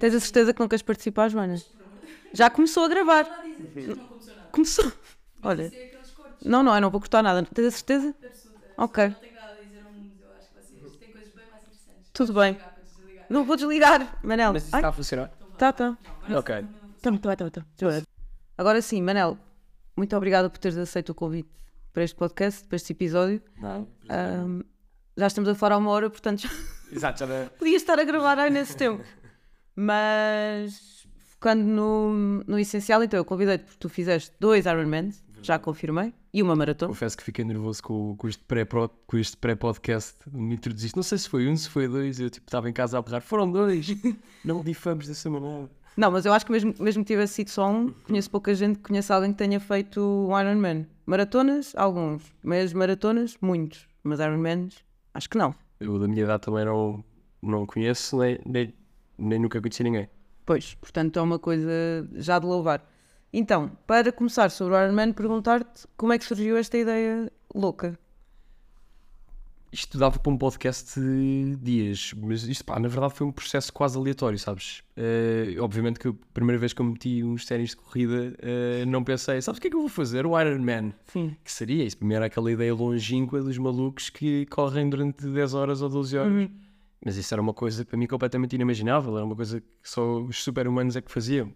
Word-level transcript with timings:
Tens 0.00 0.14
a 0.14 0.20
certeza 0.20 0.54
que 0.54 0.60
não 0.60 0.66
queres 0.66 0.82
participar, 0.82 1.28
Joana? 1.28 1.56
Já 2.32 2.48
começou 2.48 2.84
a 2.84 2.88
gravar. 2.88 3.44
Começou. 4.50 4.90
Olha. 5.42 5.70
Não, 6.42 6.62
não, 6.62 6.74
eu 6.74 6.80
não 6.80 6.90
vou 6.90 7.00
cortar 7.00 7.22
nada. 7.22 7.46
Tens 7.54 7.66
a 7.66 7.70
certeza? 7.70 8.14
Ok. 8.78 9.08
Não 9.08 9.14
tenho 9.14 9.34
nada 9.34 9.52
a 9.52 9.62
dizer 9.62 9.82
ao 9.84 9.92
mundo, 9.92 10.12
eu 10.22 10.30
acho 10.38 10.48
que 10.48 10.54
vocês 10.54 10.96
têm 10.96 11.12
coisas 11.12 11.34
bem 11.34 11.44
mais 11.52 11.62
interessantes. 11.64 12.10
Tudo 12.14 12.32
bem. 12.32 12.52
Ligar 12.54 12.72
para 12.72 12.82
desligar. 12.82 13.26
Não 13.28 13.44
vou 13.44 13.56
desligar, 13.56 14.18
Manel. 14.22 14.52
Mas 14.54 14.62
isso 14.64 14.74
está 14.74 14.88
a 14.88 14.92
funcionar? 14.92 15.30
tá, 15.58 15.70
tá. 15.70 15.98
Ok. 16.34 16.64
Tá, 17.02 17.18
tá, 17.18 17.36
tá, 17.36 17.50
tá. 17.50 17.66
Agora 18.56 18.80
sim, 18.80 19.02
Manel, 19.02 19.36
muito 19.94 20.16
obrigada 20.16 20.48
por 20.48 20.56
teres 20.56 20.78
aceito 20.78 21.10
o 21.10 21.14
convite 21.14 21.50
para 21.92 22.04
este 22.04 22.16
podcast, 22.16 22.66
para 22.66 22.76
este 22.76 22.92
episódio. 22.92 23.42
Não. 23.58 23.86
Já 25.14 25.26
estamos 25.26 25.50
a 25.50 25.54
falar 25.54 25.74
há 25.74 25.78
uma 25.78 25.90
hora, 25.90 26.08
portanto 26.08 26.40
já 26.40 26.48
Exato, 26.90 27.20
já 27.20 27.26
não... 27.26 27.48
podia 27.58 27.76
estar 27.76 27.98
a 27.98 28.04
gravar 28.04 28.38
aí 28.38 28.50
nesse 28.50 28.74
tempo. 28.74 29.04
Mas 29.80 31.06
focando 31.30 31.62
no, 31.64 32.44
no 32.46 32.58
essencial, 32.58 33.02
então 33.02 33.18
eu 33.18 33.24
convidei-te 33.24 33.64
porque 33.64 33.78
tu 33.78 33.88
fizeste 33.88 34.32
dois 34.38 34.66
Ironmans, 34.66 35.22
já 35.42 35.58
confirmei, 35.58 36.12
e 36.32 36.42
uma 36.42 36.54
maratona. 36.54 36.90
Confesso 36.90 37.16
que 37.16 37.24
fiquei 37.24 37.44
nervoso 37.44 37.82
com, 37.82 38.14
com 38.16 38.28
este 38.28 38.42
pré-pro- 38.44 38.90
com 39.06 39.16
este 39.16 39.36
pré-podcast. 39.38 40.16
me 40.30 40.54
introduziste. 40.54 40.94
Não 40.96 41.02
sei 41.02 41.18
se 41.18 41.28
foi 41.28 41.48
um, 41.48 41.56
se 41.56 41.68
foi 41.68 41.88
dois. 41.88 42.20
Eu 42.20 42.28
tipo 42.30 42.46
estava 42.46 42.68
em 42.68 42.72
casa 42.72 42.98
a 42.98 43.02
berrar. 43.02 43.20
Foram 43.22 43.50
dois. 43.50 43.86
não 44.44 44.62
difamos 44.62 45.08
dessa 45.08 45.28
maneira. 45.30 45.68
Não, 45.96 46.10
mas 46.10 46.24
eu 46.24 46.32
acho 46.32 46.46
que 46.46 46.52
mesmo, 46.52 46.72
mesmo 46.78 47.02
que 47.02 47.08
tivesse 47.12 47.34
sido 47.34 47.48
só 47.50 47.68
um, 47.70 47.90
conheço 48.06 48.30
pouca 48.30 48.54
gente 48.54 48.76
que 48.76 48.82
conhece 48.84 49.12
alguém 49.12 49.32
que 49.32 49.38
tenha 49.38 49.58
feito 49.58 50.00
um 50.00 50.38
Ironman. 50.38 50.86
Maratonas, 51.04 51.72
alguns. 51.74 52.22
Mas 52.44 52.72
maratonas, 52.72 53.36
muitos. 53.40 53.88
Mas 54.04 54.20
Ironmans, 54.20 54.76
acho 55.14 55.28
que 55.28 55.36
não. 55.36 55.54
Eu 55.80 55.98
da 55.98 56.06
minha 56.06 56.22
idade 56.22 56.42
também 56.42 56.64
não, 56.64 57.02
não 57.42 57.66
conheço, 57.66 58.18
nem, 58.18 58.38
nem, 58.46 58.72
nem 59.20 59.38
nunca 59.38 59.60
conheci 59.60 59.82
ninguém. 59.82 60.08
Pois, 60.44 60.74
portanto 60.74 61.18
é 61.18 61.22
uma 61.22 61.38
coisa 61.38 61.70
já 62.14 62.38
de 62.38 62.46
louvar. 62.46 62.84
Então, 63.32 63.70
para 63.86 64.10
começar 64.10 64.50
sobre 64.50 64.74
o 64.74 64.82
Ironman, 64.82 65.12
perguntar-te 65.12 65.86
como 65.96 66.12
é 66.12 66.18
que 66.18 66.24
surgiu 66.24 66.56
esta 66.56 66.76
ideia 66.76 67.30
louca. 67.54 67.96
Isto 69.72 69.98
dava 69.98 70.18
para 70.18 70.32
um 70.32 70.36
podcast 70.36 70.98
de 70.98 71.54
dias, 71.62 72.12
mas 72.16 72.42
isto, 72.42 72.64
pá, 72.64 72.80
na 72.80 72.88
verdade 72.88 73.14
foi 73.14 73.24
um 73.24 73.30
processo 73.30 73.72
quase 73.72 73.96
aleatório, 73.96 74.36
sabes? 74.36 74.82
Eh, 74.96 75.54
obviamente 75.60 76.00
que 76.00 76.08
a 76.08 76.14
primeira 76.34 76.58
vez 76.58 76.72
que 76.72 76.82
eu 76.82 76.86
meti 76.86 77.22
uns 77.22 77.44
ténis 77.44 77.70
de 77.70 77.76
corrida, 77.76 78.34
eh, 78.40 78.84
não 78.84 79.04
pensei, 79.04 79.40
sabes 79.40 79.58
o 79.58 79.60
que 79.60 79.68
é 79.68 79.70
que 79.70 79.76
eu 79.76 79.80
vou 79.80 79.88
fazer? 79.88 80.26
O 80.26 80.40
Iron 80.40 80.58
Man. 80.58 80.92
Sim. 81.06 81.36
Que 81.44 81.52
seria? 81.52 81.84
Isso 81.84 81.96
primeiro 81.96 82.24
aquela 82.24 82.50
ideia 82.50 82.74
longínqua 82.74 83.40
dos 83.40 83.56
malucos 83.58 84.10
que 84.10 84.44
correm 84.46 84.90
durante 84.90 85.24
10 85.24 85.54
horas 85.54 85.82
ou 85.82 85.88
12 85.88 86.18
horas. 86.18 86.50
Mas 87.04 87.16
isso 87.16 87.32
era 87.34 87.40
uma 87.40 87.54
coisa 87.54 87.84
para 87.84 87.96
mim 87.96 88.06
completamente 88.06 88.54
inimaginável, 88.54 89.16
era 89.16 89.24
uma 89.24 89.36
coisa 89.36 89.60
que 89.60 89.66
só 89.82 90.20
os 90.20 90.42
super-humanos 90.42 90.96
é 90.96 91.00
que 91.00 91.10
faziam. 91.10 91.52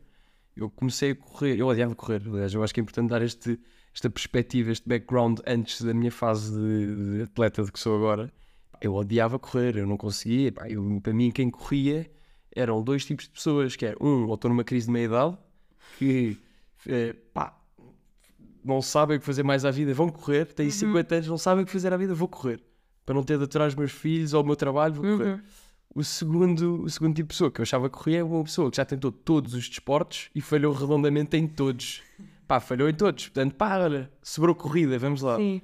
Eu 0.56 0.70
comecei 0.70 1.10
a 1.10 1.14
correr, 1.16 1.58
eu 1.58 1.66
odiava 1.66 1.94
correr, 1.94 2.22
aliás, 2.26 2.54
eu 2.54 2.62
acho 2.62 2.72
que 2.72 2.80
é 2.80 2.82
importante 2.82 3.10
dar 3.10 3.20
este, 3.22 3.58
esta 3.92 4.08
perspectiva, 4.08 4.70
este 4.70 4.88
background 4.88 5.40
antes 5.46 5.82
da 5.82 5.92
minha 5.92 6.10
fase 6.12 6.52
de, 6.56 7.16
de 7.18 7.22
atleta 7.24 7.62
de 7.62 7.70
que 7.72 7.78
sou 7.78 7.96
agora. 7.96 8.32
Eu 8.80 8.94
odiava 8.94 9.38
correr, 9.38 9.76
eu 9.76 9.86
não 9.86 9.96
conseguia. 9.96 10.52
Pá, 10.52 10.68
eu- 10.68 11.00
para 11.02 11.12
mim, 11.12 11.30
quem 11.30 11.50
corria 11.50 12.10
eram 12.54 12.82
dois 12.82 13.04
tipos 13.04 13.24
de 13.26 13.30
pessoas, 13.32 13.74
que 13.76 13.84
era 13.84 13.96
um, 14.00 14.26
ou 14.28 14.34
estou 14.34 14.48
numa 14.48 14.64
crise 14.64 14.86
de 14.86 14.92
meia-idade, 14.92 15.36
que 15.98 16.38
eh, 16.86 17.14
pá, 17.34 17.58
não 18.64 18.80
sabem 18.80 19.16
o 19.16 19.20
que 19.20 19.26
fazer 19.26 19.42
mais 19.42 19.64
à 19.64 19.70
vida, 19.70 19.92
vão 19.92 20.08
correr, 20.08 20.46
têm 20.46 20.70
50 20.70 21.14
anos, 21.16 21.28
não 21.28 21.38
sabem 21.38 21.64
o 21.64 21.66
que 21.66 21.72
fazer 21.72 21.92
à 21.92 21.96
vida, 21.96 22.14
vou 22.14 22.28
correr. 22.28 22.62
Para 23.04 23.14
não 23.14 23.22
ter 23.22 23.38
de 23.38 23.44
aturar 23.44 23.68
os 23.68 23.74
meus 23.74 23.92
filhos 23.92 24.32
ou 24.32 24.42
o 24.42 24.46
meu 24.46 24.56
trabalho, 24.56 24.96
correr. 24.96 25.42
O 25.94 26.02
segundo, 26.02 26.82
o 26.82 26.90
segundo 26.90 27.14
tipo 27.14 27.28
de 27.28 27.34
pessoa 27.34 27.52
que 27.52 27.60
eu 27.60 27.62
achava 27.62 27.88
que 27.88 27.96
corria 27.96 28.18
é 28.18 28.24
uma 28.24 28.42
pessoa 28.42 28.68
que 28.70 28.76
já 28.76 28.84
tentou 28.84 29.12
todos 29.12 29.54
os 29.54 29.68
desportos 29.68 30.28
e 30.34 30.40
falhou 30.40 30.72
redondamente 30.72 31.36
em 31.36 31.46
todos. 31.46 32.02
Pá, 32.48 32.58
falhou 32.58 32.88
em 32.88 32.94
todos. 32.94 33.28
Portanto, 33.28 33.54
pá, 33.54 33.78
olha, 33.78 34.10
sobrou 34.22 34.54
corrida, 34.54 34.98
vamos 34.98 35.22
lá. 35.22 35.36
Sim. 35.36 35.62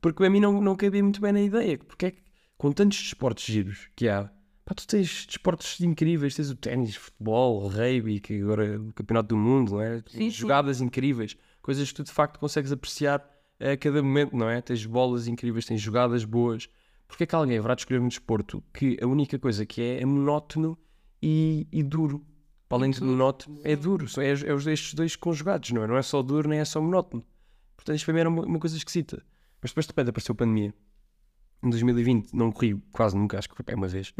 Porque 0.00 0.24
a 0.24 0.30
mim 0.30 0.40
não, 0.40 0.60
não 0.60 0.74
cabia 0.74 1.02
muito 1.02 1.20
bem 1.20 1.32
na 1.32 1.42
ideia. 1.42 1.76
Porque 1.78 2.06
é 2.06 2.10
que, 2.12 2.22
com 2.56 2.72
tantos 2.72 2.98
desportos 3.02 3.44
giros 3.44 3.88
que 3.94 4.08
há, 4.08 4.30
pá, 4.64 4.74
tu 4.74 4.86
tens 4.86 5.26
desportos 5.26 5.78
incríveis, 5.80 6.34
tens 6.34 6.50
o 6.50 6.56
ténis, 6.56 6.96
futebol, 6.96 7.68
rugby, 7.68 8.20
que 8.20 8.40
agora 8.40 8.66
é 8.66 8.78
o 8.78 8.92
campeonato 8.94 9.28
do 9.28 9.36
mundo, 9.36 9.72
não 9.72 9.80
é? 9.82 9.98
Sim, 10.06 10.18
sim. 10.18 10.30
Jogadas 10.30 10.80
incríveis, 10.80 11.36
coisas 11.60 11.88
que 11.90 11.96
tu 11.96 12.04
de 12.04 12.12
facto 12.12 12.38
consegues 12.38 12.72
apreciar 12.72 13.22
a 13.72 13.76
cada 13.76 14.02
momento, 14.02 14.36
não 14.36 14.48
é? 14.48 14.60
Tens 14.60 14.84
bolas 14.84 15.26
incríveis, 15.26 15.64
tens 15.64 15.80
jogadas 15.80 16.24
boas. 16.24 16.68
Porque 17.08 17.24
é 17.24 17.26
que 17.26 17.34
alguém 17.34 17.58
haverá 17.58 17.74
de 17.74 17.82
escolher 17.82 18.00
um 18.00 18.08
desporto 18.08 18.62
que 18.72 18.98
a 19.00 19.06
única 19.06 19.38
coisa 19.38 19.64
que 19.64 19.80
é 19.80 20.02
é 20.02 20.04
monótono 20.04 20.76
e, 21.22 21.66
e 21.72 21.82
duro? 21.82 22.24
Para 22.68 22.78
além 22.78 22.90
de 22.90 23.02
monótono, 23.02 23.60
é 23.62 23.76
duro. 23.76 24.06
É, 24.18 24.48
é 24.48 24.52
os 24.52 24.66
estes 24.66 24.94
dois 24.94 25.16
conjugados, 25.16 25.70
não 25.70 25.82
é? 25.82 25.86
Não 25.86 25.96
é 25.96 26.02
só 26.02 26.22
duro, 26.22 26.48
nem 26.48 26.58
é 26.58 26.64
só 26.64 26.80
monótono. 26.80 27.24
Portanto, 27.76 27.96
isto 27.96 28.04
para 28.06 28.14
mim 28.14 28.20
era 28.20 28.28
uma, 28.28 28.42
uma 28.42 28.58
coisa 28.58 28.76
esquisita. 28.76 29.22
Mas 29.62 29.70
depois 29.70 29.86
de 29.86 29.90
repente 29.90 30.10
apareceu 30.10 30.32
a 30.32 30.36
pandemia. 30.36 30.74
Em 31.62 31.70
2020 31.70 32.32
não 32.34 32.52
corri 32.52 32.74
quase 32.92 33.16
nunca, 33.16 33.38
acho 33.38 33.48
que 33.48 33.54
foi 33.54 33.74
uma 33.74 33.88
vez. 33.88 34.12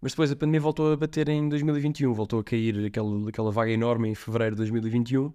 Mas 0.00 0.12
depois 0.12 0.30
a 0.30 0.36
pandemia 0.36 0.60
voltou 0.60 0.92
a 0.92 0.96
bater 0.96 1.28
em 1.28 1.48
2021, 1.48 2.12
voltou 2.12 2.38
a 2.38 2.44
cair 2.44 2.86
aquele, 2.86 3.28
aquela 3.28 3.50
vaga 3.50 3.70
enorme 3.70 4.08
em 4.08 4.14
fevereiro 4.14 4.54
de 4.54 4.58
2021 4.58 5.32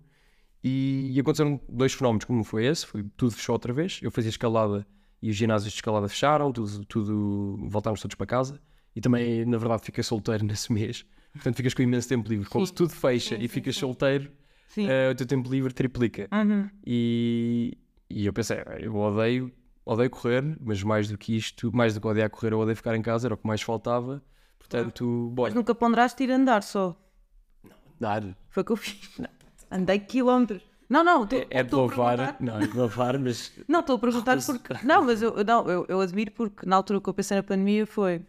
e, 0.64 1.12
e 1.12 1.20
aconteceram 1.20 1.60
dois 1.68 1.94
fenómenos, 1.94 2.26
como 2.26 2.44
foi 2.44 2.66
esse, 2.66 2.86
foi 2.86 3.04
tudo 3.18 3.34
fechou 3.34 3.54
outra 3.54 3.74
vez, 3.74 4.00
eu 4.02 4.12
fazia 4.12 4.30
escalada 4.30 4.86
e 5.22 5.30
os 5.30 5.36
ginásios 5.36 5.72
de 5.72 5.78
escalada 5.78 6.08
fecharam, 6.08 6.52
tudo, 6.52 6.86
tudo 6.86 7.58
voltámos 7.68 8.02
todos 8.02 8.16
para 8.16 8.26
casa 8.28 8.60
e 8.96 9.02
também, 9.02 9.46
na 9.46 9.58
verdade, 9.58 9.84
fiquei 9.84 10.04
solteiro 10.04 10.44
nesse 10.46 10.72
mês, 10.72 11.06
portanto 11.34 11.56
ficas 11.56 11.74
com 11.74 11.82
imenso 11.82 12.08
tempo 12.10 12.30
livre, 12.30 12.48
quando 12.50 12.70
tudo 12.72 12.92
fecha 12.92 13.36
Sim, 13.36 13.44
e 13.44 13.48
ficas 13.48 13.76
sim. 13.76 13.82
solteiro, 13.82 14.32
Sim. 14.68 14.88
eh, 14.88 15.10
o 15.12 15.16
teu 15.16 15.26
tempo 15.26 15.50
livre 15.50 15.74
triplica. 15.74 16.28
Uhum. 16.32 16.70
E, 16.86 17.78
e 18.10 18.26
eu 18.26 18.34
pensei, 18.34 18.58
eu 18.80 18.96
odeio, 18.96 19.52
odeio 19.86 20.10
correr, 20.10 20.58
mas 20.60 20.84
mais 20.84 21.10
do 21.10 21.18
que 21.18 21.36
isto, 21.36 21.72
mais 21.76 21.94
do 21.94 22.02
que 22.02 22.08
odiar 22.08 22.30
correr, 22.30 22.54
eu 22.54 22.60
odeio 22.60 22.76
ficar 22.76 22.96
em 22.96 23.02
casa, 23.02 23.28
era 23.28 23.34
o 23.34 23.38
que 23.38 23.48
mais 23.48 23.62
faltava. 23.62 24.24
Portanto, 24.60 25.26
Mas 25.28 25.36
bora. 25.36 25.54
nunca 25.54 25.76
ponderaste 25.76 26.24
ir 26.24 26.32
andar 26.32 26.64
só. 26.64 26.96
Dar. 28.00 28.24
Foi 28.50 28.62
o 28.62 28.66
que 28.66 28.72
eu 28.72 28.78
fiz. 28.78 29.20
Andei 29.72 30.00
quilómetros. 30.00 30.62
Não, 30.90 31.04
não, 31.06 31.26
tô- 31.26 31.38
É, 31.38 31.48
é 31.52 31.64
de 31.64 31.74
a 31.74 31.78
louvar, 31.78 32.36
não, 32.42 32.58
é 32.60 32.68
de 32.68 32.76
louvar, 32.76 33.18
mas 33.18 33.54
Não, 33.68 33.80
estou 33.80 33.96
a 33.96 34.00
perguntar 34.00 34.38
porque. 34.46 34.74
Não, 34.86 35.06
mas 35.06 35.22
eu, 35.22 35.34
não, 35.46 35.66
eu, 35.70 35.86
eu 35.88 36.02
admiro 36.02 36.32
porque 36.32 36.66
na 36.66 36.76
altura 36.76 37.00
que 37.00 37.08
eu 37.08 37.14
pensei 37.14 37.38
na 37.38 37.44
pandemia 37.44 37.88
foi 37.88 38.22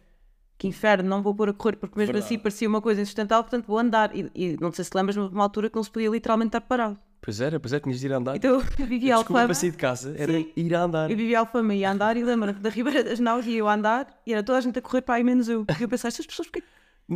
que 0.57 0.67
inferno, 0.67 1.09
não 1.09 1.21
vou 1.21 1.35
pôr 1.35 1.49
a 1.49 1.53
correr 1.53 1.75
porque 1.75 1.97
mesmo 1.99 2.13
Verdade. 2.13 2.33
assim 2.33 2.39
parecia 2.41 2.69
uma 2.69 2.81
coisa 2.81 3.01
insustentável, 3.01 3.43
portanto 3.43 3.65
vou 3.67 3.77
andar. 3.77 4.15
E, 4.15 4.31
e 4.33 4.57
não 4.61 4.71
sei 4.71 4.85
se 4.85 4.91
lembras, 4.95 5.17
mas 5.17 5.29
uma 5.29 5.43
altura 5.43 5.69
que 5.69 5.75
não 5.75 5.83
se 5.83 5.91
podia 5.91 6.09
literalmente 6.09 6.49
estar 6.49 6.61
parado. 6.61 6.97
pois 7.21 7.41
era, 7.41 7.59
pois 7.59 7.73
é, 7.73 7.81
tinhas 7.81 7.99
de 7.99 8.05
ir 8.05 8.13
a 8.13 8.17
andar. 8.17 8.37
Então 8.37 8.51
eu 8.51 8.85
vivia 8.87 9.13
a 9.13 9.17
a 9.17 9.19
desculpa 9.19 9.39
Alfama. 9.41 9.45
para 9.47 9.53
sair 9.55 9.71
de 9.71 9.77
casa 9.77 10.15
era 10.17 10.31
Sim. 10.31 10.49
ir 10.55 10.73
a 10.73 10.83
andar. 10.83 11.11
Eu 11.11 11.17
vivia 11.17 11.39
a 11.39 11.41
Alfama 11.41 11.73
e 11.75 11.79
ia 11.79 11.91
andar 11.91 12.15
e 12.15 12.23
lembro-me 12.23 12.57
da 12.59 12.69
Ribeira 12.69 13.03
das 13.03 13.19
Naus 13.19 13.45
e 13.45 13.55
eu 13.55 13.67
a 13.67 13.73
andar 13.73 14.07
e 14.25 14.31
era 14.31 14.41
toda 14.41 14.57
a 14.59 14.61
gente 14.61 14.79
a 14.79 14.81
correr 14.81 15.01
para 15.01 15.15
aí 15.15 15.23
menos 15.25 15.49
eu. 15.49 15.65
E 15.77 15.83
eu 15.83 15.89
pensei, 15.89 16.07
estas 16.07 16.25
pessoas, 16.25 16.47
porquê, 16.47 16.65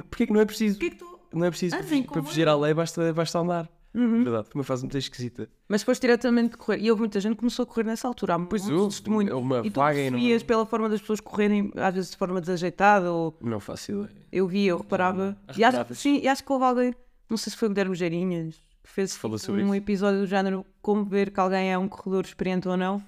Porquê 0.10 0.28
que 0.28 0.34
não 0.34 0.42
é 0.42 0.46
preciso? 0.46 0.78
porquê 0.78 0.90
que 0.90 0.98
tu. 0.98 1.18
Não 1.34 1.46
é 1.46 1.50
preciso 1.50 1.76
Ah, 1.76 1.80
para, 1.80 2.12
para 2.14 2.24
fugir 2.24 2.48
à 2.50 2.56
lei, 2.58 2.74
basta, 2.74 3.14
basta 3.14 3.40
andar. 3.40 3.70
Uhum. 3.94 4.24
Verdade, 4.24 4.48
foi 4.50 4.60
uma 4.60 4.64
fase 4.64 4.84
muito 4.84 4.98
esquisita. 4.98 5.50
Mas 5.68 5.82
depois 5.82 6.00
diretamente 6.00 6.52
de 6.52 6.58
correr. 6.58 6.80
E 6.80 6.90
houve 6.92 7.02
muita 7.02 7.20
gente 7.20 7.34
que 7.34 7.40
começou 7.40 7.64
a 7.64 7.66
correr 7.66 7.84
nessa 7.86 8.08
altura. 8.08 8.36
Há 8.36 8.40
Pois 8.40 8.64
muitos 8.64 8.80
houve, 8.82 8.94
testemunhos. 8.96 9.32
é 9.32 9.36
uma 9.36 9.60
e 9.66 9.72
tu 9.72 9.80
percebias 9.80 10.44
pela 10.44 10.66
forma 10.66 10.88
das 10.90 11.02
pessoas 11.02 11.20
correrem, 11.20 11.72
às 11.76 11.94
vezes 11.96 12.12
de 12.12 12.18
forma 12.18 12.40
desajeitada 12.40 13.12
ou 13.12 13.36
Não 13.42 13.60
faço 13.60 13.92
ideia. 13.92 14.10
Eu 14.32 14.48
vi, 14.48 14.66
eu 14.68 14.78
reparava. 14.78 15.36
E 15.58 15.64
acho, 15.64 15.96
sim, 15.96 16.20
e 16.22 16.28
acho 16.28 16.44
que 16.44 16.52
houve 16.52 16.66
alguém, 16.66 16.94
não 17.30 17.38
sei 17.38 17.50
se 17.52 17.58
foi 17.58 17.68
o 17.68 17.72
Guilherme 17.72 17.96
Geirinhas, 17.96 18.56
que 18.84 18.90
fez 18.90 19.14
tipo, 19.14 19.28
um 19.28 19.36
isso. 19.58 19.76
episódio 19.76 20.20
do 20.20 20.28
género 20.28 20.66
como 20.82 21.04
ver 21.04 21.32
que 21.32 21.40
alguém 21.40 21.72
é 21.72 21.78
um 21.78 21.88
corredor 21.88 22.24
experiente 22.26 22.68
ou 22.68 22.78
não. 22.78 23.02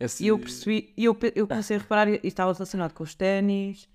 Esse- 0.00 0.24
E 0.24 0.28
eu 0.28 0.38
percebi, 0.38 0.92
e 0.96 1.04
eu, 1.04 1.16
eu 1.34 1.46
comecei 1.46 1.76
a 1.76 1.80
reparar, 1.80 2.08
e 2.08 2.20
estava 2.22 2.52
relacionado 2.52 2.92
com 2.92 3.02
os 3.02 3.14
ténis, 3.14 3.88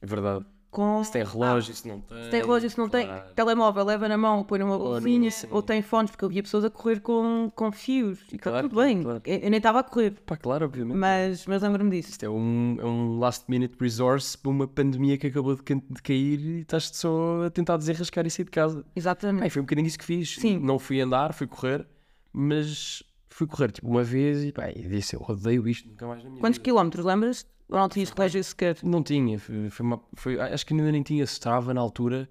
É 0.00 0.06
verdade. 0.06 0.44
Com. 0.72 1.04
Se 1.04 1.12
tem 1.12 1.22
relógio, 1.22 1.72
se 1.74 1.86
não 1.86 2.00
tem. 2.00 2.24
Se 2.24 2.30
tem 2.30 2.40
relógio, 2.40 2.70
se 2.70 2.78
não 2.78 2.88
tem 2.88 3.06
claro. 3.06 3.34
telemóvel, 3.36 3.84
leva 3.84 4.08
na 4.08 4.18
mão, 4.18 4.42
põe 4.42 4.58
numa 4.58 4.76
bolsinha, 4.76 5.30
sim. 5.30 5.46
ou 5.50 5.62
tem 5.62 5.82
fones, 5.82 6.10
porque 6.10 6.24
eu 6.24 6.28
via 6.28 6.42
pessoas 6.42 6.64
a 6.64 6.70
correr 6.70 6.98
com, 7.00 7.52
com 7.54 7.70
fios. 7.70 8.18
E 8.32 8.36
está 8.36 8.50
Claro, 8.50 8.68
tudo 8.68 8.80
bem. 8.82 9.02
claro. 9.02 9.22
Eu, 9.24 9.38
eu 9.38 9.50
nem 9.50 9.58
estava 9.58 9.78
a 9.80 9.82
correr, 9.84 10.12
Pá, 10.26 10.36
claro, 10.36 10.64
obviamente. 10.64 10.96
mas, 10.96 11.46
mas 11.46 11.62
lembro-me 11.62 11.90
disso. 11.90 12.10
Isto 12.10 12.24
é 12.24 12.28
um, 12.30 12.76
é 12.80 12.84
um 12.84 13.18
last 13.20 13.44
minute 13.48 13.76
resource 13.78 14.36
para 14.36 14.50
uma 14.50 14.66
pandemia 14.66 15.16
que 15.18 15.26
acabou 15.28 15.54
de, 15.54 15.62
de 15.62 16.02
cair 16.02 16.40
e 16.40 16.60
estás 16.62 16.90
só 16.92 17.44
a 17.44 17.50
tentar 17.50 17.76
desenrascar 17.76 18.26
e 18.26 18.30
sair 18.30 18.46
de 18.46 18.50
casa. 18.50 18.84
Exatamente. 18.96 19.42
Ai, 19.44 19.50
foi 19.50 19.60
um 19.60 19.64
bocadinho 19.64 19.86
isso 19.86 19.98
que 19.98 20.04
fiz. 20.04 20.34
Sim. 20.36 20.58
Não 20.58 20.78
fui 20.78 21.00
andar, 21.00 21.32
fui 21.34 21.46
correr, 21.46 21.86
mas 22.32 23.02
fui 23.28 23.46
correr 23.46 23.70
tipo 23.72 23.88
uma 23.88 24.02
vez 24.04 24.44
e 24.44 24.52
pá, 24.52 24.70
e 24.70 24.82
disse 24.86 25.16
eu 25.16 25.24
odeio 25.26 25.66
isto, 25.68 25.88
nunca 25.88 26.06
mais 26.06 26.22
na 26.22 26.28
minha 26.30 26.40
Quantos 26.40 26.58
vida. 26.58 26.64
quilómetros, 26.64 27.04
lembras? 27.04 27.46
Ou 27.68 27.78
não 27.78 27.88
tinhas 27.88 28.10
colégio 28.10 28.42
sequer? 28.44 28.76
Não 28.82 29.02
tinha, 29.02 29.38
foi, 29.38 29.70
foi 29.70 29.86
uma- 29.86 30.00
foi- 30.14 30.40
acho 30.40 30.66
que 30.66 30.74
ainda 30.74 30.90
nem 30.92 31.02
tinha 31.02 31.24
Strava 31.24 31.72
na 31.72 31.80
altura. 31.80 32.28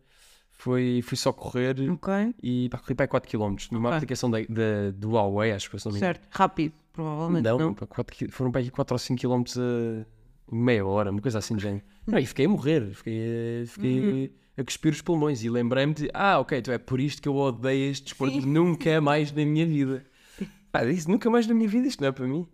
Foi, 0.52 1.02
fui 1.04 1.18
só 1.18 1.34
correr 1.34 1.76
Ok. 1.90 2.36
e 2.44 2.70
pá, 2.70 2.78
corri 2.78 2.94
para 2.94 3.08
4 3.08 3.28
km 3.30 3.56
numa 3.72 3.90
Ok. 3.90 3.98
aplicação 3.98 4.30
da, 4.30 4.38
da, 4.42 4.92
do 4.94 5.12
Huawei, 5.12 5.52
acho 5.54 5.68
que 5.70 5.76
me 5.76 5.82
engano. 5.82 5.98
Certo. 5.98 6.28
Rápido, 6.30 6.74
provavelmente. 6.94 7.44
Não, 7.46 7.58
Não. 7.58 7.74
quatro 7.74 8.16
qui- 8.16 8.28
foram 8.30 8.52
para 8.52 8.62
aqui 8.62 8.70
4 8.70 8.94
ou 8.94 9.00
5 9.00 9.20
km 9.20 9.44
a 9.60 10.06
meia 10.56 10.86
hora, 10.86 11.10
uma 11.10 11.20
coisa 11.22 11.40
assim 11.40 11.56
de 11.56 11.64
género. 11.64 11.84
Não, 12.06 12.20
e 12.20 12.26
fiquei 12.28 12.46
a 12.46 12.50
morrer, 12.50 12.92
fiquei, 12.94 13.64
a- 13.64 13.66
fiquei, 13.68 14.00
Uhum. 14.00 14.30
a 14.58 14.64
cuspir 14.64 14.92
os 14.94 15.02
pulmões. 15.02 15.44
E 15.44 15.50
lembrei-me 15.50 15.96
de, 15.96 16.10
ah, 16.14 16.40
ok, 16.40 16.60
então 16.60 16.72
é 16.72 16.78
por 16.78 17.00
isto 17.00 17.20
que 17.24 17.28
eu 17.28 17.36
odeio 17.36 17.90
este 17.90 18.04
desporto 18.06 18.46
nunca 18.46 19.02
mais 19.02 19.32
na 19.32 19.44
minha 19.44 19.66
vida. 19.66 20.06
Pá, 20.72 20.86
disse, 20.86 21.10
nunca 21.10 21.28
mais 21.28 21.48
na 21.48 21.56
minha 21.56 21.68
vida, 21.68 21.88
isto 21.88 22.02
não 22.02 22.10
é 22.10 22.12
para 22.12 22.28
mim. 22.28 22.46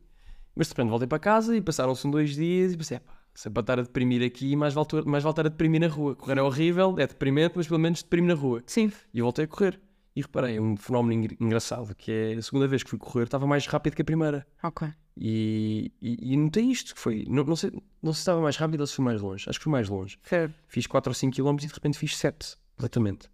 Mas 0.58 0.68
de 0.68 0.74
repente 0.74 0.90
voltei 0.90 1.08
para 1.08 1.20
casa 1.20 1.56
e 1.56 1.62
passaram-se 1.62 2.10
dois 2.10 2.36
dias 2.36 2.74
e 2.74 2.78
pensei, 2.78 3.00
pá, 3.00 3.14
se 3.34 3.48
é 3.48 3.52
para 3.52 3.62
estar 3.62 3.80
a 3.80 3.82
deprimir 3.84 4.24
aqui, 4.26 4.56
mais 4.56 4.74
vale, 4.74 4.88
mais 5.06 5.24
vale 5.24 5.32
estar 5.34 5.46
a 5.46 5.50
deprimir 5.50 5.80
na 5.80 5.88
rua. 5.88 6.16
Correr 6.16 6.40
é 6.40 6.42
horrível, 6.42 6.96
é 6.98 7.06
deprimente, 7.06 7.54
mas 7.56 7.68
pelo 7.68 7.80
menos 7.80 8.02
deprime 8.02 8.28
na 8.28 8.34
rua. 8.34 8.64
Sim. 8.66 8.92
E 9.14 9.20
eu 9.20 9.26
voltei 9.26 9.46
a 9.46 9.48
correr. 9.48 9.80
E 10.16 10.22
reparei, 10.22 10.60
um 10.60 10.76
fenómeno 10.76 11.14
engra- 11.14 11.38
engraçado, 11.40 11.94
que 11.94 12.12
é 12.12 12.34
a 12.34 12.42
segunda 12.42 12.68
vez 12.68 12.82
que 12.82 12.90
fui 12.90 12.98
correr, 12.98 13.26
estava 13.26 13.46
mais 13.46 13.68
rápido 13.68 13.96
que 13.96 14.02
a 14.02 14.06
primeira. 14.06 14.48
Ok. 14.64 14.88
E, 15.16 15.92
e, 16.02 16.34
e 16.34 16.38
notei 16.38 16.64
isto, 16.66 16.96
que 16.96 17.00
foi, 17.00 17.24
não, 17.30 17.44
não, 17.44 17.56
sei, 17.56 17.70
não 17.72 18.12
sei 18.12 18.14
se 18.14 18.20
estava 18.22 18.42
mais 18.42 18.58
rápido 18.58 18.82
ou 18.82 18.88
se 18.88 18.96
fui 18.96 19.06
mais 19.06 19.22
longe. 19.22 19.46
Acho 19.48 19.60
que 19.60 19.64
fui 19.64 19.72
mais 19.72 19.88
longe. 19.88 20.18
Fair. 20.24 20.52
Fiz 20.68 20.88
4 20.88 21.12
ou 21.12 21.14
5 21.14 21.36
km 21.36 21.56
e 21.64 21.68
de 21.68 21.74
repente 21.74 22.00
fiz 22.00 22.18
7, 22.18 22.56
completamente. 22.76 23.30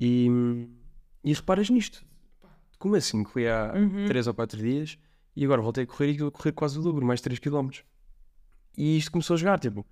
E, 0.00 0.28
e 1.24 1.32
reparas 1.32 1.70
nisto. 1.70 2.04
Como 2.80 2.94
assim? 2.96 3.22
Corri 3.24 3.48
há 3.48 3.72
Uhum. 3.76 4.06
3 4.06 4.26
ou 4.26 4.34
4 4.34 4.58
dias 4.60 4.98
e 5.40 5.44
agora 5.44 5.62
voltei 5.62 5.84
a 5.84 5.86
correr 5.86 6.12
e 6.12 6.22
a 6.26 6.30
correr 6.30 6.52
quase 6.52 6.78
o 6.78 6.82
dobro, 6.82 7.06
mais 7.06 7.20
3 7.20 7.38
km. 7.38 7.70
E 8.76 8.96
isto 8.96 9.10
começou 9.12 9.34
a 9.34 9.36
jogar, 9.36 9.58
tipo, 9.60 9.86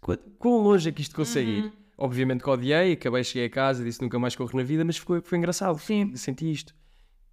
qu- 0.00 0.18
quão 0.38 0.58
longe 0.62 0.88
é 0.88 0.92
que 0.92 1.02
isto 1.02 1.14
consegue 1.16 1.50
Uhum. 1.50 1.66
ir? 1.66 1.72
Obviamente 1.98 2.42
que 2.42 2.48
odiei, 2.48 2.92
acabei, 2.92 3.22
cheguei 3.24 3.46
a 3.46 3.50
casa, 3.50 3.84
disse 3.84 4.00
nunca 4.00 4.18
mais 4.18 4.34
corro 4.34 4.56
na 4.56 4.62
vida, 4.62 4.84
mas 4.84 4.96
foi, 4.96 5.20
foi 5.20 5.36
engraçado. 5.38 5.78
Sim. 5.78 6.14
Senti 6.16 6.50
isto. 6.50 6.74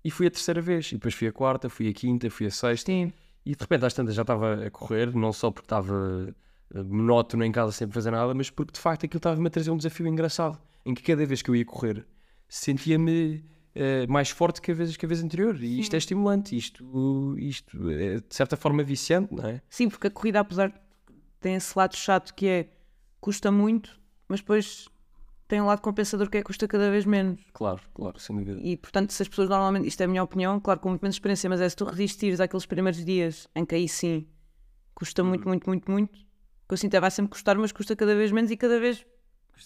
E 0.03 0.11
fui 0.11 0.27
a 0.27 0.31
terceira 0.31 0.61
vez, 0.61 0.91
e 0.91 0.95
depois 0.95 1.13
fui 1.13 1.27
a 1.27 1.31
quarta, 1.31 1.69
fui 1.69 1.87
a 1.87 1.93
quinta, 1.93 2.29
fui 2.29 2.47
a 2.47 2.51
sexta. 2.51 2.91
Sim. 2.91 3.13
E 3.45 3.55
de 3.55 3.61
repente 3.61 3.85
às 3.85 3.93
tantas 3.93 4.13
já 4.15 4.23
estava 4.23 4.65
a 4.65 4.69
correr, 4.71 5.15
não 5.15 5.31
só 5.31 5.49
porque 5.51 5.65
estava 5.65 6.33
eh, 6.73 6.83
monótono 6.83 7.45
em 7.45 7.51
casa 7.51 7.71
sem 7.71 7.87
fazer 7.89 8.11
nada, 8.11 8.33
mas 8.33 8.49
porque 8.49 8.73
de 8.73 8.79
facto 8.79 9.05
aquilo 9.05 9.19
estava-me 9.19 9.47
a 9.47 9.49
trazer 9.49 9.71
um 9.71 9.77
desafio 9.77 10.05
engraçado, 10.07 10.59
em 10.85 10.93
que 10.93 11.01
cada 11.01 11.25
vez 11.25 11.41
que 11.41 11.49
eu 11.49 11.55
ia 11.55 11.63
correr 11.63 12.05
sentia-me 12.49 13.43
eh, 13.77 14.07
mais 14.07 14.29
forte 14.29 14.61
que 14.61 14.71
a 14.71 14.73
vez, 14.73 14.97
que 14.97 15.05
a 15.05 15.07
vez 15.07 15.23
anterior. 15.23 15.55
E 15.61 15.79
isto 15.79 15.93
é 15.93 15.97
estimulante, 15.97 16.57
isto, 16.57 17.35
isto 17.37 17.89
é 17.91 18.15
de 18.15 18.35
certa 18.35 18.57
forma 18.57 18.83
viciante, 18.83 19.33
não 19.33 19.47
é? 19.47 19.61
Sim, 19.69 19.87
porque 19.87 20.07
a 20.07 20.11
corrida, 20.11 20.39
apesar 20.39 20.69
de 20.69 20.75
tem 21.39 21.55
esse 21.55 21.77
lado 21.77 21.95
chato 21.95 22.33
que 22.33 22.47
é 22.47 22.69
custa 23.21 23.51
muito, 23.51 23.99
mas 24.27 24.39
depois 24.39 24.87
tem 25.47 25.61
um 25.61 25.65
lado 25.65 25.81
compensador 25.81 26.29
que 26.29 26.37
é 26.37 26.41
custa 26.43 26.67
cada 26.67 26.89
vez 26.89 27.05
menos. 27.05 27.39
Claro, 27.53 27.79
claro, 27.93 28.19
sem 28.19 28.35
dúvida. 28.35 28.59
E 28.61 28.75
portanto, 28.75 29.13
se 29.13 29.21
as 29.21 29.27
pessoas 29.27 29.47
normalmente, 29.47 29.87
isto 29.87 30.01
é 30.01 30.05
a 30.05 30.07
minha 30.07 30.23
opinião, 30.23 30.59
claro, 30.59 30.79
com 30.79 30.89
muito 30.89 31.01
menos 31.01 31.15
experiência, 31.15 31.49
mas 31.49 31.61
é 31.61 31.69
se 31.69 31.75
tu 31.75 31.85
resistires 31.85 32.39
àqueles 32.39 32.65
primeiros 32.65 33.03
dias 33.05 33.47
em 33.55 33.63
que 33.63 33.75
aí 33.75 33.87
sim 33.87 34.27
custa 34.93 35.23
muito, 35.23 35.47
muito, 35.47 35.69
muito, 35.69 35.91
muito, 35.91 36.17
que 36.67 36.73
eu 36.73 36.77
sinto 36.77 36.95
é 36.95 36.99
vai 36.99 37.11
sempre 37.11 37.31
custar, 37.31 37.57
mas 37.57 37.71
custa 37.71 37.95
cada 37.95 38.15
vez 38.15 38.31
menos 38.31 38.49
e 38.49 38.57
cada 38.57 38.79
vez 38.79 39.05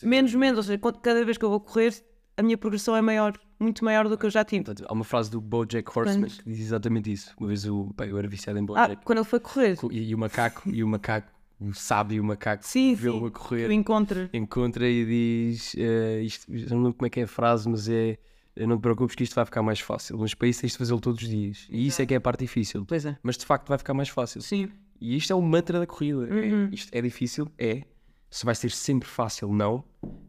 menos, 0.03 0.35
menos. 0.35 0.57
Ou 0.57 0.63
seja, 0.63 0.79
cada 1.01 1.25
vez 1.25 1.37
que 1.37 1.45
eu 1.45 1.49
vou 1.49 1.59
correr, 1.59 1.93
a 2.37 2.43
minha 2.43 2.57
progressão 2.57 2.95
é 2.95 3.01
maior, 3.01 3.33
muito 3.61 3.83
maior 3.85 4.07
do 4.09 4.17
que 4.17 4.25
eu 4.25 4.29
já 4.29 4.43
tive. 4.43 4.63
Portanto, 4.65 4.87
há 4.89 4.93
uma 4.93 5.03
frase 5.03 5.29
do 5.31 5.39
Bojack 5.39 5.89
Horseman 5.97 6.29
que 6.29 6.43
diz 6.45 6.59
exatamente 6.59 7.11
isso. 7.11 7.33
Uma 7.39 7.47
vez 7.47 7.65
o, 7.65 7.93
bem, 7.97 8.09
eu 8.09 8.17
era 8.17 8.27
viciado 8.27 8.57
em 8.59 8.63
Ah, 8.63 8.65
Bojack. 8.65 9.05
quando 9.05 9.17
ele 9.19 9.25
foi 9.27 9.39
correr, 9.39 9.77
E, 9.91 10.09
e 10.09 10.15
o 10.15 10.17
macaco, 10.17 10.69
e 10.69 10.83
o 10.83 10.87
macaco, 10.87 11.31
o 11.59 11.73
sábio 11.73 12.23
macaco, 12.23 12.65
sim, 12.65 12.95
vê-lo 12.95 13.25
a 13.27 13.31
correr. 13.31 13.67
tu 13.67 13.71
encontras. 13.71 14.29
encontra 14.33 14.87
e 14.89 15.05
diz 15.05 15.75
eh, 15.77 16.21
isto, 16.23 16.51
não 16.51 16.77
lembro 16.83 16.93
como 16.95 17.05
é 17.05 17.09
que 17.09 17.19
é 17.19 17.23
a 17.23 17.27
frase, 17.27 17.69
mas 17.69 17.87
é 17.87 18.17
não 18.57 18.77
te 18.77 18.81
preocupes 18.81 19.15
que 19.15 19.23
isto 19.23 19.33
vai 19.35 19.45
ficar 19.45 19.61
mais 19.63 19.79
fácil. 19.79 20.17
Mas 20.17 20.33
para 20.33 20.47
isso 20.47 20.61
tens 20.61 20.73
de 20.73 20.77
fazê-lo 20.77 20.99
todos 20.99 21.21
os 21.21 21.29
dias. 21.29 21.67
E 21.69 21.87
isso 21.87 22.01
é 22.01 22.05
que 22.05 22.13
é 22.13 22.17
a 22.17 22.21
parte 22.21 22.39
difícil. 22.41 22.83
Pois 22.85 23.05
é. 23.05 23.17
Mas 23.23 23.37
de 23.37 23.45
facto 23.45 23.67
vai 23.69 23.77
ficar 23.77 23.93
mais 23.93 24.09
fácil. 24.09 24.41
Sim. 24.41 24.69
E 24.99 25.15
isto 25.15 25.31
é 25.31 25.35
o 25.35 25.41
mantra 25.41 25.79
da 25.79 25.87
corrida. 25.87 26.27
É- 26.27 26.51
Uhum. 26.51 26.69
isto 26.71 26.89
é 26.93 27.01
difícil? 27.01 27.47
É. 27.57 27.83
Se 28.29 28.45
vai 28.45 28.53
ser 28.55 28.69
sempre 28.71 29.07
fácil, 29.07 29.51
não. 29.53 29.83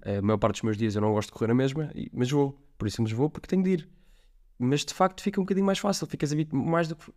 A 0.04 0.22
maior 0.22 0.38
parte 0.38 0.54
dos 0.56 0.62
meus 0.62 0.76
dias 0.76 0.94
eu 0.94 1.00
não 1.02 1.12
gosto 1.12 1.28
de 1.28 1.32
correr 1.34 1.50
a 1.50 1.54
mesma, 1.54 1.90
mas 2.12 2.30
vou. 2.30 2.56
Por 2.82 2.88
isso, 2.88 3.00
mas 3.00 3.12
vou 3.12 3.30
porque 3.30 3.46
tenho 3.46 3.62
de 3.62 3.70
ir. 3.70 3.88
Mas 4.58 4.84
de 4.84 4.92
facto 4.92 5.22
fica 5.22 5.40
um 5.40 5.44
bocadinho 5.44 5.64
mais 5.64 5.78
fácil. 5.78 6.04
Ficas 6.08 6.34
mais 6.52 6.88
do 6.88 6.96
que. 6.96 7.12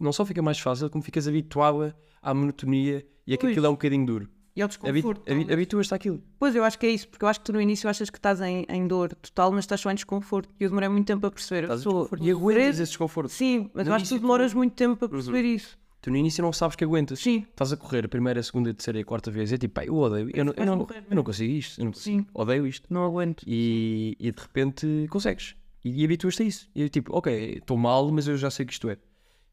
Não 0.00 0.14
só 0.14 0.24
fica 0.24 0.40
mais 0.40 0.58
fácil, 0.58 0.88
como 0.88 1.04
ficas 1.04 1.28
habituada 1.28 1.94
à 2.22 2.32
monotonia 2.32 3.06
e 3.26 3.34
a 3.34 3.36
que 3.36 3.42
Pois. 3.42 3.52
aquilo 3.52 3.66
é 3.66 3.68
um 3.68 3.72
bocadinho 3.72 4.06
duro. 4.06 4.28
E 4.56 4.62
ao 4.62 4.68
desconforto. 4.68 5.22
Habituas-te 5.52 5.94
àquilo. 5.94 6.22
Pois, 6.38 6.54
eu 6.54 6.64
acho 6.64 6.78
que 6.78 6.86
é 6.86 6.90
isso, 6.90 7.06
porque 7.08 7.22
eu 7.22 7.28
acho 7.28 7.38
que 7.40 7.44
tu 7.44 7.52
no 7.52 7.60
início 7.60 7.86
achas 7.88 8.08
que 8.08 8.16
estás 8.18 8.40
em, 8.40 8.64
em 8.66 8.86
dor 8.88 9.14
total, 9.14 9.50
mas 9.52 9.64
estás 9.64 9.80
só 9.82 9.90
em 9.90 9.94
desconforto. 9.94 10.48
E 10.58 10.64
eu 10.64 10.70
demorei 10.70 10.88
muito 10.88 11.06
tempo 11.06 11.26
a 11.26 11.30
perceber. 11.30 11.64
Eu 11.64 11.64
Estás 11.64 11.82
sou- 11.82 11.92
desconforto. 11.92 12.20
vou 12.22 12.28
E 12.28 12.30
aguentas 12.32 12.78
esse 12.80 12.90
desconforto. 12.92 13.28
Sim, 13.28 13.70
mas 13.74 13.86
eu 13.86 13.92
acho 13.92 14.04
que 14.06 14.14
tu 14.14 14.18
demoras 14.20 14.54
muito 14.54 14.72
tempo 14.74 14.96
para 14.96 15.08
perceber 15.10 15.42
isso. 15.44 15.76
Tu 16.00 16.10
no 16.10 16.16
início 16.16 16.42
não 16.42 16.52
sabes 16.52 16.76
que 16.76 16.84
aguentas. 16.84 17.18
Sim. 17.18 17.44
Estás 17.50 17.72
a 17.72 17.76
correr 17.76 18.04
a 18.04 18.08
primeira, 18.08 18.38
a 18.38 18.42
segunda, 18.42 18.70
a 18.70 18.74
terceira 18.74 18.98
e 18.98 19.02
a 19.02 19.04
quarta 19.04 19.30
vez. 19.30 19.52
É 19.52 19.58
tipo, 19.58 19.74
pá, 19.74 19.84
eu 19.84 19.96
odeio. 19.96 20.30
Eu 20.32 20.44
não, 20.44 20.54
eu 20.56 20.64
não, 20.66 20.86
eu 21.10 21.16
não 21.16 21.24
consigo 21.24 21.52
isto. 21.52 21.80
Eu 21.80 21.86
não 21.86 21.92
consigo. 21.92 22.20
Sim. 22.20 22.26
Odeio 22.32 22.66
isto. 22.66 22.86
Não 22.92 23.04
aguento. 23.04 23.42
E, 23.46 24.16
e 24.20 24.30
de 24.30 24.40
repente 24.40 25.06
consegues. 25.10 25.56
E, 25.84 26.00
e 26.00 26.04
habituas-te 26.04 26.42
a 26.42 26.46
isso. 26.46 26.68
E 26.74 26.88
tipo, 26.88 27.16
ok, 27.16 27.54
estou 27.58 27.76
mal, 27.76 28.10
mas 28.12 28.28
eu 28.28 28.36
já 28.36 28.48
sei 28.50 28.64
que 28.64 28.72
isto 28.72 28.88
é. 28.88 28.96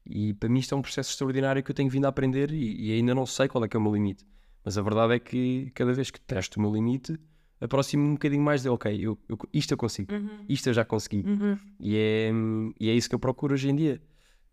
E 0.08 0.34
para 0.34 0.48
mim 0.48 0.60
isto 0.60 0.72
é 0.72 0.78
um 0.78 0.82
processo 0.82 1.10
extraordinário 1.10 1.62
que 1.64 1.70
eu 1.70 1.74
tenho 1.74 1.90
vindo 1.90 2.04
a 2.04 2.08
aprender 2.08 2.52
e, 2.52 2.90
e 2.90 2.92
ainda 2.92 3.12
não 3.12 3.26
sei 3.26 3.48
qual 3.48 3.64
é 3.64 3.68
que 3.68 3.76
é 3.76 3.80
o 3.80 3.82
meu 3.82 3.92
limite. 3.92 4.24
Mas 4.64 4.78
a 4.78 4.82
verdade 4.82 5.14
é 5.14 5.18
que 5.18 5.70
cada 5.74 5.92
vez 5.92 6.12
que 6.12 6.20
testo 6.20 6.58
o 6.58 6.60
meu 6.60 6.72
limite, 6.72 7.18
aproximo-me 7.60 8.10
um 8.10 8.12
bocadinho 8.12 8.42
mais 8.42 8.62
de, 8.62 8.68
ok, 8.68 8.92
eu, 9.00 9.18
eu- 9.28 9.38
isto 9.52 9.72
eu 9.72 9.76
consigo. 9.76 10.12
Isto 10.48 10.68
eu 10.68 10.74
já 10.74 10.84
consegui. 10.84 11.24
Uhum. 11.26 11.58
E 11.80 11.96
é, 11.96 12.30
e 12.78 12.88
é 12.88 12.92
isso 12.94 13.08
que 13.08 13.14
eu 13.16 13.18
procuro 13.18 13.54
hoje 13.54 13.68
em 13.68 13.74
dia. 13.74 14.00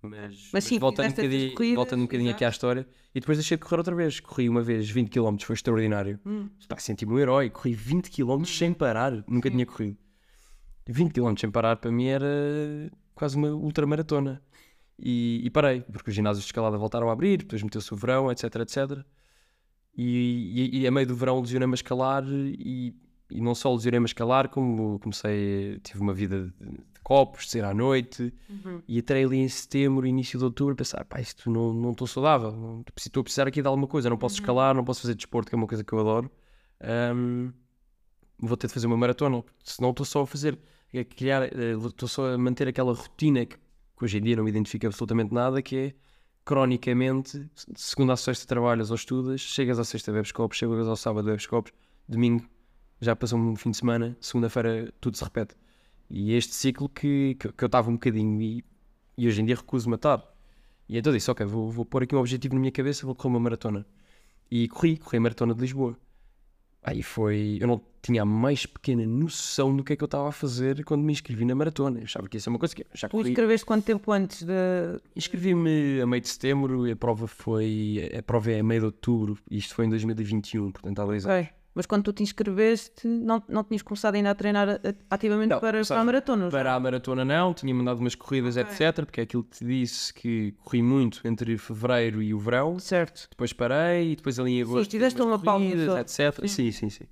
Mas, 0.03 0.49
mas 0.51 0.63
sim, 0.65 0.77
voltando, 0.77 1.07
um 1.07 1.09
bocadinho, 1.11 1.55
corridas, 1.55 1.75
voltando 1.75 1.99
um 2.01 2.03
bocadinho 2.03 2.31
aqui 2.31 2.43
à 2.43 2.49
história, 2.49 2.85
e 3.15 3.19
depois 3.21 3.37
deixei 3.37 3.55
de 3.55 3.63
correr 3.63 3.77
outra 3.77 3.95
vez. 3.95 4.19
Corri 4.19 4.49
uma 4.49 4.61
vez 4.61 4.89
20 4.89 5.09
km, 5.09 5.37
foi 5.41 5.53
extraordinário. 5.55 6.19
Hum. 6.25 6.49
Senti-me 6.77 7.13
um 7.13 7.19
herói. 7.19 7.49
Corri 7.49 7.73
20 7.73 8.11
km 8.11 8.43
sem 8.43 8.73
parar. 8.73 9.23
Nunca 9.27 9.49
tinha 9.49 9.65
corrido. 9.65 9.97
20 10.87 11.13
km 11.13 11.33
sem 11.39 11.49
parar 11.49 11.77
para 11.77 11.89
mim 11.89 12.07
era 12.07 12.27
quase 13.15 13.37
uma 13.37 13.49
ultramaratona. 13.49 14.41
E, 14.99 15.41
e 15.43 15.49
parei, 15.49 15.81
porque 15.81 16.09
os 16.09 16.15
ginásios 16.15 16.43
de 16.43 16.49
escalada 16.49 16.77
voltaram 16.77 17.09
a 17.09 17.13
abrir, 17.13 17.37
depois 17.37 17.63
meteu-se 17.63 17.91
o 17.93 17.97
verão, 17.97 18.31
etc, 18.31 18.55
etc. 18.57 19.05
E, 19.95 20.69
e, 20.73 20.81
e 20.81 20.87
a 20.87 20.91
meio 20.91 21.07
do 21.07 21.15
verão 21.15 21.39
lesionei-me 21.39 21.73
a 21.73 21.75
escalar 21.75 22.23
e, 22.27 22.95
e 23.29 23.41
não 23.41 23.55
só 23.55 23.73
lesionei-me 23.73 24.05
a 24.05 24.07
escalar, 24.07 24.49
como 24.49 24.99
comecei, 24.99 25.79
tive 25.83 25.99
uma 25.99 26.13
vida 26.13 26.53
de 26.59 26.92
copos, 27.03 27.45
de 27.45 27.51
sair 27.51 27.63
à 27.65 27.73
noite, 27.73 28.33
e 28.87 28.99
até 28.99 29.21
ali 29.23 29.37
em 29.37 29.47
setembro, 29.47 30.05
início 30.07 30.39
de 30.39 30.45
outubro, 30.45 30.75
pensar, 30.75 31.03
pá, 31.05 31.19
isto 31.19 31.49
não 31.49 31.73
não 31.73 31.91
estou 31.91 32.07
saudável, 32.07 32.51
não- 32.51 32.83
estou 32.97 33.21
a 33.21 33.23
precisar 33.23 33.47
aqui 33.47 33.61
de 33.61 33.67
alguma 33.67 33.87
coisa, 33.87 34.09
não 34.09 34.17
posso 34.17 34.35
escalar, 34.35 34.73
não 34.75 34.83
posso 34.83 35.01
fazer 35.01 35.15
desporto, 35.15 35.49
que 35.49 35.55
é 35.55 35.57
uma 35.57 35.67
coisa 35.67 35.83
que 35.83 35.93
eu 35.93 35.99
adoro. 35.99 36.31
Ahm, 36.81 37.51
vou 38.39 38.57
ter 38.57 38.67
de 38.67 38.73
fazer 38.73 38.87
uma 38.87 38.97
maratona, 38.97 39.43
senão 39.63 39.91
estou 39.91 40.05
só 40.05 40.21
a 40.21 40.27
fazer, 40.27 40.57
a 40.93 41.03
criar, 41.03 41.43
eh, 41.43 41.73
estou 41.85 42.07
só 42.09 42.33
a 42.33 42.37
manter 42.37 42.67
aquela 42.67 42.93
rotina 42.93 43.45
que, 43.45 43.55
que 43.57 44.03
hoje 44.05 44.17
em 44.17 44.21
dia 44.21 44.35
não 44.35 44.43
me 44.43 44.49
identifica 44.49 44.87
absolutamente 44.87 45.33
nada, 45.33 45.61
que 45.61 45.75
é 45.77 45.93
cronicamente, 46.45 47.49
segunda 47.75 48.13
a 48.13 48.17
sexta 48.17 48.45
trabalhas 48.45 48.91
ou 48.91 48.95
estudas, 48.95 49.39
chegas 49.41 49.79
à 49.79 49.83
sexta 49.83 50.11
bebes 50.11 50.31
copos, 50.31 50.57
chegas 50.57 50.87
ao 50.87 50.95
sábado 50.95 51.25
bebes 51.25 51.47
copos, 51.47 51.71
domingo 52.07 52.45
já 52.99 53.15
passou 53.15 53.39
um 53.39 53.55
fim 53.55 53.71
de 53.71 53.77
semana, 53.77 54.15
segunda-feira 54.21 54.93
tudo 55.01 55.17
se 55.17 55.23
repete. 55.23 55.55
E 56.15 56.31
é 56.31 56.37
este 56.37 56.53
ciclo 56.53 56.87
que, 56.87 57.35
que, 57.39 57.51
que 57.51 57.63
eu 57.63 57.65
estava 57.65 57.89
um 57.89 57.93
bocadinho 57.93 58.39
e, 58.39 58.63
e 59.17 59.27
hoje 59.27 59.41
em 59.41 59.45
dia 59.45 59.55
recuso 59.55 59.89
matar. 59.89 60.23
E 60.87 60.95
então 60.95 61.11
disse, 61.11 61.31
ok, 61.31 61.43
vou, 61.43 61.71
vou 61.71 61.83
pôr 61.83 62.03
aqui 62.03 62.15
um 62.15 62.19
objetivo 62.19 62.53
na 62.53 62.59
minha 62.59 62.71
cabeça, 62.71 63.03
vou 63.03 63.15
correr 63.15 63.29
uma 63.33 63.39
maratona. 63.39 63.83
E 64.51 64.67
corri, 64.67 64.97
corri 64.97 65.17
a 65.17 65.21
maratona 65.21 65.55
de 65.55 65.61
Lisboa. 65.61 65.97
Aí 66.83 67.01
foi. 67.01 67.57
Eu 67.59 67.65
não 67.67 67.81
tinha 68.01 68.21
a 68.21 68.25
mais 68.25 68.67
pequena 68.67 69.03
noção 69.07 69.75
do 69.75 69.83
que 69.83 69.93
é 69.93 69.95
que 69.95 70.03
eu 70.03 70.05
estava 70.05 70.27
a 70.29 70.31
fazer 70.31 70.83
quando 70.83 71.01
me 71.01 71.13
inscrevi 71.13 71.45
na 71.45 71.55
maratona. 71.55 71.97
Eu 71.99 72.03
achava 72.03 72.27
que 72.27 72.37
ia 72.37 72.41
ser 72.41 72.49
uma 72.49 72.59
coisa 72.59 72.75
que 72.75 72.85
já 72.93 73.07
Tu 73.07 73.11
corri. 73.11 73.29
escreveste 73.29 73.65
quanto 73.65 73.85
tempo 73.85 74.11
antes 74.11 74.43
de. 74.43 74.53
Inscrevi-me 75.15 75.99
a 76.01 76.05
meio 76.05 76.21
de 76.21 76.29
setembro 76.29 76.85
e 76.87 76.91
a 76.91 76.95
prova 76.95 77.25
foi. 77.25 78.11
A 78.15 78.21
prova 78.21 78.51
é 78.51 78.59
a 78.59 78.63
meio 78.63 78.81
de 78.81 78.85
outubro. 78.87 79.39
Isto 79.49 79.73
foi 79.73 79.85
em 79.85 79.89
2021, 79.89 80.71
portanto 80.71 80.99
há 80.99 81.05
dois 81.05 81.25
anos. 81.25 81.47
Ok. 81.47 81.62
Mas 81.75 81.87
quando 81.87 82.03
tu 82.03 82.13
te 82.13 82.21
inscreveste, 82.21 83.07
não, 83.07 83.41
não 83.47 83.63
tinhas 83.63 83.81
começado 83.81 84.13
ainda 84.13 84.29
a 84.29 84.35
treinar 84.35 84.79
ativamente 85.09 85.49
Não, 85.49 85.59
para, 85.59 85.83
para 85.83 85.99
a 85.99 86.05
maratona? 86.05 86.49
Para 86.49 86.73
a 86.75 86.79
maratona 86.79 87.25
não, 87.25 87.53
tinha 87.53 87.73
mandado 87.73 87.99
umas 87.99 88.13
corridas, 88.13 88.57
etc. 88.57 89.05
Porque 89.05 89.21
é 89.21 89.23
aquilo 89.23 89.43
que 89.43 89.57
te 89.57 89.65
disse 89.65 90.13
que 90.13 90.51
corri 90.63 90.83
muito 90.83 91.19
entre 91.27 91.57
fevereiro 91.57 92.21
e 92.21 92.33
o 92.33 92.39
verão. 92.39 92.77
Certo. 92.77 93.27
Depois 93.29 93.51
parei 93.53 94.11
e 94.11 94.15
depois 94.15 94.39
ali 94.39 94.59
em 94.59 94.61
agosto. 94.61 94.89
tiveste 94.89 95.17
fiz 95.17 95.25
umas 95.25 95.39
uma 95.39 95.43
pausa 95.43 96.01
etc. 96.01 96.47
Sim, 96.47 96.71
sim, 96.71 96.89
sim. 96.89 97.05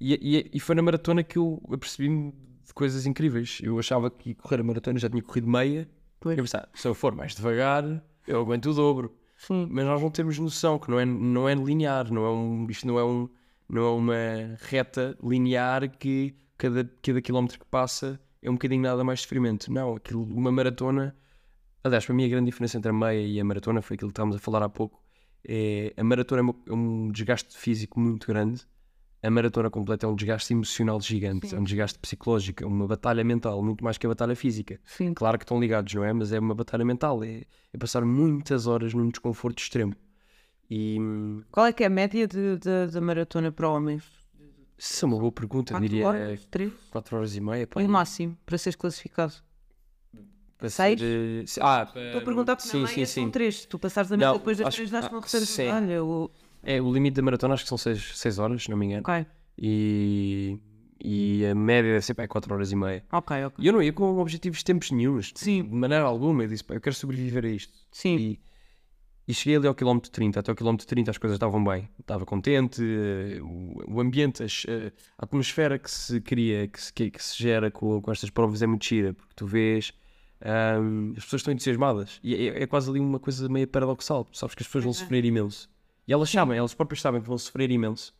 E, 0.00 0.14
e, 0.14 0.50
e 0.54 0.60
foi 0.60 0.74
na 0.74 0.82
maratona 0.82 1.22
que 1.22 1.36
eu 1.36 1.62
apercebi-me 1.70 2.32
de 2.66 2.72
coisas 2.74 3.04
incríveis. 3.04 3.60
Eu 3.62 3.78
achava 3.78 4.10
que 4.10 4.34
correr 4.34 4.60
a 4.60 4.64
maratona, 4.64 4.98
já 4.98 5.10
tinha 5.10 5.22
corrido 5.22 5.46
meia. 5.46 5.86
Pois. 6.18 6.38
Eu 6.38 6.44
pensava, 6.44 6.68
se 6.72 6.88
eu 6.88 6.94
for 6.94 7.14
mais 7.14 7.34
devagar, 7.34 7.84
eu 8.26 8.40
aguento 8.40 8.70
o 8.70 8.74
dobro. 8.74 9.14
Sim. 9.36 9.68
Mas 9.70 9.84
nós 9.84 10.00
não 10.00 10.10
temos 10.10 10.38
noção 10.38 10.78
que 10.78 10.90
não 10.90 10.98
é, 10.98 11.04
não 11.04 11.48
é 11.48 11.54
linear, 11.54 12.12
não 12.12 12.24
é 12.24 12.30
um, 12.30 12.66
isto 12.70 12.86
não 12.86 12.98
é, 12.98 13.04
um, 13.04 13.28
não 13.72 13.82
é 13.82 13.90
uma 13.90 14.56
reta 14.60 15.16
linear 15.22 15.90
que 15.90 16.36
cada, 16.56 16.84
cada 17.02 17.20
quilómetro 17.20 17.58
que 17.58 17.66
passa 17.66 18.20
é 18.40 18.48
um 18.50 18.54
bocadinho 18.54 18.82
nada 18.82 19.02
mais 19.02 19.22
sofrimento. 19.22 19.72
Não, 19.72 19.96
aquilo, 19.96 20.22
uma 20.22 20.52
maratona. 20.52 21.16
Aliás, 21.82 22.06
para 22.06 22.14
mim 22.14 22.24
a 22.24 22.28
grande 22.28 22.46
diferença 22.46 22.78
entre 22.78 22.90
a 22.90 22.94
meia 22.94 23.26
e 23.26 23.40
a 23.40 23.44
maratona 23.44 23.82
foi 23.82 23.94
aquilo 23.94 24.10
que 24.10 24.12
estávamos 24.12 24.36
a 24.36 24.38
falar 24.38 24.62
há 24.62 24.68
pouco. 24.68 25.02
É, 25.44 25.92
a 25.96 26.04
maratona 26.04 26.42
é 26.48 26.70
é 26.70 26.72
um 26.72 27.10
desgaste 27.10 27.58
físico 27.58 27.98
muito 27.98 28.28
grande 28.28 28.64
a 29.22 29.30
maratona 29.30 29.70
completa 29.70 30.04
é 30.04 30.08
um 30.08 30.16
desgaste 30.16 30.52
emocional 30.52 31.00
gigante, 31.00 31.54
é 31.54 31.58
um 31.58 31.62
desgaste 31.62 31.96
psicológico, 31.98 32.64
é 32.64 32.66
uma 32.66 32.88
batalha 32.88 33.22
mental, 33.22 33.62
muito 33.62 33.84
mais 33.84 33.96
que 33.96 34.04
a 34.04 34.08
batalha 34.08 34.34
física. 34.34 34.80
Sim. 34.84 35.14
Claro 35.14 35.38
que 35.38 35.44
estão 35.44 35.60
ligados, 35.60 35.94
não 35.94 36.02
é? 36.02 36.12
Mas 36.12 36.32
é 36.32 36.40
uma 36.40 36.54
batalha 36.54 36.84
mental, 36.84 37.22
é, 37.22 37.44
é 37.72 37.78
passar 37.78 38.04
muitas 38.04 38.66
horas 38.66 38.92
num 38.92 39.08
desconforto 39.08 39.62
extremo. 39.62 39.94
E 40.70 40.98
Qual 41.50 41.66
é 41.66 41.72
que 41.72 41.82
é 41.82 41.86
a 41.86 41.90
média 41.90 42.26
da 42.92 43.00
maratona 43.00 43.52
para 43.52 43.68
homens? 43.68 44.04
isso 44.78 45.04
é 45.04 45.08
uma 45.08 45.18
boa 45.18 45.30
pergunta, 45.30 45.74
4 45.74 45.88
diria 45.88 46.06
horas? 46.08 46.44
3? 46.50 46.72
4 46.90 47.16
horas 47.16 47.36
e 47.36 47.40
meia. 47.40 47.66
pá, 47.66 47.80
o 47.80 47.88
máximo 47.88 48.36
para 48.44 48.58
seres 48.58 48.74
classificado. 48.76 49.34
para 50.58 50.68
seis? 50.70 50.98
ser, 50.98 51.42
eh, 51.42 51.46
se- 51.46 51.60
ah, 51.62 51.82
Estou 51.94 52.20
a 52.20 52.24
perguntar 52.24 52.56
porque 52.56 52.68
sim, 52.70 52.86
sim, 52.86 52.94
meia 52.94 53.06
sim. 53.06 53.22
são 53.22 53.30
3. 53.30 53.60
Se 53.60 53.68
tu 53.68 53.78
passares 53.78 54.10
a 54.10 54.16
Não, 54.16 54.26
meta 54.28 54.38
depois 54.38 54.58
das 54.58 54.66
acho- 54.68 54.76
3 54.78 54.90
já 54.90 54.98
ah, 55.06 55.10
não 55.12 55.20
recebes 55.20 55.48
sim. 55.48 55.62
medalha. 55.64 56.04
O... 56.04 56.30
É, 56.64 56.80
o 56.80 56.92
limite 56.92 57.14
da 57.16 57.22
maratona 57.22 57.54
acho 57.54 57.62
que 57.64 57.68
são 57.68 57.78
6, 57.78 58.18
seis 58.18 58.38
horas, 58.38 58.62
se 58.64 58.70
não 58.70 58.76
me 58.76 58.86
engano. 58.86 59.02
Ok, 59.06 59.26
E, 59.58 60.58
e 61.04 61.44
a 61.46 61.54
média 61.54 61.92
deve 61.92 62.02
ser 62.04 62.14
4 62.26 62.52
horas 62.54 62.72
e 62.72 62.76
meia. 62.76 63.04
ok, 63.12 63.44
ok. 63.44 63.64
E 63.64 63.66
eu 63.68 63.72
não 63.72 63.82
ia 63.82 63.92
com 63.92 64.18
objetivos 64.18 64.58
de 64.58 64.64
tempos 64.64 64.90
nenhums. 64.90 65.32
Sim. 65.36 65.62
De 65.64 65.74
maneira 65.74 66.04
alguma. 66.04 66.42
Eu 66.44 66.48
disse, 66.48 66.64
pá, 66.64 66.74
eu 66.74 66.80
quero 66.80 66.94
sobreviver 66.96 67.44
a 67.44 67.48
isto. 67.48 67.72
Sim, 67.92 68.16
E, 68.16 68.40
e 69.26 69.32
cheguei 69.34 69.56
ali 69.56 69.66
ao 69.66 69.74
quilómetro 69.74 70.10
30. 70.10 70.40
Até 70.40 70.50
ao 70.50 70.56
quilómetro 70.56 70.86
30 70.86 71.10
as 71.10 71.18
coisas 71.18 71.36
estavam 71.36 71.62
bem. 71.62 71.88
Estava 71.98 72.24
contente. 72.26 72.82
eh, 72.82 73.40
O, 73.42 73.94
o 73.96 74.00
ambiente, 74.00 74.42
eh, 74.42 74.92
a 75.18 75.24
atmosfera 75.24 75.78
que 75.78 75.90
se 75.90 76.20
cria, 76.20 76.66
que 76.68 76.80
se, 76.82 76.92
que, 76.92 77.22
se 77.22 77.42
gera 77.42 77.70
com, 77.70 78.00
com 78.02 78.10
estas 78.10 78.30
provas 78.30 78.62
é 78.62 78.66
muito 78.66 78.84
gira. 78.84 79.14
Porque 79.14 79.32
tu 79.36 79.46
vês. 79.46 79.92
ahm, 80.40 81.12
as 81.16 81.24
pessoas 81.24 81.40
estão 81.40 81.52
entusiasmadas 81.54 82.18
e 82.22 82.34
é, 82.48 82.62
é 82.62 82.66
quase 82.66 82.90
ali 82.90 82.98
uma 83.00 83.18
coisa 83.20 83.48
meio 83.48 83.68
paradoxal. 83.68 84.26
Sabes 84.32 84.54
que 84.54 84.62
as 84.62 84.66
pessoas 84.66 84.84
vão 84.84 84.90
é. 84.90 84.94
sofrer 84.94 85.24
imenso 85.24 85.70
e 86.06 86.12
elas 86.12 86.28
sabem, 86.30 86.58
elas 86.58 86.74
próprias 86.74 87.00
sabem 87.00 87.20
que 87.20 87.28
vão 87.28 87.38
sofrer 87.38 87.70
imenso, 87.70 88.12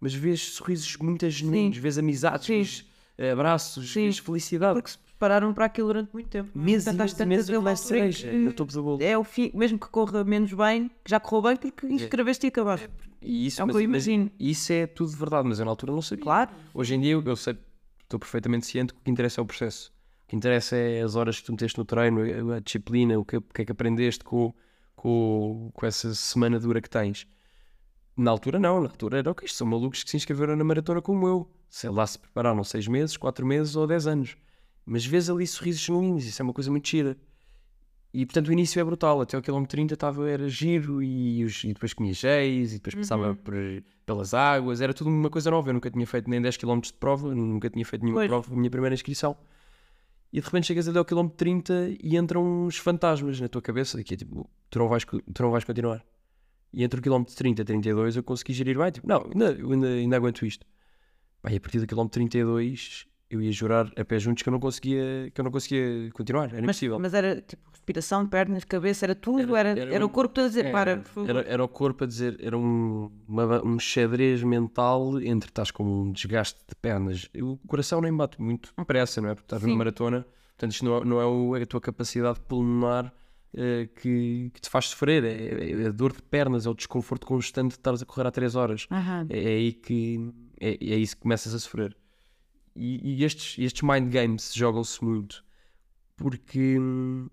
mas 0.00 0.12
vês 0.12 0.40
sorrisos 0.40 0.96
muito 0.96 1.28
genuínos, 1.30 1.78
vês 1.78 1.96
amizades, 1.96 2.48
vês 2.48 2.84
eh, 3.16 3.30
abraços, 3.30 3.92
Sim. 3.92 4.04
vês 4.04 4.18
felicidade. 4.18 4.82
porque 4.82 4.98
prepararam 5.18 5.52
para 5.52 5.64
aquilo 5.64 5.88
durante 5.88 6.12
muito 6.12 6.28
tempo. 6.28 6.50
meses, 6.56 6.84
Portanto, 6.84 7.00
meses, 7.02 7.26
meses 7.26 7.48
ele 7.48 7.58
vai 7.58 8.38
no 8.44 8.52
topo 8.52 8.72
do 8.72 8.82
bolo. 8.82 9.02
É 9.02 9.18
o 9.18 9.24
fim, 9.24 9.50
mesmo 9.52 9.76
que 9.78 9.88
corra 9.88 10.22
menos 10.22 10.52
bem, 10.52 10.88
que 11.04 11.10
já 11.10 11.18
correu 11.18 11.42
bem 11.42 11.56
porque 11.56 11.86
inscreveste 11.88 12.46
e 12.46 12.48
acabaste. 12.48 12.88
E 13.20 13.46
isso, 13.46 13.60
É 13.60 13.64
o 13.64 13.66
que 13.66 13.72
mas- 13.74 13.82
eu 13.82 13.88
mas 13.90 14.06
imagino. 14.06 14.30
isso 14.38 14.72
é 14.72 14.86
tudo 14.86 15.10
verdade, 15.10 15.48
mas 15.48 15.58
eu 15.58 15.64
na 15.64 15.72
altura 15.72 15.92
não 15.92 16.00
sabia. 16.00 16.22
Claro. 16.22 16.50
Hoje 16.72 16.94
em 16.94 17.00
dia 17.00 17.12
eu, 17.12 17.22
eu 17.24 17.34
sei, 17.36 17.58
estou 18.04 18.18
perfeitamente 18.20 18.64
ciente 18.66 18.94
que 18.94 19.00
o 19.00 19.02
que 19.02 19.10
interessa 19.10 19.40
é 19.40 19.42
o 19.42 19.46
processo. 19.46 19.92
O 20.24 20.28
que 20.28 20.36
interessa 20.36 20.76
é 20.76 21.02
as 21.02 21.16
horas 21.16 21.40
que 21.40 21.46
tu 21.46 21.52
meteste 21.52 21.76
no 21.78 21.84
treino, 21.84 22.52
a, 22.52 22.56
a 22.56 22.60
disciplina, 22.60 23.18
o 23.18 23.24
que, 23.24 23.38
o 23.38 23.42
que 23.42 23.62
é 23.62 23.64
que 23.64 23.72
aprendeste 23.72 24.22
com, 24.22 24.54
com, 24.94 25.70
com 25.74 25.84
essa 25.86 26.14
semana 26.14 26.60
dura 26.60 26.80
que 26.80 26.88
tens. 26.88 27.26
Na 28.16 28.30
altura 28.30 28.58
não, 28.60 28.80
na 28.80 28.88
altura 28.88 29.18
era 29.18 29.30
ok, 29.30 29.46
isto 29.46 29.56
são 29.58 29.66
malucos 29.66 30.04
que 30.04 30.10
se 30.10 30.16
inscreveram 30.16 30.54
na 30.54 30.62
maratona 30.64 31.02
como 31.02 31.26
eu. 31.26 31.50
Sei 31.68 31.90
lá 31.90 32.06
se 32.06 32.18
prepararam 32.18 32.62
seis 32.64 32.86
meses, 32.86 33.16
quatro 33.16 33.44
meses 33.46 33.74
ou 33.74 33.86
dez 33.86 34.06
anos. 34.06 34.36
Mas 34.88 35.04
vês 35.04 35.28
ali 35.28 35.46
sorrisos 35.46 35.82
genuínos, 35.82 36.24
isso 36.24 36.40
é 36.40 36.44
uma 36.44 36.52
coisa 36.52 36.70
muito 36.70 36.88
gira. 36.88 37.16
E 38.12 38.24
portanto 38.24 38.48
o 38.48 38.52
início 38.52 38.80
é 38.80 38.84
brutal, 38.84 39.20
até 39.20 39.36
o 39.36 39.42
quilómetro 39.42 39.70
30 39.76 39.92
estava, 39.94 40.28
era 40.30 40.48
giro 40.48 41.02
e, 41.02 41.44
os- 41.44 41.62
e 41.62 41.74
depois 41.74 41.92
comia 41.92 42.14
géis 42.14 42.72
e 42.72 42.76
depois 42.76 42.94
passava 42.94 43.34
por, 43.34 43.54
pelas 44.06 44.32
águas, 44.32 44.80
era 44.80 44.94
tudo 44.94 45.10
uma 45.10 45.28
coisa 45.28 45.50
nova, 45.50 45.68
eu 45.68 45.74
nunca 45.74 45.90
tinha 45.90 46.06
feito 46.06 46.28
nem 46.30 46.40
10 46.40 46.56
km 46.56 46.80
de 46.80 46.94
prova, 46.94 47.34
nunca 47.34 47.68
tinha 47.68 47.84
feito 47.84 48.02
nenhuma 48.02 48.20
Pois. 48.20 48.28
prova, 48.28 48.54
a 48.54 48.56
minha 48.56 48.70
primeira 48.70 48.94
inscrição. 48.94 49.36
E 50.32 50.40
de 50.40 50.44
repente 50.46 50.66
chegas 50.68 50.88
ali 50.88 50.96
ao 50.98 51.04
quilómetro 51.04 51.36
30 51.36 51.90
e 52.02 52.16
entram 52.16 52.42
uns 52.66 52.76
fantasmas 52.78 53.38
na 53.40 53.48
tua 53.48 53.60
cabeça, 53.62 54.02
que 54.02 54.14
é 54.14 54.16
tipo, 54.16 54.48
tu 54.70 54.78
não 54.78 54.88
vais, 54.88 55.04
tu 55.04 55.42
não 55.42 55.50
vais 55.50 55.64
continuar. 55.64 56.02
E 56.72 56.82
entre 56.84 57.00
o 57.00 57.02
quilómetro 57.02 57.34
30 57.34 57.60
e 57.62 57.64
32 57.64 58.16
eu 58.16 58.22
consegui 58.22 58.52
gerir 58.54 58.78
bem, 58.78 58.90
tipo, 58.90 59.06
não, 59.06 59.22
ainda, 59.30 59.50
ainda, 59.52 59.86
ainda 59.88 60.16
aguento 60.16 60.44
isto. 60.46 60.66
Pá, 61.42 61.50
e 61.52 61.56
a 61.56 61.60
partir 61.60 61.78
do 61.80 61.86
quilómetro 61.86 62.14
32 62.20 63.06
eu 63.30 63.42
ia 63.42 63.52
jurar 63.52 63.92
a 63.96 64.04
pé 64.04 64.18
juntos 64.18 64.42
que 64.42 64.48
eu 64.48 64.52
não 64.52 64.60
conseguia, 64.60 65.30
que 65.34 65.40
eu 65.40 65.44
não 65.44 65.50
conseguia 65.50 66.10
continuar, 66.12 66.44
era 66.44 66.54
Mas, 66.56 66.62
impossível. 66.62 66.98
mas 66.98 67.12
era 67.14 67.40
tipo 67.42 67.68
respiração, 67.70 68.26
pernas, 68.26 68.64
cabeça, 68.64 69.04
era 69.06 69.14
tudo, 69.14 69.54
era, 69.54 69.70
Era- 69.70 69.80
era, 69.80 69.94
era 69.96 70.06
o 70.06 70.08
corpo 70.08 70.34
todo 70.34 70.44
a 70.44 70.48
dizer, 70.48 70.66
É, 70.66 70.72
para. 70.72 71.02
Era, 71.26 71.40
era 71.42 71.64
o 71.64 71.68
corpo 71.68 72.04
a 72.04 72.06
dizer, 72.06 72.36
era 72.40 72.56
um, 72.56 73.10
uma- 73.28 73.64
um 73.64 73.78
xadrez 73.78 74.42
mental 74.42 75.20
entre 75.20 75.50
estás 75.50 75.70
com 75.70 75.84
um 75.84 76.12
desgaste 76.12 76.58
de 76.68 76.74
pernas. 76.74 77.28
O 77.40 77.56
coração 77.66 78.00
nem 78.00 78.14
bate 78.14 78.40
muito 78.40 78.72
depressa, 78.76 79.20
não 79.20 79.28
é? 79.30 79.34
Porque 79.34 79.44
estás 79.46 79.62
numa 79.62 79.76
maratona, 79.76 80.26
portanto, 80.56 80.72
isto 80.72 80.84
não 80.84 80.96
é, 80.98 81.04
não 81.04 81.54
é 81.56 81.60
é 81.60 81.62
a 81.62 81.66
tua 81.66 81.80
capacidade 81.80 82.40
pulmonar 82.40 83.12
eh, 83.54 83.88
que, 84.00 84.50
que 84.54 84.60
te 84.60 84.68
faz 84.68 84.86
sofrer. 84.88 85.24
É, 85.24 85.82
é 85.82 85.86
a 85.86 85.90
dor 85.90 86.12
de 86.12 86.22
pernas, 86.22 86.66
é 86.66 86.70
o 86.70 86.74
desconforto 86.74 87.26
constante 87.26 87.68
de 87.72 87.74
estares 87.78 88.02
a 88.02 88.06
correr 88.06 88.26
há 88.26 88.30
3 88.30 88.54
horas. 88.54 88.86
Aham. 88.90 89.26
É, 89.30 89.38
é 89.38 89.48
aí 89.56 89.72
que 89.72 90.30
é, 90.60 90.70
é 90.70 90.96
isso 90.96 91.16
que 91.16 91.22
começas 91.22 91.54
a 91.54 91.58
sofrer. 91.58 91.96
E, 92.78 93.16
e 93.20 93.24
estes, 93.24 93.58
estes 93.58 93.82
mind 93.82 94.12
games 94.12 94.52
jogam-se 94.54 95.02
muito 95.04 95.44
porque 96.16 96.78
hum, 96.78 97.28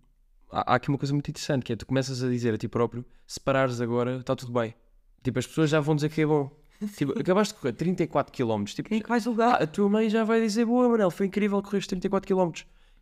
há, 0.52 0.74
há 0.74 0.76
aqui 0.76 0.90
uma 0.90 0.98
coisa 0.98 1.14
muito 1.14 1.30
interessante 1.30 1.64
que 1.64 1.74
é 1.74 1.76
tu 1.76 1.86
começas 1.86 2.24
a 2.24 2.28
dizer 2.30 2.54
a 2.54 2.58
ti 2.58 2.68
próprio 2.68 3.06
se 3.28 3.40
parares 3.40 3.80
agora 3.82 4.18
está 4.18 4.36
tudo 4.36 4.52
bem. 4.52 4.74
Tipo, 5.24 5.40
as 5.40 5.48
pessoas 5.48 5.70
já 5.70 5.80
vão 5.80 5.96
dizer 5.96 6.10
que 6.10 6.22
é 6.22 6.26
bom. 6.26 6.50
Tipo, 6.98 7.18
acabaste 7.18 7.54
de 7.54 7.60
correr 7.62 7.74
34 7.74 8.34
km. 8.34 8.64
Tipo, 8.66 8.90
Quem 8.90 9.00
é 9.00 9.02
que 9.02 9.08
vai 9.10 9.18
ah, 9.18 9.22
julgar? 9.22 9.62
a 9.62 9.66
tua 9.66 9.90
mãe 9.90 10.10
já 10.10 10.24
vai 10.24 10.42
dizer, 10.42 10.66
boa 10.66 10.90
Manel, 10.90 11.10
foi 11.10 11.28
incrível 11.28 11.62
correr 11.62 11.86
34 11.86 12.28
km. 12.36 12.52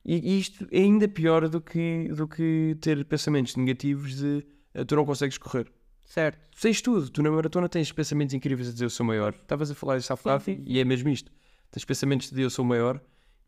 E, 0.05 0.15
e 0.35 0.39
isto 0.39 0.67
é 0.71 0.79
ainda 0.79 1.07
pior 1.07 1.47
do 1.49 1.59
que, 1.59 2.07
do 2.09 2.27
que 2.27 2.77
ter 2.79 3.03
pensamentos 3.05 3.55
negativos 3.55 4.15
de 4.15 4.45
"Ah, 4.75 4.85
tu 4.85 4.95
não 4.95 5.05
consegues 5.05 5.37
correr. 5.37 5.71
Certo. 6.05 6.37
Tu 6.51 6.61
tens 6.61 6.81
tudo, 6.81 7.09
tu 7.09 7.23
na 7.23 7.31
maratona 7.31 7.67
tens 7.67 7.91
pensamentos 7.91 8.33
incríveis 8.35 8.67
a 8.69 8.71
dizer 8.71 8.85
eu 8.85 8.89
sou 8.89 9.05
maior. 9.05 9.33
Estavas 9.33 9.71
a 9.71 9.75
falar 9.75 9.97
isso 9.97 10.11
há 10.13 10.15
bocado 10.15 10.43
e 10.65 10.79
é 10.79 10.83
mesmo 10.85 11.09
isto. 11.09 11.31
Tens 11.73 11.83
pensamentos 11.83 12.29
de 12.31 12.41
eu 12.41 12.49
sou 12.49 12.63
maior 12.63 13.01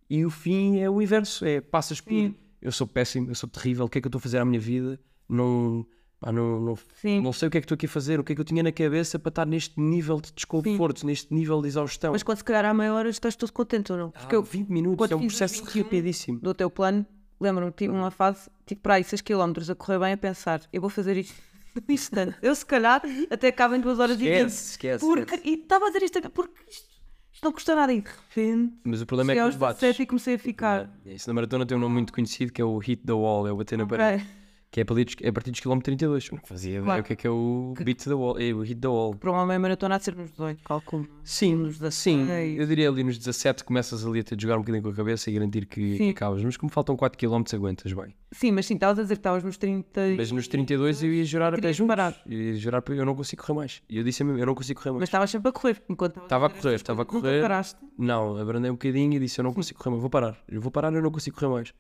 e 0.09 0.25
o 0.25 0.29
fim 0.31 0.79
é 0.79 0.89
o 0.89 0.99
inverso, 1.01 1.45
é 1.45 1.61
passas 1.61 2.01
por 2.01 2.09
Sim. 2.11 2.33
eu 2.61 2.71
sou 2.71 2.87
péssimo, 2.87 3.29
eu 3.29 3.35
sou 3.35 3.47
terrível, 3.47 3.85
o 3.85 3.89
que 3.89 3.99
é 3.99 4.01
que 4.01 4.07
eu 4.07 4.09
estou 4.09 4.17
a 4.19 4.21
fazer 4.21 4.39
à 4.39 4.45
minha 4.45 4.59
vida? 4.59 4.99
Não, 5.29 5.85
pá, 6.19 6.31
não, 6.31 6.59
não, 6.59 6.75
Sim. 6.99 7.21
não 7.21 7.31
sei 7.31 7.47
o 7.47 7.51
que 7.51 7.59
é 7.59 7.61
que 7.61 7.65
estou 7.65 7.75
aqui 7.75 7.85
a 7.85 7.89
fazer, 7.89 8.19
o 8.19 8.23
que 8.23 8.31
é 8.33 8.35
que 8.35 8.41
eu 8.41 8.45
tinha 8.45 8.63
na 8.63 8.71
cabeça 8.71 9.19
para 9.19 9.29
estar 9.29 9.45
neste 9.45 9.79
nível 9.79 10.19
de 10.19 10.31
desconforto, 10.33 11.05
neste 11.05 11.31
nível 11.33 11.61
de 11.61 11.67
exaustão. 11.67 12.13
Mas 12.13 12.23
quando 12.23 12.39
se 12.39 12.43
calhar 12.43 12.65
há 12.65 12.73
meia 12.73 12.93
hora 12.93 13.09
estás 13.09 13.35
todo 13.35 13.51
contente 13.53 13.91
ou 13.91 13.97
não? 13.97 14.09
Porque 14.11 14.35
Ah, 14.35 14.37
eu 14.39 14.43
20 14.43 14.69
minutos, 14.69 15.11
é 15.11 15.15
um 15.15 15.27
processo 15.27 15.63
21, 15.63 15.83
rapidíssimo. 15.83 16.39
do 16.39 16.53
teu 16.53 16.69
plano, 16.69 17.05
lembro-me, 17.39 17.71
tive 17.71 17.93
uma 17.93 18.09
fase, 18.09 18.49
tipo 18.65 18.81
para 18.81 18.95
aí 18.95 19.03
6 19.03 19.21
km 19.21 19.53
a 19.69 19.75
correr 19.75 19.99
bem 19.99 20.13
a 20.13 20.17
pensar, 20.17 20.61
eu 20.73 20.81
vou 20.81 20.89
fazer 20.89 21.15
isto 21.17 21.35
no 21.87 21.93
instante. 21.93 22.35
Eu 22.41 22.55
se 22.55 22.65
calhar 22.65 23.03
até 23.29 23.49
acabo 23.49 23.75
em 23.75 23.81
2 23.81 23.99
horas 23.99 24.15
e 24.19 24.23
20. 24.23 24.31
Esquece, 24.31 24.69
esquece, 24.71 25.05
Porque, 25.05 25.35
esquece. 25.35 25.47
e 25.47 25.61
estava 25.61 25.85
a 25.85 25.89
dizer 25.89 26.03
isto, 26.05 26.29
porque 26.31 26.53
isto, 26.67 26.94
isto 27.35 27.43
não 27.43 27.51
custa 27.51 27.75
nada. 27.75 27.93
E 27.93 28.01
de 28.01 28.09
repente, 28.09 28.73
Mas 28.83 29.01
o 29.01 29.05
problema 29.05 29.33
é 29.33 29.35
que 29.35 29.39
aos 29.41 29.55
bates. 29.55 29.81
17 29.81 30.03
e 30.03 30.05
comecei 30.05 30.35
a 30.35 30.39
ficar. 30.39 30.89
Isso 31.05 31.29
na 31.29 31.33
maratona 31.33 31.65
tem 31.65 31.77
um 31.77 31.81
nome 31.81 31.95
muito 31.95 32.13
conhecido 32.13 32.51
que 32.51 32.61
é 32.61 32.65
o 32.65 32.77
hit 32.77 33.03
the 33.05 33.11
wall, 33.11 33.45
é 33.45 33.51
o 33.51 33.57
bater 33.57 33.77
na 33.77 33.85
parede. 33.85 34.25
Que 34.75 34.81
é 34.81 34.83
a 34.83 34.85
partir 34.85 35.05
dos, 35.05 35.15
é 35.21 35.29
a 35.29 35.31
partir 35.31 35.51
dos 35.51 35.59
km 35.61 35.79
32. 35.79 36.27
Eu 36.27 36.35
não 36.35 36.45
fazia 36.45 36.69
ideia 36.71 36.83
Claro. 36.83 37.01
o 37.01 37.05
que 37.05 37.13
é 37.13 37.15
que 37.15 37.25
é 37.25 37.29
o 37.29 37.73
beat 37.81 38.03
the 38.03 38.13
wall, 38.13 38.37
é 38.37 38.51
o 38.53 38.59
hit 38.61 38.75
the 38.81 38.87
wall. 38.89 39.15
Para 39.15 39.31
uma 39.31 39.45
meia 39.45 39.57
maratona 39.57 39.95
há 39.95 39.97
de 39.97 40.03
ser 40.03 40.13
nos 40.17 40.29
18, 40.31 40.63
calculo. 40.65 41.07
Sim, 41.23 41.55
Nos 41.55 41.75
sim. 41.95 42.25
16. 42.25 42.59
Eu 42.59 42.67
diria 42.67 42.89
ali 42.89 43.01
nos 43.01 43.17
17 43.17 43.63
começas 43.63 44.05
ali 44.05 44.19
a 44.19 44.23
ter 44.25 44.35
de 44.35 44.41
jogar 44.41 44.57
um 44.57 44.59
bocadinho 44.59 44.83
com 44.83 44.89
a 44.89 44.93
cabeça 44.93 45.29
e 45.29 45.33
garantir 45.33 45.65
que 45.65 45.95
Sim. 45.95 46.09
acabas. 46.09 46.43
Mas 46.43 46.57
como 46.57 46.69
faltam 46.69 46.97
4 46.97 47.17
km 47.17 47.41
aguentas 47.53 47.93
bem. 47.93 48.13
Sim, 48.33 48.51
mas 48.51 48.65
sim, 48.65 48.73
estavas 48.73 48.99
a 48.99 49.03
dizer 49.03 49.15
que 49.15 49.19
estavas 49.19 49.45
nos 49.45 49.55
30. 49.55 50.07
e- 50.09 50.17
Mas 50.17 50.29
nos 50.29 50.45
32 50.45 51.01
eu 51.03 51.13
ia 51.13 51.23
jurar 51.23 51.53
a 51.53 51.57
pé 51.57 51.71
juntos. 51.71 51.95
Ia 52.25 52.55
jurar 52.55 52.81
para 52.81 52.95
eu 52.95 53.05
não 53.05 53.15
consigo 53.15 53.43
correr 53.43 53.57
mais. 53.57 53.81
E 53.89 53.97
eu 53.97 54.03
disse 54.03 54.23
a 54.23 54.25
mim, 54.25 54.37
eu 54.37 54.45
não 54.45 54.55
consigo 54.55 54.77
correr 54.81 54.91
mais. 54.91 54.99
Mas 55.03 55.07
estavas 55.07 55.29
sempre 55.29 55.47
a 55.47 55.53
correr. 55.53 55.81
enquanto 55.87 56.19
Estava 56.19 56.47
a 56.47 56.49
correr, 56.49 56.75
estava 56.75 57.01
a 57.03 57.05
correr. 57.05 57.31
Nunca 57.37 57.41
paraste. 57.43 57.79
Não, 57.97 58.35
abrandei 58.35 58.69
um 58.69 58.73
bocadinho 58.73 59.13
e 59.13 59.19
disse 59.19 59.39
eu 59.39 59.43
não 59.43 59.53
consigo 59.53 59.79
correr 59.79 59.91
mais, 59.91 60.01
vou 60.01 60.09
parar. 60.09 60.37
Eu 60.49 60.59
vou 60.59 60.69
parar, 60.69 60.91
eu 60.93 61.01
não 61.01 61.11
consigo 61.11 61.37
correr 61.37 61.47
mais. 61.49 61.73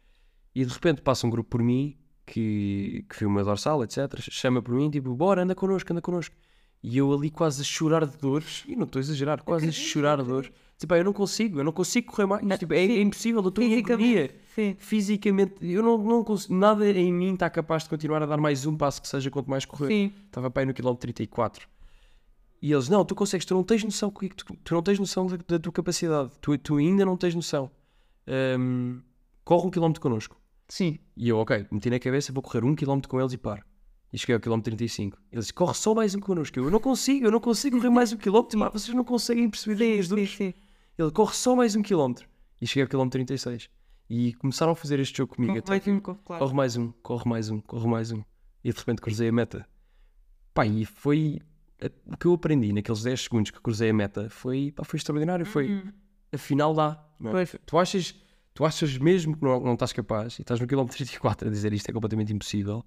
E 0.55 0.63
de 0.63 0.71
repente 0.71 1.01
passa 1.01 1.27
um 1.27 1.29
grupo 1.29 1.49
por 1.49 1.61
mim 1.61 1.97
que, 2.25 3.05
que 3.09 3.19
viu 3.19 3.29
meu 3.29 3.43
dorsal, 3.43 3.83
etc. 3.83 4.19
Chama 4.19 4.61
por 4.61 4.73
mim, 4.73 4.89
tipo, 4.89 5.13
bora, 5.13 5.43
anda 5.43 5.53
connosco, 5.55 5.91
anda 5.91 6.01
connosco. 6.01 6.35
E 6.81 6.97
eu 6.97 7.11
ali 7.11 7.29
quase 7.31 7.61
a 7.61 7.65
chorar 7.65 8.05
de 8.05 8.17
dores, 8.17 8.63
e 8.67 8.75
não 8.75 8.83
estou 8.85 8.99
a 8.99 9.01
exagerar, 9.01 9.43
quase 9.43 9.67
a 9.67 9.71
chorar 9.71 10.21
de 10.21 10.27
dores. 10.27 10.51
Tipo, 10.77 10.93
"Ah, 10.93 10.97
eu 10.97 11.03
não 11.03 11.13
consigo, 11.13 11.59
eu 11.59 11.63
não 11.63 11.71
consigo 11.71 12.11
correr 12.11 12.25
mais. 12.27 12.59
Tipo, 12.59 12.73
é, 12.73 12.85
é 12.85 13.01
impossível, 13.01 13.41
eu 13.41 13.49
estou 13.49 13.63
agonia. 13.63 14.35
Sim. 14.53 14.75
Fisicamente, 14.77 15.55
eu 15.61 15.81
não, 15.81 15.97
não 15.97 16.23
consigo, 16.23 16.53
nada 16.53 16.87
em 16.87 17.11
mim 17.13 17.33
está 17.33 17.49
capaz 17.49 17.83
de 17.83 17.89
continuar 17.89 18.21
a 18.21 18.25
dar 18.25 18.37
mais 18.37 18.65
um 18.65 18.75
passo 18.75 19.01
que 19.01 19.07
seja 19.07 19.31
quanto 19.31 19.49
mais 19.49 19.65
correr. 19.65 19.87
Sim. 19.87 20.13
Estava 20.25 20.51
para 20.51 20.61
aí 20.63 20.65
no 20.65 20.73
quilómetro 20.73 21.01
34. 21.01 21.67
E 22.61 22.71
eles, 22.71 22.89
não, 22.89 23.05
tu 23.05 23.15
consegues, 23.15 23.45
tu 23.45 23.53
não 23.53 23.63
tens 23.63 23.83
noção, 23.83 24.11
tu, 24.11 24.55
tu 24.63 24.73
não 24.73 24.81
tens 24.81 24.99
noção 24.99 25.27
da, 25.27 25.37
da 25.37 25.59
tua 25.59 25.71
capacidade, 25.71 26.31
tu, 26.41 26.57
tu 26.57 26.77
ainda 26.77 27.05
não 27.05 27.15
tens 27.15 27.33
noção. 27.33 27.71
Ahm, 28.27 28.99
corre 29.43 29.67
um 29.67 29.71
quilómetro 29.71 30.01
connosco. 30.01 30.35
Sim. 30.67 30.99
E 31.15 31.29
eu, 31.29 31.37
ok, 31.37 31.67
meti 31.71 31.89
na 31.89 31.99
cabeça, 31.99 32.33
vou 32.33 32.41
correr 32.41 32.63
um 32.63 32.75
quilómetro 32.75 33.09
com 33.09 33.19
eles 33.19 33.33
e 33.33 33.37
paro. 33.37 33.63
E 34.11 34.17
cheguei 34.17 34.35
ao 34.35 34.39
quilómetro 34.39 34.71
35. 34.71 35.17
Eles, 35.31 35.51
corre 35.51 35.73
só 35.73 35.93
mais 35.93 36.15
um 36.15 36.19
connosco. 36.19 36.57
Eu, 36.57 36.71
não 36.71 36.79
consigo, 36.79 37.25
eu 37.25 37.31
não 37.31 37.39
consigo 37.39 37.77
correr 37.77 37.89
mais 37.89 38.13
um 38.13 38.17
quilómetro, 38.17 38.57
mas 38.57 38.71
vocês 38.71 38.95
não 38.95 39.03
conseguem 39.03 39.49
perceber 39.49 40.03
Sim, 40.03 40.25
sim. 40.25 40.53
Ele, 40.97 41.11
corre 41.11 41.33
só 41.33 41.55
mais 41.55 41.75
um 41.75 41.81
quilómetro. 41.81 42.27
E 42.61 42.67
cheguei 42.67 42.83
ao 42.83 42.89
quilómetro 42.89 43.17
36. 43.17 43.69
E 44.09 44.33
começaram 44.35 44.71
a 44.71 44.75
fazer 44.75 44.99
este 44.99 45.17
jogo 45.17 45.35
comigo. 45.35 45.53
Corre 45.61 45.69
mais 45.69 45.87
um, 45.87 45.99
corre, 45.99 46.19
claro. 46.23 46.43
corre 46.43 46.55
mais 46.55 46.77
um, 46.77 46.91
corre 47.01 47.29
mais 47.29 47.49
um, 47.49 47.59
corre 47.59 47.87
mais 47.87 48.11
um. 48.11 48.23
E 48.63 48.71
de 48.71 48.79
repente 48.79 49.01
cruzei 49.01 49.29
a 49.29 49.31
meta. 49.31 49.67
Pá, 50.53 50.65
e 50.65 50.85
foi 50.85 51.39
o 52.07 52.17
que 52.17 52.25
eu 52.25 52.33
aprendi 52.33 52.71
naqueles 52.71 53.03
10 53.03 53.21
segundos 53.21 53.51
que 53.51 53.59
cruzei 53.59 53.89
a 53.89 53.93
meta 53.93 54.29
foi, 54.29 54.71
pá, 54.71 54.83
foi 54.83 54.97
extraordinário. 54.97 55.45
Foi, 55.45 55.83
afinal 56.31 56.73
dá. 56.73 57.03
é? 57.21 57.45
Tu, 57.65 57.77
achas, 57.77 58.15
tu 58.55 58.65
achas 58.65 58.97
mesmo 58.97 59.37
que 59.37 59.43
não, 59.43 59.59
não 59.59 59.73
estás 59.73 59.93
capaz 59.93 60.39
e 60.39 60.41
estás 60.41 60.59
no 60.59 60.65
quilómetro 60.65 60.95
34 60.95 61.47
a 61.47 61.51
dizer 61.51 61.71
isto 61.73 61.89
é 61.89 61.93
completamente 61.93 62.33
impossível 62.33 62.83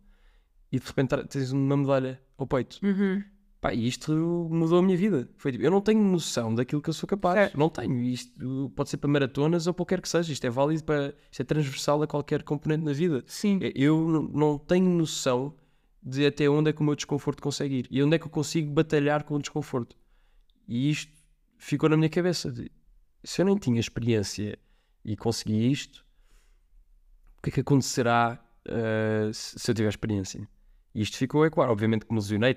e 0.72 0.80
de 0.80 0.86
repente 0.86 1.16
tens 1.28 1.52
uma 1.52 1.76
medalha 1.76 2.20
ao 2.36 2.46
peito. 2.46 2.80
Uhum. 2.82 3.22
Pá, 3.60 3.74
e 3.74 3.86
isto 3.86 4.12
mudou 4.50 4.78
a 4.78 4.82
minha 4.82 4.96
vida. 4.96 5.28
Foi 5.36 5.52
tipo, 5.52 5.64
eu 5.64 5.70
não 5.70 5.80
tenho 5.80 6.00
noção 6.00 6.54
daquilo 6.54 6.80
que 6.80 6.88
eu 6.88 6.94
sou 6.94 7.08
capaz. 7.08 7.34
Certo. 7.34 7.58
Não 7.58 7.68
tenho. 7.68 8.00
Isto 8.02 8.72
pode 8.74 8.88
ser 8.88 8.98
para 8.98 9.10
maratonas 9.10 9.66
ou 9.66 9.74
para 9.74 9.82
o 9.82 9.86
que 9.86 10.08
seja. 10.08 10.32
Isto 10.32 10.46
é 10.46 10.50
válido 10.50 10.84
para. 10.84 11.14
Isto 11.30 11.40
é 11.40 11.44
transversal 11.44 12.02
a 12.02 12.06
qualquer 12.06 12.44
componente 12.44 12.84
na 12.84 12.92
vida. 12.92 13.24
Sim. 13.26 13.58
Eu 13.74 14.30
não 14.32 14.58
tenho 14.58 14.88
noção 14.88 15.54
de 16.00 16.24
até 16.24 16.48
onde 16.48 16.70
é 16.70 16.72
que 16.72 16.80
o 16.80 16.84
meu 16.84 16.94
desconforto 16.94 17.42
consegue 17.42 17.80
ir 17.80 17.88
e 17.90 18.00
onde 18.02 18.14
é 18.14 18.18
que 18.18 18.26
eu 18.26 18.30
consigo 18.30 18.70
batalhar 18.72 19.24
com 19.24 19.34
o 19.34 19.38
desconforto. 19.40 19.96
E 20.68 20.90
isto 20.90 21.12
ficou 21.56 21.88
na 21.88 21.96
minha 21.96 22.08
cabeça. 22.08 22.54
Se 23.24 23.42
eu 23.42 23.46
nem 23.46 23.56
tinha 23.58 23.80
experiência 23.80 24.56
e 25.04 25.16
consegui 25.16 25.70
isto, 25.70 26.04
o 27.38 27.42
que 27.42 27.50
é 27.50 27.52
que 27.52 27.60
acontecerá 27.60 28.38
eh, 28.66 29.30
se 29.32 29.58
se 29.58 29.70
eu 29.70 29.74
tiver 29.74 29.88
experiência? 29.88 30.48
E 30.94 31.02
isto 31.02 31.16
ficou 31.16 31.44
é 31.44 31.50
claro. 31.50 31.70
Obviamente 31.72 32.04
que 32.06 32.12
me 32.12 32.18
lesionei. 32.18 32.56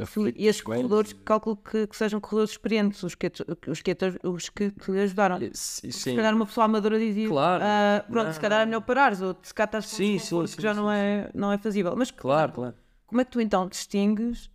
aflito, 0.00 0.38
E 0.40 0.46
esses 0.46 0.62
corredores, 0.62 1.12
calculo 1.12 1.56
que, 1.56 1.86
que 1.86 1.96
sejam 1.96 2.20
corredores 2.20 2.52
experientes, 2.52 3.02
os 3.02 3.14
que, 3.14 3.30
os 3.66 3.82
que, 3.82 3.96
os 4.28 4.48
que 4.48 4.70
te 4.70 4.90
ajudaram. 4.98 5.38
Sim, 5.38 5.50
Se 5.52 5.92
sim. 5.92 6.16
calhar 6.16 6.34
uma 6.34 6.46
pessoa 6.46 6.64
amadora 6.64 6.98
dizia, 6.98 7.28
Claro. 7.28 7.62
ah, 7.64 8.04
pronto, 8.08 8.26
Não, 8.26 8.32
se 8.32 8.40
calhar 8.40 8.62
é 8.62 8.66
melhor 8.66 8.80
parares, 8.80 9.20
ou 9.20 9.36
se 9.42 9.52
calhar 9.52 9.68
estás 9.68 9.86
Sim, 9.86 10.16
um 10.16 10.18
sim, 10.18 10.46
sim, 10.46 10.56
que 10.56 10.62
já 10.62 10.72
sim, 10.72 10.80
não 10.80 10.90
é, 10.90 11.30
não 11.34 11.52
é 11.52 11.58
fazível. 11.58 11.94
Mas 11.96 12.10
Claro, 12.10 12.52
claro. 12.52 12.74
como 13.06 13.20
é 13.20 13.24
que 13.24 13.30
tu 13.30 13.40
então 13.40 13.68
distingues 13.68 14.50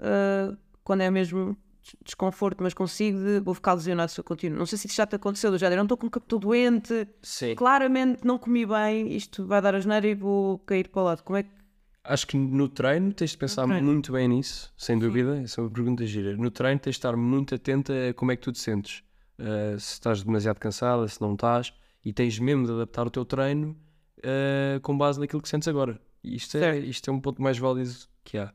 ah, 0.00 0.54
quando 0.84 1.00
é 1.02 1.10
mesmo 1.10 1.56
desconforto, 2.04 2.62
mas 2.62 2.74
consigo 2.74 3.18
de 3.18 3.40
vou 3.40 3.54
ficar 3.54 3.74
lesionado 3.74 4.10
se 4.10 4.20
eu 4.20 4.24
continuo? 4.24 4.58
Não 4.58 4.66
sei 4.66 4.78
se 4.78 4.86
isto 4.86 4.96
já 4.96 5.06
te 5.06 5.16
aconteceu, 5.16 5.50
do 5.50 5.58
género, 5.58 5.78
não 5.78 5.84
estou 5.84 5.98
com 5.98 6.06
estou 6.06 6.38
doente, 6.38 7.08
Sim. 7.22 7.54
claramente 7.54 8.24
não 8.24 8.38
comi 8.38 8.64
bem, 8.64 9.14
isto 9.14 9.46
vai 9.46 9.60
dar 9.60 9.74
a 9.74 9.80
geneira 9.80 10.06
e 10.06 10.14
vou 10.14 10.58
cair 10.60 10.88
para 10.88 11.02
o 11.02 11.04
lado. 11.04 11.22
Como 11.22 11.36
é 11.36 11.42
que 11.42 11.62
Acho 12.04 12.26
que 12.26 12.36
no 12.36 12.68
treino 12.68 13.12
tens 13.12 13.30
de 13.30 13.38
pensar 13.38 13.64
muito 13.64 14.10
bem 14.10 14.26
nisso, 14.26 14.72
sem 14.76 14.98
dúvida. 14.98 15.40
Essa 15.40 15.60
é 15.60 15.64
uma 15.64 15.70
pergunta 15.70 16.04
gira. 16.04 16.36
No 16.36 16.50
treino 16.50 16.80
tens 16.80 16.94
de 16.94 16.98
estar 16.98 17.16
muito 17.16 17.54
atento 17.54 17.92
a 17.92 18.12
como 18.12 18.32
é 18.32 18.36
que 18.36 18.42
tu 18.42 18.50
te 18.50 18.58
sentes. 18.58 19.04
Uh, 19.38 19.78
se 19.78 19.92
estás 19.94 20.22
demasiado 20.24 20.58
cansada, 20.58 21.06
se 21.06 21.20
não 21.20 21.34
estás. 21.34 21.72
E 22.04 22.12
tens 22.12 22.36
mesmo 22.40 22.66
de 22.66 22.72
adaptar 22.72 23.06
o 23.06 23.10
teu 23.10 23.24
treino 23.24 23.76
uh, 24.18 24.80
com 24.80 24.98
base 24.98 25.20
naquilo 25.20 25.40
que 25.40 25.48
sentes 25.48 25.68
agora. 25.68 26.00
Isto 26.24 26.56
é, 26.56 26.60
Certo. 26.60 26.86
isto 26.86 27.08
é 27.08 27.12
um 27.12 27.20
ponto 27.20 27.40
mais 27.40 27.56
válido 27.58 27.92
que 28.24 28.36
há. 28.36 28.52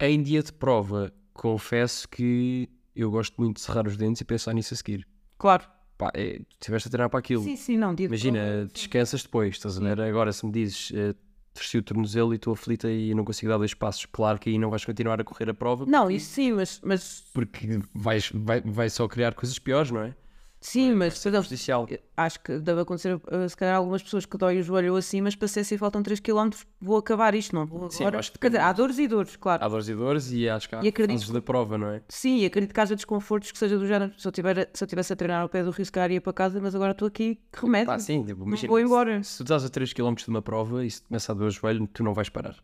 Em 0.00 0.20
dia 0.20 0.42
de 0.42 0.52
prova, 0.52 1.12
confesso 1.38 2.08
que 2.08 2.68
eu 2.94 3.10
gosto 3.10 3.40
muito 3.40 3.56
de 3.56 3.62
cerrar 3.62 3.86
os 3.86 3.96
dentes 3.96 4.20
e 4.20 4.24
pensar 4.24 4.52
nisso 4.52 4.74
a 4.74 4.76
seguir. 4.76 5.06
Claro. 5.38 5.64
Pá, 5.96 6.10
é, 6.14 6.38
tu 6.38 6.46
estiveste 6.60 6.88
a 6.88 6.90
treinar 6.90 7.08
para 7.10 7.20
aquilo. 7.20 7.42
Sim, 7.42 7.56
sim, 7.56 7.76
não, 7.76 7.94
digo. 7.94 8.12
Imagina, 8.12 8.68
descansas 8.72 9.22
depois, 9.22 9.54
estás 9.54 9.78
a 9.78 9.80
ver? 9.80 10.00
Agora, 10.00 10.32
se 10.32 10.44
me 10.44 10.52
dizes, 10.52 10.92
eh, 10.94 11.14
torci 11.54 11.78
o 11.78 11.82
tornozelo 11.82 12.32
e 12.32 12.36
estou 12.36 12.52
aflita 12.52 12.90
e 12.90 13.14
não 13.14 13.24
consigo 13.24 13.50
dar 13.50 13.58
dois 13.58 13.74
passos, 13.74 14.06
claro 14.06 14.38
que 14.38 14.50
aí 14.50 14.58
não 14.58 14.70
vais 14.70 14.84
continuar 14.84 15.20
a 15.20 15.24
correr 15.24 15.50
a 15.50 15.54
prova 15.54 15.86
Não, 15.86 16.10
isso 16.10 16.30
sim, 16.32 16.52
mas, 16.52 16.80
mas 16.84 17.24
porque 17.32 17.80
vais, 17.94 18.30
vai, 18.32 18.60
vai 18.60 18.90
só 18.90 19.06
criar 19.08 19.34
coisas 19.34 19.58
piores, 19.58 19.90
não 19.90 20.02
é? 20.02 20.14
Sim, 20.60 20.92
mas 20.94 21.14
por 21.18 21.28
exemplo, 21.28 21.46
Prejudicial. 21.48 21.88
acho 22.16 22.40
que 22.40 22.58
deve 22.58 22.80
acontecer 22.80 23.14
uh, 23.14 23.48
se 23.48 23.56
calhar 23.56 23.76
algumas 23.76 24.02
pessoas 24.02 24.26
que 24.26 24.36
dói 24.36 24.58
o 24.58 24.62
joelho 24.62 24.96
assim, 24.96 25.20
mas 25.20 25.34
para 25.36 25.48
ser 25.48 25.60
assim 25.60 25.76
faltam 25.78 26.02
3 26.02 26.20
km, 26.20 26.50
vou 26.80 26.96
acabar 26.96 27.34
isto, 27.34 27.54
não 27.54 27.66
vou 27.66 27.90
Sim, 27.90 28.04
agora. 28.04 28.16
eu 28.16 28.20
acho 28.20 28.32
que 28.32 28.38
Quer 28.38 28.48
dizer, 28.48 28.60
há 28.62 28.72
dores 28.72 28.98
e 28.98 29.06
dores, 29.08 29.36
claro. 29.36 29.64
Há 29.64 29.68
dores 29.68 29.88
e 29.88 29.94
dores 29.94 30.30
e 30.32 30.48
acho 30.48 30.68
que 30.68 30.74
há 30.74 30.82
E 30.82 30.88
acredito 30.88 31.32
da 31.32 31.40
prova, 31.40 31.78
não 31.78 31.88
é? 31.90 32.02
Sim, 32.08 32.38
e 32.38 32.46
acredito 32.46 32.72
que 32.74 32.80
haja 32.80 32.94
desconfortos 32.94 33.50
que 33.52 33.58
seja 33.58 33.78
do 33.78 33.86
género. 33.86 34.12
Se 34.18 34.26
eu, 34.26 34.32
tiver, 34.32 34.68
se 34.72 34.82
eu 34.84 34.88
tivesse 34.88 35.12
a 35.12 35.16
treinar 35.16 35.42
ao 35.42 35.48
pé 35.48 35.62
do 35.62 35.70
Rio, 35.70 35.84
se 35.84 35.92
calhar 35.92 36.10
ia 36.10 36.20
para 36.20 36.32
casa, 36.32 36.60
mas 36.60 36.74
agora 36.74 36.92
estou 36.92 37.08
aqui, 37.08 37.38
que 37.52 37.62
remédio. 37.62 37.86
Pá, 37.86 37.98
sim, 37.98 38.24
tipo, 38.24 38.44
imagina, 38.44 38.68
vou 38.68 38.80
embora. 38.80 39.22
Se, 39.22 39.30
se 39.32 39.36
tu 39.38 39.42
estás 39.44 39.64
a 39.64 39.68
3 39.68 39.92
km 39.92 40.14
de 40.14 40.28
uma 40.28 40.42
prova 40.42 40.84
e 40.84 40.90
se 40.90 41.00
te 41.02 41.08
começa 41.08 41.32
a 41.32 41.34
doer 41.34 41.48
o 41.48 41.50
joelho, 41.50 41.86
tu 41.88 42.02
não 42.02 42.12
vais 42.14 42.28
parar. 42.28 42.56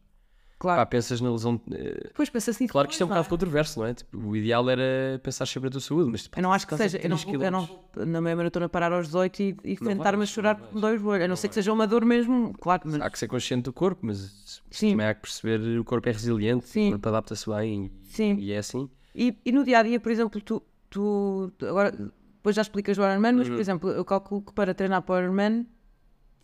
Claro. 0.58 0.80
Pá, 0.80 0.86
pensas 0.86 1.20
na 1.20 1.30
lesão. 1.30 1.60
eh, 1.72 2.04
Depois 2.08 2.30
pensa 2.30 2.50
assim. 2.50 2.66
claro 2.66 2.86
que 2.88 2.94
isto 2.94 3.02
é 3.02 3.04
um 3.04 3.08
bocado 3.08 3.28
controverso, 3.28 3.80
não 3.80 3.86
é? 3.86 3.92
Tipo, 3.94 4.16
o 4.18 4.36
ideal 4.36 4.68
era 4.70 5.18
pensar 5.22 5.44
sempre 5.46 5.68
na 5.68 5.72
tua 5.72 5.80
saúde, 5.80 6.10
mas 6.10 6.22
tipo, 6.22 6.38
Eu 6.38 6.42
não 6.42 6.52
acho 6.52 6.66
que 6.66 6.76
seja. 6.76 6.96
Eu 6.98 7.08
não, 7.10 7.16
3 7.18 7.24
vou, 7.34 7.44
eu 7.44 7.50
não 7.50 7.68
na 8.06 8.20
meia 8.20 8.36
maratona 8.36 8.68
parar 8.68 8.92
aos 8.92 9.06
18 9.08 9.40
e, 9.42 9.56
e 9.64 9.76
sentar-me 9.76 10.22
a 10.22 10.26
chorar 10.26 10.54
dói 10.72 10.94
o 10.96 10.98
joelho. 10.98 11.24
A 11.24 11.28
não 11.28 11.36
ser 11.36 11.48
que 11.48 11.54
seja 11.54 11.72
uma 11.72 11.86
dor 11.86 12.04
mesmo, 12.04 12.54
claro. 12.60 12.82
Mas, 12.86 13.00
Há 13.00 13.10
que 13.10 13.18
ser 13.18 13.28
consciente 13.28 13.64
do 13.64 13.72
corpo, 13.72 14.06
mas 14.06 14.62
Sim. 14.70 14.92
também 14.92 15.06
há 15.06 15.14
que 15.14 15.22
perceber 15.22 15.78
o 15.78 15.84
corpo 15.84 16.08
é 16.08 16.12
resiliente, 16.12 16.66
Sim. 16.68 16.88
o 16.88 16.90
corpo 16.92 17.08
adapta-se 17.08 17.50
bem 17.50 17.90
sim. 18.04 18.36
e 18.38 18.52
é 18.52 18.58
assim. 18.58 18.88
E, 19.14 19.36
e 19.44 19.52
no 19.52 19.64
dia 19.64 19.80
a 19.80 19.82
dia, 19.82 20.00
por 20.00 20.10
exemplo, 20.10 20.40
tu, 20.40 20.62
tu 20.88 21.52
agora 21.62 21.90
depois 22.36 22.54
já 22.56 22.62
explicas 22.62 22.96
o 22.96 23.02
Ironman, 23.02 23.32
mas 23.32 23.48
Uhum. 23.48 23.54
por 23.54 23.60
exemplo, 23.60 23.90
eu 23.90 24.04
calculo 24.04 24.40
que 24.42 24.52
para 24.52 24.72
treinar 24.74 25.02
para 25.02 25.14
o 25.16 25.18
Ironman 25.24 25.66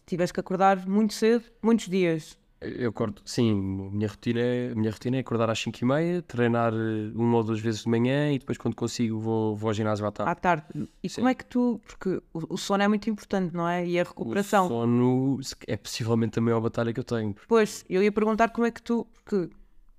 tivesse 0.06 0.32
que 0.32 0.40
acordar 0.40 0.86
muito 0.88 1.14
cedo, 1.14 1.44
muitos 1.62 1.88
dias. 1.88 2.38
Eu 2.62 2.90
acordo, 2.90 3.22
sim, 3.24 3.50
a 3.52 3.54
minha 3.94 4.06
rotina, 4.06 4.38
é- 4.40 4.74
minha 4.74 4.90
rotina 4.90 5.16
é 5.16 5.20
acordar 5.20 5.48
às 5.48 5.58
5h30, 5.58 6.22
treinar 6.26 6.74
eh, 6.74 7.10
uma 7.14 7.38
ou 7.38 7.42
duas 7.42 7.58
vezes 7.58 7.84
de 7.84 7.88
manhã 7.88 8.30
e 8.32 8.38
depois 8.38 8.58
quando 8.58 8.74
consigo 8.74 9.18
vou, 9.18 9.56
vou 9.56 9.68
ao 9.68 9.74
ginásio 9.74 10.04
à 10.06 10.10
tarde. 10.12 10.30
à 10.30 10.34
tarde. 10.34 10.64
E 11.02 11.08
Sim. 11.08 11.16
como 11.22 11.28
é 11.28 11.34
que 11.34 11.46
tu. 11.46 11.80
Porque 11.86 12.20
o, 12.34 12.54
o 12.54 12.58
sono 12.58 12.82
é 12.82 12.88
muito 12.88 13.08
importante, 13.08 13.54
não 13.54 13.66
é? 13.66 13.86
E 13.86 13.98
a 13.98 14.02
O 14.02 14.06
recuperação. 14.06 14.68
sono 14.68 15.40
é 15.66 15.74
possivelmente 15.76 16.38
a 16.38 16.42
maior 16.42 16.60
batalha 16.60 16.92
que 16.92 17.00
eu 17.00 17.04
tenho. 17.04 17.34
Pois, 17.48 17.82
eu 17.88 18.02
ia 18.02 18.12
perguntar 18.12 18.50
como 18.50 18.66
é 18.66 18.70
que 18.70 18.82
tu. 18.82 19.06
Porque 19.24 19.48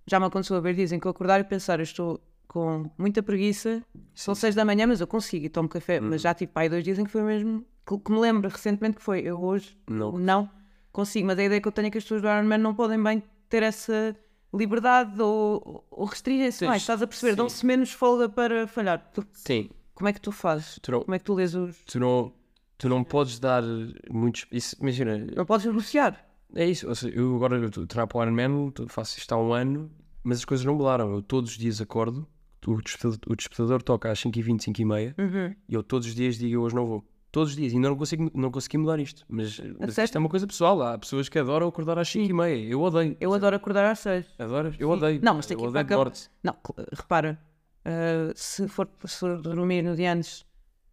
já 0.06 0.20
me 0.20 0.28
aconteceu 0.28 0.56
a 0.56 0.60
ver, 0.60 0.76
dizem 0.76 1.00
que 1.00 1.08
eu 1.08 1.12
acordar 1.12 1.40
e 1.40 1.44
pensar, 1.44 1.80
eu 1.80 1.84
estou 1.84 2.22
com 2.48 2.92
muita 2.96 3.24
preguiça, 3.24 3.82
são 4.14 4.36
seis 4.36 4.54
da 4.54 4.64
manhã, 4.64 4.86
mas 4.86 5.02
eu 5.02 5.08
consigo 5.08 5.46
e 5.46 5.50
tomo 5.50 5.68
café. 5.68 6.00
Uhum. 6.00 6.10
Mas 6.10 6.22
já 6.22 6.32
tive 6.36 6.52
pai 6.52 6.70
dois 6.70 6.84
dias 6.84 7.00
em 7.00 7.06
que 7.06 7.10
foi 7.12 7.24
mesmo. 7.24 7.66
Que, 7.88 7.98
que 7.98 8.12
me 8.12 8.20
lembro 8.20 8.48
recentemente 8.50 8.98
que 8.98 9.02
foi, 9.02 9.22
eu 9.22 9.42
hoje 9.42 9.76
Não. 9.90 10.12
não 10.12 10.61
consigo, 10.92 11.28
mas 11.28 11.38
a 11.40 11.44
ideia 11.44 11.62
que 11.62 11.68
eu 11.68 11.72
tenho 11.72 11.88
é 11.88 11.92
que 11.92 11.98
as 11.98 12.04
pessoas 12.04 12.22
do 12.22 12.28
Ironman 12.28 12.58
não 12.58 12.74
podem 12.76 13.02
bem 13.02 13.24
ter 13.50 13.64
essa 13.64 14.16
liberdade 14.54 15.22
ou, 15.22 15.86
ou 15.90 16.06
restringem-se 16.06 16.66
mais, 16.66 16.82
estás 16.82 17.02
a 17.02 17.08
perceber? 17.08 17.36
Dão-se 17.36 17.66
menos 17.66 17.92
folga 17.92 18.28
para 18.30 18.68
falhar. 18.68 19.10
Tu- 19.14 19.26
Sim, 19.34 19.70
Como 19.94 20.10
é 20.10 20.14
que 20.14 20.20
tu 20.22 20.32
fazes? 20.32 20.80
tu 20.82 20.92
não, 20.92 21.02
Como 21.02 21.16
é 21.16 21.20
que 21.20 21.26
tu 21.26 21.34
lês 21.34 21.56
os. 21.56 21.78
tu 21.86 22.00
não, 22.00 22.34
tu 22.78 22.90
não 22.90 23.04
podes 23.04 23.40
dar 23.40 23.64
muitos. 24.10 24.46
Isso, 24.52 24.76
imagina, 24.82 25.18
Não 25.36 25.46
podes 25.46 25.66
negociar. 25.66 26.26
é 26.56 26.66
isso. 26.66 26.88
Ou 26.88 26.96
seja, 26.96 27.16
eu 27.16 27.36
agora 27.36 27.58
eu 27.58 27.70
treinar 27.88 28.08
para 28.08 28.18
o 28.20 28.24
Ironman, 28.24 28.74
faço 28.90 29.18
isto 29.18 29.32
há 29.34 29.38
um 29.38 29.54
ano, 29.54 29.90
mas 30.24 30.40
as 30.40 30.46
coisas 30.46 30.66
não 30.66 30.76
mudaram. 30.76 31.14
Eu 31.14 31.22
todos 31.22 31.52
os 31.52 31.58
dias 31.58 31.80
acordo, 31.80 32.28
o 32.68 32.82
despertador, 32.82 33.20
o 33.28 33.36
despertador 33.36 33.82
toca 33.82 34.12
às 34.12 34.20
5h20, 34.20 34.60
5h30 34.66 35.16
Uhum. 35.18 35.56
e 35.70 35.74
eu 35.74 35.82
todos 35.82 36.08
os 36.08 36.14
dias 36.16 36.38
digo 36.38 36.62
hoje 36.62 36.76
não 36.76 36.86
vou. 36.86 37.04
Todos 37.32 37.52
os 37.52 37.56
dias, 37.56 37.74
ainda 37.74 37.88
não, 37.88 37.96
consigo, 37.96 38.30
não 38.34 38.52
consegui 38.52 38.78
mudar 38.78 39.00
isto. 39.00 39.26
Mas, 39.30 39.60
mas 39.80 39.98
isto 39.98 40.18
é 40.18 40.20
uma 40.20 40.28
coisa 40.28 40.46
pessoal. 40.46 40.82
Há 40.82 40.98
pessoas 40.98 41.30
que 41.30 41.40
adoram 41.40 41.68
acordar 41.68 41.98
às 41.98 42.10
5h30. 42.10 42.68
Eu 42.70 42.82
odeio. 42.82 43.16
Eu 43.22 43.34
adoro 43.34 43.56
acordar 43.56 43.90
às 43.90 44.00
seis. 44.00 44.26
Adoras? 44.38 44.76
Eu 44.78 44.90
odeio. 44.90 45.22
Não, 45.24 45.36
mas 45.36 45.46
tem 45.46 45.56
que 45.58 45.64
ir 45.64 45.72
para 45.72 46.10
a. 46.10 46.12
Não, 46.44 46.56
repara, 46.92 47.40
ah, 47.86 48.32
se, 48.36 48.68
for, 48.68 48.90
se 49.06 49.18
for 49.18 49.42
dormir 49.42 49.82
no 49.82 49.96
dia 49.96 50.14
antes, 50.14 50.46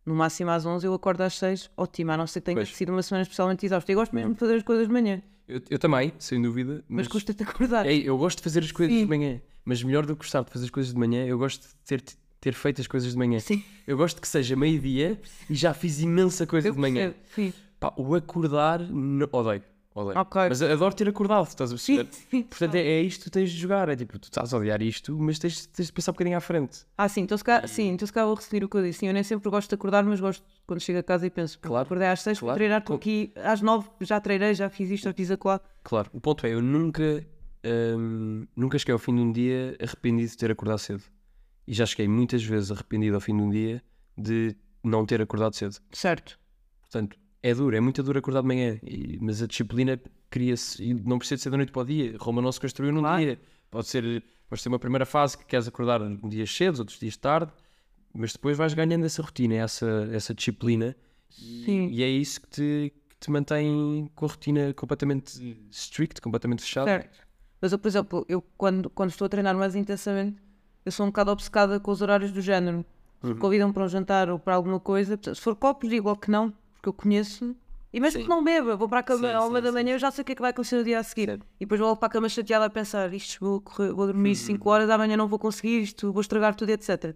no 0.06 0.14
máximo 0.14 0.50
às 0.50 0.64
11, 0.64 0.86
eu 0.86 0.94
acordo 0.94 1.22
às 1.22 1.34
6, 1.34 1.70
ótimo, 1.76 2.12
a 2.12 2.16
não 2.16 2.26
ser 2.26 2.40
que 2.40 2.46
tenha 2.46 2.64
sido 2.66 2.90
uma 2.92 3.02
semana 3.02 3.22
especialmente 3.22 3.66
exausta. 3.66 3.90
Eu 3.92 3.96
gosto 3.98 4.14
mesmo 4.14 4.32
de 4.32 4.40
fazer 4.40 4.54
as 4.56 4.62
coisas 4.62 4.86
de 4.86 4.92
manhã, 4.92 5.22
Eu, 5.46 5.60
eu 5.70 5.78
também, 5.78 6.12
sem 6.18 6.40
dúvida. 6.40 6.84
mas, 6.88 7.06
Mas, 7.06 7.08
custa-te 7.08 7.42
acordar. 7.42 7.86
Eu 7.86 8.16
gosto 8.16 8.38
de 8.38 8.44
fazer 8.44 8.60
as 8.60 8.72
coisas 8.72 8.94
Sim. 8.94 9.02
de 9.02 9.08
manhã. 9.08 9.40
Mas 9.64 9.82
melhor 9.82 10.06
do 10.06 10.14
que 10.14 10.20
gostar 10.20 10.42
de 10.42 10.50
fazer 10.50 10.64
as 10.64 10.70
coisas 10.70 10.92
de 10.94 10.98
manhã, 10.98 11.26
eu 11.26 11.36
gosto 11.36 11.68
de 11.68 11.74
ter, 11.84 12.02
ter 12.40 12.54
feito 12.54 12.80
as 12.80 12.86
coisas 12.86 13.12
de 13.12 13.18
manhã. 13.18 13.38
Sim, 13.40 13.62
Eu 13.86 13.96
gosto 13.96 14.20
que 14.20 14.28
seja 14.28 14.54
meio-dia 14.56 15.20
e 15.50 15.54
já 15.54 15.74
fiz 15.74 16.00
imensa 16.00 16.46
coisa 16.46 16.68
eu 16.68 16.72
de 16.74 16.78
manhã. 16.78 17.12
percebo. 17.12 17.24
Sim, 17.34 17.52
Pá, 17.80 17.92
o 17.96 18.14
acordar, 18.14 18.80
não- 18.80 19.28
odeio. 19.32 19.62
odeio. 19.94 20.18
Ok. 20.20 20.42
Mas 20.48 20.60
adoro 20.62 20.94
ter 20.94 21.08
acordado, 21.08 21.46
estás 21.46 21.70
a 21.70 21.74
perceber? 21.74 22.08
sim. 22.10 22.42
Portanto, 22.42 22.74
é, 22.74 22.80
é 22.80 23.02
isto 23.02 23.24
que 23.24 23.30
tens 23.30 23.50
de 23.50 23.56
jogar. 23.58 23.88
É 23.88 23.94
tipo, 23.96 24.18
tu 24.18 24.24
estás 24.24 24.52
a 24.52 24.58
odiar 24.58 24.80
isto, 24.82 25.16
mas 25.18 25.38
tens, 25.38 25.66
tens 25.66 25.86
de 25.86 25.92
pensar 25.92 26.10
um 26.10 26.14
bocadinho 26.14 26.36
à 26.36 26.40
frente. 26.40 26.80
Ah, 26.96 27.08
sim, 27.08 27.20
então 27.22 27.36
se 27.38 27.42
calhar, 27.44 27.66
sim, 27.68 27.88
então 27.90 28.04
se 28.06 28.12
calhar 28.12 28.26
vou 28.26 28.34
resumir 28.36 28.64
o 28.64 28.68
que 28.68 28.76
eu 28.76 28.82
disse. 28.82 29.00
Sim, 29.00 29.06
eu 29.08 29.14
nem 29.14 29.22
sempre 29.22 29.48
gosto 29.50 29.68
de 29.68 29.74
acordar, 29.76 30.04
mas 30.04 30.20
gosto 30.20 30.44
quando 30.66 30.80
chego 30.80 30.98
a 30.98 31.02
casa 31.02 31.26
e 31.26 31.30
penso, 31.30 31.58
Claro, 31.60 31.84
acordei 31.86 32.08
às 32.08 32.20
6 32.22 32.38
claro. 32.40 32.52
para 32.54 32.58
treinar, 32.58 32.80
estou 32.80 32.96
aqui 32.96 33.32
às 33.36 33.60
9, 33.60 33.88
já 34.00 34.20
treinei, 34.20 34.54
já 34.54 34.68
fiz 34.68 34.90
isto, 34.90 35.04
já 35.04 35.12
fiz 35.14 35.30
aquilo. 35.30 35.60
Claro, 35.84 36.10
o 36.12 36.20
ponto 36.20 36.44
é, 36.46 36.52
eu 36.52 36.60
nunca, 36.62 37.24
hum, 37.64 38.46
nunca 38.56 38.78
cheguei 38.78 38.92
ao 38.92 38.98
fim 38.98 39.14
de 39.14 39.20
um 39.20 39.32
dia 39.32 39.76
arrependido 39.80 40.30
de 40.30 40.36
ter 40.36 40.50
acordado 40.50 40.78
cedo. 40.78 41.02
E 41.68 41.74
já 41.74 41.84
cheguei 41.84 42.08
muitas 42.08 42.42
vezes 42.42 42.70
arrependido 42.70 43.14
ao 43.14 43.20
fim 43.20 43.36
de 43.36 43.42
um 43.42 43.50
dia 43.50 43.82
de 44.16 44.56
não 44.82 45.04
ter 45.04 45.20
acordado 45.20 45.54
cedo. 45.54 45.76
Certo. 45.92 46.38
Portanto, 46.80 47.18
é 47.42 47.54
duro, 47.54 47.76
é 47.76 47.80
muito 47.80 48.02
duro 48.02 48.18
acordar 48.18 48.40
de 48.40 48.46
manhã, 48.48 48.78
e- 48.82 49.18
mas 49.20 49.42
a 49.42 49.46
disciplina 49.46 50.00
cria-se, 50.30 50.82
e 50.82 50.94
não 50.94 51.18
precisa 51.18 51.36
de 51.36 51.42
ser 51.42 51.50
da 51.50 51.58
noite 51.58 51.70
para 51.70 51.82
o 51.82 51.84
dia. 51.84 52.16
Roma 52.18 52.40
não 52.40 52.50
se 52.50 52.58
construiu 52.58 52.90
num 52.90 53.00
Claro. 53.00 53.22
dia. 53.22 53.38
Pode 53.70 53.86
ser, 53.86 54.24
pode 54.48 54.62
ser 54.62 54.70
uma 54.70 54.78
primeira 54.78 55.04
fase 55.04 55.36
que 55.36 55.44
queres 55.44 55.68
acordar 55.68 56.00
um 56.00 56.26
dias 56.28 56.50
cedo, 56.50 56.78
outros 56.78 56.98
dias 56.98 57.18
tarde, 57.18 57.52
mas 58.14 58.32
depois 58.32 58.56
vais 58.56 58.72
ganhando 58.72 59.04
essa 59.04 59.20
rotina, 59.20 59.56
essa, 59.56 60.08
essa 60.10 60.32
disciplina, 60.34 60.96
Sim. 61.28 61.88
e 61.90 62.02
é 62.02 62.08
isso 62.08 62.40
que 62.40 62.48
te, 62.48 62.92
que 63.10 63.16
te 63.20 63.30
mantém 63.30 64.10
com 64.14 64.24
a 64.24 64.28
rotina 64.28 64.72
completamente 64.72 65.38
strict, 65.70 66.22
completamente 66.22 66.62
fechada. 66.62 66.86
Certo. 66.90 67.18
Mas 67.60 67.72
eu, 67.72 67.78
por 67.78 67.88
exemplo, 67.88 68.24
eu 68.26 68.40
quando, 68.56 68.88
quando 68.88 69.10
estou 69.10 69.26
a 69.26 69.28
treinar 69.28 69.54
mais 69.54 69.74
intensamente, 69.76 70.40
eu 70.88 70.92
sou 70.92 71.04
um 71.06 71.10
bocado 71.10 71.30
obcecada 71.30 71.78
com 71.78 71.90
os 71.90 72.00
horários 72.02 72.32
do 72.32 72.40
género. 72.40 72.84
Se 73.22 73.28
me 73.28 73.34
convidam 73.34 73.72
para 73.72 73.84
um 73.84 73.88
jantar 73.88 74.30
ou 74.30 74.38
para 74.38 74.54
alguma 74.54 74.78
coisa, 74.80 75.18
se 75.22 75.40
for 75.40 75.54
copos, 75.56 75.88
digo 75.90 76.14
que 76.16 76.30
não, 76.30 76.50
porque 76.74 76.88
eu 76.88 76.92
conheço. 76.92 77.54
E 77.92 78.00
mesmo 78.00 78.18
Sim. 78.20 78.24
que 78.24 78.30
não 78.30 78.44
beba, 78.44 78.76
vou 78.76 78.88
para 78.88 79.00
a 79.00 79.02
cama 79.02 79.28
Sim, 79.28 79.34
à 79.34 79.40
sim, 79.40 79.48
uma 79.48 79.60
da 79.60 79.68
sim. 79.68 79.74
manhã, 79.74 79.92
eu 79.94 79.98
já 79.98 80.10
sei 80.10 80.22
o 80.22 80.24
que 80.24 80.32
é 80.32 80.34
que 80.34 80.40
vai 80.42 80.50
acontecer 80.50 80.76
no 80.76 80.84
dia 80.84 80.98
a 80.98 81.02
seguir. 81.02 81.26
Certo. 81.28 81.46
E 81.58 81.64
depois 81.64 81.80
vou 81.80 81.96
para 81.96 82.06
a 82.06 82.10
cama 82.10 82.28
chateada 82.28 82.64
a 82.66 82.70
pensar: 82.70 83.12
isto 83.12 83.38
vou, 83.44 83.60
correr- 83.60 83.92
vou 83.92 84.06
dormir 84.06 84.30
Uhum. 84.30 84.34
5 84.34 84.70
horas, 84.70 84.88
amanhã 84.90 85.16
não 85.16 85.26
vou 85.28 85.38
conseguir, 85.38 85.80
isto 85.82 86.12
vou 86.12 86.20
estragar 86.20 86.54
tudo, 86.54 86.70
etc. 86.70 87.14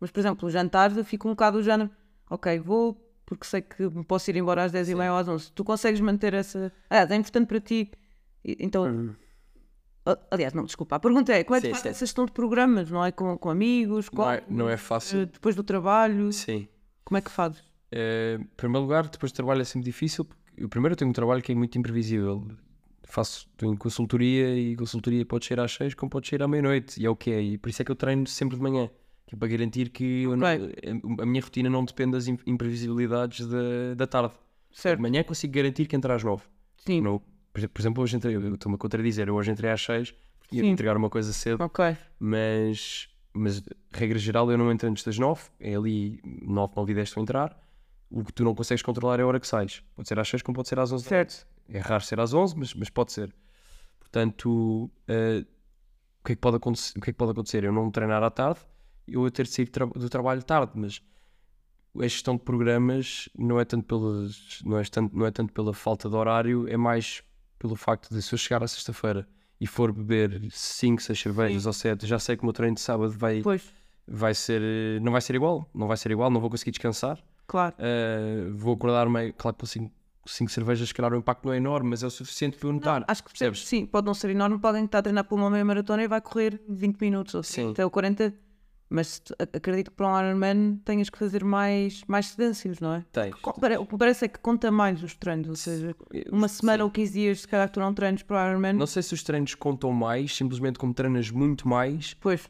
Mas, 0.00 0.10
por 0.10 0.20
exemplo, 0.20 0.46
o 0.46 0.50
jantar, 0.50 0.96
eu 0.96 1.04
fico 1.04 1.26
um 1.28 1.32
bocado 1.32 1.58
do 1.58 1.62
género: 1.64 1.90
ok, 2.28 2.58
vou, 2.60 2.96
porque 3.24 3.46
sei 3.46 3.62
que 3.62 3.88
posso 4.06 4.30
ir 4.30 4.36
embora 4.36 4.64
às 4.64 4.72
10 4.72 4.88
e 4.90 4.94
meia 4.94 5.12
ou 5.12 5.18
às 5.18 5.26
11. 5.28 5.50
Tu 5.52 5.64
consegues 5.64 6.00
manter 6.00 6.34
essa. 6.34 6.72
Ah, 6.90 7.06
é 7.08 7.14
importante 7.16 7.46
para 7.46 7.60
ti. 7.60 7.90
Então. 8.44 8.84
Ah, 8.84 9.27
Aliás, 10.30 10.52
não, 10.54 10.64
desculpa. 10.64 10.96
A 10.96 11.00
pergunta 11.00 11.32
é: 11.32 11.44
como 11.44 11.56
é 11.56 11.60
que. 11.60 11.66
Sim, 11.68 11.72
faz 11.72 11.82
sim. 11.82 11.88
essa 11.90 12.06
gestão 12.06 12.24
de 12.26 12.32
programas, 12.32 12.90
não 12.90 13.04
é? 13.04 13.10
Com, 13.12 13.36
com 13.36 13.50
amigos, 13.50 14.08
Não 14.12 14.30
é, 14.30 14.42
não 14.48 14.68
é 14.68 14.76
fácil. 14.76 15.20
eh, 15.20 15.26
depois 15.26 15.54
do 15.56 15.62
trabalho, 15.62 16.32
Sim. 16.32 16.68
como 17.04 17.18
é 17.18 17.20
que 17.20 17.30
fazes? 17.30 17.62
Eh, 17.90 18.38
em 18.40 18.44
primeiro 18.56 18.82
lugar, 18.84 19.08
depois 19.08 19.32
do 19.32 19.34
trabalho 19.36 19.60
é 19.62 19.64
sempre 19.64 19.84
difícil. 19.86 20.24
Porque, 20.24 20.40
eu, 20.56 20.68
primeiro, 20.68 20.94
tenho 20.96 21.10
um 21.10 21.14
trabalho 21.14 21.42
que 21.42 21.52
é 21.52 21.54
muito 21.54 21.76
imprevisível. 21.78 22.46
Faço 23.04 23.48
tenho 23.56 23.74
consultoria 23.78 24.54
e 24.58 24.76
consultoria 24.76 25.24
pode 25.24 25.46
ser 25.46 25.58
às 25.58 25.72
6 25.72 25.94
como 25.94 26.10
pode 26.10 26.28
ser 26.28 26.42
à 26.42 26.48
meia-noite. 26.48 27.00
E 27.00 27.06
é 27.06 27.10
o 27.10 27.16
que 27.16 27.30
é. 27.30 27.40
E 27.40 27.56
por 27.58 27.70
isso 27.70 27.80
é 27.80 27.84
que 27.84 27.90
eu 27.90 27.96
treino 27.96 28.26
sempre 28.26 28.56
de 28.56 28.62
manhã. 28.62 28.90
Que 29.26 29.34
é 29.34 29.38
para 29.38 29.48
garantir 29.48 29.88
que 29.90 30.26
não- 30.26 30.46
Ok. 30.46 30.74
a, 31.18 31.22
a 31.22 31.26
minha 31.26 31.40
rotina 31.42 31.70
não 31.70 31.84
depende 31.84 32.12
das 32.12 32.28
im- 32.28 32.38
imprevisibilidades 32.46 33.46
da, 33.46 33.94
da 33.96 34.06
tarde. 34.06 34.34
De 34.70 34.78
Certo? 34.78 35.00
manhã 35.00 35.22
consigo 35.24 35.52
garantir 35.54 35.86
que 35.86 35.96
entra 35.96 36.14
às 36.14 36.22
9. 36.22 36.42
Sim. 36.76 37.00
Por 37.66 37.80
exemplo- 37.80 38.02
hoje 38.02 38.16
entrei, 38.16 38.36
eu 38.36 38.54
estou-me 38.54 38.76
a 38.76 38.78
contradizer, 38.78 39.26
eu 39.28 39.34
hoje 39.34 39.50
entrei 39.50 39.70
às 39.70 39.80
6 39.82 40.14
porque 40.38 40.56
ia 40.56 40.62
Sim. 40.62 40.68
entregar 40.70 40.96
uma 40.96 41.10
coisa 41.10 41.32
cedo, 41.32 41.62
Ok. 41.62 41.96
mas, 42.18 43.08
mas 43.32 43.62
regra 43.92 44.18
geral 44.18 44.50
eu 44.50 44.56
não 44.58 44.70
entro 44.70 44.88
antes 44.88 45.02
das 45.04 45.18
9, 45.18 45.42
é 45.58 45.74
ali 45.74 46.20
9, 46.24 46.72
9 46.76 46.92
e 46.92 46.94
10 46.94 47.08
estou 47.08 47.20
a 47.20 47.22
entrar. 47.22 47.64
O 48.10 48.24
que 48.24 48.32
tu 48.32 48.42
não 48.44 48.54
consegues 48.54 48.82
controlar 48.82 49.18
é 49.20 49.22
a 49.22 49.26
hora 49.26 49.38
que 49.40 49.46
sais. 49.46 49.82
Pode 49.94 50.08
ser 50.08 50.18
às 50.18 50.28
6 50.28 50.40
como 50.42 50.54
pode 50.56 50.68
ser 50.68 50.78
às 50.78 50.90
11. 50.92 51.04
da 51.04 51.08
Certo. 51.08 51.46
é 51.68 51.78
raro 51.78 52.02
ser 52.02 52.18
às 52.20 52.32
11, 52.32 52.56
mas, 52.56 52.72
mas 52.74 52.88
pode 52.88 53.12
ser. 53.12 53.34
Portanto, 53.98 54.90
eh, 55.06 55.44
o, 56.20 56.24
que 56.24 56.32
é 56.32 56.34
que 56.34 56.40
pode 56.40 56.56
acontecer, 56.56 56.98
o 56.98 57.02
que 57.02 57.10
é 57.10 57.12
que 57.12 57.18
pode 57.18 57.32
acontecer? 57.32 57.64
Eu 57.64 57.72
não 57.72 57.90
treinar 57.90 58.22
à 58.22 58.30
tarde, 58.30 58.60
eu 59.06 59.30
ter 59.30 59.42
de 59.44 59.50
sair 59.50 59.66
tra- 59.68 59.86
do 59.86 60.08
trabalho 60.08 60.42
tarde, 60.42 60.72
mas 60.74 61.02
a 61.98 62.02
gestão 62.02 62.36
de 62.36 62.42
programas 62.42 63.28
não 63.36 63.60
é 63.60 63.64
tanto, 63.64 63.84
pelas, 63.84 64.60
não, 64.64 64.78
é 64.78 64.84
tanto, 64.84 65.16
não 65.16 65.26
é 65.26 65.30
tanto 65.30 65.52
pela 65.52 65.74
falta 65.74 66.08
de 66.08 66.14
horário, 66.14 66.66
é 66.68 66.76
mais 66.76 67.22
pelo 67.58 67.74
facto 67.76 68.08
de 68.14 68.22
se 68.22 68.32
eu 68.34 68.38
chegar 68.38 68.62
à 68.62 68.68
sexta-feira 68.68 69.26
e 69.60 69.66
for 69.66 69.92
beber 69.92 70.48
5, 70.50 71.02
6 71.02 71.20
cervejas 71.20 71.66
ou 71.66 71.72
7, 71.72 72.06
já 72.06 72.18
sei 72.18 72.36
que 72.36 72.42
o 72.42 72.46
meu 72.46 72.52
treino 72.52 72.74
de 72.76 72.80
sábado 72.80 73.10
vai, 73.10 73.40
Pois, 73.42 73.62
vai 74.06 74.34
ser, 74.34 74.60
eh, 74.62 75.00
não 75.00 75.10
vai 75.12 75.20
ser 75.20 75.34
igual, 75.34 75.68
não 75.74 75.88
vai 75.88 75.96
ser 75.96 76.10
igual, 76.12 76.30
não 76.30 76.40
vou 76.40 76.48
conseguir 76.50 76.70
descansar. 76.70 77.18
claro. 77.46 77.74
Uh, 77.78 78.54
vou 78.56 78.74
acordar 78.74 79.08
meio. 79.08 79.32
Claro 79.34 79.56
que 79.56 79.66
com 79.66 79.88
5 80.26 80.50
cervejas, 80.50 80.88
se 80.88 80.94
calhar 80.94 81.12
o 81.12 81.16
impacto 81.16 81.46
não 81.46 81.52
é 81.52 81.56
enorme, 81.56 81.90
mas 81.90 82.02
é 82.02 82.06
o 82.06 82.10
suficiente 82.10 82.56
para 82.58 82.68
eu 82.68 82.72
notar. 82.74 83.04
Acho 83.08 83.24
que 83.24 83.30
percebes? 83.30 83.66
Sim, 83.66 83.86
pode 83.86 84.06
não 84.06 84.14
ser 84.14 84.30
enorme 84.30 84.58
para 84.58 84.70
alguém 84.70 84.82
que 84.84 84.88
está 84.88 84.98
a 84.98 85.02
treinar 85.02 85.24
por 85.24 85.36
uma 85.38 85.50
meia 85.50 85.64
maratona 85.64 86.02
e 86.04 86.08
vai 86.08 86.20
correr 86.20 86.60
20 86.68 87.00
minutos 87.00 87.34
ou 87.34 87.42
Sim. 87.42 87.72
30 87.72 87.84
ou 87.84 87.90
40. 87.90 88.34
Mas 88.90 89.22
acredito 89.52 89.90
que 89.90 89.96
para 89.96 90.08
um 90.08 90.18
Ironman 90.28 90.76
tenhas 90.84 91.10
que 91.10 91.18
fazer 91.18 91.44
mais, 91.44 92.02
mais 92.08 92.28
cedências, 92.28 92.80
não 92.80 92.94
é? 92.94 93.04
Tens. 93.12 93.34
O 93.78 93.84
que 93.86 93.98
parece 93.98 94.24
é 94.24 94.28
que 94.28 94.38
conta 94.38 94.70
mais 94.70 95.02
os 95.02 95.14
treinos, 95.14 95.48
ou 95.48 95.56
seja, 95.56 95.94
uma 96.30 96.48
semana 96.48 96.84
ou 96.84 96.90
15 96.90 97.12
dias, 97.12 97.40
se 97.42 97.48
calhar 97.48 97.68
tu 97.70 97.80
não 97.80 97.92
treinos 97.92 98.22
para 98.22 98.42
o 98.46 98.50
Ironman, 98.50 98.72
Não 98.72 98.86
sei 98.86 99.02
se 99.02 99.12
os 99.12 99.22
treinos 99.22 99.54
contam 99.54 99.92
mais, 99.92 100.34
simplesmente 100.34 100.78
como 100.78 100.94
treinas 100.94 101.30
muito 101.30 101.68
mais, 101.68 102.14
depois, 102.14 102.48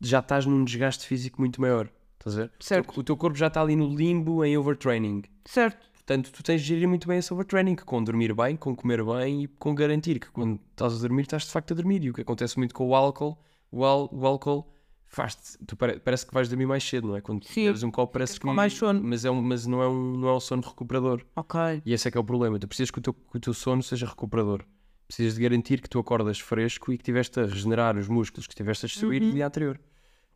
já 0.00 0.18
estás 0.18 0.44
num 0.44 0.64
desgaste 0.64 1.06
físico 1.06 1.40
muito 1.40 1.60
maior. 1.60 1.88
Estás 2.18 2.36
a 2.38 2.42
ver? 2.42 2.52
Certo. 2.60 3.00
O 3.00 3.02
teu 3.02 3.16
corpo 3.16 3.36
já 3.36 3.46
está 3.46 3.60
ali 3.62 3.74
no 3.76 3.88
limbo 3.94 4.44
em 4.44 4.56
overtraining. 4.58 5.22
certo, 5.46 5.78
Portanto, 5.94 6.30
tu 6.32 6.42
tens 6.42 6.60
de 6.60 6.66
gerir 6.68 6.86
muito 6.86 7.08
bem 7.08 7.16
esse 7.18 7.32
overtraining, 7.32 7.76
com 7.76 8.04
dormir 8.04 8.34
bem, 8.34 8.56
com 8.56 8.76
comer 8.76 9.02
bem 9.02 9.44
e 9.44 9.46
com 9.48 9.74
garantir 9.74 10.20
que 10.20 10.30
quando 10.30 10.60
estás 10.72 10.94
a 10.94 10.98
dormir, 11.00 11.22
estás 11.22 11.44
de 11.44 11.50
facto 11.50 11.72
a 11.72 11.74
dormir. 11.74 12.04
E 12.04 12.10
o 12.10 12.12
que 12.12 12.20
acontece 12.20 12.58
muito 12.58 12.74
com 12.74 12.86
o 12.88 12.94
álcool, 12.94 13.38
o, 13.70 13.82
al- 13.86 14.10
o 14.12 14.26
álcool 14.26 14.66
faz-te, 15.14 15.58
tu 15.66 15.76
pare- 15.76 15.98
parece 16.00 16.26
que 16.26 16.32
vais 16.34 16.48
dormir 16.48 16.66
mais 16.66 16.82
cedo, 16.84 17.08
não 17.08 17.16
é? 17.16 17.20
Quando 17.20 17.44
bebes 17.54 17.82
um 17.82 17.90
copo 17.90 18.12
parece 18.12 18.38
que... 18.38 18.46
mais 18.46 18.72
sono. 18.72 19.02
Mas, 19.02 19.24
é 19.24 19.30
um, 19.30 19.40
mas 19.42 19.66
não, 19.66 19.82
é 19.82 19.88
um, 19.88 20.16
não 20.16 20.28
é 20.28 20.34
um 20.36 20.40
sono 20.40 20.62
recuperador. 20.62 21.22
ok, 21.36 21.82
E 21.84 21.92
esse 21.92 22.08
é 22.08 22.10
que 22.10 22.16
é 22.18 22.20
o 22.20 22.24
problema. 22.24 22.58
Tu 22.58 22.66
precisas 22.68 22.90
que 22.90 22.98
o 22.98 23.02
teu, 23.02 23.12
que 23.14 23.36
o 23.36 23.40
teu 23.40 23.54
sono 23.54 23.82
seja 23.82 24.06
recuperador. 24.06 24.64
Precisas 25.06 25.34
de 25.34 25.42
garantir 25.42 25.80
que 25.82 25.88
tu 25.88 25.98
acordas 25.98 26.40
fresco 26.40 26.92
e 26.92 26.96
que 26.96 27.02
estiveste 27.02 27.38
a 27.38 27.44
regenerar 27.46 27.96
os 27.98 28.08
músculos 28.08 28.46
que 28.46 28.52
estiveste 28.52 28.86
a 28.86 28.88
destruir 28.88 29.20
Uhum. 29.22 29.28
no 29.28 29.34
dia 29.34 29.46
anterior. 29.46 29.80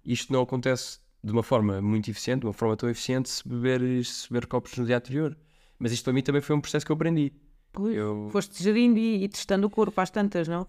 Isto 0.05 0.33
não 0.33 0.43
acontece 0.43 1.01
de 1.25 1.33
uma 1.33 1.43
forma 1.43 1.81
muito 1.83 2.11
eficiente, 2.11 2.41
de 2.41 2.47
uma 2.47 2.53
forma 2.53 2.77
tão 2.77 2.89
eficiente, 2.89 3.29
se 3.29 3.47
beber, 3.49 4.05
se 4.05 4.29
beber 4.33 4.47
copos 4.47 4.77
no 4.77 4.85
dia 4.87 4.97
anterior. 4.99 5.37
Mas 5.79 5.93
isto 5.93 6.05
para 6.05 6.13
mim 6.13 6.23
também 6.23 6.41
foi 6.41 6.55
um 6.55 6.61
processo 6.61 6.85
que 6.87 6.93
eu 6.93 6.95
aprendi. 6.97 7.33
Pois, 7.73 7.95
Eu- 7.97 8.29
foste 8.31 8.63
gerindo 8.63 8.99
e, 8.99 9.25
e 9.25 9.29
testando 9.29 9.67
o 9.67 9.71
corpo 9.71 10.01
às 10.01 10.11
tantas, 10.11 10.47
não? 10.49 10.67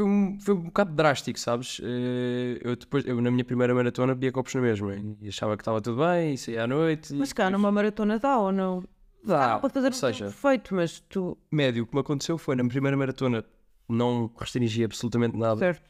Foi 0.00 0.04
um, 0.08 0.38
foi 0.40 0.54
um 0.54 0.62
bocado 0.62 0.92
drástico, 0.94 1.38
sabes? 1.38 1.80
Eh, 1.82 2.58
Eu 2.62 2.74
depois, 2.76 3.04
eu 3.06 3.20
na 3.20 3.30
minha 3.30 3.44
primeira 3.44 3.74
maratona 3.74 4.14
bebia 4.14 4.32
copos 4.32 4.54
na 4.54 4.60
mesma 4.62 4.94
e 5.20 5.28
achava 5.28 5.56
que 5.56 5.60
estava 5.62 5.80
tudo 5.80 5.98
bem, 6.02 6.34
e 6.34 6.38
saía 6.38 6.64
à 6.64 6.66
noite. 6.66 7.12
Mas 7.14 7.32
cá 7.32 7.50
numa 7.50 7.70
maratona 7.70 8.18
dá 8.18 8.38
ou 8.38 8.50
não? 8.50 8.82
dá, 9.22 9.58
Pode 9.58 9.74
fazer 9.74 9.88
ou 9.88 9.92
seja, 9.92 10.24
perfeito, 10.26 10.74
mas 10.74 11.00
tu, 11.00 11.36
médio, 11.52 11.84
o 11.84 11.86
que 11.86 11.94
me 11.94 12.00
aconteceu 12.00 12.38
foi 12.38 12.56
na 12.56 12.64
primeira 12.66 12.96
maratona 12.96 13.44
não 13.86 14.30
restringi 14.38 14.82
absolutamente 14.84 15.36
nada. 15.36 15.58
certo, 15.58 15.82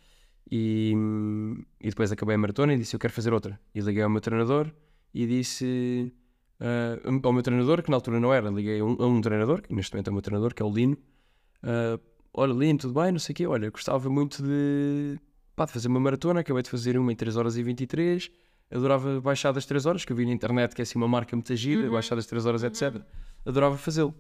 E, 0.51 0.93
e 1.81 1.89
depois 1.91 2.11
acabei 2.11 2.35
a 2.35 2.39
maratona 2.39 2.75
e 2.75 2.79
disse: 2.79 2.97
Eu 2.97 3.01
quero 3.01 3.13
fazer 3.13 3.33
outra. 3.33 3.61
E 3.75 3.81
liguei 3.81 4.03
ao 4.03 4.11
meu 4.11 4.21
treinador 4.21 4.73
e 5.15 5.27
disse 5.27 6.13
ah, 6.59 6.99
ao 7.23 7.33
meu 7.33 7.43
treinador, 7.43 7.83
que 7.83 7.91
na 7.91 7.97
altura 7.97 8.19
não 8.19 8.35
era, 8.35 8.51
liguei 8.51 8.81
a 8.81 8.85
um, 8.85 8.97
a 8.99 9.07
um 9.07 9.21
treinador, 9.21 9.63
que 9.63 9.73
neste 9.73 9.95
momento 9.95 10.09
é 10.09 10.11
o 10.11 10.15
meu 10.15 10.23
treinador, 10.23 10.53
que 10.55 10.63
é 10.63 10.67
o 10.67 10.71
Lino. 10.73 10.97
ah, 11.63 11.99
Olha, 12.33 12.53
Lino, 12.53 12.79
tudo 12.79 12.95
bem? 12.95 13.13
Não 13.13 13.19
sei 13.19 13.33
o 13.33 13.37
quê. 13.37 13.47
Olha, 13.47 13.71
gostava 13.71 14.09
muito 14.09 14.43
de, 14.43 15.19
pá, 15.57 15.65
de 15.65 15.73
fazer 15.73 15.89
uma 15.89 16.01
maratona. 16.01 16.41
Acabei 16.41 16.63
de 16.63 16.71
fazer 16.71 16.97
uma 16.99 17.13
em 17.13 17.17
3 17.17 17.37
horas 17.37 17.57
e 17.57 17.63
23. 17.63 18.31
Adorava 18.71 19.21
baixar 19.21 19.53
das 19.53 19.67
3 19.67 19.85
horas, 19.85 20.05
que 20.05 20.13
eu 20.13 20.17
vi 20.17 20.25
na 20.25 20.33
internet 20.33 20.75
que 20.75 20.81
é 20.81 20.85
assim 20.85 20.97
uma 20.97 21.09
marca 21.09 21.35
muito 21.35 21.55
gira, 21.57 21.91
baixar 21.91 22.15
das 22.15 22.27
3 22.27 22.47
horas, 22.47 22.63
etc. 22.63 23.03
Adorava 23.45 23.77
fazê-lo. 23.77 24.15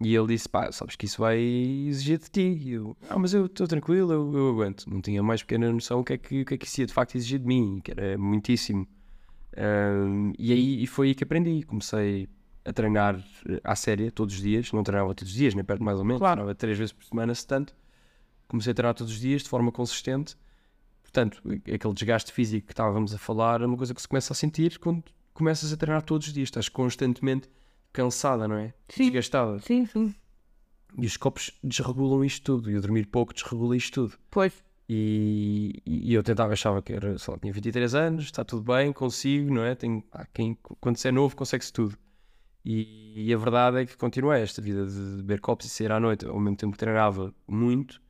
E 0.00 0.14
ele 0.14 0.26
disse: 0.26 0.46
pá, 0.48 0.70
sabes 0.72 0.94
que 0.94 1.06
isso 1.06 1.20
vai 1.22 1.38
exigir 1.38 2.18
de 2.18 2.30
ti. 2.30 2.60
E 2.62 2.72
eu, 2.72 2.96
ah, 3.08 3.18
mas 3.18 3.32
eu 3.32 3.46
estou 3.46 3.66
tranquilo, 3.66 4.12
eu, 4.12 4.36
eu 4.36 4.50
aguento. 4.50 4.84
Não 4.86 5.00
tinha 5.00 5.22
mais 5.22 5.42
pequena 5.42 5.72
noção 5.72 6.00
o 6.00 6.04
que 6.04 6.12
é 6.12 6.18
que, 6.18 6.42
o 6.42 6.44
que, 6.44 6.54
é 6.54 6.58
que 6.58 6.66
isso 6.66 6.80
ia 6.82 6.86
de 6.86 6.92
facto 6.92 7.14
exigir 7.16 7.38
de 7.38 7.46
mim, 7.46 7.80
que 7.82 7.92
era 7.92 8.18
muitíssimo. 8.18 8.86
Ahm, 9.56 10.32
e 10.38 10.52
aí 10.52 10.82
e 10.82 10.86
foi 10.86 11.08
aí 11.08 11.14
que 11.14 11.24
aprendi. 11.24 11.62
Comecei 11.62 12.28
a 12.66 12.72
treinar 12.72 13.16
eh, 13.48 13.60
à 13.62 13.76
séria 13.76 14.10
todos 14.10 14.34
os 14.34 14.40
dias. 14.40 14.72
Não 14.72 14.82
treinava 14.82 15.14
todos 15.14 15.30
os 15.32 15.38
dias, 15.38 15.54
nem 15.54 15.64
perto 15.64 15.82
mais 15.82 15.98
ou 15.98 16.04
menos. 16.04 16.18
Claro. 16.20 16.36
Treinava 16.36 16.54
três 16.54 16.76
vezes 16.78 16.92
por 16.92 17.04
semana, 17.04 17.34
se 17.34 17.46
tanto. 17.46 17.74
Comecei 18.48 18.72
a 18.72 18.74
treinar 18.74 18.94
todos 18.94 19.12
os 19.12 19.20
dias 19.20 19.42
de 19.42 19.48
forma 19.48 19.70
consistente. 19.72 20.36
Portanto, 21.02 21.40
aquele 21.72 21.94
desgaste 21.94 22.32
físico 22.32 22.66
que 22.66 22.72
estávamos 22.72 23.14
a 23.14 23.18
falar 23.18 23.62
é 23.62 23.66
uma 23.66 23.76
coisa 23.76 23.94
que 23.94 24.02
se 24.02 24.08
começa 24.08 24.32
a 24.32 24.36
sentir 24.36 24.78
quando 24.78 25.04
começas 25.32 25.72
a 25.72 25.76
treinar 25.76 26.02
todos 26.02 26.26
os 26.26 26.32
dias. 26.32 26.48
Estás 26.48 26.68
constantemente 26.68 27.48
cansada, 27.92 28.46
não 28.46 28.56
é? 28.56 28.74
Sim. 28.88 29.04
Desgastada. 29.10 29.58
sim, 29.60 29.86
sim, 29.86 30.14
E 30.98 31.06
os 31.06 31.16
copos 31.16 31.50
desregulam 31.62 32.24
isto 32.24 32.42
tudo. 32.44 32.70
E 32.70 32.76
o 32.76 32.80
dormir 32.80 33.06
pouco 33.06 33.32
desregula 33.32 33.76
isto 33.76 34.08
tudo. 34.08 34.18
pois, 34.30 34.52
E, 34.88 35.82
e 35.86 36.12
eu 36.14 36.22
tentava, 36.22 36.52
achava 36.52 36.80
que 36.82 36.92
era, 36.92 37.18
sei 37.18 37.32
lá, 37.32 37.40
tinha 37.40 37.52
23 37.52 37.94
anos, 37.94 38.24
está 38.24 38.44
tudo 38.44 38.62
bem, 38.72 38.92
consigo, 38.92 39.52
não 39.52 39.62
é? 39.64 39.74
Tenho, 39.74 40.02
pá, 40.02 40.26
quem, 40.32 40.56
quando 40.80 40.96
se 40.96 41.08
é 41.08 41.12
novo, 41.12 41.34
consegue-se 41.34 41.72
tudo. 41.72 41.96
E, 42.68 43.28
e 43.28 43.32
a 43.32 43.36
verdade 43.36 43.78
é 43.78 43.86
que 43.86 43.96
continuei 43.96 44.42
esta 44.42 44.60
vida 44.60 44.84
de 44.84 45.18
beber 45.18 45.40
copos 45.40 45.66
e 45.66 45.68
sair 45.68 45.92
à 45.92 46.00
noite, 46.00 46.26
ao 46.26 46.40
mesmo 46.40 46.56
tempo 46.56 46.72
que 46.72 46.78
treinava 46.78 47.32
muito. 47.46 48.02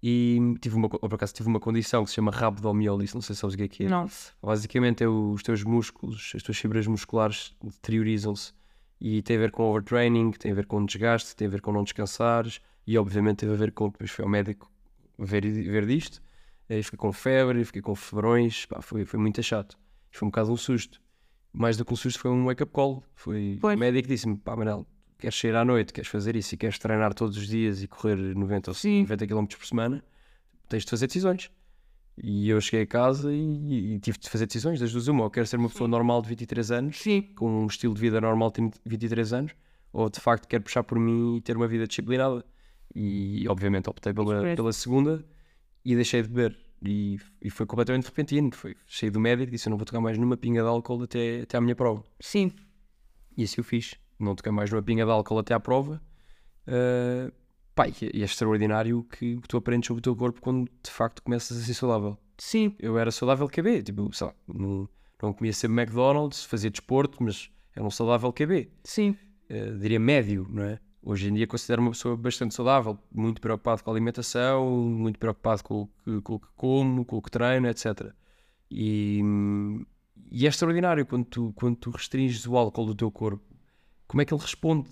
E 0.00 0.38
tive 0.60 0.76
uma, 0.76 0.88
por 0.88 1.12
acaso 1.12 1.34
tive 1.34 1.48
uma 1.48 1.58
condição 1.58 2.04
que 2.04 2.10
se 2.10 2.14
chama 2.14 2.30
rabdomiólise, 2.30 3.12
não 3.14 3.20
sei 3.20 3.34
se 3.34 3.40
sabes 3.40 3.54
o 3.54 3.56
que 3.56 3.64
é 3.64 3.68
que 3.68 3.84
é. 3.86 3.88
não, 3.88 4.06
Basicamente 4.40 5.02
é 5.02 5.08
os 5.08 5.42
teus 5.42 5.64
músculos, 5.64 6.32
as 6.36 6.42
tuas 6.44 6.56
fibras 6.56 6.86
musculares 6.86 7.52
deteriorizam-se 7.60 8.52
e 9.00 9.22
tem 9.22 9.36
a 9.36 9.40
ver 9.40 9.50
com 9.50 9.64
overtraining, 9.64 10.30
tem 10.30 10.52
a 10.52 10.54
ver 10.54 10.66
com 10.66 10.84
desgaste, 10.84 11.34
tem 11.34 11.48
a 11.48 11.50
ver 11.50 11.60
com 11.60 11.72
não 11.72 11.82
descansares 11.82 12.60
e 12.86 12.96
obviamente 12.96 13.38
teve 13.38 13.54
a 13.54 13.56
ver 13.56 13.72
com, 13.72 13.88
depois 13.88 14.10
fui 14.12 14.22
ao 14.22 14.30
médico 14.30 14.70
ver, 15.18 15.42
ver 15.42 15.84
disto, 15.84 16.22
e 16.68 16.80
fiquei 16.80 16.98
com 16.98 17.12
febre, 17.12 17.64
fiquei 17.64 17.82
com 17.82 17.96
febrões, 17.96 18.66
pá, 18.66 18.80
foi, 18.80 19.04
foi 19.04 19.18
muito 19.18 19.42
chato. 19.42 19.76
Foi 20.12 20.26
um 20.26 20.30
bocado 20.30 20.52
um 20.52 20.56
susto. 20.56 21.00
Mais 21.56 21.74
do 21.78 21.86
que 21.86 21.92
um 21.94 21.96
susto 21.96 22.20
foi 22.20 22.30
um 22.30 22.44
wake-up 22.44 22.70
call. 22.70 23.02
Foi, 23.14 23.58
o 23.62 23.76
médico 23.78 24.06
disse-me, 24.06 24.36
pá 24.36 24.54
Manel, 24.54 24.86
queres 25.18 25.38
sair 25.40 25.56
à 25.56 25.64
noite, 25.64 25.90
queres 25.90 26.10
fazer 26.10 26.36
isso 26.36 26.54
e 26.54 26.58
queres 26.58 26.78
treinar 26.78 27.14
todos 27.14 27.34
os 27.38 27.48
dias 27.48 27.82
e 27.82 27.88
correr 27.88 28.16
90 28.16 28.70
ou 28.70 28.74
Sim. 28.74 29.02
90 29.02 29.26
km 29.26 29.46
por 29.46 29.66
semana, 29.66 30.04
tens 30.68 30.84
de 30.84 30.90
fazer 30.90 31.06
decisões. 31.06 31.50
E 32.22 32.50
eu 32.50 32.60
cheguei 32.60 32.82
a 32.82 32.86
casa 32.86 33.32
e, 33.32 33.94
e 33.94 33.98
tive 34.00 34.18
de 34.18 34.28
fazer 34.28 34.44
decisões, 34.44 34.78
das 34.78 34.92
duas 34.92 35.08
uma, 35.08 35.24
ou 35.24 35.30
quero 35.30 35.46
ser 35.46 35.56
uma 35.56 35.70
pessoa 35.70 35.88
normal 35.88 36.20
de 36.20 36.28
23 36.28 36.70
anos, 36.72 36.98
sim, 36.98 37.22
com 37.22 37.62
um 37.62 37.66
estilo 37.66 37.94
de 37.94 38.02
vida 38.02 38.20
normal 38.20 38.50
de 38.50 38.70
23 38.84 39.32
anos, 39.32 39.52
ou 39.94 40.10
de 40.10 40.20
facto 40.20 40.46
quero 40.46 40.62
puxar 40.62 40.82
por 40.82 40.98
mim 40.98 41.36
e 41.36 41.40
ter 41.40 41.56
uma 41.56 41.66
vida 41.66 41.86
disciplinada. 41.86 42.44
E 42.94 43.46
obviamente 43.48 43.88
optei 43.88 44.12
pela, 44.12 44.54
pela 44.54 44.72
segunda 44.72 45.24
e 45.82 45.94
deixei 45.94 46.20
de 46.22 46.28
beber. 46.28 46.65
E, 46.82 47.18
e 47.40 47.50
foi 47.50 47.66
completamente 47.66 48.04
repentino. 48.06 48.50
Foi, 48.54 48.76
cheio 48.86 49.10
do 49.12 49.20
médico, 49.20 49.50
disse: 49.50 49.68
Eu 49.68 49.70
não 49.70 49.78
vou 49.78 49.84
tocar 49.86 50.00
mais 50.00 50.18
numa 50.18 50.36
pinga 50.36 50.62
de 50.62 50.68
álcool 50.68 51.02
até, 51.02 51.42
até 51.42 51.56
à 51.56 51.60
minha 51.60 51.74
prova. 51.74 52.04
Sim. 52.20 52.52
E 53.36 53.44
assim 53.44 53.56
eu 53.58 53.64
fiz. 53.64 53.94
Não 54.18 54.34
toquei 54.34 54.52
mais 54.52 54.70
numa 54.70 54.82
pinga 54.82 55.04
de 55.04 55.10
álcool 55.10 55.38
até 55.38 55.54
à 55.54 55.60
prova. 55.60 56.02
Uh, 56.66 57.32
e 58.00 58.06
é- 58.06 58.10
e 58.14 58.22
é 58.22 58.24
extraordinário 58.24 59.04
que 59.04 59.38
tu 59.48 59.56
aprendes 59.56 59.86
sobre 59.86 60.00
o 60.00 60.02
teu 60.02 60.16
corpo 60.16 60.40
quando 60.40 60.70
de 60.82 60.90
facto 60.90 61.22
começas 61.22 61.58
a 61.58 61.60
ser 61.60 61.74
saudável. 61.74 62.16
Sim. 62.38 62.74
Eu 62.78 62.98
era 62.98 63.10
saudável 63.10 63.48
QB, 63.48 63.82
tipo, 63.82 64.10
sei 64.14 64.26
lá, 64.26 64.34
não, 64.48 64.88
não 65.22 65.32
comia 65.32 65.52
sempre 65.52 65.82
McDonald's, 65.82 66.44
fazia 66.44 66.70
desporto, 66.70 67.22
mas 67.22 67.50
era 67.74 67.84
um 67.84 67.90
saudável 67.90 68.32
QB. 68.32 68.70
Sim. 68.84 69.16
Uh, 69.50 69.78
diria 69.78 70.00
médio, 70.00 70.46
não 70.50 70.62
é? 70.62 70.80
Hoje 71.08 71.28
em 71.28 71.34
dia 71.34 71.46
considero 71.46 71.80
uma 71.80 71.92
pessoa 71.92 72.16
bastante 72.16 72.52
saudável, 72.52 72.98
muito 73.14 73.40
preocupado 73.40 73.80
com 73.80 73.88
a 73.88 73.94
alimentação, 73.94 74.68
muito 74.68 75.20
preocupado 75.20 75.62
com 75.62 75.82
o 75.82 75.86
que, 75.86 76.20
com 76.20 76.34
o 76.34 76.40
que 76.40 76.48
como, 76.56 77.04
com 77.04 77.16
o 77.18 77.22
que 77.22 77.30
treino, 77.30 77.68
etc. 77.68 78.12
E, 78.68 79.20
e 80.32 80.46
é 80.46 80.48
extraordinário 80.48 81.06
quando 81.06 81.24
tu, 81.24 81.52
quando 81.54 81.76
tu 81.76 81.90
restringes 81.90 82.44
o 82.44 82.56
álcool 82.56 82.86
do 82.86 82.94
teu 82.96 83.08
corpo, 83.08 83.44
como 84.08 84.20
é 84.20 84.24
que 84.24 84.34
ele 84.34 84.42
responde? 84.42 84.90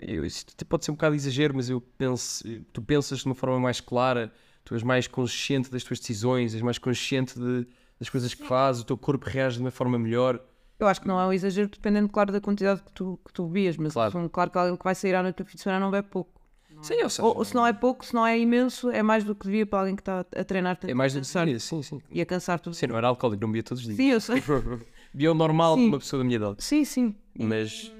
Eu, 0.00 0.22
até 0.22 0.64
pode 0.64 0.84
ser 0.84 0.92
um 0.92 0.94
bocado 0.94 1.16
exagero, 1.16 1.56
mas 1.56 1.68
eu 1.68 1.80
penso, 1.80 2.44
tu 2.72 2.80
pensas 2.80 3.18
de 3.18 3.26
uma 3.26 3.34
forma 3.34 3.58
mais 3.58 3.80
clara, 3.80 4.32
tu 4.64 4.74
és 4.74 4.84
mais 4.84 5.08
consciente 5.08 5.72
das 5.72 5.82
tuas 5.82 5.98
decisões, 5.98 6.54
és 6.54 6.62
mais 6.62 6.78
consciente 6.78 7.36
de- 7.36 7.66
das 7.98 8.08
coisas 8.08 8.32
que 8.32 8.46
fazes, 8.46 8.82
o 8.82 8.86
teu 8.86 8.96
corpo 8.96 9.26
reage 9.28 9.56
de 9.56 9.62
uma 9.64 9.72
forma 9.72 9.98
melhor. 9.98 10.40
Eu 10.78 10.86
acho 10.86 11.00
que 11.00 11.08
não 11.08 11.18
é 11.18 11.26
um 11.26 11.32
exagero, 11.32 11.68
dependendo, 11.68 12.08
claro, 12.08 12.32
da 12.32 12.40
quantidade 12.40 12.82
que 12.82 12.92
tu, 12.92 13.18
que 13.26 13.32
tu 13.32 13.46
bebias, 13.46 13.76
mas 13.76 13.92
Claro. 13.94 14.12
claro. 14.12 14.30
claro 14.30 14.50
que 14.50 14.58
alguém 14.58 14.76
que 14.76 14.84
vai 14.84 14.94
sair 14.94 15.14
à 15.14 15.22
noite 15.22 15.36
do 15.36 15.44
fim 15.46 15.56
de 15.56 15.62
semana 15.62 15.80
não 15.80 15.90
bebe 15.90 16.08
pouco. 16.08 16.36
Sim, 16.82 17.02
ou 17.02 17.08
seja, 17.08 17.22
Ou, 17.26 17.42
se 17.44 17.54
não 17.54 17.66
é 17.66 17.72
pouco, 17.72 18.04
se 18.04 18.12
não 18.12 18.26
é 18.26 18.38
imenso, 18.38 18.90
é 18.90 19.02
mais 19.02 19.24
do 19.24 19.34
que 19.34 19.46
devia 19.46 19.64
para 19.64 19.78
alguém 19.80 19.96
que 19.96 20.02
está 20.02 20.20
a 20.20 20.44
treinar 20.44 20.76
tanto 20.76 20.90
é 20.90 20.94
mais 20.94 21.14
do 21.14 21.20
que 21.20 21.26
sim, 21.58 21.82
sim. 21.82 22.02
e 22.10 22.20
a 22.20 22.26
cansar 22.26 22.60
tudo. 22.60 22.74
Sim, 22.76 22.88
não 22.88 22.98
era 22.98 23.08
alcoólico, 23.08 23.40
não 23.40 23.48
bebia 23.48 23.62
todos 23.62 23.80
os 23.80 23.86
dias. 23.86 23.96
Sim, 23.96 24.10
eu 24.10 24.20
sei. 24.20 24.42
Bebia 25.14 25.32
o 25.32 25.34
normal 25.34 25.76
de 25.76 25.84
uma 25.84 25.98
pessoa 25.98 26.18
da 26.20 26.24
minha 26.24 26.36
idade. 26.36 26.62
Sim, 26.62 26.84
sim. 26.84 27.16
Mas 27.38 27.90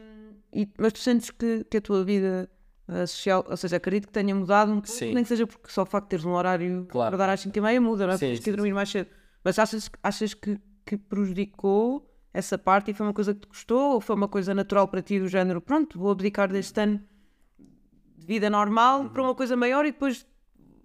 E- 0.53 0.69
mas 0.79 0.93
tu 0.93 0.99
sentes 0.99 1.31
que, 1.31 1.65
que 1.65 1.79
a 1.79 1.81
tua 1.81 2.05
vida 2.05 2.51
uh, 2.87 3.07
social, 3.07 3.47
ou 3.49 3.57
seja, 3.57 3.77
acredito 3.77 4.09
que 4.09 4.12
tenha 4.12 4.35
mudado 4.35 4.71
um 4.71 4.81
pouco, 4.83 4.89
Sim. 4.89 5.15
nem 5.15 5.23
que 5.23 5.29
seja 5.29 5.47
porque 5.47 5.71
só 5.71 5.83
o 5.83 5.87
facto 5.87 6.05
de 6.07 6.11
teres 6.11 6.25
um 6.27 6.33
horário 6.33 6.85
Claro. 6.91 7.17
para 7.17 7.27
dar 7.27 7.33
às 7.33 7.41
5 7.41 7.57
e 7.57 7.61
meia 7.62 7.81
muda, 7.81 8.07
não 8.07 8.12
é? 8.12 8.19
Sim, 8.19 8.27
Porque 8.27 8.37
tens 8.37 8.45
que 8.45 8.53
dormir 8.53 8.75
mais 8.75 8.91
cedo. 8.91 9.09
Mas 9.43 9.59
achas, 9.59 9.91
achas 10.03 10.35
que, 10.35 10.59
que 10.85 10.99
prejudicou 10.99 12.07
essa 12.37 12.59
parte 12.59 12.90
e 12.90 12.94
foi 12.94 13.07
uma 13.07 13.12
coisa 13.14 13.33
que 13.35 13.40
te 13.40 13.46
custou 13.46 13.94
ou 13.94 14.01
foi 14.01 14.14
uma 14.16 14.29
coisa 14.29 14.55
natural 14.55 14.87
para 14.88 15.01
ti 15.03 15.18
do 15.18 15.27
género, 15.29 15.61
pronto, 15.61 15.99
vou 15.99 16.11
abdicar 16.11 16.49
deste 16.53 16.79
ano 16.81 17.01
de 18.18 18.27
vida 18.27 18.51
normal 18.51 19.03
Uhum. 19.03 19.09
para 19.09 19.22
uma 19.22 19.35
coisa 19.35 19.57
maior 19.57 19.85
e 19.87 19.92
depois 19.92 20.27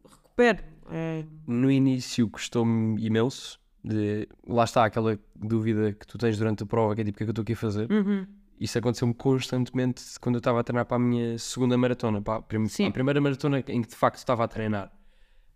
recupero. 0.10 0.64
É, 0.90 1.24
no 1.48 1.72
início 1.72 2.30
custou-me 2.30 3.02
imenso. 3.06 3.60
De, 3.84 4.28
lá 4.48 4.64
está 4.64 4.86
aquela 4.86 5.18
dúvida 5.36 5.92
que 5.94 6.06
tu 6.06 6.16
tens 6.18 6.38
durante 6.38 6.62
a 6.62 6.66
prova, 6.68 6.94
que 6.94 7.02
é 7.02 7.04
tipo, 7.04 7.16
o 7.16 7.18
que 7.18 7.24
é 7.24 7.26
que 7.26 7.30
eu 7.30 7.32
estou 7.32 7.42
aqui 7.42 7.54
a 7.54 7.56
fazer? 7.56 7.92
Uhum. 7.92 8.28
Isso 8.60 8.78
aconteceu-me 8.78 9.14
constantemente 9.16 10.04
quando 10.20 10.36
eu 10.36 10.40
estava 10.40 10.60
a 10.60 10.64
treinar 10.64 10.86
para 10.86 10.98
a 10.98 11.00
minha 11.00 11.36
segunda 11.40 11.76
maratona, 11.78 12.22
para 12.22 12.36
a, 12.36 12.42
prim- 12.44 12.68
Sim. 12.68 12.86
a 12.88 12.92
primeira 12.92 13.20
maratona 13.20 13.60
em 13.68 13.82
que 13.82 13.88
de 13.90 13.96
facto 13.96 14.18
estava 14.18 14.44
a 14.44 14.48
treinar, 14.48 14.92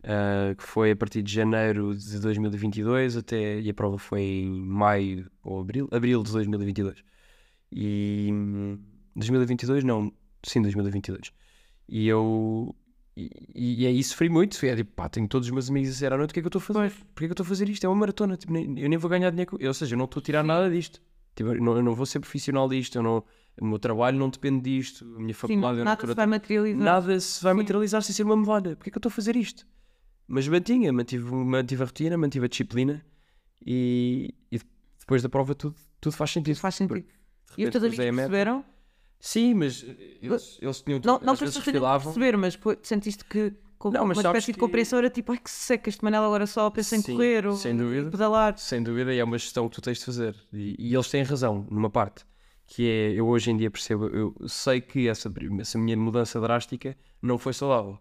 ah, 0.05 0.53
que 0.55 0.63
foi 0.63 0.91
a 0.91 0.95
partir 0.95 1.21
de 1.21 1.31
janeiro 1.33 1.95
de 1.95 2.19
2022 2.19 3.17
até, 3.17 3.59
e 3.59 3.69
a 3.69 3.73
prova 3.73 3.97
foi 3.97 4.21
em 4.21 4.61
maio 4.61 5.29
ou 5.43 5.59
abril, 5.61 5.87
abril 5.91 6.23
de 6.23 6.31
2022. 6.31 7.03
E 7.71 8.29
hum, 8.31 8.79
2022 9.15 9.83
não, 9.83 10.11
sim, 10.43 10.61
2022. 10.61 11.31
E 11.89 12.07
eu 12.07 12.75
e, 13.17 13.83
e 13.83 13.87
aí 13.87 14.03
sofri 14.03 14.27
muito, 14.29 14.63
é 14.65 14.75
tipo, 14.75 14.91
pá, 14.93 15.07
tenho 15.07 15.27
todos 15.27 15.47
os 15.47 15.51
meus 15.51 15.69
amigos 15.69 15.89
a 15.89 15.93
dizer 15.93 16.13
à 16.13 16.17
noite 16.17 16.31
o 16.31 16.33
que 16.33 16.39
é 16.39 16.43
que 16.43 16.47
eu 16.47 16.49
estou 16.49 16.59
a 16.59 16.63
fazer? 16.63 16.91
Porquê 17.13 17.25
é 17.25 17.27
que 17.27 17.31
eu 17.31 17.33
estou 17.33 17.43
a 17.45 17.47
fazer 17.47 17.69
isto? 17.69 17.83
É 17.85 17.89
uma 17.89 17.95
maratona, 17.95 18.35
tipo, 18.37 18.51
nem- 18.51 18.77
eu 18.79 18.89
nem 18.89 18.97
vou 18.97 19.09
ganhar 19.09 19.29
dinheiro, 19.29 19.57
ou 19.59 19.73
seja, 19.73 19.93
eu 19.95 19.97
não 19.97 20.05
estou 20.05 20.19
a 20.19 20.23
tirar 20.23 20.43
nada 20.43 20.69
disto. 20.69 21.01
Tipo, 21.35 21.49
eu, 21.51 21.61
não, 21.61 21.75
eu 21.77 21.83
não 21.83 21.95
vou 21.95 22.05
ser 22.05 22.19
profissional 22.19 22.67
disto, 22.69 22.95
eu 22.97 23.03
não, 23.03 23.23
o 23.59 23.65
meu 23.65 23.79
trabalho 23.79 24.17
não 24.17 24.29
depende 24.29 24.61
disto, 24.61 25.05
a 25.15 25.19
minha 25.19 25.33
Sim, 25.33 25.39
faculdade 25.39 25.77
não 25.77 25.83
nada 25.85 25.93
estou 25.95 26.09
se 26.09 26.15
vai 26.15 26.25
materializar. 26.27 26.83
nada 26.83 27.19
se 27.19 27.43
vai 27.43 27.53
Sim. 27.53 27.57
materializar 27.57 28.01
sem 28.01 28.13
ser 28.15 28.23
uma 28.23 28.35
medalha. 28.37 28.75
Porquê 28.75 28.89
é 28.89 28.91
que 28.91 28.97
eu 28.97 28.99
estou 28.99 29.09
a 29.09 29.13
fazer 29.13 29.35
isto? 29.35 29.65
Mas 30.27 30.47
mantinha, 30.47 30.91
mantive, 30.91 31.31
mantive 31.31 31.83
a 31.83 31.85
rotina, 31.85 32.17
mantive 32.17 32.45
a 32.45 32.49
disciplina 32.49 33.05
e, 33.65 34.33
e 34.51 34.59
depois 34.99 35.21
da 35.21 35.29
prova 35.29 35.53
tudo, 35.55 35.75
tudo 36.01 36.15
faz 36.15 36.31
sentido. 36.31 36.57
Faz 36.57 36.75
sentido. 36.75 37.01
De 37.01 37.03
E 37.03 37.05
os 37.05 37.57
repente, 37.57 37.71
teus 37.73 37.83
amigos 37.83 38.15
perceberam? 38.15 38.65
Sim, 39.19 39.53
mas 39.55 39.83
eles, 40.21 40.57
eles 40.61 40.81
tinham 40.81 40.99
Não, 41.03 41.19
não 41.19 41.35
fazer 41.35 41.59
refilavam. 41.59 42.13
perceber, 42.13 42.37
mas 42.37 42.55
pô, 42.55 42.75
sentiste 42.83 43.23
que 43.25 43.53
com 43.77 43.89
Não, 43.91 44.05
mas 44.05 44.17
uma 44.17 44.23
espécie 44.29 44.47
de 44.47 44.53
que- 44.53 44.59
compreensão 44.59 44.99
era 44.99 45.09
tipo, 45.09 45.31
ai 45.31 45.37
que 45.37 45.49
seca, 45.49 45.89
este 45.89 46.03
Manela 46.03 46.25
agora 46.25 46.45
só 46.47 46.69
pensa 46.69 46.95
em 46.95 47.01
Sim, 47.01 47.13
correr 47.13 47.45
ou 47.45 47.55
sem 47.55 47.75
dúvida. 47.75 48.09
pedalar. 48.09 48.57
Sem 48.57 48.81
dúvida, 48.83 49.13
e 49.13 49.19
é 49.19 49.23
uma 49.23 49.37
gestão 49.37 49.67
que 49.69 49.75
tu 49.75 49.81
tens 49.81 49.99
de 49.99 50.05
fazer. 50.05 50.35
E, 50.53 50.75
e 50.79 50.93
eles 50.93 51.09
têm 51.09 51.23
razão, 51.23 51.65
numa 51.69 51.89
parte. 51.89 52.25
Que 52.67 52.87
é, 52.89 53.11
eu 53.13 53.27
hoje 53.27 53.51
em 53.51 53.57
dia 53.57 53.69
percebo, 53.69 54.07
eu 54.07 54.35
sei 54.47 54.81
que 54.81 55.07
essa, 55.07 55.31
essa 55.59 55.77
minha 55.77 55.95
mudança 55.95 56.39
drástica 56.41 56.97
não 57.21 57.37
foi 57.37 57.53
saudável. 57.53 57.99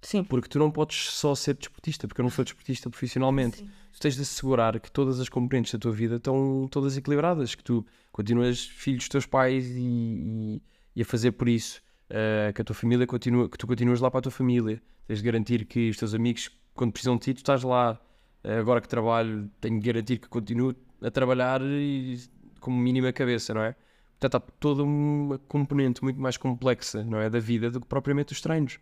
Sim. 0.00 0.22
Porque 0.24 0.48
tu 0.48 0.58
não 0.58 0.70
podes 0.70 1.10
só 1.10 1.34
ser 1.34 1.54
desportista, 1.54 2.06
porque 2.06 2.20
eu 2.20 2.22
não 2.22 2.30
sou 2.30 2.44
desportista 2.44 2.88
profissionalmente. 2.88 3.62
Tu 3.92 4.00
tens 4.00 4.14
de 4.14 4.22
assegurar 4.22 4.78
que 4.78 4.90
todas 4.90 5.18
as 5.18 5.28
componentes 5.28 5.72
da 5.72 5.78
tua 5.78 5.90
vida 5.92 6.16
estão 6.16 6.68
todas 6.70 6.96
equilibradas, 6.96 7.54
que 7.54 7.64
tu 7.64 7.84
continuas 8.12 8.64
filho 8.64 8.98
dos 8.98 9.08
teus 9.08 9.26
pais 9.26 9.66
e, 9.66 9.80
e- 9.80 10.62
e 10.96 11.02
a 11.02 11.04
fazer 11.04 11.32
por 11.32 11.48
isso, 11.48 11.80
eh, 12.08 12.52
que 12.54 12.60
a 12.62 12.64
tua 12.64 12.74
família 12.74 13.06
continua, 13.06 13.48
que 13.48 13.58
tu 13.58 13.66
continuas 13.66 14.00
lá 14.00 14.10
para 14.10 14.18
a 14.18 14.22
tua 14.22 14.32
família. 14.32 14.80
Tens 15.06 15.18
de 15.18 15.24
garantir 15.24 15.64
que 15.64 15.90
os 15.90 15.96
teus 15.96 16.14
amigos, 16.14 16.50
quando 16.74 16.92
precisam 16.92 17.16
de 17.16 17.22
ti, 17.22 17.34
tu 17.34 17.38
estás 17.38 17.62
lá. 17.62 18.00
Eh, 18.44 18.58
agora 18.58 18.80
que 18.80 18.88
trabalho, 18.88 19.50
tenho 19.60 19.80
de 19.80 19.86
garantir 19.86 20.18
que 20.18 20.28
continuo 20.28 20.74
a 21.02 21.10
trabalhar 21.10 21.60
e, 21.62 22.20
com 22.60 22.70
mínima 22.70 23.12
cabeça, 23.12 23.52
não 23.52 23.62
é? 23.62 23.74
Portanto, 24.18 24.36
há 24.36 24.40
toda 24.60 24.82
uma 24.84 25.38
componente 25.38 26.02
muito 26.04 26.20
mais 26.20 26.36
complexa, 26.36 27.04
não 27.04 27.18
é, 27.20 27.28
da 27.30 27.38
vida 27.40 27.70
do 27.70 27.80
que 27.80 27.86
propriamente 27.86 28.32
os 28.32 28.40
treinos. 28.40 28.78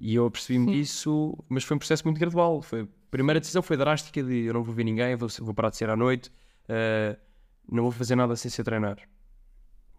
E 0.00 0.14
eu 0.14 0.26
apercebi-me 0.26 0.66
Sim. 0.66 0.72
disso, 0.72 1.36
mas 1.48 1.62
foi 1.64 1.74
um 1.76 1.78
processo 1.78 2.04
muito 2.06 2.18
gradual. 2.18 2.62
Foi, 2.62 2.82
a 2.82 2.86
primeira 3.10 3.38
decisão 3.40 3.60
foi 3.62 3.76
drástica 3.76 4.22
de 4.22 4.44
eu 4.46 4.54
não 4.54 4.62
vou 4.62 4.74
ver 4.74 4.84
ninguém, 4.84 5.14
vou, 5.16 5.28
vou 5.40 5.52
parar 5.54 5.70
de 5.70 5.76
ser 5.76 5.90
à 5.90 5.96
noite, 5.96 6.30
eh, 6.68 7.16
não 7.70 7.82
vou 7.82 7.92
fazer 7.92 8.16
nada 8.16 8.34
sem 8.36 8.50
ser 8.50 8.64
treinar. 8.64 8.96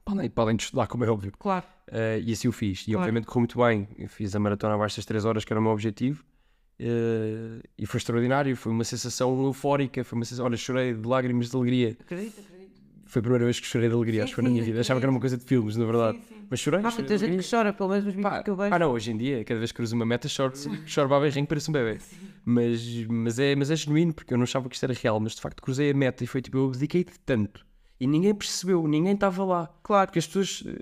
Para 0.04 0.16
além, 0.16 0.30
para 0.30 0.44
além 0.46 0.56
de 0.56 0.64
estudar, 0.64 0.88
como 0.88 1.04
é 1.06 1.10
óbvio. 1.10 1.32
Claro. 1.38 1.66
Eh, 1.88 2.22
e 2.26 2.32
assim 2.34 2.48
o 2.48 2.52
fiz. 2.52 2.82
E 2.82 2.86
Claro. 2.86 3.00
obviamente 3.02 3.26
correu 3.28 3.42
muito 3.42 3.58
bem. 3.60 3.88
Eu 3.98 4.10
fiz 4.10 4.36
a 4.36 4.40
maratona 4.40 4.74
abaixo 4.74 4.96
das 4.98 5.06
3 5.06 5.24
horas, 5.26 5.46
que 5.46 5.54
era 5.54 5.60
o 5.60 5.64
meu 5.64 5.72
objetivo. 5.72 6.24
eh, 6.84 7.62
e 7.78 7.86
foi 7.86 8.00
extraordinário. 8.00 8.56
Foi 8.58 8.72
uma 8.72 8.84
sensação 8.84 9.46
eufórica. 9.46 10.04
Foi 10.04 10.18
uma 10.18 10.26
sensação. 10.26 10.46
Olha, 10.46 10.58
chorei 10.58 10.96
de 10.96 11.08
lágrimas 11.08 11.50
de 11.52 11.56
alegria. 11.56 11.96
Acredito, 12.00 12.40
acredito. 12.42 12.61
Foi 13.12 13.20
a 13.20 13.24
primeira 13.24 13.44
vez 13.44 13.60
que 13.60 13.68
chorei 13.68 13.90
de 13.90 13.94
alegria, 13.94 14.22
Sim, 14.22 14.24
acho 14.24 14.32
que 14.32 14.36
foi 14.36 14.44
na 14.46 14.50
minha 14.50 14.64
vida. 14.64 14.80
Achava 14.80 14.98
que 15.02 15.06
era 15.06 15.12
uma 15.12 15.20
coisa 15.20 15.38
de 15.38 15.44
filmes, 15.44 15.76
na 15.76 15.84
verdade. 15.84 16.18
Sim, 16.20 16.24
sim. 16.30 16.48
Mas 16.50 16.60
chorei. 16.62 16.80
Há 16.80 16.84
chorei 16.84 16.98
muita 16.98 17.18
de 17.18 17.26
gente 17.34 17.44
que 17.44 17.50
chora, 17.50 17.74
pelo 17.74 17.90
menos 17.90 18.06
nos 18.06 18.14
vídeos 18.16 18.32
Pá, 18.32 18.42
que 18.42 18.50
eu 18.50 18.56
vejo. 18.56 18.74
ah, 18.74 18.80
não, 18.80 18.92
hoje 18.92 19.12
em 19.12 19.18
dia, 19.18 19.44
cada 19.44 19.60
vez 19.60 19.70
que 19.74 19.76
cruzo 19.76 19.96
uma 19.98 20.06
meta, 20.06 20.30
choro, 20.30 20.54
choro 20.88 21.10
baberrinho, 21.10 21.46
parece 21.46 21.70
um 21.70 21.74
bebê. 21.74 22.00
Mas, 22.46 23.06
mas, 23.10 23.38
é, 23.38 23.54
mas 23.54 23.70
é 23.70 23.76
genuíno, 23.76 24.14
porque 24.14 24.34
eu 24.34 24.38
não 24.38 24.44
achava 24.44 24.70
que 24.70 24.76
isto 24.76 24.86
era 24.86 24.94
real, 24.94 25.20
mas 25.20 25.36
de 25.36 25.42
facto 25.42 25.62
cruzei 25.62 25.92
a 25.92 25.94
meta 25.94 26.24
e 26.24 26.28
foi 26.28 26.42
tipo, 26.42 26.58
eu 26.58 26.72
dediquei-te 26.72 27.20
tanto. 27.26 27.66
E 28.00 28.08
ninguém 28.08 28.34
percebeu, 28.34 28.88
ninguém 28.88 29.14
estava 29.14 29.44
lá. 29.44 29.70
Claro. 29.84 30.08
Porque 30.08 30.20
as 30.20 30.28
pessoas 30.28 30.64
eh, 30.66 30.82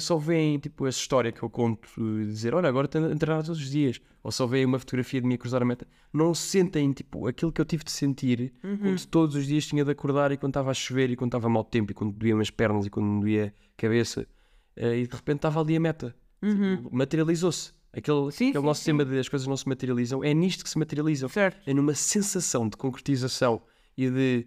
só 0.00 0.16
veem, 0.16 0.58
tipo, 0.58 0.86
essa 0.86 0.98
história 0.98 1.30
que 1.30 1.42
eu 1.42 1.50
conto, 1.50 1.88
dizer, 2.26 2.54
olha, 2.54 2.68
agora 2.68 2.86
estou 2.86 3.04
a 3.04 3.14
treinar 3.16 3.44
todos 3.44 3.60
os 3.60 3.70
dias. 3.70 4.00
Ou 4.22 4.32
só 4.32 4.46
veem 4.46 4.64
uma 4.64 4.78
fotografia 4.78 5.20
de 5.20 5.26
mim 5.26 5.34
a 5.34 5.38
cruzar 5.38 5.62
a 5.62 5.64
meta. 5.64 5.86
Não 6.12 6.34
sentem, 6.34 6.92
tipo, 6.92 7.26
aquilo 7.28 7.52
que 7.52 7.60
eu 7.60 7.64
tive 7.64 7.84
de 7.84 7.90
sentir 7.92 8.52
Uhum. 8.64 8.78
quando 8.78 9.06
todos 9.06 9.36
os 9.36 9.46
dias 9.46 9.66
tinha 9.66 9.84
de 9.84 9.90
acordar 9.90 10.32
e 10.32 10.36
quando 10.36 10.50
estava 10.50 10.70
a 10.70 10.74
chover 10.74 11.10
e 11.10 11.16
quando 11.16 11.28
estava 11.30 11.48
mau 11.48 11.62
tempo 11.62 11.92
e 11.92 11.94
quando 11.94 12.12
doía 12.12 12.36
as 12.40 12.50
pernas 12.50 12.86
e 12.86 12.90
quando 12.90 13.20
doía 13.20 13.54
a 13.56 13.80
cabeça. 13.80 14.26
Eh, 14.74 15.00
e 15.00 15.06
de 15.06 15.14
repente 15.14 15.36
estava 15.38 15.60
ali 15.60 15.76
a 15.76 15.80
meta. 15.80 16.14
Tipo, 16.42 16.94
Materializou-se. 16.94 17.72
Aquele, 17.92 18.16
Uhum. 18.18 18.30
Sim, 18.30 18.48
aquele 18.48 18.60
sim, 18.62 18.66
nosso 18.66 18.80
sim. 18.80 18.86
tema 18.86 19.04
de 19.04 19.18
as 19.18 19.28
coisas 19.28 19.46
não 19.46 19.56
se 19.56 19.68
materializam, 19.68 20.22
é 20.24 20.34
nisto 20.34 20.64
que 20.64 20.70
se 20.70 20.78
materializam. 20.78 21.28
Certo. 21.28 21.62
É 21.68 21.72
numa 21.72 21.94
sensação 21.94 22.68
de 22.68 22.76
concretização 22.76 23.62
e 23.96 24.10
de 24.10 24.46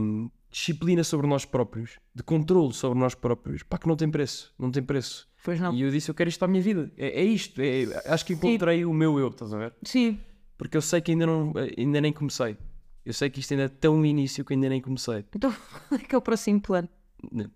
hum, 0.00 0.30
disciplina 0.54 1.02
sobre 1.02 1.26
nós 1.26 1.44
próprios, 1.44 1.98
de 2.14 2.22
controle 2.22 2.72
sobre 2.72 2.96
nós 2.96 3.12
próprios, 3.12 3.64
pá, 3.64 3.76
que 3.76 3.88
não 3.88 3.96
tem 3.96 4.08
preço. 4.08 4.54
Não 4.56 4.70
tem 4.70 4.84
preço. 4.84 5.28
Pois 5.44 5.58
não. 5.58 5.74
E 5.74 5.82
eu 5.82 5.90
disse, 5.90 6.08
eu 6.08 6.14
quero 6.14 6.30
isto 6.30 6.38
para 6.38 6.46
a 6.46 6.50
minha 6.50 6.62
vida. 6.62 6.92
É, 6.96 7.20
é 7.20 7.24
isto. 7.24 7.60
é- 7.60 7.86
acho 8.06 8.24
que 8.24 8.34
encontrei 8.34 8.84
o 8.84 8.94
meu 8.94 9.18
eu, 9.18 9.28
estás 9.28 9.52
a 9.52 9.58
ver? 9.58 9.74
Sim. 9.82 10.20
Porque 10.56 10.76
eu 10.76 10.80
sei 10.80 11.00
que 11.00 11.10
ainda, 11.10 11.26
não, 11.26 11.52
ainda 11.76 12.00
nem 12.00 12.12
comecei. 12.12 12.56
Eu 13.04 13.12
sei 13.12 13.28
que 13.28 13.40
isto 13.40 13.50
ainda 13.52 13.64
é 13.64 13.68
tão 13.68 13.98
no 13.98 14.06
início 14.06 14.44
que 14.44 14.54
ainda 14.54 14.68
nem 14.68 14.80
comecei. 14.80 15.24
Então, 15.34 15.52
é 15.90 15.98
que 15.98 16.14
é 16.14 16.18
o 16.18 16.22
próximo 16.22 16.60
plano? 16.60 16.88
Não, 17.32 17.50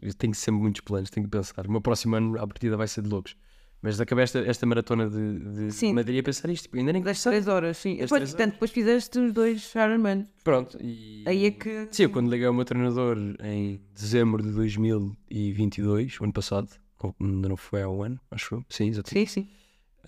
Eu 0.00 0.14
tenho 0.14 0.34
sempre 0.34 0.62
muitos 0.62 0.82
planos, 0.82 1.10
tenho 1.10 1.26
que 1.26 1.30
pensar. 1.30 1.66
O 1.66 1.70
meu 1.70 1.80
próximo 1.80 2.14
ano, 2.14 2.38
à 2.38 2.46
partida, 2.46 2.76
vai 2.76 2.86
ser 2.86 3.02
de 3.02 3.08
loucos. 3.08 3.36
Mas 3.84 4.00
acabei 4.00 4.22
esta, 4.22 4.38
esta 4.38 4.64
maratona 4.64 5.10
de, 5.10 5.68
de. 5.68 5.92
Madrid 5.92 6.18
a 6.18 6.22
pensar 6.22 6.48
isto. 6.48 6.62
Tipo, 6.62 6.78
ainda 6.78 6.90
nem 6.90 7.02
comecei. 7.02 7.32
3 7.32 7.48
horas, 7.48 7.76
sim. 7.76 7.96
Depois, 7.96 8.08
três 8.08 8.30
portanto, 8.30 8.52
depois 8.54 8.70
fizeste 8.70 9.18
os 9.18 9.30
dois 9.30 9.74
Ironman. 9.74 10.24
Pronto. 10.42 10.78
E... 10.80 11.22
Aí 11.26 11.44
é 11.44 11.50
que. 11.50 11.88
Sim, 11.90 12.04
eu 12.04 12.10
quando 12.10 12.30
liguei 12.30 12.46
ao 12.46 12.54
meu 12.54 12.64
treinador 12.64 13.18
em 13.42 13.78
dezembro 13.94 14.42
de 14.42 14.52
2022, 14.52 16.18
o 16.18 16.24
ano 16.24 16.32
passado, 16.32 16.70
ou 16.98 17.14
ainda 17.20 17.46
não 17.46 17.58
foi 17.58 17.82
há 17.82 17.88
um 17.90 18.02
ano, 18.02 18.18
acho 18.30 18.54
eu. 18.54 18.64
Sim, 18.70 18.88
exatamente. 18.88 19.30
Sim, 19.30 19.42
sim. 19.42 19.50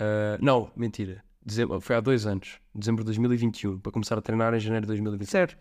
Ah, 0.01 0.39
não, 0.41 0.73
mentira. 0.75 1.23
dezembro, 1.45 1.79
foi 1.79 1.97
há 1.97 2.01
dois 2.01 2.27
anos, 2.27 2.59
dezembro 2.75 3.05
de 3.05 3.09
2021, 3.09 3.79
para 3.81 3.93
começar 3.93 4.17
a 4.17 4.23
treinar 4.23 4.55
em 4.55 4.59
janeiro 4.59 4.87
de 4.87 4.89
2021. 4.89 5.31
Certo. 5.31 5.59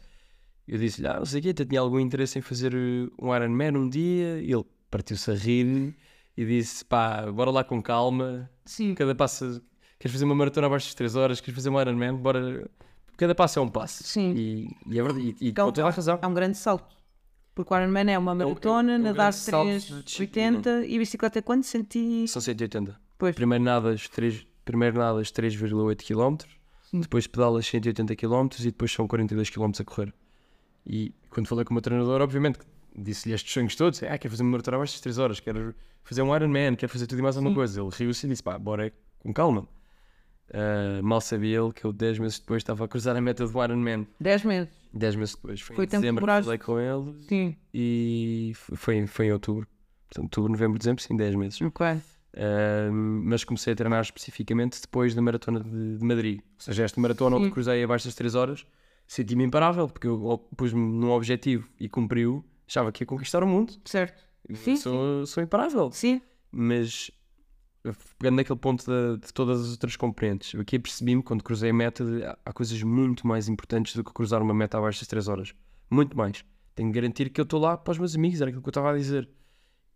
Eu 0.66 0.78
disse-lhe, 0.78 1.08
ah, 1.10 1.18
não 1.20 1.26
sei 1.26 1.42
o 1.42 1.44
quê, 1.44 1.50
até 1.50 1.66
tinha 1.66 1.82
algum 1.82 2.00
interesse 2.00 2.40
em 2.40 2.42
fazer 2.42 2.74
uh, 2.74 3.12
um 3.22 3.36
Ironman 3.36 3.76
um 3.76 3.90
dia. 3.90 4.40
E 4.42 4.54
ele 4.54 4.64
partiu-se 4.90 5.30
a 5.30 5.36
rir 5.36 5.94
e 6.38 6.46
disse, 6.46 6.84
pá, 6.84 7.32
bora 7.32 7.52
lá 7.52 7.64
com 7.64 7.82
calma. 7.82 8.50
Sim. 8.66 8.94
Cada 8.96 9.16
passo, 9.16 9.62
queres 10.00 10.14
fazer 10.14 10.26
uma 10.26 10.36
maratona 10.36 10.68
abaixo 10.68 10.88
das 10.88 10.96
3 10.96 11.16
horas, 11.16 11.40
queres 11.40 11.56
fazer 11.56 11.70
um 11.70 11.80
Ironman, 11.80 12.16
bora... 12.16 12.70
Cada 13.18 13.34
passo 13.34 13.60
é 13.60 13.62
um 13.62 13.70
passo. 13.70 14.04
Sim. 14.04 14.34
E, 14.36 14.76
e 14.88 15.00
é 15.00 15.04
verdade, 15.04 15.36
e, 15.40 15.46
e 15.46 15.50
Então, 15.50 15.72
toda 15.72 15.88
a 15.88 15.90
razão. 15.90 16.20
É 16.22 16.28
um 16.28 16.34
grande 16.34 16.58
salto. 16.58 16.96
Porque 17.54 17.74
o 17.74 17.78
Ironman 17.78 18.12
é 18.12 18.20
uma 18.20 18.36
maratona, 18.36 18.94
é 18.94 18.98
um 18.98 19.02
nadar 19.02 19.32
grande 19.32 19.38
salto 19.38 19.70
de 19.70 20.04
3,80 20.04 20.86
e 20.86 21.00
bicicleta 21.00 21.40
é 21.40 21.42
quanto? 21.42 21.66
100 21.66 21.88
e... 21.96 22.28
São 22.28 22.42
180. 22.42 23.00
Pois. 23.18 23.34
Primeiro 23.34 23.64
nadas, 23.64 24.10
3, 24.10 24.46
primeiro 24.66 24.98
nadas 24.98 25.32
3,8 25.32 26.04
km, 26.06 26.46
depois 27.00 27.26
pedalas 27.28 27.66
180 27.66 28.14
km 28.18 28.50
e 28.60 28.64
depois 28.64 28.92
são 28.92 29.08
42 29.08 29.50
km 29.50 29.72
a 29.80 29.84
correr. 29.86 30.14
E 30.86 31.14
quando 31.30 31.48
falei 31.48 31.64
com 31.64 31.72
o 31.72 31.76
meu 31.76 31.82
treinador, 31.82 32.22
obviamente, 32.22 32.60
que 32.60 32.66
disse-lhe 32.98 33.34
estes 33.36 33.52
sonhos 33.54 33.76
todos, 33.76 34.02
ah, 34.04 34.18
quero 34.18 34.32
fazer 34.32 34.44
uma 34.44 34.52
maratona 34.52 34.78
abaixo 34.78 34.94
das 34.94 35.02
3 35.02 35.18
horas, 35.18 35.40
quero 35.40 35.76
fazer 36.04 36.22
um 36.22 36.36
Ironman, 36.36 36.76
quero 36.76 36.92
fazer 36.92 37.08
tudo 37.08 37.20
e 37.20 37.22
mais 37.22 37.36
alguma 37.38 37.54
coisa. 37.56 37.82
Ele 37.82 37.90
riu-se 37.92 38.26
e 38.26 38.30
disse, 38.30 38.44
pá, 38.44 38.58
bora 38.58 38.92
com 39.20 39.34
calma. 39.34 39.68
Ah, 40.54 41.02
mal 41.02 41.20
sabia 41.22 41.60
ele 41.60 41.74
que 41.74 41.86
eu 41.86 41.92
10 41.92 42.20
meses 42.20 42.40
depois 42.40 42.62
estava 42.62 42.86
a 42.86 42.88
cruzar 42.88 43.16
a 43.16 43.22
meta 43.22 43.46
do 43.48 43.64
Ironman. 43.64 44.08
10 44.20 44.44
meses. 44.46 44.70
10 44.94 45.16
meses 45.16 45.36
depois. 45.36 45.62
Foi, 45.62 45.76
Foi 45.76 45.86
em 45.86 45.88
dezembro 45.90 46.26
que 46.26 46.44
falei 46.44 46.58
com 46.58 46.80
ele 46.80 47.16
Sim. 47.28 47.56
e 47.74 48.54
foi, 48.56 48.96
em- 48.98 49.08
foi 49.08 49.26
em 49.28 49.32
outubro. 49.34 49.68
Portanto, 50.08 50.24
outubro, 50.24 50.52
novembro, 50.52 50.78
dezembro, 50.80 51.02
sim, 51.04 51.16
10 51.18 51.36
meses. 51.36 51.62
Ok. 51.62 51.86
Uh, 51.88 52.92
mas 52.92 53.44
comecei 53.44 53.74
a 53.74 53.76
treinar 53.76 54.02
especificamente 54.02 54.80
depois 54.82 55.16
da 55.16 55.22
maratona 55.22 55.60
de, 55.62 55.98
de 55.98 56.06
Madrid. 56.06 56.40
Ou 56.40 56.44
seja, 56.60 56.84
esta 56.84 57.00
maratona 57.02 57.38
onde 57.38 57.50
cruzei 57.50 57.84
abaixo 57.84 58.06
das 58.06 58.16
3 58.16 58.36
horas, 58.36 58.66
senti-me 59.08 59.44
imparável, 59.46 59.88
porque 59.88 60.08
eu 60.08 60.38
pus-me 60.56 60.80
num 60.80 61.12
objetivo 61.12 61.68
e 61.80 61.88
cumpriu, 61.90 62.44
achava 62.68 62.92
que 62.92 63.04
ia 63.04 63.08
conquistar 63.08 63.44
o 63.44 63.48
mundo. 63.48 63.74
Certo. 63.86 64.24
Sim, 64.54 64.76
sou, 64.76 65.26
sou 65.26 65.42
imparável. 65.44 65.92
Sim. 65.92 66.22
Mas 66.52 67.10
pegando 68.18 68.38
naquele 68.38 68.58
ponto 68.60 68.84
de, 68.86 69.26
de 69.26 69.32
todas 69.34 69.62
as 69.62 69.72
outras 69.72 69.96
componentes, 69.96 70.54
eu 70.54 70.62
aqui 70.62 70.76
apercebi-me 70.78 71.22
quando 71.22 71.44
cruzei 71.44 71.70
a 71.70 71.74
meta 71.74 72.04
de, 72.04 72.24
há- 72.24 72.54
coisas 72.54 72.82
muito 72.82 73.28
mais 73.28 73.48
importantes 73.48 73.96
do 73.96 74.04
que 74.04 74.12
cruzar 74.12 74.42
uma 74.42 74.54
meta 74.54 74.78
abaixo 74.78 75.00
das 75.02 75.08
3 75.08 75.28
horas. 75.28 75.54
Muito 75.90 76.18
mais. 76.18 76.44
Tenho 76.74 76.90
de 76.92 76.96
garantir 77.00 77.30
que 77.30 77.40
eu 77.40 77.44
estou 77.44 77.60
lá 77.60 77.78
para 77.78 77.92
os 77.92 77.98
meus 78.00 78.16
amigos, 78.16 78.42
era 78.42 78.50
aquilo 78.50 78.62
que 78.64 78.68
eu 78.68 78.72
estava 78.72 78.92
a 78.92 78.98
dizer. 78.98 79.30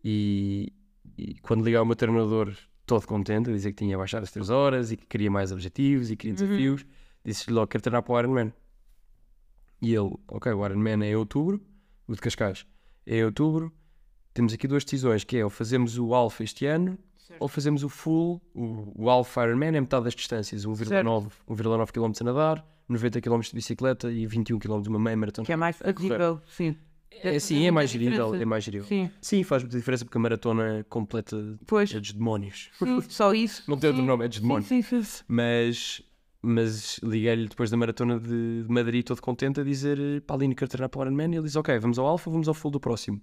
E, 0.03 0.71
e 1.17 1.35
quando 1.41 1.59
liguei 1.63 1.75
ao 1.77 1.85
meu 1.85 1.95
treinador, 1.95 2.55
todo 2.85 3.05
contente, 3.07 3.49
a 3.49 3.53
dizer 3.53 3.71
que 3.73 3.83
tinha 3.83 3.97
baixado 3.97 4.23
as 4.23 4.31
3 4.31 4.49
horas 4.49 4.91
e 4.91 4.97
que 4.97 5.05
queria 5.05 5.29
mais 5.31 5.51
objetivos 5.51 6.09
e 6.11 6.15
queria 6.15 6.35
desafios, 6.35 6.85
disse-lhe 7.25 7.53
logo: 7.55 7.67
quero 7.67 7.81
treinar 7.81 8.03
para 8.03 8.13
o 8.13 8.19
Ironman. 8.19 8.53
E 9.81 9.93
ele, 9.93 10.13
ok, 10.27 10.51
o 10.53 10.65
Ironman 10.65 11.03
é 11.05 11.11
em 11.11 11.15
outubro, 11.15 11.59
o 12.09 12.15
de 12.15 12.21
Cascais 12.21 12.65
é 13.05 13.17
em 13.17 13.23
outubro. 13.23 13.71
Temos 14.33 14.53
aqui 14.53 14.67
duas 14.67 14.83
decisões, 14.83 15.23
que 15.23 15.37
é 15.37 15.43
ou 15.43 15.49
fazemos 15.49 15.97
o 15.97 16.13
Alpha 16.13 16.43
este 16.43 16.65
ano, 16.65 16.97
ou 17.39 17.47
fazemos 17.47 17.83
o 17.83 17.89
Full, 17.89 18.41
o, 18.53 19.03
o 19.03 19.09
Alpha 19.09 19.45
Ironman 19.45 19.75
é 19.75 19.81
metade 19.81 20.05
das 20.05 20.15
distâncias, 20.15 20.65
1,9 20.65 21.29
1,9 21.47 21.91
km 21.91 22.11
a 22.21 22.23
nadar, 22.23 22.65
90 22.87 23.21
km 23.21 23.39
de 23.41 23.53
bicicleta 23.53 24.11
e 24.11 24.25
21 24.25 24.59
km 24.59 24.81
de 24.81 24.89
uma 24.89 24.99
meia 24.99 25.17
maratona. 25.17 25.45
Que 25.45 25.53
é 25.53 25.55
mais 25.55 25.77
fazível. 25.77 26.41
Sim. 26.47 26.75
É, 27.11 27.37
sim, 27.39 27.65
é 27.65 27.71
mais 27.71 27.89
gerível, 27.89 28.33
é 28.35 28.45
mais 28.45 28.63
gerível. 28.63 28.87
Sim. 28.87 29.09
Sim, 29.19 29.43
faz 29.43 29.63
muita 29.63 29.77
diferença 29.77 30.05
porque 30.05 30.17
a 30.17 30.21
maratona 30.21 30.85
completa 30.89 31.57
Pois. 31.65 31.93
é 31.93 31.99
dos 31.99 32.13
demónios. 32.13 32.69
Sim, 32.77 33.01
Só 33.09 33.33
isso. 33.33 33.63
Não 33.69 33.77
tem 33.77 33.89
outro 33.89 34.03
Sim. 34.03 34.07
nome, 34.07 34.25
é 34.25 34.27
dos 34.27 34.39
demónios. 34.39 34.67
Sim, 34.67 34.81
sim, 34.81 35.03
sim. 35.03 35.23
Mas, 35.27 36.01
mas 36.41 36.99
liguei-lhe 37.03 37.47
depois 37.47 37.69
da 37.69 37.77
maratona 37.77 38.19
de, 38.19 38.65
Madrid 38.67 39.05
todo 39.05 39.21
contente 39.21 39.59
a 39.59 39.63
dizer 39.63 40.21
pá, 40.21 40.35
Aline, 40.35 40.55
quero 40.55 40.69
treinar 40.69 40.89
para 40.89 40.99
o 40.99 41.03
Ironman. 41.03 41.31
E 41.31 41.35
ele 41.35 41.45
disse, 41.45 41.57
ok, 41.57 41.77
vamos 41.79 41.99
ao 41.99 42.05
Alpha, 42.05 42.29
vamos 42.29 42.47
ao 42.47 42.53
Full 42.53 42.71
do 42.71 42.79
próximo. 42.79 43.21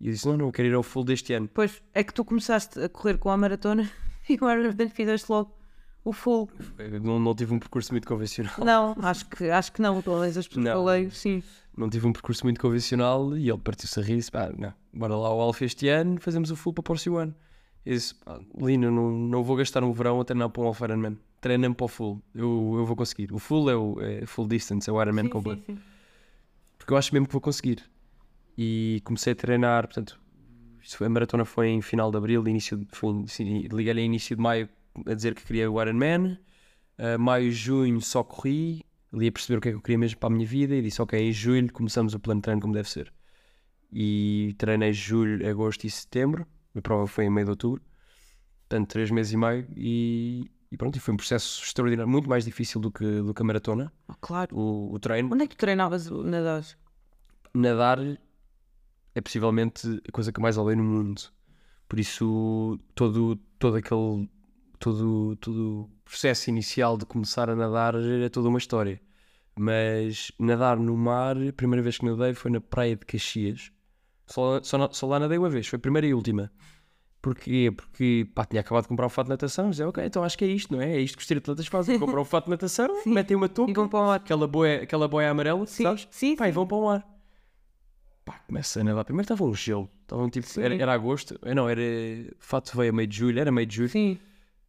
E 0.00 0.06
eu 0.08 0.12
disse, 0.12 0.26
não, 0.26 0.36
não, 0.36 0.46
eu 0.46 0.52
quero 0.52 0.68
ir 0.68 0.74
ao 0.74 0.82
Full 0.82 1.04
deste 1.04 1.32
ano. 1.32 1.48
Pois, 1.52 1.82
é 1.92 2.04
que 2.04 2.14
tu 2.14 2.24
começaste 2.24 2.78
a 2.80 2.88
correr 2.88 3.18
com 3.18 3.30
a 3.30 3.36
maratona 3.36 3.90
e 4.28 4.34
o 4.34 4.50
Ironman 4.50 4.88
fizeste 4.90 5.30
logo 5.30 5.56
o 6.04 6.12
full. 6.12 6.48
Eu 6.78 7.00
Não, 7.00 7.18
não 7.18 7.34
tive 7.34 7.52
um 7.52 7.58
percurso 7.58 7.92
muito 7.92 8.06
convencional. 8.06 8.54
Não, 8.64 8.94
acho 9.02 9.26
que, 9.26 9.50
acho 9.50 9.72
que 9.72 9.82
não, 9.82 10.00
pelo 10.00 10.20
menos 10.20 10.38
as 10.38 10.46
pessoas 10.46 10.64
que 10.64 10.70
Não. 10.70 10.84
falei, 10.84 11.10
sim. 11.10 11.42
Não 11.76 11.90
tive 11.90 12.06
um 12.06 12.12
percurso 12.12 12.44
muito 12.44 12.60
convencional 12.60 13.36
e 13.36 13.50
ele 13.50 13.58
partiu-se 13.58 13.98
a 13.98 14.02
rir 14.02 14.12
e 14.14 14.16
disse, 14.18 14.30
pá, 14.30 14.52
não, 14.56 14.72
bora 14.94 15.16
lá 15.16 15.28
ao 15.28 15.40
Alpha 15.40 15.64
este 15.64 15.88
ano, 15.88 16.20
fazemos 16.20 16.52
o 16.52 16.56
Full 16.56 16.72
para 16.74 16.80
o 16.80 16.84
próximo 16.84 17.16
ano. 17.16 17.34
Eu 17.84 17.94
disse, 17.94 18.14
pá, 18.14 18.38
Lino, 18.56 18.88
não, 18.90 19.10
não 19.10 19.42
vou 19.42 19.56
gastar 19.56 19.82
um 19.82 19.92
verão 19.92 20.20
a 20.20 20.24
treinar 20.24 20.48
para 20.48 20.62
um 20.62 20.66
Alpha 20.66 20.84
Ironman. 20.84 21.18
Treina-me 21.46 21.76
para 21.76 21.84
o 21.84 21.88
Full, 21.88 22.20
eu, 22.34 22.74
eu 22.78 22.84
vou 22.84 22.96
conseguir. 22.96 23.32
O 23.32 23.38
Full 23.38 23.70
é 23.70 23.76
o 23.76 24.00
é 24.00 24.26
full 24.26 24.48
distance, 24.48 24.90
é 24.90 24.92
o 24.92 25.00
Ironman 25.00 25.28
completo. 25.28 25.62
sim, 25.64 25.76
sim. 25.76 25.82
porque 26.76 26.92
eu 26.92 26.96
acho 26.96 27.14
mesmo 27.14 27.28
que 27.28 27.32
vou 27.32 27.40
conseguir. 27.40 27.84
E 28.58 29.00
comecei 29.04 29.32
a 29.32 29.36
treinar, 29.36 29.86
portanto, 29.86 30.20
a 31.00 31.08
maratona 31.08 31.44
foi 31.44 31.68
em 31.68 31.80
final 31.80 32.10
de 32.10 32.16
abril, 32.16 32.48
início 32.48 32.84
foi, 32.90 33.24
liguei-lhe 33.70 34.02
início 34.02 34.34
de 34.34 34.42
maio 34.42 34.68
a 35.06 35.14
dizer 35.14 35.36
que 35.36 35.44
queria 35.44 35.70
o 35.70 35.80
Ironman. 35.80 36.36
Uh, 36.98 37.16
maio, 37.16 37.52
junho 37.52 38.00
só 38.00 38.24
corri, 38.24 38.84
ali 39.12 39.28
a 39.28 39.32
perceber 39.32 39.58
o 39.58 39.60
que 39.60 39.68
é 39.68 39.70
que 39.70 39.76
eu 39.76 39.82
queria 39.82 39.98
mesmo 39.98 40.18
para 40.18 40.28
a 40.28 40.32
minha 40.32 40.46
vida 40.46 40.74
e 40.74 40.82
disse, 40.82 41.00
ok, 41.00 41.16
em 41.16 41.30
julho 41.30 41.72
começamos 41.72 42.12
o 42.12 42.18
plano 42.18 42.40
de 42.40 42.42
treino 42.42 42.60
como 42.60 42.74
deve 42.74 42.90
ser. 42.90 43.12
E 43.92 44.52
treinei 44.58 44.92
julho, 44.92 45.48
agosto 45.48 45.84
e 45.84 45.90
setembro, 45.90 46.44
a 46.74 46.80
prova 46.82 47.06
foi 47.06 47.26
em 47.26 47.30
meio 47.30 47.44
de 47.44 47.50
outubro, 47.50 47.84
portanto, 48.68 48.88
três 48.88 49.12
meses 49.12 49.32
e 49.32 49.36
meio 49.36 49.68
e, 49.76 50.50
e 50.70 50.76
pronto, 50.76 50.96
e 50.96 51.00
foi 51.00 51.14
um 51.14 51.16
processo 51.16 51.62
extraordinário, 51.62 52.10
muito 52.10 52.28
mais 52.28 52.44
difícil 52.44 52.80
do 52.80 52.90
que, 52.90 53.04
do 53.22 53.32
que 53.34 53.42
a 53.42 53.44
maratona, 53.44 53.92
Ah, 54.08 54.14
claro. 54.20 54.56
o, 54.56 54.92
o 54.94 54.98
treino 54.98 55.32
Onde 55.32 55.44
é 55.44 55.46
que 55.46 55.56
tu 55.56 55.60
treinavas 55.60 56.08
nadar? 56.10 56.64
nadar 57.54 57.98
é 59.14 59.20
possivelmente 59.20 60.02
a 60.08 60.12
coisa 60.12 60.32
que 60.32 60.40
mais 60.40 60.58
odeio 60.58 60.76
no 60.78 60.84
mundo. 60.84 61.22
Por 61.88 61.98
isso, 61.98 62.78
todo, 62.94 63.36
todo 63.58 63.76
aquele 63.76 64.28
todo, 64.78 65.36
todo 65.36 65.82
o 65.84 65.90
processo 66.04 66.50
inicial 66.50 66.98
de 66.98 67.06
começar 67.06 67.48
a 67.48 67.56
nadar 67.56 67.94
é 67.94 68.28
toda 68.28 68.48
uma 68.48 68.58
história. 68.58 69.00
Mas 69.58 70.30
nadar 70.38 70.76
no 70.78 70.96
mar, 70.96 71.36
a 71.38 71.52
primeira 71.52 71.82
vez 71.82 71.96
que 71.96 72.04
nadei 72.04 72.34
foi 72.34 72.50
na 72.50 72.60
praia 72.60 72.94
de 72.96 73.06
Caxias. 73.06 73.72
Só, 74.26 74.60
só, 74.62 74.90
só 74.92 75.06
lá 75.06 75.18
nadei 75.18 75.38
uma 75.38 75.48
vez, 75.48 75.66
foi 75.68 75.78
a 75.78 75.80
primeira 75.80 76.06
e 76.06 76.12
última. 76.12 76.52
Porquê? 77.26 77.72
Porque 77.76 78.28
pá, 78.32 78.44
tinha 78.44 78.60
acabado 78.60 78.84
de 78.84 78.88
comprar 78.88 79.06
um 79.06 79.08
fato 79.08 79.26
de 79.26 79.30
natação. 79.30 79.68
Dizia, 79.70 79.88
ok, 79.88 80.04
então 80.04 80.22
acho 80.22 80.38
que 80.38 80.44
é 80.44 80.48
isto, 80.48 80.72
não 80.72 80.80
é? 80.80 80.92
É 80.94 81.00
isto 81.00 81.16
que 81.16 81.22
os 81.22 81.26
triatletas 81.26 81.66
fazem. 81.66 81.98
Compram 81.98 82.22
um 82.22 82.24
fato 82.24 82.44
de 82.44 82.50
natação, 82.50 82.88
metem 83.04 83.36
uma 83.36 83.48
touca, 83.48 83.68
E 83.70 83.74
vão 83.74 83.88
para 83.88 83.98
o 83.98 84.06
mar. 84.06 84.14
aquela 84.16 84.46
boia, 84.46 84.82
aquela 84.84 85.08
boia 85.08 85.28
amarela, 85.30 85.66
Sim, 85.66 85.82
sabes? 85.82 86.06
sim, 86.08 86.36
Pá, 86.36 86.46
e 86.46 86.50
sim. 86.50 86.54
vão 86.54 86.64
para 86.68 86.76
o 86.76 86.84
mar. 86.84 87.04
Pá, 88.24 88.38
começa 88.46 88.80
a 88.80 88.84
nadar. 88.84 89.04
Primeiro 89.04 89.24
estava 89.24 89.42
um 89.42 89.52
gelo. 89.54 89.90
Estava 90.02 90.22
um 90.22 90.28
tipo, 90.28 90.46
era, 90.60 90.74
era 90.76 90.92
agosto. 90.92 91.36
Eh, 91.42 91.52
Não, 91.54 91.68
era. 91.68 91.80
O 91.80 92.34
fato 92.38 92.76
veio 92.76 92.90
a 92.90 92.94
meio 92.94 93.08
de 93.08 93.16
julho. 93.16 93.40
Era 93.40 93.50
meio 93.50 93.66
de 93.66 93.74
julho. 93.76 93.88
Sim. 93.88 94.18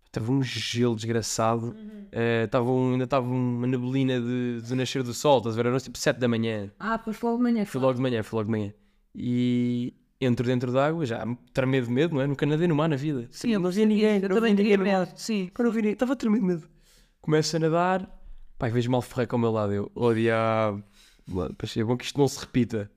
Estava 0.05 0.31
um 0.31 0.41
gelo 0.41 0.95
desgraçado. 0.95 1.75
Eh, 2.11 2.43
estava 2.45 2.69
um- 2.71 2.93
ainda 2.93 3.03
estava 3.03 3.27
uma 3.27 3.67
neblina 3.67 4.19
de, 4.19 4.61
de 4.63 4.73
nascer 4.75 5.03
do 5.03 5.13
sol. 5.13 5.37
Estás 5.37 5.57
a 5.59 5.61
ver? 5.61 5.69
Era 5.69 5.79
tipo 5.79 5.97
7 5.97 6.17
da 6.17 6.27
manhã. 6.27 6.71
Ah, 6.79 6.97
pois 6.97 7.17
foi 7.17 7.29
logo 7.29 7.43
de 7.43 7.51
manhã. 7.51 7.65
Foi 7.65 7.81
logo 7.81 7.93
de 7.93 8.01
manhã, 8.01 8.23
foi 8.23 8.37
logo 8.37 8.45
de 8.45 8.51
manhã. 8.51 8.73
E 9.13 9.93
entro 10.19 10.45
dentro 10.45 10.71
d'água, 10.71 11.05
já 11.05 11.23
tremer 11.53 11.83
de 11.83 11.91
medo, 11.91 12.15
não 12.15 12.21
é? 12.21 12.27
Nunca 12.27 12.45
nadei 12.45 12.67
no 12.67 12.75
mar 12.75 12.89
na 12.89 12.95
vida. 12.95 13.27
Sim, 13.31 13.51
eu 13.51 13.59
não 13.59 13.69
via 13.71 13.85
ninguém. 13.85 14.21
Eu 14.21 14.29
não 14.29 14.35
também 14.35 14.53
ninguém 14.53 14.77
medo. 14.77 15.11
Sim. 15.15 15.49
Pá, 15.53 15.63
não 15.63 15.71
vi 15.71 15.77
ninguém. 15.77 15.93
Estava 15.93 16.13
a 16.13 16.15
tremer 16.15 16.39
de 16.39 16.45
medo. 16.45 16.67
Começo 17.21 17.55
a 17.55 17.59
nadar. 17.59 18.09
Pai, 18.57 18.71
vejo 18.71 18.89
mal 18.89 19.01
ferreco 19.01 19.35
ao 19.35 19.39
meu 19.39 19.51
lado. 19.51 19.73
Eu, 19.73 19.91
oh 19.93 20.13
diabo. 20.13 20.83
É 21.75 21.83
bom 21.83 21.97
que 21.97 22.05
isto 22.05 22.17
não 22.19 22.27
se 22.27 22.39
repita. 22.39 22.89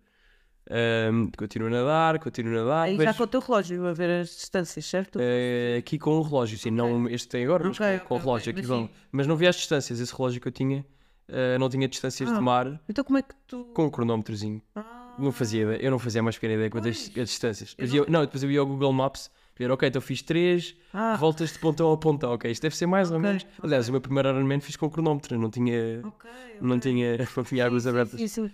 Ahm, 0.71 1.31
continuo 1.37 1.67
a 1.67 1.71
nadar, 1.71 2.19
continuo 2.21 2.53
a 2.57 2.61
nadar. 2.63 2.83
Aí 2.85 2.97
já 2.97 3.13
com 3.13 3.25
o 3.25 3.27
teu 3.27 3.41
relógio 3.41 3.87
a 3.87 3.93
ver 3.93 4.21
as 4.21 4.29
distâncias, 4.29 4.85
certo? 4.87 5.19
eh, 5.21 5.77
aqui 5.81 5.99
com 5.99 6.13
o 6.13 6.23
relógio, 6.23 6.57
sim, 6.57 6.71
não 6.71 7.09
este 7.09 7.27
tem 7.29 7.45
agora, 7.45 7.65
mas 7.67 7.77
Ok, 7.81 7.99
com, 8.01 8.05
com 8.07 8.15
o 8.15 8.17
ok, 8.19 8.25
relógio 8.27 8.51
aqui 8.53 8.61
mas 8.61 8.69
vão. 8.69 8.91
Mas 9.11 9.27
não 9.27 9.35
vi 9.37 9.49
as 9.49 9.57
distâncias, 9.57 9.99
esse 9.99 10.15
relógio 10.15 10.41
que 10.41 10.47
eu 10.47 10.53
tinha 10.53 10.87
eh, 11.27 11.59
não 11.59 11.69
tinha 11.69 11.89
distâncias 11.89 12.29
de 12.31 12.37
Ah. 12.37 12.41
mar 12.41 12.81
Então 12.89 13.03
como 13.05 13.19
é 13.19 13.23
que 13.23 13.35
tu. 13.49 13.65
com 13.75 13.87
um 13.87 13.91
cronómetrozinho. 13.91 14.63
Ah, 14.77 15.00
Não 15.19 15.33
fazia 15.33 15.63
ideia, 15.65 15.79
eu 15.83 15.91
não 15.91 15.99
fazia 15.99 16.23
mais 16.23 16.37
pequena 16.37 16.55
ideia 16.55 16.71
quanto 16.71 16.89
às 16.89 16.97
às 16.99 17.29
distâncias. 17.29 17.71
Depois 17.71 17.93
ia- 17.93 18.05
não, 18.09 18.21
depois 18.23 18.43
eu 18.43 18.51
ia 18.51 18.61
ao 18.61 18.67
Google 18.67 18.93
Maps, 18.93 19.31
ver, 19.57 19.71
ok, 19.71 19.89
então 19.89 20.01
fiz 20.01 20.23
3 20.23 20.75
Ah. 20.95 21.17
voltas 21.17 21.53
de 21.53 21.59
pontão 21.59 21.93
a 21.93 21.97
pontão, 21.99 22.33
ok, 22.33 22.51
isto 22.51 22.63
deve 22.63 22.75
ser 22.77 22.87
mais 22.87 23.11
ou 23.11 23.19
Ok, 23.19 23.29
menos. 23.29 23.47
Aliás, 23.63 23.89
o 23.89 23.93
meu 23.93 24.01
primeiro 24.01 24.29
Ironman 24.31 24.61
fiz 24.61 24.77
com 24.77 24.89
cronómetro, 24.89 25.39
não 25.39 25.51
tinha, 25.51 26.01
ok. 26.05 26.31
não 26.61 26.79
tinha, 26.81 27.19
não 27.37 27.45
tinha 27.45 27.67
águas 27.67 27.87
abertas. 27.87 28.31
Sim. 28.31 28.51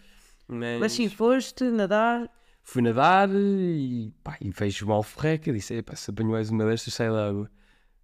Mas, 0.49 0.81
Mas 0.81 0.93
sim, 0.93 1.09
foste 1.09 1.65
nadar. 1.65 2.29
fui 2.63 2.83
nadar 2.83 3.29
e, 3.33 4.13
pá, 4.25 4.37
e 4.41 4.51
vejo 4.51 4.87
mal 4.87 5.03
ferreca, 5.03 5.53
disse, 5.53 5.75
"Epá, 5.75 5.95
se 5.95 6.11
apanho 6.11 6.31
mais 6.31 6.51
uma 6.51 6.65
destas, 6.67 6.95
sai 6.95 7.09
da 7.11 7.29
água. 7.29 7.51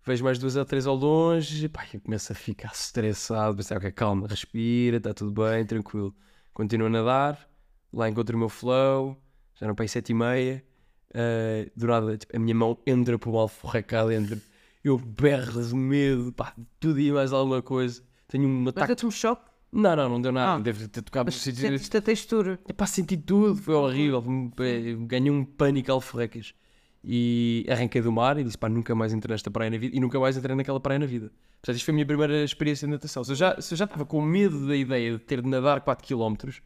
Vejo 0.04 0.24
mais 0.24 0.38
duas 0.38 0.56
ou 0.56 0.64
três 0.64 0.84
ao 0.86 0.96
longe, 0.96 1.68
pá, 1.68 1.84
eu 1.94 2.00
começo 2.00 2.32
a 2.32 2.34
ficar 2.34 2.72
estressado, 2.72 3.56
pensar, 3.56 3.76
ok, 3.78 3.90
calma, 3.92 4.26
respira, 4.28 4.96
está 4.96 5.14
tudo 5.14 5.30
bem, 5.44 5.64
tranquilo. 5.64 6.14
Continuo 6.52 6.88
a 6.88 6.90
nadar, 6.90 7.48
lá 7.92 8.08
encontro 8.08 8.36
o 8.36 8.38
meu 8.38 8.48
flow, 8.48 9.16
já 9.54 9.66
não 9.66 9.74
para 9.74 9.84
aí 9.84 9.88
sete 9.88 10.10
e 10.10 10.14
meia, 10.14 10.64
eh, 11.14 11.70
do 11.76 11.86
nada, 11.86 12.16
tipo, 12.16 12.34
a 12.36 12.38
minha 12.38 12.54
mão 12.54 12.78
entra 12.86 13.18
para 13.18 13.30
o 13.30 13.48
cá 13.86 14.04
dentro. 14.06 14.40
eu 14.82 14.98
berro 14.98 15.62
de 15.62 15.74
medo, 15.74 16.32
pá, 16.32 16.54
tudo 16.80 16.98
e 17.00 17.12
mais 17.12 17.32
alguma 17.32 17.62
coisa. 17.62 18.02
Tenho 18.28 18.48
um 18.48 18.60
Mas 18.62 18.68
ataque. 18.68 18.86
deu-te 18.88 19.06
um 19.06 19.10
choque? 19.10 19.50
Não, 19.70 19.96
não, 19.96 20.08
não 20.08 20.20
deu 20.20 20.32
nada. 20.32 20.58
Ah. 20.58 20.58
Deve 20.60 20.88
ter 20.88 21.02
tocado 21.02 21.26
Mas 21.26 21.36
sentiste 21.36 21.96
a 21.96 22.02
textura? 22.02 22.58
Epá, 22.68 22.86
senti 22.86 23.16
tudo, 23.16 23.56
foi 23.56 23.74
horrível. 23.74 24.22
eh, 24.60 24.94
Ganhei 25.06 25.30
um 25.30 25.44
pânico 25.44 25.90
alforrecas. 25.92 26.54
E 27.04 27.66
arranquei 27.68 28.00
do 28.00 28.12
mar 28.12 28.38
e 28.38 28.44
disse: 28.44 28.56
pá, 28.58 28.68
nunca 28.68 28.94
mais 28.94 29.12
entrei 29.12 29.32
nesta 29.34 29.50
praia 29.50 29.70
na 29.70 29.78
vida. 29.78 29.96
E 29.96 30.00
nunca 30.00 30.20
mais 30.20 30.36
entrei 30.36 30.54
naquela 30.54 30.78
praia 30.78 30.98
na 30.98 31.06
vida. 31.06 31.32
Portanto, 31.60 31.76
isto 31.76 31.84
foi 31.84 31.92
a 31.92 31.94
minha 31.96 32.06
primeira 32.06 32.44
experiência 32.44 32.86
de 32.86 32.92
natação. 32.92 33.24
Se 33.24 33.32
eu 33.32 33.36
já, 33.36 33.60
se 33.60 33.74
eu 33.74 33.78
já 33.78 33.84
estava 33.86 34.04
com 34.04 34.20
medo 34.22 34.66
da 34.66 34.76
ideia 34.76 35.12
de 35.12 35.18
ter 35.18 35.42
de 35.42 35.48
nadar 35.48 35.80
4km, 35.80 36.60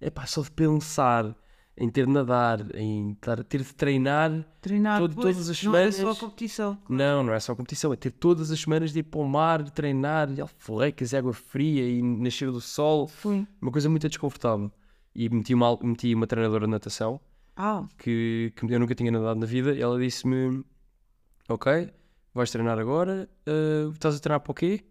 é 0.00 0.10
pá, 0.10 0.26
só 0.26 0.42
de 0.42 0.50
pensar 0.50 1.36
em 1.76 1.88
ter 1.88 2.04
de 2.06 2.12
nadar, 2.12 2.74
em 2.74 3.16
ter 3.48 3.62
de 3.62 3.74
treinar. 3.74 4.44
Treinar 4.60 4.98
Todo- 4.98 5.14
todas 5.14 5.48
as 5.48 5.62
não 5.62 5.76
é 5.76 5.90
só 5.90 5.98
semanas. 5.98 6.16
a 6.16 6.20
competição. 6.20 6.78
Não, 6.88 7.22
não 7.22 7.32
é 7.32 7.40
só 7.40 7.54
competição, 7.54 7.92
é 7.92 7.96
ter 7.96 8.10
todas 8.10 8.50
as 8.50 8.60
semanas 8.60 8.92
de 8.92 8.98
ir 8.98 9.02
para 9.04 9.20
o 9.20 9.26
mar, 9.26 9.62
treinar, 9.70 10.30
e 10.30 10.40
alforrecas, 10.40 11.12
e 11.12 11.16
água 11.16 11.32
fria 11.32 11.88
e 11.88 12.02
nascer 12.02 12.50
do 12.50 12.60
sol. 12.60 13.08
Fui. 13.08 13.46
Uma 13.62 13.70
coisa 13.72 13.88
muito 13.88 14.06
desconfortável. 14.08 14.70
E 15.14 15.28
meti 15.28 15.54
uma, 15.54 15.76
meti 15.82 16.14
uma 16.14 16.26
treinadora 16.26 16.66
de 16.66 16.70
natação 16.70 17.18
Ah, 17.56 17.84
que, 17.98 18.52
que 18.54 18.66
eu 18.66 18.78
nunca 18.78 18.94
tinha 18.94 19.10
nadado 19.10 19.40
na 19.40 19.46
vida 19.46 19.72
e 19.74 19.80
ela 19.80 19.98
disse-me: 19.98 20.62
Ok, 21.48 21.90
vais 22.34 22.50
treinar 22.50 22.78
agora, 22.78 23.28
eh, 23.46 23.88
estás 23.92 24.16
a 24.16 24.20
treinar 24.20 24.40
para 24.40 24.52
o 24.52 24.54
quê? 24.54 24.84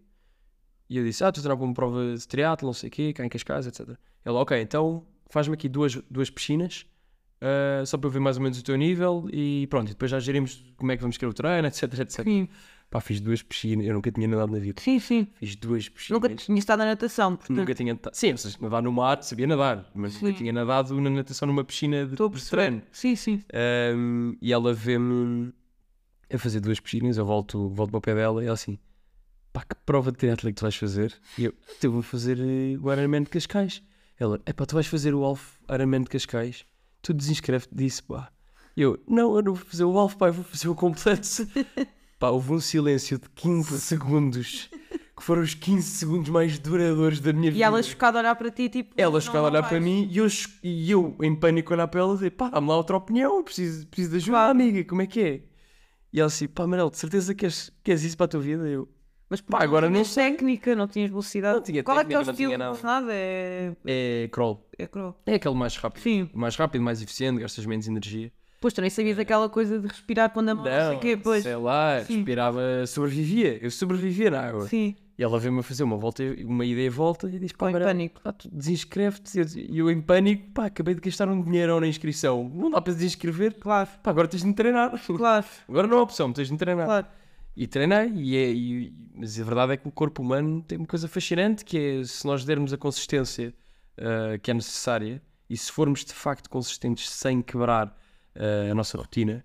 E 0.90 0.96
eu 0.98 1.04
disse: 1.04 1.22
Ah, 1.22 1.30
treinar 1.30 1.56
para 1.56 1.64
uma 1.64 1.72
prova 1.72 2.14
de 2.16 2.26
triatlo, 2.26 2.66
não 2.66 2.72
sei 2.74 2.88
o 2.88 2.90
quê, 2.90 3.12
cá 3.12 3.24
em 3.24 3.28
Cascais, 3.28 3.66
etc. 3.66 3.90
Ela, 4.24 4.40
ok, 4.40 4.60
então 4.60 5.06
faz-me 5.30 5.54
aqui 5.54 5.68
duas, 5.68 5.94
duas 6.10 6.28
piscinas, 6.28 6.84
eh, 7.40 7.84
só 7.86 7.96
para 7.96 8.08
eu 8.08 8.10
ver 8.10 8.18
mais 8.18 8.36
ou 8.36 8.42
menos 8.42 8.58
o 8.58 8.64
teu 8.64 8.76
nível 8.76 9.28
e 9.32 9.68
pronto, 9.68 9.86
e 9.86 9.90
depois 9.90 10.10
já 10.10 10.18
gerimos 10.18 10.64
como 10.76 10.90
é 10.90 10.96
que 10.96 11.00
vamos 11.02 11.16
querer 11.16 11.30
o 11.30 11.32
treino, 11.32 11.68
etc, 11.68 11.84
etc. 12.00 12.24
sim, 12.24 12.48
Pá, 12.90 13.00
fiz 13.00 13.20
duas 13.20 13.40
piscinas, 13.40 13.86
eu 13.86 13.94
nunca 13.94 14.10
tinha 14.10 14.26
nadado 14.26 14.50
na 14.50 14.58
vida. 14.58 14.82
sim, 14.82 14.98
sim. 14.98 15.28
Fiz 15.34 15.54
duas 15.54 15.88
piscinas. 15.88 16.20
Nunca 16.20 16.34
tinha 16.34 16.58
estado 16.58 16.80
na 16.80 16.86
natação, 16.86 17.36
portanto. 17.36 17.56
Nunca 17.56 17.72
tinha 17.72 17.94
nadado. 17.94 18.16
Sim, 18.16 18.36
seja, 18.36 18.58
nadar 18.60 18.82
no 18.82 18.90
mar, 18.90 19.22
sabia 19.22 19.46
nadar, 19.46 19.88
mas 19.94 20.14
Sim. 20.14 20.26
nunca 20.26 20.38
tinha 20.38 20.52
nadado 20.52 21.00
na 21.00 21.08
natação 21.08 21.46
numa 21.46 21.62
piscina 21.62 22.04
de, 22.04 22.16
de 22.16 22.50
treino. 22.50 22.82
Sim, 22.90 23.14
sim. 23.14 23.44
Um, 23.94 24.36
e 24.42 24.52
ela 24.52 24.74
vê-me 24.74 25.52
a 26.32 26.36
fazer 26.36 26.58
duas 26.58 26.80
piscinas, 26.80 27.16
eu 27.16 27.24
volto, 27.24 27.68
volto 27.68 27.90
para 27.92 27.98
o 27.98 28.00
pé 28.00 28.14
dela 28.16 28.42
e 28.42 28.46
ela 28.46 28.54
assim, 28.54 28.76
pá, 29.52 29.62
que 29.62 29.74
prova 29.86 30.10
de 30.12 30.18
triatlo 30.18 30.48
que 30.50 30.54
tu 30.56 30.62
vais 30.62 30.76
fazer? 30.76 31.14
E 31.38 31.44
eu, 31.44 31.54
"Então 31.76 31.88
eu 31.88 31.92
vou 31.92 32.02
fazer 32.02 32.38
eh, 32.38 32.76
o 32.80 32.92
Ironman 32.92 33.22
de 33.22 33.30
Cascais. 33.30 33.82
Ela, 34.18 34.40
é 34.46 34.52
pá, 34.52 34.66
tu 34.66 34.74
vais 34.74 34.86
fazer 34.86 35.14
o 35.14 35.24
Alf 35.24 35.56
Ironman 35.72 36.02
de 36.02 36.08
Cascais? 36.10 36.64
Tu 37.02 37.12
desinscreve-te 37.14 37.74
disso, 37.74 38.04
pá. 38.04 38.30
E 38.76 38.82
eu, 38.82 39.02
não, 39.08 39.34
eu 39.36 39.42
não 39.42 39.54
vou 39.54 39.64
fazer 39.64 39.84
o 39.84 39.98
Alf, 39.98 40.14
pá, 40.16 40.28
eu 40.28 40.32
vou 40.34 40.44
fazer 40.44 40.68
o 40.68 40.74
completo. 40.74 41.26
pá, 42.18 42.28
houve 42.28 42.52
um 42.52 42.60
silêncio 42.60 43.18
de 43.18 43.28
15 43.30 43.80
segundos, 43.80 44.68
que 45.16 45.22
foram 45.22 45.42
os 45.42 45.54
15 45.54 45.82
segundos 45.82 46.28
mais 46.28 46.58
duradouros 46.58 47.18
da 47.20 47.32
minha 47.32 47.50
vida. 47.50 47.58
E 47.58 47.62
ela 47.62 47.82
chocada 47.82 48.18
a 48.18 48.20
olhar 48.20 48.34
para 48.36 48.50
ti, 48.50 48.68
tipo. 48.68 48.94
Ela 48.96 49.20
chegava 49.20 49.46
a 49.48 49.50
olhar 49.50 49.68
para 49.68 49.80
mim 49.80 50.06
e 50.10 50.18
eu, 50.18 50.26
e 50.62 50.90
eu 50.90 51.16
em 51.22 51.34
pânico 51.34 51.72
olhar 51.72 51.88
para 51.88 52.00
ela 52.00 52.12
e 52.12 52.14
dizer 52.16 52.30
pá, 52.32 52.48
dá-me 52.50 52.68
lá 52.68 52.76
outra 52.76 52.96
opinião, 52.96 53.38
eu 53.38 53.42
preciso, 53.44 53.86
preciso 53.88 54.10
de 54.10 54.16
ajuda, 54.18 54.32
Claro. 54.32 54.50
amiga, 54.50 54.84
como 54.84 55.02
é 55.02 55.06
que 55.06 55.20
é? 55.20 55.42
E 56.12 56.20
ela 56.20 56.26
assim, 56.26 56.46
pá, 56.48 56.66
Manel, 56.66 56.90
de 56.90 56.98
certeza 56.98 57.34
que 57.34 57.40
queres, 57.40 57.70
queres 57.82 58.02
isso 58.04 58.16
para 58.16 58.24
a 58.26 58.28
tua 58.28 58.40
vida? 58.40 58.66
Eu, 58.68 58.88
Mas 59.30 59.40
Pá, 59.40 59.62
agora 59.62 59.86
não 59.86 59.92
tinhas 59.94 60.12
técnica, 60.14 60.74
não 60.74 60.88
tinhas 60.88 61.08
velocidade. 61.08 61.54
Não 61.56 61.62
tinha 61.62 61.84
Qual 61.84 61.98
é 62.00 62.04
que 62.04 62.12
é 62.12 62.18
o 62.18 62.24
técnica, 62.24 62.42
estilo? 62.42 62.58
Não 62.58 62.76
nada. 62.82 63.12
É. 63.12 63.72
é 63.86 64.28
crawl. 64.32 64.66
É 64.76 64.86
crawl. 64.88 65.16
É 65.24 65.34
aquele 65.34 65.54
mais 65.54 65.76
rápido. 65.76 66.02
Sim. 66.02 66.28
Mais 66.34 66.56
rápido, 66.56 66.82
mais 66.82 67.00
eficiente, 67.00 67.40
gastas 67.40 67.64
menos 67.64 67.86
energia. 67.86 68.32
Pois 68.60 68.74
tu 68.74 68.80
nem 68.80 68.90
sabias 68.90 69.18
aquela 69.18 69.48
coisa 69.48 69.78
de 69.78 69.86
respirar 69.86 70.30
quando 70.30 70.48
a 70.50 70.54
mão, 70.54 70.64
não 70.66 70.88
sei 70.90 70.98
quê, 70.98 71.16
pois. 71.16 71.44
sei 71.44 71.56
lá, 71.56 72.02
Sim. 72.04 72.16
respirava, 72.16 72.60
sobrevivia. 72.86 73.58
Eu 73.62 73.70
sobrevivia 73.70 74.30
na 74.30 74.40
água. 74.42 74.66
Sim, 74.68 74.94
E 75.16 75.22
ela 75.22 75.38
veio-me 75.38 75.60
a 75.60 75.62
fazer 75.62 75.82
uma 75.84 75.96
volta, 75.96 76.22
uma 76.44 76.64
ida 76.66 76.80
e 76.80 76.88
volta 76.90 77.26
e 77.26 77.38
diz, 77.38 77.52
pá, 77.52 77.70
Manel, 77.70 77.86
pânico. 77.88 78.20
pá, 78.20 78.32
tu 78.32 78.50
desinscreve-te. 78.52 79.38
E 79.38 79.78
eu- 79.78 79.86
eu, 79.86 79.90
em 79.90 80.00
pânico, 80.02 80.50
pá, 80.52 80.66
acabei 80.66 80.94
de 80.94 81.00
gastar 81.00 81.28
um 81.28 81.40
dinheirão 81.40 81.80
na 81.80 81.86
inscrição. 81.86 82.50
Não 82.54 82.68
dá 82.70 82.80
para 82.82 82.92
desinscrever. 82.92 83.54
Claro, 83.58 83.88
Pá, 84.02 84.10
agora 84.10 84.28
tens 84.28 84.40
de 84.42 84.48
me 84.48 84.54
treinar. 84.54 84.92
claro, 85.06 85.46
Agora 85.68 85.86
não 85.86 85.98
há 85.98 86.02
opção, 86.02 86.30
tens 86.32 86.48
de 86.48 86.52
me 86.52 86.58
treinar. 86.58 86.84
claro. 86.86 87.06
E 87.62 87.66
treinei, 87.66 88.10
e 88.16 88.36
é, 88.38 88.50
e- 88.50 88.94
mas 89.14 89.38
a 89.38 89.44
verdade 89.44 89.72
é 89.74 89.76
que 89.76 89.86
o 89.86 89.92
corpo 89.92 90.22
humano 90.22 90.62
tem 90.62 90.78
uma 90.78 90.86
coisa 90.86 91.06
fascinante 91.06 91.62
que 91.62 91.76
é 91.76 92.04
se 92.04 92.26
nós 92.26 92.42
dermos 92.42 92.72
a 92.72 92.78
consistência 92.78 93.52
ah, 93.98 94.38
que 94.38 94.50
é 94.50 94.54
necessária 94.54 95.20
e 95.48 95.54
se 95.58 95.70
formos 95.70 96.02
de 96.04 96.14
facto 96.14 96.48
consistentes 96.48 97.10
sem 97.10 97.42
quebrar 97.42 97.94
ah, 98.34 98.70
a 98.70 98.74
nossa 98.74 98.96
rotina, 98.96 99.44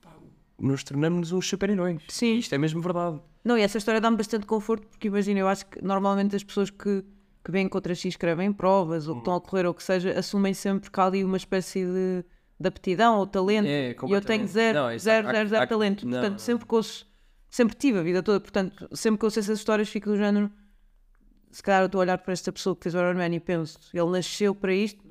pá, 0.00 0.10
nos 0.58 0.82
tornamos 0.82 1.30
uns 1.30 1.46
super-heróis. 1.48 2.02
Sim. 2.08 2.38
Isto 2.38 2.56
é 2.56 2.58
mesmo 2.58 2.82
verdade. 2.82 3.20
Não, 3.44 3.56
e 3.56 3.62
essa 3.62 3.78
história 3.78 4.00
dá-me 4.00 4.16
bastante 4.16 4.44
conforto, 4.44 4.88
porque 4.88 5.06
imagina, 5.06 5.38
eu 5.38 5.46
acho 5.46 5.64
que 5.66 5.80
normalmente 5.80 6.34
as 6.34 6.42
pessoas 6.42 6.70
que, 6.70 7.04
que 7.44 7.50
vêm 7.52 7.68
contra 7.68 7.94
si 7.94 8.08
escrevem 8.08 8.52
provas 8.52 9.06
ou 9.06 9.14
que 9.14 9.20
estão 9.20 9.36
a 9.36 9.40
correr 9.40 9.64
ou 9.66 9.74
que 9.74 9.82
seja, 9.84 10.18
assumem 10.18 10.54
sempre 10.54 10.90
que 10.90 11.00
há 11.00 11.06
ali 11.06 11.22
uma 11.24 11.36
espécie 11.36 11.84
de, 11.84 12.24
de 12.58 12.68
aptidão 12.68 13.18
ou 13.18 13.26
talento. 13.28 13.66
É, 13.68 13.90
e 14.08 14.12
eu 14.12 14.20
tenho 14.20 14.44
zero, 14.48 14.76
Não, 14.78 14.92
isso 14.92 15.04
zero, 15.04 15.28
há- 15.28 15.32
zero, 15.32 15.48
zero 15.48 15.62
há- 15.62 15.66
talento. 15.68 16.04
não, 16.04 16.12
portanto, 16.12 16.32
não. 16.32 16.38
sempre 16.40 16.66
que 16.66 16.74
ouço, 16.74 17.11
sempre 17.52 17.76
tive 17.76 17.98
a 17.98 18.02
vida 18.02 18.22
toda, 18.22 18.40
portanto, 18.40 18.88
sempre 18.96 19.18
que 19.18 19.24
ouço 19.26 19.38
essas 19.38 19.58
histórias 19.58 19.88
fico 19.90 20.08
do 20.08 20.16
género. 20.16 20.50
Se 21.50 21.62
calhar 21.62 21.82
eu 21.82 21.86
estou 21.86 22.00
a 22.00 22.02
olhar 22.02 22.16
para 22.18 22.32
esta 22.32 22.50
pessoa 22.50 22.74
que 22.74 22.82
fez 22.82 22.94
o 22.94 22.98
Ironman 22.98 23.34
e 23.36 23.38
penso, 23.40 23.78
ele 23.92 24.10
nasceu 24.10 24.54
para 24.54 24.72
isto, 24.72 25.04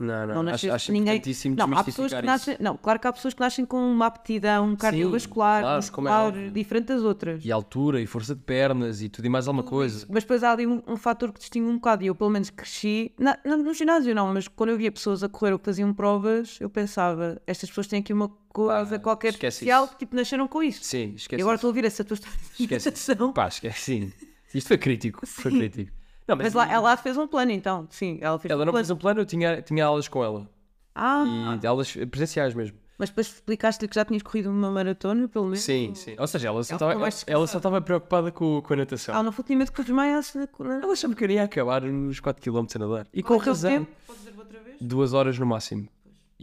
Não, 0.00 0.06
não, 0.06 0.26
não 0.26 0.40
acho, 0.40 0.50
nasceu 0.52 0.74
acho 0.74 0.90
ninguém. 0.90 1.16
importantíssimo 1.16 1.54
Não, 1.54 1.66
há 1.76 1.84
pessoas 1.84 2.14
que 2.14 2.22
nascem, 2.22 2.56
não, 2.58 2.78
claro 2.78 2.98
que 2.98 3.06
há 3.06 3.12
pessoas 3.12 3.34
que 3.34 3.40
nascem 3.40 3.66
com 3.66 3.76
uma 3.76 4.06
aptidão 4.06 4.74
cardiovascular, 4.74 5.60
claro, 5.60 5.92
como 5.92 6.08
é 6.08 6.10
muscular, 6.10 6.26
óbvio. 6.28 6.50
diferente 6.50 6.86
das 6.86 7.02
outras. 7.02 7.40
isso. 7.40 7.46
E 7.48 7.52
altura, 7.52 8.00
e 8.00 8.06
força 8.06 8.34
de 8.34 8.40
pernas, 8.40 9.02
e 9.02 9.10
tudo 9.10 9.26
e 9.26 9.28
mais 9.28 9.46
alguma 9.46 9.62
coisa. 9.62 10.06
Mas 10.08 10.22
depois 10.24 10.42
há 10.42 10.52
ali 10.52 10.66
um, 10.66 10.82
um 10.88 10.96
fator 10.96 11.30
que 11.30 11.40
distingue 11.40 11.66
um 11.68 11.74
bocado. 11.74 12.02
E 12.04 12.06
eu, 12.06 12.14
pelo 12.14 12.30
menos, 12.30 12.48
cresci. 12.48 13.12
Na- 13.18 13.38
no 13.44 13.74
ginásio, 13.74 14.14
não, 14.14 14.32
mas 14.32 14.48
quando 14.48 14.70
eu 14.70 14.78
via 14.78 14.90
pessoas 14.90 15.22
a 15.22 15.28
correr 15.28 15.52
ou 15.52 15.58
que 15.58 15.66
faziam 15.66 15.92
provas, 15.92 16.56
eu 16.58 16.70
pensava: 16.70 17.38
estas 17.46 17.68
pessoas 17.68 17.86
têm 17.86 18.00
aqui 18.00 18.14
uma 18.14 18.30
coisa 18.52 18.98
qualquer 18.98 19.30
esquece 19.30 19.56
especial, 19.56 19.84
isso. 19.84 19.92
que 19.94 19.98
tipo, 20.00 20.14
nasceram 20.16 20.46
com 20.48 20.62
isso. 20.62 20.84
Sim, 20.84 21.14
esquece. 21.16 21.40
e 21.40 21.42
agora 21.42 21.54
estou 21.56 21.68
a 21.68 21.70
ouvir 21.70 21.84
essa 21.84 22.04
tua 22.04 22.14
história 22.14 22.38
de 22.58 22.66
natação. 22.70 23.32
Pá, 23.32 23.48
esquece, 23.48 23.80
sim. 23.80 24.12
Isto 24.54 24.68
foi 24.68 24.78
crítico, 24.78 25.26
foi 25.26 25.50
crítico. 25.50 25.90
Não, 26.28 26.36
Mas 26.36 26.52
lá, 26.54 26.70
ela 26.70 26.96
fez 26.96 27.16
um 27.16 27.26
plano, 27.26 27.50
então. 27.50 27.86
Sim, 27.90 28.18
ela 28.20 28.38
fez 28.38 28.50
Ela 28.52 28.62
um 28.62 28.66
não 28.66 28.72
plano. 28.72 28.84
fez 28.86 28.90
um 28.90 28.96
plano, 28.96 29.20
eu 29.22 29.26
tinha, 29.26 29.60
tinha 29.62 29.84
aulas 29.84 30.06
com 30.08 30.22
ela. 30.22 30.48
Ah, 30.94 31.58
E 31.62 31.66
aulas 31.66 31.92
presenciais 32.10 32.54
mesmo. 32.54 32.76
mas 32.98 33.08
depois 33.08 33.26
explicaste-lhe 33.28 33.88
que 33.88 33.94
já 33.94 34.04
tinhas 34.04 34.22
corrido 34.22 34.50
uma 34.50 34.70
maratona, 34.70 35.26
pelo 35.26 35.46
menos. 35.46 35.60
Sim, 35.60 35.94
sim. 35.94 36.14
Ou 36.18 36.26
seja, 36.26 36.48
ela 36.48 36.62
só 36.62 36.74
Ela 36.76 37.08
estava 37.08 37.32
ela 37.32 37.46
só 37.46 37.56
estava 37.58 37.80
preocupada 37.80 38.30
com, 38.30 38.60
com 38.62 38.72
a 38.74 38.76
natação. 38.76 39.14
Ah, 39.16 39.22
não 39.22 39.32
foi 39.32 39.56
medo 39.56 39.72
que 39.72 39.82
desmaiasse 39.82 40.38
na. 40.38 40.46
na... 40.60 40.74
Ela 40.82 40.92
achava 40.92 41.14
que 41.14 41.24
eu 41.24 41.30
ia 41.30 41.42
acabar 41.44 41.82
nos 41.82 42.20
4km 42.20 42.76
a 42.76 42.78
nadar. 42.78 43.06
E 43.12 43.22
com 43.22 43.28
Qual 43.36 43.40
razão. 43.40 43.70
tempo? 43.70 43.90
Podes 44.06 44.22
dizer 44.24 44.38
outra 44.38 44.60
vez? 44.60 44.76
Duas 44.80 45.12
horas 45.14 45.38
no 45.38 45.46
máximo. 45.46 45.88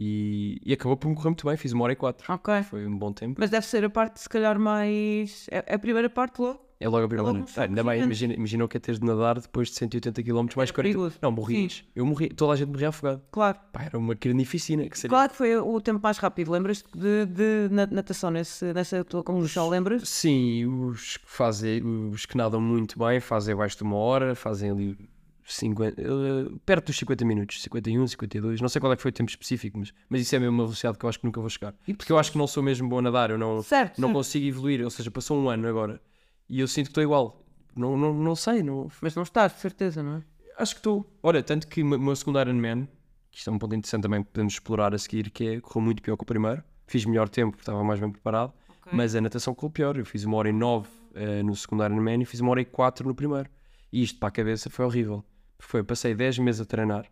E, 0.02 0.58
e 0.64 0.72
acabou 0.72 0.96
por 0.96 1.08
me 1.08 1.14
correr 1.14 1.28
muito 1.28 1.46
bem, 1.46 1.56
fiz 1.58 1.72
uma 1.72 1.84
hora 1.84 1.92
e 1.92 1.96
quatro. 1.96 2.32
Ok. 2.32 2.62
Foi 2.62 2.86
um 2.86 2.96
bom 2.96 3.12
tempo. 3.12 3.36
Mas 3.38 3.50
deve 3.50 3.66
ser 3.66 3.84
a 3.84 3.90
parte, 3.90 4.18
se 4.18 4.28
calhar, 4.28 4.58
mais. 4.58 5.46
É 5.50 5.74
a 5.74 5.78
primeira 5.78 6.08
parte 6.08 6.40
logo. 6.40 6.58
É 6.82 6.88
logo 6.88 7.04
a 7.04 7.08
primeira. 7.08 7.30
um 7.30 7.44
Ah, 7.58 7.62
ainda 7.64 7.84
bem, 7.84 8.02
imagina, 8.02 8.32
imagina 8.32 8.64
o 8.64 8.68
que 8.68 8.78
é 8.78 8.80
teres 8.80 8.98
de 8.98 9.04
nadar 9.04 9.38
depois 9.38 9.68
de 9.68 9.74
180 9.74 10.22
km 10.22 10.46
mais 10.56 10.70
40. 10.70 10.72
perigoso. 10.74 11.18
Não, 11.20 11.30
morrias. 11.30 11.84
Eu 11.94 12.06
morri, 12.06 12.30
toda 12.30 12.54
a 12.54 12.56
gente 12.56 12.68
morria 12.70 12.88
afogado. 12.88 13.20
Claro. 13.30 13.58
Pá, 13.70 13.82
era 13.82 13.98
uma 13.98 14.16
carnificina. 14.16 14.88
Que 14.88 14.98
seria... 14.98 15.14
É 15.24 15.28
que 15.28 15.36
foi 15.36 15.54
o 15.58 15.78
tempo 15.82 16.00
mais 16.02 16.16
rápido? 16.16 16.50
Lembras-te 16.50 16.88
de, 16.96 17.26
de 17.26 17.68
na- 17.70 17.86
natação 17.86 18.30
nesse, 18.30 18.72
nessa 18.72 19.04
tua 19.04 19.22
condução? 19.22 19.68
Lembras? 19.68 20.08
Sim, 20.08 20.64
os 20.64 21.18
que 21.18 21.30
fazem, 21.30 21.82
os 22.10 22.24
que 22.24 22.34
nadam 22.38 22.62
muito 22.62 22.98
bem 22.98 23.20
fazem 23.20 23.52
abaixo 23.52 23.76
de 23.76 23.82
uma 23.82 23.96
hora, 23.96 24.34
fazem 24.34 24.70
ali 24.70 24.96
50, 25.54 26.00
eh, 26.00 26.04
perto 26.64 26.86
dos 26.86 26.96
50 26.98 27.24
minutos, 27.24 27.62
51, 27.62 28.06
52, 28.06 28.60
não 28.60 28.68
sei 28.68 28.80
qual 28.80 28.92
é 28.92 28.96
que 28.96 29.02
foi 29.02 29.10
o 29.10 29.14
tempo 29.14 29.30
específico, 29.30 29.78
mas, 29.78 29.92
mas 30.08 30.20
isso 30.20 30.34
é 30.36 30.38
mesmo 30.38 30.54
uma 30.54 30.64
velocidade 30.64 30.98
que 30.98 31.04
eu 31.04 31.08
acho 31.08 31.18
que 31.18 31.24
nunca 31.26 31.40
vou 31.40 31.50
chegar. 31.50 31.74
E 31.86 31.94
porque 31.94 32.12
eu 32.12 32.18
acho 32.18 32.32
que 32.32 32.38
não 32.38 32.46
sou 32.46 32.62
mesmo 32.62 32.88
bom 32.88 32.98
a 32.98 33.02
nadar, 33.02 33.30
eu 33.30 33.38
não, 33.38 33.62
Certo. 33.62 33.98
não 34.00 34.08
certo. 34.08 34.16
consigo 34.18 34.46
evoluir, 34.46 34.82
ou 34.84 34.90
seja, 34.90 35.10
passou 35.10 35.36
um 35.38 35.48
ano 35.48 35.66
agora 35.68 36.00
e 36.48 36.60
eu 36.60 36.68
sinto 36.68 36.86
que 36.86 36.90
estou 36.90 37.02
igual. 37.02 37.44
Não, 37.76 37.96
não, 37.96 38.12
não 38.12 38.34
sei, 38.34 38.62
não, 38.62 38.88
Mas 39.00 39.14
não 39.14 39.22
estás, 39.22 39.52
de 39.54 39.60
certeza, 39.60 40.02
não 40.02 40.16
é? 40.16 40.22
acho 40.58 40.74
que 40.74 40.80
estou. 40.80 41.10
Olha, 41.22 41.42
tanto 41.42 41.66
que 41.68 41.82
o 41.82 41.86
meu- 41.86 42.16
segundo 42.16 42.40
Ironman, 42.40 42.86
que 43.30 43.38
isto 43.38 43.48
é 43.48 43.52
um 43.52 43.58
ponto 43.58 43.74
interessante 43.74 44.02
também 44.02 44.22
que 44.22 44.30
podemos 44.30 44.52
explorar 44.54 44.92
a 44.94 44.98
seguir, 44.98 45.30
que 45.30 45.46
é, 45.46 45.60
correu 45.60 45.82
muito 45.84 46.02
pior 46.02 46.16
que 46.16 46.22
o 46.22 46.26
primeiro. 46.26 46.62
Fiz 46.86 47.04
melhor 47.04 47.28
tempo, 47.28 47.52
porque 47.52 47.62
estava 47.62 47.82
mais 47.84 48.00
bem 48.00 48.10
preparado, 48.10 48.52
mas 48.92 49.14
a 49.14 49.20
natação 49.20 49.54
correu 49.54 49.70
pior. 49.70 49.96
Eu 49.96 50.04
fiz 50.04 50.24
uma 50.24 50.36
hora 50.36 50.48
e 50.48 50.52
nove 50.52 50.88
eh, 51.14 51.42
no 51.42 51.54
segundo 51.54 51.84
Ironman 51.84 52.20
e 52.22 52.24
fiz 52.24 52.40
uma 52.40 52.50
hora 52.50 52.60
e 52.60 52.64
quatro 52.64 53.06
no 53.06 53.14
primeiro. 53.14 53.48
E 53.92 54.02
isto 54.02 54.18
para 54.18 54.28
a 54.28 54.32
cabeça 54.32 54.68
foi 54.68 54.84
horrível. 54.84 55.24
Foi, 55.60 55.82
passei 55.84 56.14
10 56.14 56.38
meses 56.38 56.60
a 56.60 56.64
treinar, 56.64 57.06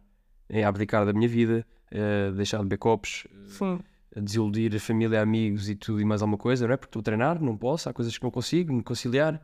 em 0.51 0.65
abdicar 0.65 1.05
da 1.07 1.13
minha 1.13 1.29
vida, 1.29 1.67
eh, 1.91 2.31
deixar 2.33 2.59
de 2.59 2.65
beber 2.65 2.79
copos, 2.79 3.27
Sim. 3.47 3.79
a 4.17 4.21
desiludir 4.21 4.75
a 4.75 4.81
família, 4.81 5.21
amigos 5.21 5.69
e 5.69 5.75
tudo 5.75 6.01
e 6.01 6.05
mais 6.05 6.23
alguma 6.23 6.39
coisa, 6.39 6.67
não 6.67 6.75
é? 6.75 6.77
Porque 6.77 6.89
estou 6.89 7.01
a 7.01 7.03
treinar, 7.05 7.41
não 7.43 7.57
posso, 7.57 7.89
há 7.89 7.93
coisas 7.93 8.17
que 8.17 8.25
não 8.25 8.31
consigo 8.31 8.73
me 8.73 8.83
conciliar. 8.83 9.41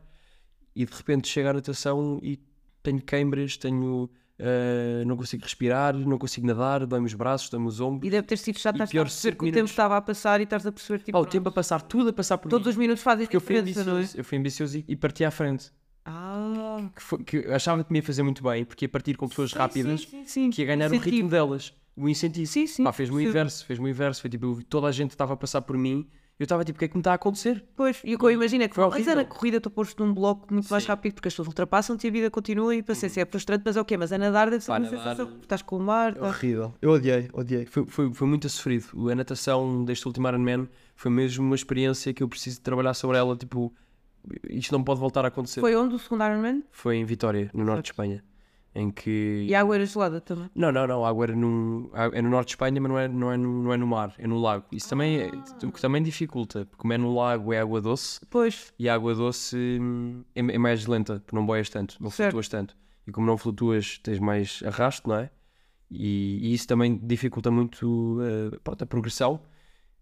E 0.75 0.85
de 0.85 0.93
repente 0.93 1.27
chego 1.27 1.49
à 1.49 1.53
natação 1.53 2.19
e 2.21 2.37
tenho 2.83 3.01
queimbras, 3.01 3.55
tenho 3.55 4.09
eh, 4.37 5.03
não 5.05 5.15
consigo 5.15 5.43
respirar, 5.43 5.95
não 5.95 6.17
consigo 6.17 6.45
nadar, 6.45 6.85
dói-me 6.85 7.05
os 7.05 7.13
braços, 7.13 7.49
dói-me 7.49 7.67
os 7.67 7.79
ombros. 7.79 8.05
E 8.07 8.11
deve 8.11 8.27
ter 8.27 8.37
sido 8.37 8.59
chato 8.59 8.75
pior 8.75 9.01
a 9.01 9.05
perceber 9.05 9.31
cinco 9.31 9.45
que 9.45 9.49
o 9.51 9.53
tempo 9.53 9.69
estava 9.69 9.95
a 9.95 10.01
passar 10.01 10.41
e 10.41 10.43
estás 10.43 10.65
a 10.65 10.71
perceber 10.71 10.99
tipo, 10.99 11.11
Pá, 11.13 11.19
o 11.19 11.25
tempo 11.25 11.47
a 11.47 11.51
passar, 11.51 11.81
tudo 11.81 12.09
a 12.09 12.13
passar 12.13 12.37
por 12.37 12.49
todos 12.49 12.65
mim. 12.67 12.71
os 12.71 12.77
minutos 12.77 13.01
fazem 13.03 13.25
Porque 13.25 13.37
eu 13.37 13.41
fui 13.41 13.61
diferença, 13.61 13.83
não 13.89 13.93
é? 13.93 13.99
ambicioso, 13.99 14.17
eu 14.19 14.23
fui 14.25 14.37
ambicioso 14.37 14.77
e, 14.79 14.85
e 14.89 14.95
parti 14.95 15.23
à 15.23 15.31
frente. 15.31 15.71
Ah, 16.05 16.89
Que, 16.95 17.01
foi- 17.01 17.23
que 17.23 17.37
achava 17.47 17.83
que 17.83 17.91
me 17.91 17.99
ia 17.99 18.03
fazer 18.03 18.21
muito 18.23 18.43
bem, 18.43 18.63
porque 18.63 18.85
ia 18.85 18.89
partir 18.89 19.15
com 19.17 19.27
pessoas 19.27 19.53
rápidas, 19.53 20.01
sim, 20.01 20.07
sim, 20.07 20.25
sim. 20.25 20.49
que 20.51 20.61
ia 20.61 20.67
ganhar 20.67 20.85
o 20.91 20.93
Incentivo. 20.95 21.15
ritmo 21.15 21.29
delas, 21.29 21.73
o 21.95 22.07
incentivo. 22.07 22.45
Sim, 22.47 22.67
sim. 22.67 22.83
Pá, 22.83 22.91
fez-me 22.93 23.15
o 23.15 23.19
Sim. 23.19 23.25
inverso, 23.27 23.65
fez-me 23.65 23.85
o 23.85 23.89
inverso. 23.89 24.21
Foi 24.21 24.29
tipo, 24.29 24.63
toda 24.65 24.87
a 24.87 24.91
gente 24.91 25.11
estava 25.11 25.33
a 25.33 25.37
passar 25.37 25.61
por 25.63 25.75
mim, 25.77 26.07
eu 26.37 26.43
estava 26.43 26.63
tipo, 26.65 26.75
o 26.75 26.79
que 26.79 26.85
é 26.85 26.87
que 26.89 26.95
me 26.95 26.99
está 26.99 27.11
a 27.13 27.15
acontecer? 27.15 27.63
Pois, 27.75 28.01
e 28.03 28.13
o 28.13 28.19
que 28.19 28.25
eu 28.25 28.29
imagino 28.31 28.63
é 28.63 28.67
que 28.67 28.75
Foi 28.75 28.83
mas 28.83 28.93
horrível. 28.93 29.13
é 29.13 29.15
na 29.15 29.25
corrida 29.25 29.59
tu 29.61 29.71
posto 29.71 30.05
num 30.05 30.13
bloco 30.13 30.53
muito 30.53 30.67
mais 30.69 30.83
Sim. 30.83 30.89
rápido 30.89 31.13
porque 31.15 31.29
as 31.29 31.33
pessoas 31.33 31.47
ultrapassam-te 31.47 32.05
e 32.05 32.09
a 32.09 32.11
vida 32.13 32.29
continua 32.29 32.75
e 32.75 32.83
paciência 32.83 33.21
é 33.21 33.25
frustrante, 33.25 33.63
mas 33.65 33.75
é 33.77 33.81
o 33.81 33.85
quê? 33.85 33.95
Mas 33.97 34.11
a 34.11 34.17
nadar 34.17 34.49
deve 34.51 34.61
ser 34.63 34.67
Pá, 34.67 34.73
uma 34.77 34.85
nadar- 34.85 34.97
sensação. 34.99 35.25
porque 35.27 35.43
Estás 35.45 35.61
com 35.61 35.77
o 35.77 35.79
mar, 35.79 36.09
É 36.09 36.15
estás- 36.15 36.35
horrível. 36.35 36.73
Eu 36.81 36.91
odiei, 36.91 37.29
odiei. 37.33 37.65
Foi, 37.65 37.85
foi, 37.87 38.13
foi 38.13 38.27
muito 38.27 38.47
sofrido. 38.49 39.09
A 39.09 39.15
natação 39.15 39.83
deste 39.85 40.05
último 40.05 40.27
Ironman 40.27 40.67
foi 40.95 41.09
mesmo 41.09 41.45
uma 41.45 41.55
experiência 41.55 42.13
que 42.13 42.21
eu 42.21 42.27
preciso 42.27 42.59
trabalhar 42.61 42.93
sobre 42.93 43.17
ela. 43.17 43.35
Tipo, 43.37 43.73
isto 44.49 44.71
não 44.71 44.83
pode 44.83 44.99
voltar 44.99 45.25
a 45.25 45.27
acontecer. 45.29 45.61
Foi, 45.61 45.73
Foi 45.73 45.81
onde 45.81 45.95
o 45.95 45.99
segundo 45.99 46.23
Ironman? 46.23 46.63
em 46.93 47.05
Vitória, 47.05 47.49
no 47.53 47.63
norte 47.63 47.83
de 47.85 47.91
Espanha. 47.91 48.23
Em 48.77 48.91
que. 48.91 49.45
E 49.47 49.55
a 49.55 49.61
água 49.61 49.75
era 49.75 49.85
gelada 49.85 50.19
também. 50.19 50.49
Não, 50.53 50.69
não, 50.69 50.85
não. 50.85 51.05
A 51.05 51.09
água 51.09 51.25
era 51.25 51.35
no, 51.35 51.89
é 52.11 52.21
no 52.21 52.29
norte 52.29 52.47
de 52.49 52.53
Espanha, 52.55 52.81
mas 52.81 52.91
não 52.91 52.99
é, 52.99 53.07
não, 53.07 53.31
é 53.31 53.37
no, 53.37 53.63
não 53.63 53.73
é 53.73 53.77
no 53.77 53.87
mar, 53.87 54.13
é 54.17 54.27
no 54.27 54.37
lago. 54.37 54.65
Isso 54.69 54.89
também 54.89 55.17
é, 55.21 55.31
o 55.65 55.71
que 55.71 55.79
também 55.79 56.03
dificulta, 56.03 56.65
porque 56.65 56.81
como 56.81 56.91
é 56.91 56.97
no 56.97 57.15
lago 57.15 57.53
é 57.53 57.59
água 57.59 57.79
doce 57.79 58.19
Pois, 58.29 58.73
e 58.77 58.89
a 58.89 58.95
água 58.95 59.15
doce 59.15 59.55
hum, 59.81 60.25
é, 60.35 60.41
é 60.41 60.57
mais 60.57 60.85
lenta, 60.87 61.21
porque 61.21 61.33
não 61.33 61.45
boias 61.45 61.69
tanto, 61.69 61.95
não 62.01 62.09
Certo. 62.09 62.31
flutuas 62.31 62.49
tanto. 62.49 62.75
E 63.07 63.11
como 63.13 63.25
não 63.25 63.37
flutuas, 63.37 63.97
tens 63.99 64.19
mais 64.19 64.61
arrasto, 64.65 65.07
não 65.07 65.15
é? 65.19 65.29
E, 65.89 66.39
e 66.49 66.53
isso 66.53 66.67
também 66.67 66.97
dificulta 67.01 67.49
muito 67.49 68.17
eh, 68.21 68.57
pronto, 68.61 68.83
a 68.83 68.87
progressão. 68.87 69.39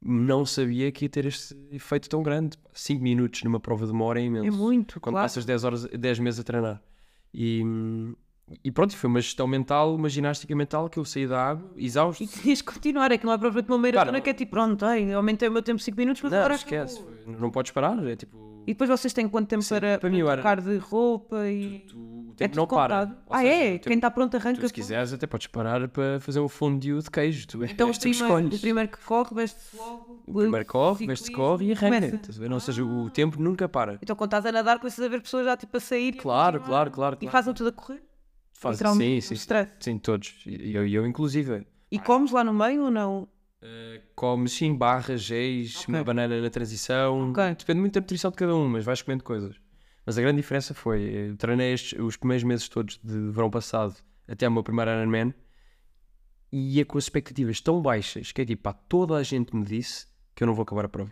Não 0.06 0.46
sabia 0.46 0.92
que 0.92 1.06
ia 1.06 1.10
ter 1.10 1.26
este 1.26 1.56
efeito 1.72 2.10
tão 2.10 2.22
grande. 2.22 2.58
5 2.74 3.02
minutos 3.02 3.44
numa 3.44 3.60
prova 3.60 3.86
de 3.86 3.92
uma 3.92 4.04
hora 4.06 4.20
é 4.20 4.24
imenso. 4.26 4.48
é 4.48 4.52
muito, 4.52 5.00
Quando 5.00 5.14
claro. 5.14 5.26
passas 5.26 5.46
10 5.46 5.64
horas, 5.64 5.86
10 5.86 6.20
meses 6.20 6.40
a 6.40 6.44
treinar. 6.44 6.82
E, 7.34 7.64
e 8.64 8.72
pronto, 8.72 8.96
foi 8.98 9.08
uma 9.10 9.22
gestão 9.22 9.48
mental, 9.48 9.96
uma 9.96 10.10
ginástica 10.10 10.54
mental 10.56 10.90
que 10.90 11.00
eu 11.00 11.06
saí 11.06 11.26
da 11.26 11.42
água, 11.52 11.72
exausto. 11.78 12.22
E 12.24 12.28
tens 12.28 12.62
que 12.62 12.74
continuar, 12.74 13.12
é 13.12 13.18
que 13.18 13.26
não 13.26 13.32
há 13.34 13.38
propriamente 13.40 13.72
uma 13.72 13.78
maratona 13.78 14.06
Claro. 14.12 14.24
que 14.24 14.30
é 14.30 14.34
tipo, 14.34 14.52
pronto, 14.52 14.86
ei, 14.86 15.14
aumentei 15.14 15.48
o 15.48 15.52
meu 15.52 15.62
tempo 15.62 15.80
5 15.80 15.98
minutos, 15.98 16.22
mas 16.22 16.32
Não, 16.32 16.40
agora 16.40 16.56
esquece. 16.56 17.00
acabou. 17.00 17.40
não 17.40 17.50
podes 17.50 17.72
parar. 17.72 18.06
É 18.06 18.16
tipo. 18.16 18.64
E 18.68 18.74
depois 18.74 18.90
vocês 18.90 19.12
têm 19.14 19.28
quanto 19.28 19.48
tempo 19.48 19.62
Sim, 19.62 19.76
para, 19.76 20.00
para 20.00 20.10
era- 20.16 20.34
trocar 20.34 20.62
de 20.62 20.78
roupa 20.78 21.48
e. 21.50 21.80
tu- 21.88 22.23
o 22.34 22.36
é 22.36 22.38
tempo 22.48 22.54
tudo 22.54 22.60
não 22.62 22.68
para. 22.68 23.04
Ah, 23.30 23.38
seja, 23.40 23.54
é? 23.54 23.68
o 23.68 23.72
tempo- 23.74 23.84
Quem 23.88 23.96
está 23.96 24.12
pronto 24.12 24.36
arranca. 24.38 24.60
Tu, 24.62 24.68
se 24.68 24.74
quiseres, 24.74 25.14
até 25.14 25.26
podes 25.28 25.48
parar 25.48 25.88
para 25.88 26.20
fazer 26.20 26.40
um 26.40 26.48
fondue 26.50 27.02
de 27.02 27.10
queijo. 27.12 27.48
Tu, 27.48 27.64
Então 27.66 27.88
o 27.88 27.90
és 27.92 27.98
que 27.98 28.10
primeiro, 28.10 28.48
o 28.56 28.60
primeiro 28.60 28.90
que 28.92 28.98
corre, 29.06 29.36
veste-se 29.36 29.78
logo. 29.78 30.24
O 30.26 30.34
primeiro 30.40 30.66
corre, 30.66 31.08
veste-se 31.08 31.32
corre 31.32 31.66
e 31.68 31.72
arranca. 31.72 32.20
Ou 32.52 32.60
seja, 32.60 32.84
o 32.84 33.10
tempo 33.10 33.42
nunca 33.42 33.70
para. 33.70 34.00
Então 34.02 34.16
quando 34.16 34.30
estás 34.30 34.46
a 34.46 34.52
nadar, 34.52 34.80
começas 34.80 35.04
a 35.04 35.08
ver 35.08 35.22
pessoas 35.22 35.46
já 35.46 35.56
tipo 35.56 35.78
a 35.78 35.80
sair. 35.80 36.14
Claro, 36.14 36.60
claro, 36.60 36.92
claro. 36.92 37.18
E 37.22 37.28
fazem 37.30 37.54
tudo 37.54 37.70
a 37.70 37.72
correr. 37.72 38.04
Faz- 38.54 38.78
sim, 38.78 39.20
sim, 39.20 39.36
sim, 39.80 39.98
todos. 39.98 40.36
E 40.46 40.74
eu, 40.74 40.88
eu 40.88 41.06
inclusive. 41.06 41.66
E 41.92 42.00
comes 42.00 42.32
lá 42.32 42.44
no 42.44 42.54
meio 42.54 42.86
ou 42.86 42.92
não? 42.92 43.28
Uh, 43.62 44.02
comes 44.16 44.52
sim 44.54 44.74
barras, 44.76 45.22
géis, 45.22 45.76
Ok. 45.82 45.94
uma 45.94 46.04
banana 46.04 46.42
na 46.42 46.50
transição. 46.50 47.30
Ok. 47.32 47.56
Depende 47.56 47.80
muito 47.80 47.94
da 47.94 48.02
nutrição 48.02 48.32
de 48.32 48.38
cada 48.38 48.56
um, 48.56 48.68
mas 48.68 48.84
vais 48.84 49.02
comendo 49.02 49.24
coisas. 49.24 49.56
Mas 50.06 50.18
a 50.18 50.22
grande 50.22 50.38
diferença 50.38 50.74
foi, 50.74 51.34
treinei 51.38 51.74
estes, 51.74 51.98
os 52.00 52.18
primeiros 52.18 52.44
meses 52.44 52.68
todos 52.68 53.00
de 53.04 53.30
verão 53.32 53.50
passado 53.50 53.96
até 54.28 54.48
o 54.48 54.52
meu 54.52 54.64
primeiro 54.64 54.92
Ironman 54.92 55.34
e 56.52 56.78
ia 56.78 56.86
com 56.86 56.98
as 56.98 57.06
expectativas 57.06 57.60
tão 57.62 57.82
baixas 57.82 58.32
que 58.32 58.42
é 58.42 58.46
tipo, 58.46 58.62
pá, 58.64 58.74
toda 58.74 59.16
a 59.16 59.24
gente 59.24 59.56
me 59.56 59.64
disse 59.64 60.06
que 60.36 60.44
eu 60.44 60.48
não 60.48 60.54
vou 60.54 60.64
acabar 60.64 60.86
a 60.86 60.90
prova. 60.90 61.12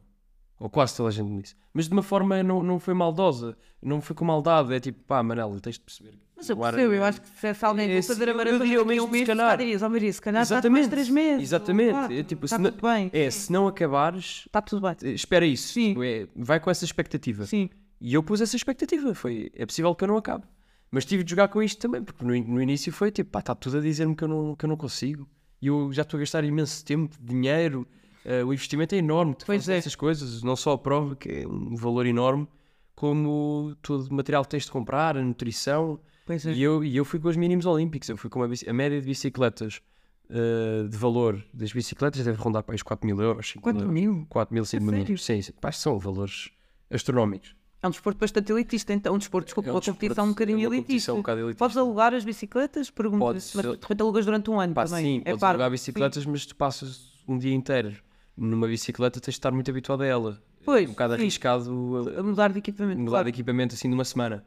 Ou 0.60 0.70
quase 0.70 0.96
toda 0.96 1.10
a 1.10 1.12
gente 1.12 1.28
me 1.28 1.42
disse. 1.42 1.56
Mas 1.74 1.88
de 1.88 1.94
uma 1.94 2.04
forma 2.04 2.44
não, 2.44 2.62
não 2.62 2.80
foi 2.80 2.94
maldosa, 2.94 3.58
não 3.82 4.00
foi 4.00 4.16
com 4.16 4.24
maldade. 4.24 4.72
É 4.74 4.80
tipo, 4.80 5.02
pá, 5.06 5.24
Manela, 5.24 5.60
tens 5.60 5.74
de 5.76 5.80
perceber. 5.82 6.20
Mas 6.36 6.48
eu 6.50 6.56
percebo, 6.58 6.94
eu 6.94 7.04
acho 7.04 7.20
que 7.22 7.28
se 7.28 7.34
tivesse 7.36 7.66
alguém 7.66 7.90
É, 7.92 7.98
a 7.98 8.04
fazer 8.04 8.30
a 8.30 8.34
maratona 8.36 8.66
mesmo, 8.66 9.04
um 9.04 9.08
se 9.08 9.12
mês, 9.12 9.28
calhar. 9.28 9.58
dirias, 9.58 9.82
ó 9.82 9.90
Maria, 9.90 10.14
se 10.14 10.22
calhar 10.22 10.44
está 10.44 10.70
mais 10.70 10.88
3 10.88 11.10
meses. 11.10 11.42
exatamente. 11.44 11.92
Claro, 11.92 12.14
É 12.14 12.24
tipo, 12.24 12.46
está 12.46 12.58
se 12.58 12.62
não- 12.62 12.72
tudo 12.72 12.82
bem. 12.88 13.10
É, 13.12 13.32
se 13.32 13.52
não 13.52 13.68
acabares, 13.68 14.44
Está 14.46 14.62
tudo 14.62 14.82
bem. 14.88 15.14
espera 15.14 15.46
isso. 15.48 15.74
Sim. 15.74 15.90
Tipo, 15.90 16.04
é, 16.04 16.28
vai 16.36 16.60
com 16.60 16.70
essa 16.70 16.86
expectativa. 16.86 17.46
Sim. 17.46 17.68
E 18.02 18.14
eu 18.16 18.24
pus 18.24 18.42
essa 18.42 18.56
expectativa. 18.56 19.14
Foi, 19.14 19.52
é 19.56 19.66
possível 19.66 19.94
que 19.96 20.04
eu 20.04 20.08
não 20.08 20.18
acabe. 20.18 20.44
Mas 20.90 21.06
tive 21.06 21.24
de 21.24 21.30
jogar 21.30 21.48
com 21.48 21.62
isto 21.64 21.80
também, 21.80 22.04
porque 22.04 22.26
no, 22.26 22.34
no 22.36 22.62
início 22.62 22.92
foi 22.92 23.12
tipo, 23.12 23.30
pá, 23.30 23.40
está 23.40 23.56
tudo 23.56 23.78
a 23.78 23.82
dizer-me 23.82 24.16
que, 24.16 24.24
eu 24.24 24.28
não- 24.28 24.56
que 24.56 24.66
eu 24.66 24.68
não 24.70 24.76
consigo. 24.76 25.30
E 25.62 25.68
eu 25.68 25.94
já 25.94 26.02
estou 26.02 26.18
a 26.18 26.22
gastar 26.22 26.44
imenso 26.44 26.84
tempo, 26.84 27.16
dinheiro, 27.22 27.88
eh, 28.26 28.44
o 28.44 28.52
investimento 28.52 28.96
é 28.96 28.98
enorme. 28.98 29.36
Tu 29.36 29.46
Pois 29.46 29.70
é. 29.70 29.78
essas 29.78 29.96
coisas, 29.96 30.42
não 30.44 30.56
só 30.56 30.74
a 30.74 30.78
prova, 30.78 31.16
que 31.16 31.30
é 31.30 31.48
um 31.48 31.76
valor 31.76 32.06
enorme, 32.08 32.48
como 32.96 33.76
todo 33.82 34.08
o 34.08 34.14
material 34.14 34.44
que 34.44 34.50
tens 34.50 34.66
de 34.66 34.72
comprar, 34.72 35.16
a 35.18 35.22
nutrição. 35.22 36.00
Pois 36.26 36.46
é. 36.46 36.52
E 36.54 36.62
eu, 36.62 36.84
e 36.84 36.98
eu 36.98 37.06
fui 37.06 37.20
com 37.20 37.30
os 37.30 37.38
mínimos 37.38 37.66
olímpicos. 37.66 38.10
Eu 38.10 38.18
fui 38.18 38.30
com 38.30 38.40
uma 38.40 38.48
bici- 38.48 38.70
a 38.70 38.74
média 38.74 39.00
de 39.00 39.06
bicicletas 39.08 39.82
eh, 40.30 40.88
de 40.90 40.98
valor 40.98 41.44
das 41.54 41.72
bicicletas 41.72 42.24
deve 42.26 42.38
rondar 42.42 42.64
para 42.64 42.76
os 42.76 42.82
4 42.84 43.06
mil 43.06 43.20
euros. 43.22 43.50
5 43.50 43.62
4 43.64 43.88
mil? 43.88 44.26
4 44.30 44.54
mil, 44.54 44.66
5 44.66 44.84
A 44.90 44.92
mil. 44.92 45.18
Sim, 45.18 45.42
sim. 45.42 45.52
Pá, 45.62 45.72
são 45.72 45.98
valores 46.00 46.50
astronómicos. 46.90 47.56
É 47.84 47.88
um 47.88 47.92
desporto 47.92 48.20
bastante 48.20 48.52
elitista, 48.52 48.94
então. 48.94 49.16
Um 49.16 49.18
desporto, 49.18 49.46
desculpa, 49.46 49.70
É 49.70 49.72
um 49.72 49.76
uma 49.76 49.82
competição 49.82 50.08
desporto- 50.08 50.24
um 50.30 50.30
bocadinho 50.34 50.60
é 50.60 50.76
elitista. 50.78 51.14
um 51.14 51.18
bocado 51.18 51.40
elitista. 51.40 51.60
Podes 51.60 51.78
alugar 51.78 52.14
as 52.14 52.24
bicicletas? 52.24 52.90
Pergunto. 52.92 53.20
Podes, 53.20 53.54
Mas 53.56 53.66
repente 53.66 54.02
alugas 54.02 54.26
durante 54.26 54.50
um 54.52 54.60
ano 54.60 54.74
Pá, 54.74 54.86
também. 54.86 55.04
sim, 55.04 55.22
é 55.26 55.32
podes 55.32 55.42
jogar 55.52 55.70
bicicletas, 55.70 56.26
mas 56.26 56.46
tu 56.46 56.56
passas 56.56 57.12
um 57.28 57.38
dia 57.38 57.54
inteiro 57.54 57.96
numa 58.38 58.68
bicicleta, 58.68 59.20
tens 59.20 59.34
de 59.34 59.40
estar 59.40 59.52
muito 59.52 59.70
habituado 59.72 60.02
a 60.02 60.06
ela. 60.06 60.42
Pois, 60.64 60.84
é 60.86 60.88
um 60.88 60.92
bocado 60.92 61.16
sim. 61.16 61.22
arriscado 61.22 62.14
A 62.18 62.22
mudar 62.24 62.52
de 62.52 62.60
equipamento. 62.60 63.00
mudar 63.00 63.10
claro. 63.12 63.26
de 63.26 63.30
equipamento 63.32 63.74
assim 63.74 63.88
numa 63.88 64.06
semana. 64.06 64.46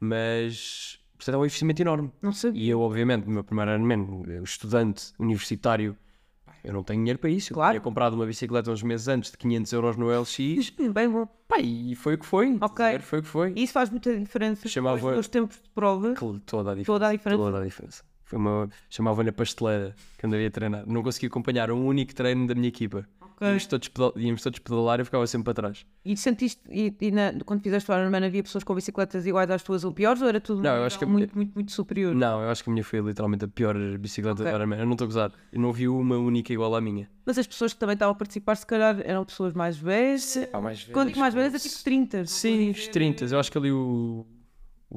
Mas, 0.00 0.98
portanto, 1.16 1.34
é 1.34 1.38
um 1.38 1.44
investimento 1.44 1.82
enorme. 1.82 2.10
Não 2.22 2.32
sabia. 2.32 2.62
E 2.62 2.68
eu, 2.70 2.80
obviamente, 2.80 3.26
no 3.26 3.32
meu 3.32 3.44
primeiro 3.44 3.70
ano, 3.70 4.24
eu, 4.26 4.42
estudante 4.42 5.12
universitário, 5.18 5.94
eu 6.64 6.72
não 6.72 6.82
tenho 6.82 7.00
dinheiro 7.00 7.18
para 7.18 7.30
isso. 7.30 7.52
Claro. 7.54 7.70
Eu 7.70 7.80
tinha 7.80 7.84
comprado 7.84 8.14
uma 8.14 8.26
bicicleta 8.26 8.70
uns 8.70 8.82
meses 8.82 9.08
antes 9.08 9.30
de 9.30 9.38
500 9.38 9.72
euros 9.72 9.96
no 9.96 10.08
LX. 10.08 10.70
Bem 10.92 11.08
bom. 11.10 11.26
pá, 11.48 11.58
e 11.58 11.94
foi 11.94 12.14
o 12.14 12.18
que 12.18 12.26
foi. 12.26 12.56
Ok. 12.60 12.98
Foi 13.00 13.18
o 13.18 13.22
que 13.22 13.28
foi. 13.28 13.52
E 13.56 13.62
isso 13.62 13.72
faz 13.72 13.90
muita 13.90 14.16
diferença. 14.18 14.68
Chamava- 14.68 15.14
dos 15.14 15.28
tempos 15.28 15.56
de 15.62 15.68
prova. 15.70 16.14
Toda 16.46 16.72
a 16.72 16.74
diferença. 16.74 16.86
Toda 16.86 17.08
a 17.08 17.12
diferença. 17.12 17.42
Toda 17.42 17.58
a 17.60 17.64
diferença. 17.64 18.04
Foi 18.24 18.38
uma... 18.38 18.68
Chamava-lhe 18.88 19.30
a 19.30 19.32
pasteleira 19.32 19.94
que 20.16 20.24
andava 20.26 20.46
a 20.46 20.50
treinar. 20.50 20.84
Não 20.86 21.02
consegui 21.02 21.26
acompanhar 21.26 21.70
um 21.72 21.84
único 21.84 22.14
treino 22.14 22.46
da 22.46 22.54
minha 22.54 22.68
equipa. 22.68 23.04
Íamos, 23.48 23.66
todos 23.66 23.88
pedal... 23.88 24.12
Íamos 24.16 24.42
todos 24.42 24.58
pedalar 24.58 24.98
e 24.98 25.02
eu 25.02 25.04
ficava 25.06 25.26
sempre 25.26 25.44
para 25.46 25.54
trás. 25.54 25.86
E 26.04 26.16
sentiste, 26.16 26.60
e, 26.68 26.94
e 27.00 27.10
na- 27.10 27.32
quando 27.44 27.62
fizeste 27.62 27.90
o 27.90 27.94
Ironman 27.94 28.24
havia 28.26 28.42
pessoas 28.42 28.62
com 28.64 28.74
bicicletas 28.74 29.26
iguais 29.26 29.50
às 29.50 29.62
tuas 29.62 29.82
ou 29.84 29.92
piores 29.92 30.20
ou 30.20 30.28
era 30.28 30.40
tudo 30.40 30.62
Não, 30.62 30.76
eu 30.76 30.84
acho 30.84 30.98
que 30.98 31.04
a- 31.04 31.06
muito, 31.06 31.34
muito, 31.34 31.52
muito 31.54 31.72
superior? 31.72 32.14
Não, 32.14 32.42
eu 32.42 32.50
acho 32.50 32.62
que 32.62 32.70
a 32.70 32.72
minha 32.72 32.84
foi 32.84 33.00
literalmente 33.00 33.44
a 33.44 33.48
pior 33.48 33.74
bicicleta 33.98 34.42
Ok. 34.42 34.44
da 34.52 34.58
Ironman. 34.58 34.78
Eu 34.80 34.84
não 34.86 34.92
estou 34.92 35.04
a 35.04 35.08
gozar. 35.08 35.32
Eu 35.52 35.60
não 35.60 35.72
vi 35.72 35.88
uma 35.88 36.16
única 36.18 36.52
igual 36.52 36.74
à 36.74 36.80
minha. 36.80 37.08
Mas 37.24 37.38
as 37.38 37.46
pessoas 37.46 37.72
que 37.72 37.78
também 37.78 37.94
estavam 37.94 38.12
a 38.12 38.16
participar, 38.16 38.54
se 38.56 38.66
calhar 38.66 39.00
eram 39.04 39.24
pessoas 39.24 39.54
mais 39.54 39.76
velhas. 39.76 40.36
Pá, 40.52 40.60
mais 40.60 40.84
Quando 40.84 41.08
digo 41.08 41.20
mais 41.20 41.32
velhas 41.34 41.54
é 41.54 41.58
tipo 41.58 41.82
30. 41.82 42.26
Sim, 42.26 42.70
os 42.70 42.88
30. 42.88 43.24
Eu 43.26 43.38
acho 43.40 43.50
que 43.50 43.56
ali 43.58 43.70
o... 43.72 44.26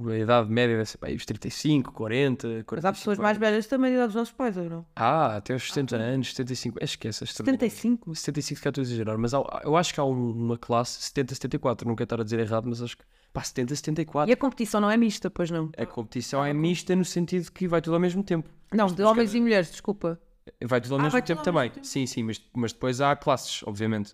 a 0.10 0.18
idade 0.18 0.50
média 0.50 0.76
deve 0.78 0.90
ser 0.90 0.98
pá, 0.98 1.08
aí 1.08 1.16
os 1.16 1.26
35, 1.26 1.92
40, 1.92 2.48
45. 2.64 2.76
Mas 2.76 2.86
há 2.86 2.92
pessoas 2.94 3.18
mais 3.20 3.38
velhas 3.38 3.68
também 3.68 3.92
da 3.92 3.96
idade 3.98 4.08
dos 4.08 4.16
nossos 4.16 4.34
pais, 4.34 4.58
ou 4.58 4.64
não? 4.70 4.86
Ah, 4.96 5.36
até 5.38 5.54
aos 5.54 5.68
70 5.68 5.96
anos, 5.96 6.30
75. 6.30 6.78
É, 6.82 6.86
Esquece. 6.86 7.24
as 7.24 7.32
75? 7.34 8.16
75 8.16 8.62
que 8.62 8.68
eu 8.68 8.70
estou 8.70 8.82
a 8.82 8.86
exagerar, 8.86 9.18
mas 9.18 9.34
há- 9.34 9.62
eu 9.64 9.76
acho 9.78 9.94
que 9.94 10.00
há 10.00 10.04
um- 10.04 10.32
uma 10.32 10.58
classe 10.58 11.02
70, 11.02 11.36
74, 11.36 11.88
não 11.88 11.96
quero 11.96 12.06
estar 12.06 12.20
a 12.22 12.24
dizer 12.24 12.40
errado, 12.40 12.66
mas 12.68 12.82
acho 12.82 12.98
que 12.98 13.04
pá, 13.32 13.44
70, 13.44 13.76
74. 13.76 14.30
E 14.30 14.34
a 14.34 14.38
competição 14.38 14.80
não 14.82 14.90
é 14.90 14.98
mista, 14.98 15.30
pois 15.30 15.50
não? 15.52 15.70
A 15.78 15.86
competição 15.86 16.44
é 16.44 16.54
mista 16.54 16.96
no 16.96 17.06
sentido 17.06 17.52
que 17.52 17.68
vai 17.68 17.82
tudo 17.82 17.94
ao 17.94 18.00
mesmo 18.00 18.24
tempo. 18.24 18.50
Não, 18.72 18.88
de 18.88 19.04
homens 19.04 19.34
e 19.36 19.42
mulheres, 19.42 19.70
desculpa. 19.72 20.20
Vai 20.64 20.82
tudo 20.82 20.96
ao 20.96 21.00
mesmo 21.00 21.12
vai 21.12 21.22
tempo 21.22 21.42
também. 21.42 21.62
mesmo 21.64 21.76
tempo. 21.76 21.88
Sim, 21.88 22.06
sim, 22.06 22.24
mas, 22.24 22.42
mas 22.54 22.74
depois 22.74 23.00
há 23.00 23.16
classes, 23.16 23.62
obviamente. 23.66 24.14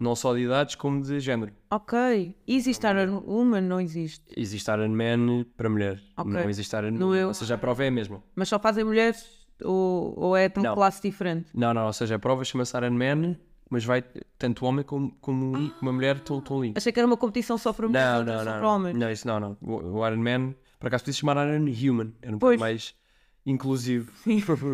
Não 0.00 0.14
só 0.16 0.34
de 0.34 0.40
idades 0.40 0.74
como 0.74 1.00
de 1.02 1.20
género. 1.20 1.52
Ok. 1.70 2.36
Existe 2.46 2.86
Iron 2.86 3.22
Woman? 3.26 3.60
Não 3.62 3.80
existe. 3.80 4.24
Existe 4.36 4.70
Ironman 4.70 5.44
para 5.56 5.68
mulher. 5.70 6.00
Ok. 6.16 6.32
Não 6.32 6.48
existe 6.50 6.74
Iron 6.76 6.90
No 6.92 7.14
eu- 7.14 7.28
Ou 7.28 7.34
seja, 7.34 7.54
a 7.54 7.58
prova 7.58 7.84
é 7.84 7.88
a 7.88 7.90
mesma. 7.90 8.22
Mas 8.34 8.48
só 8.48 8.58
fazem 8.58 8.84
mulheres 8.84 9.24
ou, 9.62 10.14
ou 10.18 10.36
é 10.36 10.48
tão 10.48 10.62
Não. 10.62 10.74
classe 10.74 11.00
diferente? 11.00 11.46
Não, 11.54 11.72
não, 11.72 11.86
ou 11.86 11.92
seja, 11.92 12.16
a 12.16 12.18
prova 12.18 12.44
chama-se 12.44 12.76
Ironman, 12.76 13.38
mas 13.70 13.84
vai 13.84 14.02
tanto 14.38 14.66
homem 14.66 14.84
como, 14.84 15.12
como 15.20 15.52
uma 15.80 15.92
mulher 15.92 16.18
tão, 16.20 16.40
tão 16.40 16.60
lindo. 16.62 16.76
Achei 16.76 16.92
que 16.92 16.98
era 16.98 17.06
uma 17.06 17.16
competição 17.16 17.56
só 17.56 17.72
para 17.72 17.86
mulheres, 17.88 18.10
Não, 18.10 18.18
outra 18.18 18.34
não, 18.34 18.44
só 18.44 18.50
não. 18.50 18.58
para 18.58 18.68
homens. 18.68 18.96
Não, 18.98 19.10
isso 19.10 19.26
não, 19.28 19.40
não. 19.40 19.56
O, 19.62 19.98
o 20.00 20.06
Iron 20.06 20.16
Man, 20.18 20.54
por 20.80 20.88
acaso 20.88 21.04
podia 21.04 21.18
chamar 21.18 21.36
Iron 21.48 21.64
Human. 21.70 22.12
Era 22.20 22.34
um 22.34 22.38
Pois. 22.38 22.56
pouco 22.58 22.60
mais 22.60 22.94
inclusivo. 23.46 24.10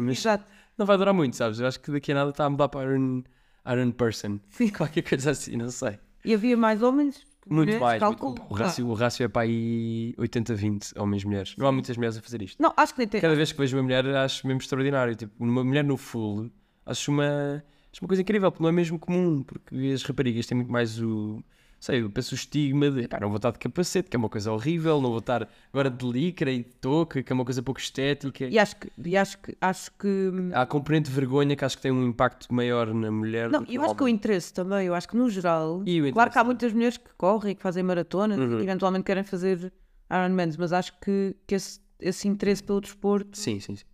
Mas 0.02 0.18
Exato. 0.18 0.44
não 0.78 0.86
vai 0.86 0.96
durar 0.96 1.14
muito, 1.14 1.36
sabes? 1.36 1.60
Eu 1.60 1.66
acho 1.66 1.78
que 1.80 1.90
daqui 1.90 2.12
a 2.12 2.14
nada 2.14 2.30
está 2.30 2.44
a 2.46 2.50
mudar 2.50 2.68
para 2.68 2.90
Iron, 2.90 3.22
Iron 3.70 3.90
Person. 3.92 4.38
Sim. 4.50 4.68
Qualquer 4.72 5.02
coisa 5.02 5.30
assim, 5.30 5.56
não 5.56 5.70
sei. 5.70 5.98
E 6.24 6.34
havia 6.34 6.56
mais 6.56 6.82
homens? 6.82 7.26
Muito 7.46 7.68
mulheres, 7.68 7.80
mais. 7.80 8.02
muito- 8.02 8.26
o, 8.48 8.54
rácio, 8.54 8.86
o 8.86 8.92
rácio 8.94 9.24
é 9.24 9.28
para 9.28 9.42
aí 9.42 10.14
80-20 10.18 10.92
homens 11.00 11.22
e 11.22 11.26
mulheres. 11.26 11.54
Não 11.56 11.66
há 11.66 11.72
muitas 11.72 11.96
mulheres 11.96 12.16
a 12.18 12.20
fazer 12.20 12.42
isto. 12.42 12.62
Não, 12.62 12.72
acho 12.76 12.94
que 12.94 13.06
tem. 13.06 13.20
Cada 13.20 13.34
vez 13.34 13.50
que 13.50 13.58
vejo 13.58 13.76
uma 13.76 13.82
mulher, 13.82 14.06
acho 14.16 14.46
mesmo 14.46 14.60
extraordinário. 14.60 15.14
Tipo, 15.16 15.32
uma 15.42 15.64
mulher 15.64 15.82
no 15.82 15.96
full, 15.96 16.50
acho 16.84 17.10
uma, 17.10 17.64
acho 17.92 18.02
uma 18.02 18.08
coisa 18.08 18.20
incrível, 18.22 18.52
porque 18.52 18.62
não 18.62 18.68
é 18.68 18.72
mesmo 18.72 18.98
comum. 18.98 19.42
Porque 19.42 19.74
as 19.94 20.02
raparigas 20.02 20.46
têm 20.46 20.56
muito 20.56 20.70
mais 20.70 21.00
o. 21.00 21.42
Sei, 21.80 22.02
eu 22.02 22.10
penso 22.10 22.32
o 22.32 22.34
estigma 22.34 22.90
de 22.90 23.08
pá, 23.08 23.18
não 23.18 23.28
vou 23.28 23.36
estar 23.38 23.52
de 23.52 23.58
capacete, 23.58 24.10
que 24.10 24.14
é 24.14 24.18
uma 24.18 24.28
coisa 24.28 24.52
horrível, 24.52 25.00
não 25.00 25.08
vou 25.08 25.18
estar 25.20 25.48
agora 25.72 25.88
de 25.90 26.06
licra 26.06 26.50
e 26.52 26.58
de 26.58 26.64
touca, 26.64 27.22
que 27.22 27.32
é 27.32 27.34
uma 27.34 27.44
coisa 27.44 27.62
pouco 27.62 27.80
estética. 27.80 28.44
E 28.44 28.58
acho 28.58 28.76
que, 28.76 28.92
e 29.02 29.16
acho 29.16 29.38
que, 29.38 29.56
acho 29.58 29.90
que 29.92 30.30
Há 30.52 30.60
a 30.60 30.66
componente 30.66 31.08
de 31.08 31.14
vergonha 31.16 31.56
que 31.56 31.64
acho 31.64 31.76
que 31.76 31.82
tem 31.82 31.90
um 31.90 32.06
impacto 32.06 32.52
maior 32.52 32.92
na 32.92 33.10
mulher. 33.10 33.48
Não, 33.48 33.64
eu 33.66 33.82
acho 33.82 33.94
que 33.96 34.04
o 34.04 34.08
interesse 34.08 34.52
também, 34.52 34.86
eu 34.88 34.94
acho 34.94 35.08
que 35.08 35.16
no 35.16 35.30
geral, 35.30 35.82
claro 36.12 36.30
que 36.30 36.38
há 36.38 36.44
muitas 36.44 36.70
mulheres 36.74 36.98
que 36.98 37.10
correm, 37.16 37.56
que 37.56 37.62
fazem 37.62 37.82
maratonas, 37.82 38.38
Uhum. 38.38 38.58
que 38.58 38.62
eventualmente 38.64 39.04
querem 39.04 39.24
fazer 39.24 39.72
Ironmans, 40.10 40.58
mas 40.58 40.74
acho 40.74 40.92
que, 41.00 41.34
que 41.46 41.54
esse, 41.54 41.80
esse 41.98 42.28
interesse 42.28 42.62
pelo 42.62 42.80
desporto 42.82 43.38
Sim, 43.38 43.58
sim, 43.58 43.76
sim. 43.76 43.84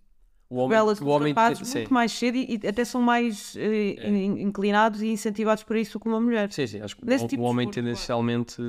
O 0.48 0.56
homem, 0.56 0.68
revela-se 0.78 1.02
o 1.02 1.06
homem 1.08 1.32
rapazes 1.32 1.66
sim. 1.68 1.78
muito 1.78 1.92
mais 1.94 2.12
cedo 2.12 2.36
e, 2.36 2.60
e 2.62 2.68
até 2.68 2.84
são 2.84 3.02
mais 3.02 3.56
eh, 3.56 3.96
É. 3.98 4.08
in- 4.08 4.40
inclinados 4.42 5.02
e 5.02 5.08
incentivados 5.08 5.64
para 5.64 5.78
isso 5.80 5.98
que 5.98 6.06
uma 6.08 6.20
mulher. 6.20 6.52
Sim, 6.52 6.66
sim, 6.66 6.80
acho 6.80 6.96
que 6.96 7.04
Nesse 7.04 7.24
o, 7.24 7.28
tipo 7.28 7.42
o 7.42 7.46
homem 7.46 7.66
desporto, 7.66 7.84
tendencialmente 7.84 8.62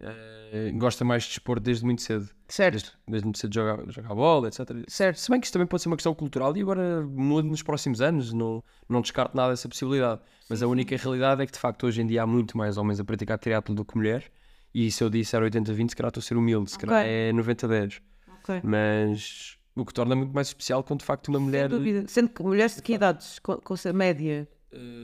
eh, 0.00 0.72
gosta 0.74 1.04
mais 1.04 1.22
de 1.24 1.28
desporto 1.30 1.62
desde 1.62 1.84
muito 1.84 2.02
cedo. 2.02 2.28
Certo, 2.48 2.72
Desde, 2.74 2.90
desde 3.08 3.26
muito 3.26 3.38
cedo 3.38 3.50
de 3.50 3.54
jogar, 3.56 3.90
jogar 3.90 4.14
bola, 4.14 4.48
etc. 4.48 4.60
certo. 4.88 5.16
Se 5.18 5.30
bem 5.30 5.40
que 5.40 5.46
isto 5.46 5.52
também 5.54 5.66
pode 5.66 5.82
ser 5.82 5.88
uma 5.88 5.96
questão 5.96 6.14
cultural 6.14 6.56
e 6.56 6.60
agora 6.62 7.02
muda 7.06 7.46
nos 7.48 7.62
próximos 7.62 8.00
anos, 8.00 8.32
não, 8.32 8.62
não 8.88 9.00
descarto 9.00 9.36
nada 9.36 9.52
essa 9.52 9.68
possibilidade. 9.68 10.20
Mas 10.48 10.62
a 10.62 10.66
única 10.66 10.96
realidade 10.96 11.42
é 11.42 11.46
que 11.46 11.52
de 11.52 11.58
facto 11.58 11.86
hoje 11.86 12.02
em 12.02 12.06
dia 12.06 12.22
há 12.22 12.26
muito 12.26 12.56
mais 12.58 12.76
homens 12.76 13.00
a 13.00 13.04
praticar 13.04 13.38
triatlo 13.38 13.74
do 13.74 13.84
que 13.84 13.96
mulher. 13.96 14.30
E 14.74 14.90
se 14.90 15.04
eu 15.04 15.10
disser 15.10 15.42
80-20, 15.42 15.90
se 15.90 15.96
calhar 15.96 16.08
estou 16.08 16.20
a 16.20 16.24
ser 16.24 16.36
humilde, 16.36 16.70
se 16.70 16.78
calhar 16.78 17.00
Ok. 17.02 17.10
é 17.10 17.32
90-10. 17.32 18.00
ok. 18.42 18.60
Mas 18.64 19.58
o 19.74 19.84
que 19.84 19.94
torna 19.94 20.14
muito 20.14 20.32
mais 20.34 20.48
especial 20.48 20.82
quando 20.84 21.00
de 21.00 21.06
facto 21.06 21.28
uma 21.28 21.40
mulher. 21.40 21.68
Sem 21.70 21.78
dúvida. 21.78 22.04
Sendo 22.08 22.28
que 22.30 22.42
mulheres 22.42 22.76
de 22.76 22.82
que 22.82 22.94
idades? 22.94 23.38
Com, 23.38 23.56
com 23.56 23.74
essa 23.74 23.92
média? 23.92 24.48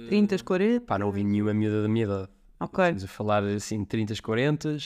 30, 0.08 0.38
40? 0.44 0.80
Pá, 0.86 0.98
não 0.98 1.10
vi 1.12 1.22
nenhuma 1.24 1.52
miúda 1.54 1.82
da 1.82 1.88
minha 1.88 2.04
idade. 2.04 2.28
Ok. 2.60 2.82
Estamos 2.84 3.04
a 3.04 3.08
falar 3.08 3.44
assim 3.44 3.84
30, 3.84 4.14
40 4.22 4.76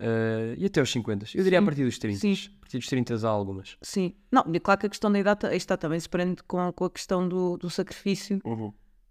eh, 0.00 0.54
e 0.56 0.64
até 0.66 0.80
aos 0.80 0.90
50. 0.90 1.26
Eu 1.34 1.44
diria 1.44 1.58
a 1.58 1.62
Sim. 1.62 1.66
partir 1.66 1.84
dos 1.84 1.98
30. 1.98 2.18
Sim. 2.18 2.34
A 2.56 2.60
partir 2.60 2.78
dos 2.78 2.86
30 2.88 3.14
há 3.26 3.30
algumas. 3.30 3.76
Sim. 3.82 4.14
Não, 4.32 4.44
e 4.52 4.60
claro 4.60 4.80
que 4.80 4.86
a 4.86 4.90
questão 4.90 5.10
da 5.12 5.18
idade 5.18 5.46
está 5.54 5.76
também 5.76 6.00
se 6.00 6.08
prende 6.08 6.42
com, 6.44 6.72
com 6.72 6.84
a 6.84 6.90
questão 6.90 7.28
do, 7.28 7.56
do 7.56 7.70
sacrifício 7.70 8.40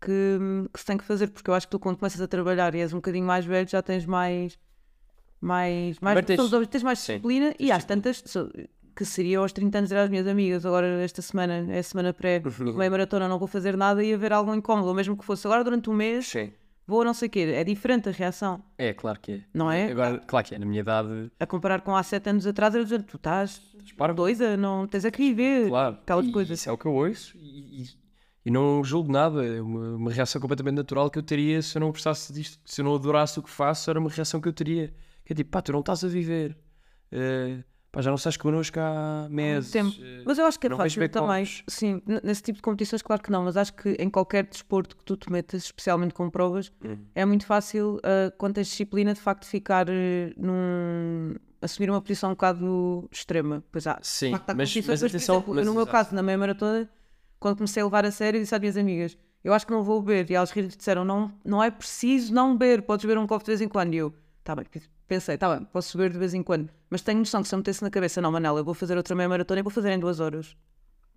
que, 0.02 0.40
que 0.74 0.80
se 0.80 0.86
tem 0.86 0.98
que 0.98 1.04
fazer, 1.04 1.30
porque 1.30 1.50
eu 1.50 1.54
acho 1.54 1.68
que 1.68 1.72
tu 1.72 1.80
quando 1.80 1.98
começas 1.98 2.22
a 2.22 2.28
trabalhar 2.28 2.74
e 2.76 2.80
és 2.80 2.94
um 2.94 2.98
bocadinho 2.98 3.26
mais 3.26 3.46
velho 3.46 3.68
já 3.68 3.82
tens 3.82 4.06
mais 4.06 4.58
mais, 5.40 6.00
mais, 6.00 6.26
tens- 6.26 6.68
tens 6.68 6.82
mais 6.84 6.98
sim, 7.00 7.14
disciplina 7.14 7.54
e 7.60 7.72
às 7.72 7.86
tantas 7.86 8.24
que 8.98 9.06
seria 9.06 9.40
aos 9.40 9.52
30 9.52 9.78
anos 9.78 9.92
era 9.92 10.04
as 10.04 10.10
minhas 10.10 10.26
amigas, 10.28 10.66
agora 10.66 10.88
esta 11.04 11.22
semana 11.22 11.66
é 11.72 11.80
a 11.80 11.84
semana 11.84 12.12
pré 12.14 12.42
meia 12.76 12.90
maratona, 12.90 13.28
não 13.30 13.38
vou 13.38 13.48
fazer 13.48 13.78
nada 13.78 14.04
e 14.04 14.14
haver 14.14 14.34
algo 14.34 14.54
incómodo, 14.56 14.88
ou 14.88 14.94
mesmo 14.96 15.16
que 15.16 15.24
fosse 15.24 15.46
agora 15.48 15.64
durante 15.64 15.90
um 15.90 15.94
mês 15.94 16.28
Sim. 16.28 16.52
vou 16.86 17.02
a 17.02 17.06
não 17.06 17.14
sei 17.14 17.28
o 17.28 17.32
quê, 17.32 17.40
é 17.56 17.64
diferente 17.64 18.10
a 18.10 18.12
reação, 18.12 18.62
É, 18.78 18.94
claro 18.94 19.20
que 19.20 19.32
é. 19.34 19.42
não 19.54 19.72
é? 19.72 19.92
Agora, 19.92 20.18
claro 20.26 20.46
que 20.48 20.56
é. 20.56 20.60
Na 20.60 20.66
minha 20.66 20.82
idade, 20.82 21.32
A 21.40 21.46
comparar 21.46 21.82
com 21.82 21.96
há 21.96 22.02
7 22.04 22.30
anos 22.30 22.48
atrás, 22.48 22.74
era 22.74 22.84
dizer, 22.84 23.04
tu 23.04 23.18
estás 23.18 23.62
para 23.96 24.14
doida, 24.14 24.58
não 24.58 24.86
tens 24.88 25.06
a 25.06 25.12
que 25.12 25.18
viver, 25.20 25.70
Claro. 25.70 25.98
e 26.26 26.32
coisa. 26.32 26.54
Isso 26.54 26.68
é 26.70 26.72
o 26.72 26.78
que 26.78 26.86
eu 26.86 26.94
ouço 26.94 27.38
e, 27.38 27.84
e- 27.84 28.08
e 28.46 28.52
não 28.52 28.84
julgo 28.84 29.12
nada. 29.12 29.46
É 29.46 29.62
uma, 29.62 29.96
uma 29.96 30.12
reação 30.12 30.40
completamente 30.42 30.76
natural 30.76 31.10
que 31.10 31.20
eu 31.20 31.24
teria 31.24 31.62
se 31.62 31.78
eu 31.78 31.82
não 31.82 31.90
gostasse 31.92 32.32
disto. 32.34 32.60
Se 32.66 32.80
eu 32.82 32.86
não 32.86 32.96
adorasse 32.96 33.38
o 33.40 33.44
que 33.44 33.50
faço, 33.50 33.90
era 33.90 34.00
uma 34.00 34.10
reação 34.10 34.40
que 34.42 34.48
eu 34.48 34.54
teria. 34.54 34.94
Que 35.26 35.34
é 35.34 35.36
tipo, 35.36 35.50
pá, 35.52 35.62
tu 35.62 35.72
não 35.74 35.80
estás 35.82 36.04
a 36.04 36.08
viver. 36.08 36.58
Eh, 37.12 37.64
pá, 37.92 38.02
já 38.02 38.10
não 38.12 38.16
estás 38.16 38.38
connosco 38.38 38.80
há 38.80 39.28
meses. 39.30 39.72
tempo. 39.72 39.96
eh, 40.02 40.24
Mas 40.26 40.38
eu 40.38 40.46
acho 40.46 40.60
que 40.60 40.68
é 40.68 40.70
fácil 40.70 41.10
também. 41.10 41.46
copos. 41.46 41.64
Sim, 41.68 42.02
nesse 42.24 42.42
tipo 42.44 42.58
de 42.58 42.62
competições, 42.62 43.02
claro 43.02 43.22
que 43.22 43.32
não, 43.32 43.44
mas 43.44 43.58
acho 43.58 43.74
que 43.74 43.90
em 44.00 44.10
qualquer 44.10 44.46
desporto 44.46 44.96
que 44.98 45.04
tu 45.04 45.16
te 45.18 45.32
metas, 45.32 45.64
especialmente 45.64 46.14
com 46.14 46.30
provas, 46.30 46.72
Uhum. 46.84 46.98
é 47.16 47.26
muito 47.26 47.46
fácil, 47.46 48.00
ah, 48.04 48.32
quando 48.38 48.56
tens 48.56 48.68
disciplina, 48.68 49.14
de 49.14 49.20
facto 49.22 49.46
ficar 49.46 49.88
eh, 49.90 50.34
num. 50.38 51.36
assumir 51.62 51.90
uma 51.90 52.02
posição 52.02 52.30
um 52.30 52.34
bocado 52.34 53.08
extrema. 53.12 53.64
Pois 53.72 53.88
há, 53.88 53.98
Sim, 54.02 54.32
facto, 54.32 54.50
há 54.52 54.54
mas- 54.56 54.76
mas 54.76 55.04
atenção, 55.04 55.36
exemplo, 55.38 55.56
mas 55.56 55.66
no 55.66 55.74
meu 55.74 55.82
exato. 55.84 55.92
caso, 55.92 56.16
na 56.16 56.22
meia 56.22 56.38
maratona, 56.38 56.88
quando 57.40 57.58
comecei 57.58 57.82
a 57.82 57.86
levar 57.86 58.06
a 58.06 58.12
sério, 58.12 58.40
disse 58.40 58.54
às 58.54 58.60
minhas 58.62 58.78
amigas: 58.78 59.18
Eu 59.44 59.54
acho 59.54 59.66
que 59.66 59.72
não 59.72 59.82
vou 59.84 60.02
beber. 60.02 60.30
E 60.30 60.36
elas 60.36 60.52
riram 60.52 60.68
e 60.70 60.76
disseram: 60.76 61.06
não, 61.06 61.32
não 61.46 61.64
é 61.64 61.72
preciso 61.72 62.34
não 62.34 62.56
beber, 62.58 62.82
podes 62.84 63.06
beber 63.06 63.18
um 63.20 63.26
copo 63.28 63.44
de 63.46 63.52
vez 63.52 63.62
em 63.62 63.68
quando. 63.68 63.94
E 63.94 63.98
eu, 63.98 64.14
tá 64.44 64.56
bem, 64.56 64.66
pensei, 65.08 65.38
tá 65.38 65.56
bem, 65.56 65.66
posso 65.66 65.98
beber 65.98 66.12
de 66.14 66.20
vez 66.20 66.34
em 66.34 66.44
quando. 66.44 66.70
Mas 66.90 67.02
tenho 67.02 67.20
noção 67.20 67.42
que 67.42 67.48
se 67.50 67.56
eu 67.56 67.58
metesse 67.60 67.82
na 67.84 67.90
cabeça: 67.90 68.22
Não, 68.22 68.32
Manela, 68.32 68.60
eu 68.60 68.64
vou 68.66 68.74
fazer 68.74 68.96
outra 68.98 69.16
meia 69.16 69.28
maratona 69.30 69.60
e 69.60 69.64
vou 69.64 69.72
fazer 69.72 69.92
em 69.92 70.00
duas 70.00 70.20
horas. 70.20 70.56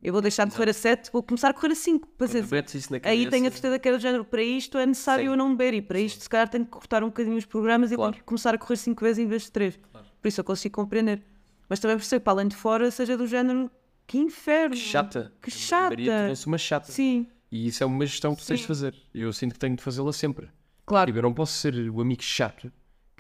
Eu 0.02 0.14
vou 0.14 0.22
deixar 0.22 0.46
de 0.46 0.54
correr 0.56 0.70
a 0.70 0.72
7, 0.72 1.10
vou 1.12 1.22
começar 1.22 1.50
a 1.50 1.52
correr 1.52 1.72
a 1.72 1.76
5. 1.76 2.08
Quando 2.16 2.50
metes 2.50 2.74
isso 2.74 2.90
na 2.90 3.00
Aí 3.04 3.28
tenho 3.28 3.46
a 3.46 3.50
certeza 3.50 3.78
que 3.78 3.86
é 3.86 3.92
do 3.92 3.98
género, 3.98 4.24
para 4.24 4.42
isto 4.42 4.78
é 4.78 4.86
necessário 4.86 5.24
Sim. 5.24 5.30
eu 5.30 5.36
não 5.36 5.54
beber 5.54 5.74
e 5.74 5.82
para 5.82 6.00
isto 6.00 6.22
se 6.22 6.28
calhar 6.28 6.48
tenho 6.48 6.64
que 6.64 6.70
cortar 6.70 7.04
um 7.04 7.08
bocadinho 7.08 7.36
os 7.36 7.44
programas 7.44 7.92
e 7.92 7.96
Claro. 7.96 8.12
tenho 8.12 8.22
que 8.22 8.26
começar 8.26 8.54
a 8.54 8.58
correr 8.58 8.76
5 8.76 9.04
vezes 9.04 9.18
em 9.18 9.26
vez 9.28 9.42
de 9.42 9.52
3. 9.52 9.78
Por 10.22 10.28
isso 10.28 10.40
eu 10.40 10.44
consigo 10.44 10.74
compreender. 10.74 11.22
Mas 11.68 11.80
também 11.80 11.98
percebo 11.98 12.24
para 12.24 12.32
além 12.32 12.48
de 12.48 12.56
fora 12.56 12.90
seja 12.90 13.14
do 13.14 13.26
género, 13.26 13.70
que 14.06 14.16
inferno. 14.16 14.74
Que 14.74 14.80
chata. 14.80 15.32
Que 15.42 15.50
chata. 15.50 15.90
Maria 15.90 16.32
uma 16.46 16.56
chata. 16.58 16.90
Sim, 16.90 17.26
E 17.52 17.66
isso 17.66 17.82
é 17.82 17.86
uma 17.86 18.06
gestão 18.06 18.34
que 18.34 18.44
tens 18.46 18.60
de 18.60 18.66
fazer. 18.66 18.94
Eu 19.14 19.30
sinto 19.34 19.52
que 19.52 19.58
tenho 19.58 19.76
de 19.76 19.82
fazê-la 19.82 20.14
sempre. 20.14 20.48
claro. 20.86 21.08
Tipo, 21.08 21.18
eu 21.18 21.22
não 21.22 21.34
posso 21.34 21.52
ser 21.58 21.74
o 21.90 22.00
amigo 22.00 22.22
chato 22.22 22.72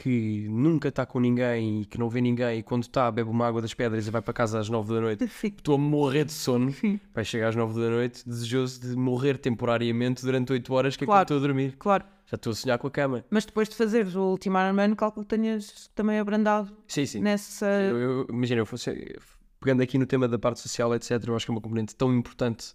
que 0.02 0.46
nunca 0.48 0.88
está 0.88 1.04
com 1.04 1.20
ninguém 1.20 1.82
e 1.82 1.84
que 1.84 1.98
não 1.98 2.08
vê 2.08 2.20
ninguém 2.20 2.60
e 2.60 2.62
quando 2.62 2.84
está 2.84 3.10
bebe 3.10 3.28
uma 3.28 3.46
água 3.46 3.60
das 3.60 3.74
pedras 3.74 4.06
e 4.06 4.10
vai 4.10 4.22
para 4.22 4.32
casa 4.32 4.58
às 4.58 4.68
9 4.68 4.94
da 4.94 5.00
noite. 5.00 5.28
Sim. 5.28 5.48
Estou 5.48 5.74
a 5.74 5.78
morrer 5.78 6.24
de 6.24 6.32
sono. 6.32 6.74
Vai 7.14 7.24
chegar 7.24 7.48
às 7.48 7.56
9 7.56 7.74
da 7.78 7.90
noite 7.90 8.26
desejoso 8.26 8.80
de 8.80 8.96
morrer 8.96 9.36
temporariamente 9.36 10.24
durante 10.24 10.52
8 10.52 10.72
horas 10.72 10.96
que 10.96 11.04
é 11.04 11.06
Claro. 11.06 11.26
que 11.26 11.32
eu 11.32 11.36
estou 11.36 11.44
a 11.44 11.48
dormir. 11.48 11.76
Claro. 11.78 12.04
Já 12.26 12.36
estou 12.36 12.52
a 12.52 12.54
sonhar 12.54 12.78
com 12.78 12.86
a 12.86 12.90
cama. 12.90 13.24
Mas 13.28 13.44
depois 13.44 13.68
de 13.68 13.74
fazeres 13.76 14.14
o 14.14 14.22
último 14.22 14.56
Ironman, 14.58 14.94
calculo 14.94 15.26
que 15.26 15.36
tenhas 15.36 15.88
também 15.94 16.18
abrandado 16.18 16.72
Sim, 16.88 17.04
sim. 17.04 17.20
nessa. 17.20 17.66
Eu, 17.66 17.98
eu- 17.98 18.26
imagina, 18.30 18.60
eu 18.62 18.66
fosse, 18.66 19.18
pegando 19.60 19.82
aqui 19.82 19.98
no 19.98 20.06
tema 20.06 20.26
da 20.26 20.38
parte 20.38 20.60
social, 20.60 20.94
etc., 20.94 21.10
eu 21.26 21.36
acho 21.36 21.44
que 21.44 21.50
é 21.50 21.54
uma 21.54 21.60
componente 21.60 21.94
tão 21.94 22.14
importante. 22.14 22.74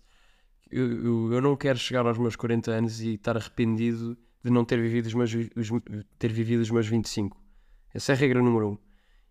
Eu, 0.69 0.91
eu, 1.03 1.33
eu 1.33 1.41
não 1.41 1.55
quero 1.55 1.79
chegar 1.79 2.05
aos 2.05 2.17
meus 2.17 2.35
40 2.35 2.69
anos 2.71 2.99
e 3.01 3.13
estar 3.15 3.37
arrependido 3.37 4.17
de 4.45 4.51
não 4.51 4.63
ter 4.63 4.79
vivido 4.79 5.07
os 5.07 5.13
meus, 5.15 5.33
os, 5.33 5.69
ter 6.19 6.31
vivido 6.31 6.61
os 6.61 6.69
meus 6.69 6.87
25. 6.87 7.35
Essa 7.91 8.11
é 8.11 8.15
a 8.15 8.17
regra 8.17 8.43
número 8.43 8.69
um. 8.69 8.77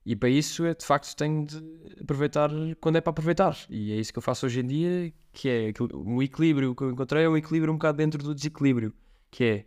E 0.05 0.17
para 0.17 0.29
isso, 0.29 0.67
eu, 0.67 0.75
de 0.75 0.85
facto, 0.85 1.15
tenho 1.15 1.47
de 1.47 1.63
aproveitar 2.01 2.51
quando 2.81 2.97
é 2.97 3.01
para 3.01 3.13
aproveitar. 3.13 3.57
E 3.71 3.93
é 3.93 3.97
isso 3.97 4.13
que 4.13 4.19
eu 4.19 4.23
faço 4.23 4.45
hoje 4.45 4.61
em 4.61 4.67
dia, 4.67 5.13
que 5.33 5.49
é 5.49 5.73
o 5.93 6.21
equilíbrio 6.21 6.75
que 6.75 6.83
eu 6.83 6.91
encontrei, 6.91 7.25
é 7.25 7.29
um 7.29 7.37
equilíbrio 7.37 7.73
um 7.73 7.77
bocado 7.77 7.97
dentro 7.97 8.23
do 8.23 8.35
desequilíbrio, 8.35 8.93
que 9.31 9.45
é, 9.45 9.67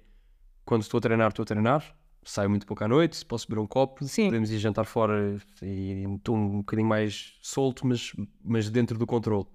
quando 0.66 0.82
estou 0.82 0.98
a 0.98 1.02
treinar, 1.02 1.30
estou 1.30 1.44
a 1.44 1.46
treinar, 1.46 1.98
saio 2.24 2.50
muito 2.50 2.68
pouco 2.68 2.84
à 2.84 2.88
noite, 2.90 3.26
posso 3.26 3.48
beber 3.48 3.62
um 3.62 3.68
copo, 3.68 4.06
Sim. 4.06 4.26
podemos 4.26 4.52
ir 4.52 4.60
jantar 4.60 4.86
fora 4.86 5.38
e 5.62 6.04
estou 6.18 6.36
um 6.36 6.58
bocadinho 6.58 6.90
mais 6.90 7.38
solto, 7.42 7.88
mas, 7.88 8.12
mas 8.44 8.70
dentro 8.70 8.98
do 8.98 9.08
controle. 9.08 9.48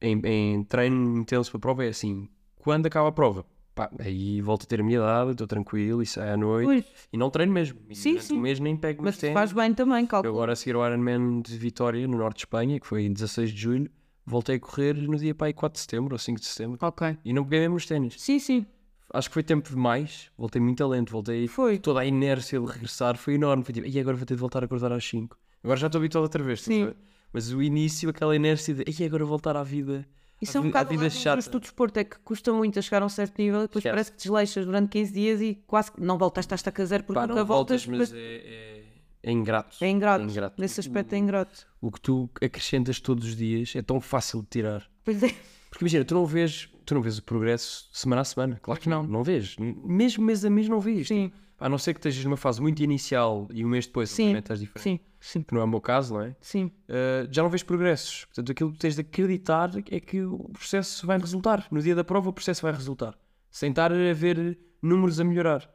Em, 0.00 0.20
em 0.24 0.64
treino 0.64 1.18
intenso 1.18 1.50
para 1.50 1.58
a 1.58 1.60
prova 1.60 1.84
é 1.84 1.88
assim, 1.88 2.28
quando 2.56 2.86
acaba 2.86 3.08
a 3.08 3.12
prova, 3.12 3.44
pá, 3.78 3.90
aí 3.98 4.40
volto 4.40 4.64
a 4.64 4.66
ter 4.66 4.80
a 4.80 4.82
minha 4.84 4.96
idade, 4.98 5.30
estou 5.32 5.46
tranquilo 5.46 6.02
e 6.02 6.06
saio 6.06 6.34
à 6.34 6.36
noite 6.36 6.68
Ui, 6.68 6.84
e 7.12 7.16
não 7.16 7.30
treino 7.30 7.52
mesmo. 7.52 7.78
E 7.88 7.94
Sim, 7.94 8.18
sim. 8.20 8.38
mês 8.40 8.58
nem 8.60 8.76
pego 8.76 9.02
mas 9.02 9.14
nos 9.14 9.16
te 9.18 9.20
ténis. 9.22 9.34
faz 9.34 9.52
bem 9.52 9.72
também, 9.72 10.02
Eu 10.02 10.08
calculo. 10.08 10.34
agora 10.34 10.52
a 10.52 10.56
seguir 10.56 10.76
o 10.76 10.86
Ironman 10.86 11.40
de 11.42 11.56
Vitória, 11.56 12.06
no 12.06 12.18
norte 12.18 12.36
de 12.38 12.42
Espanha, 12.42 12.78
que 12.80 12.86
foi 12.86 13.04
em 13.04 13.12
16 13.12 13.50
de 13.52 13.60
julho, 13.60 13.90
voltei 14.26 14.56
a 14.56 14.60
correr 14.60 14.94
no 14.94 15.16
dia 15.16 15.34
para 15.34 15.46
aí 15.46 15.52
4 15.54 15.74
de 15.76 15.80
setembro 15.80 16.14
ou 16.14 16.18
5 16.18 16.40
de 16.40 16.46
setembro 16.46 16.78
Ok. 16.80 17.16
e 17.24 17.32
não 17.32 17.44
peguei 17.44 17.60
mesmo 17.60 17.76
os 17.76 17.86
ténis. 17.86 18.14
Sim, 18.20 18.38
sim. 18.38 18.66
Acho 19.14 19.28
que 19.30 19.34
foi 19.34 19.42
tempo 19.42 19.70
demais, 19.70 20.30
voltei 20.36 20.60
muito 20.60 20.86
lento, 20.86 21.10
voltei 21.10 21.48
Foi. 21.48 21.78
toda 21.78 22.00
a 22.00 22.04
inércia 22.04 22.60
de 22.60 22.66
regressar 22.66 23.16
foi 23.16 23.34
enorme. 23.34 23.64
Foi 23.64 23.72
tipo, 23.72 23.86
e 23.86 23.98
agora 23.98 24.14
vou 24.16 24.26
ter 24.26 24.34
de 24.34 24.40
voltar 24.40 24.62
a 24.62 24.66
acordar 24.66 24.92
às 24.92 25.02
5. 25.08 25.34
Agora 25.64 25.78
já 25.80 25.86
estou 25.86 25.98
habituado 25.98 26.24
outra 26.24 26.42
vez. 26.42 26.60
Sim. 26.60 26.92
Mas 27.32 27.50
o 27.52 27.62
início, 27.62 28.10
aquela 28.10 28.36
inércia 28.36 28.74
de, 28.74 28.84
e 28.86 29.04
agora 29.04 29.24
voltar 29.24 29.56
à 29.56 29.62
vida. 29.62 30.06
Isso 30.40 30.56
à 30.56 30.60
é 30.60 30.60
um 30.60 30.64
à 30.64 30.66
bocado 30.68 30.90
vida 30.90 31.08
vida 31.08 31.14
chata. 31.14 31.50
do 31.50 31.60
desporto, 31.60 31.98
é 31.98 32.04
que 32.04 32.18
custa 32.20 32.52
muito 32.52 32.78
a 32.78 32.82
chegar 32.82 33.02
a 33.02 33.06
um 33.06 33.08
certo 33.08 33.38
nível 33.38 33.60
e 33.60 33.62
depois 33.62 33.80
Esquece. 33.84 33.92
parece 33.92 34.12
que 34.12 34.18
desleixas 34.18 34.64
durante 34.66 34.88
15 34.90 35.12
dias 35.12 35.40
e 35.40 35.54
quase 35.66 35.90
que 35.92 36.00
não 36.00 36.16
voltaste 36.16 36.52
a 36.52 36.56
estaca 36.56 36.86
zero 36.86 37.02
porque 37.04 37.14
Pá, 37.20 37.26
nunca 37.26 37.40
não 37.40 37.46
voltas, 37.46 37.84
voltas, 37.84 38.12
mas 38.12 38.12
é, 38.18 38.18
é, 38.36 38.84
é 39.22 39.32
ingrato. 39.32 39.76
é 39.82 39.88
ingrato. 39.90 40.24
É 40.24 40.28
ingrato. 40.30 40.60
Nesse 40.60 40.80
aspecto 40.80 41.12
é 41.14 41.18
ingrato. 41.18 41.66
O 41.80 41.90
que 41.90 42.00
tu 42.00 42.30
acrescentas 42.42 43.00
todos 43.00 43.24
os 43.26 43.36
dias 43.36 43.74
é 43.74 43.82
tão 43.82 44.00
fácil 44.00 44.42
de 44.42 44.48
tirar. 44.48 44.88
Pois 45.04 45.22
é. 45.22 45.28
Porque 45.70 45.84
imagina, 45.84 46.04
tu 46.04 46.14
não 46.14 46.24
vês, 46.24 46.68
tu 46.86 46.94
não 46.94 47.02
vês 47.02 47.18
o 47.18 47.22
progresso 47.22 47.88
semana 47.92 48.22
a 48.22 48.24
semana. 48.24 48.58
Claro 48.62 48.80
que 48.80 48.88
não, 48.88 49.02
não 49.02 49.22
vês. 49.22 49.56
Mesmo 49.58 50.24
mês 50.24 50.44
a 50.44 50.48
mês 50.50 50.68
não 50.68 50.80
vês. 50.80 51.08
Sim, 51.08 51.30
A 51.60 51.68
não 51.68 51.76
ser 51.76 51.92
que 51.92 51.98
estejas 51.98 52.24
numa 52.24 52.36
fase 52.36 52.62
muito 52.62 52.82
inicial 52.82 53.48
e 53.52 53.64
um 53.64 53.68
mês 53.68 53.86
depois 53.86 54.08
Sim. 54.08 54.22
obviamente 54.22 54.44
estás 54.44 54.60
diferente. 54.60 54.82
sim, 54.82 55.00
sim, 55.20 55.42
Que 55.42 55.54
não 55.54 55.60
é 55.60 55.64
o 55.64 55.68
meu 55.68 55.80
caso, 55.80 56.14
não 56.14 56.22
é? 56.22 56.36
sim. 56.40 56.66
Uh, 56.88 57.28
já 57.30 57.42
não 57.42 57.50
vês 57.50 57.62
progressos. 57.62 58.24
Portanto, 58.26 58.52
aquilo 58.52 58.72
que 58.72 58.78
tens 58.78 58.94
de 58.94 59.00
acreditar 59.02 59.70
é 59.90 60.00
que 60.00 60.22
o 60.22 60.48
processo 60.52 61.06
vai 61.06 61.18
resultar. 61.18 61.66
No 61.70 61.80
dia 61.82 61.94
da 61.94 62.04
prova, 62.04 62.28
o 62.30 62.32
processo 62.32 62.62
vai 62.62 62.72
resultar. 62.72 63.18
Sem 63.50 63.70
estar 63.70 63.92
a 63.92 64.12
ver 64.14 64.58
números 64.82 65.18
a 65.20 65.24
melhorar. 65.24 65.68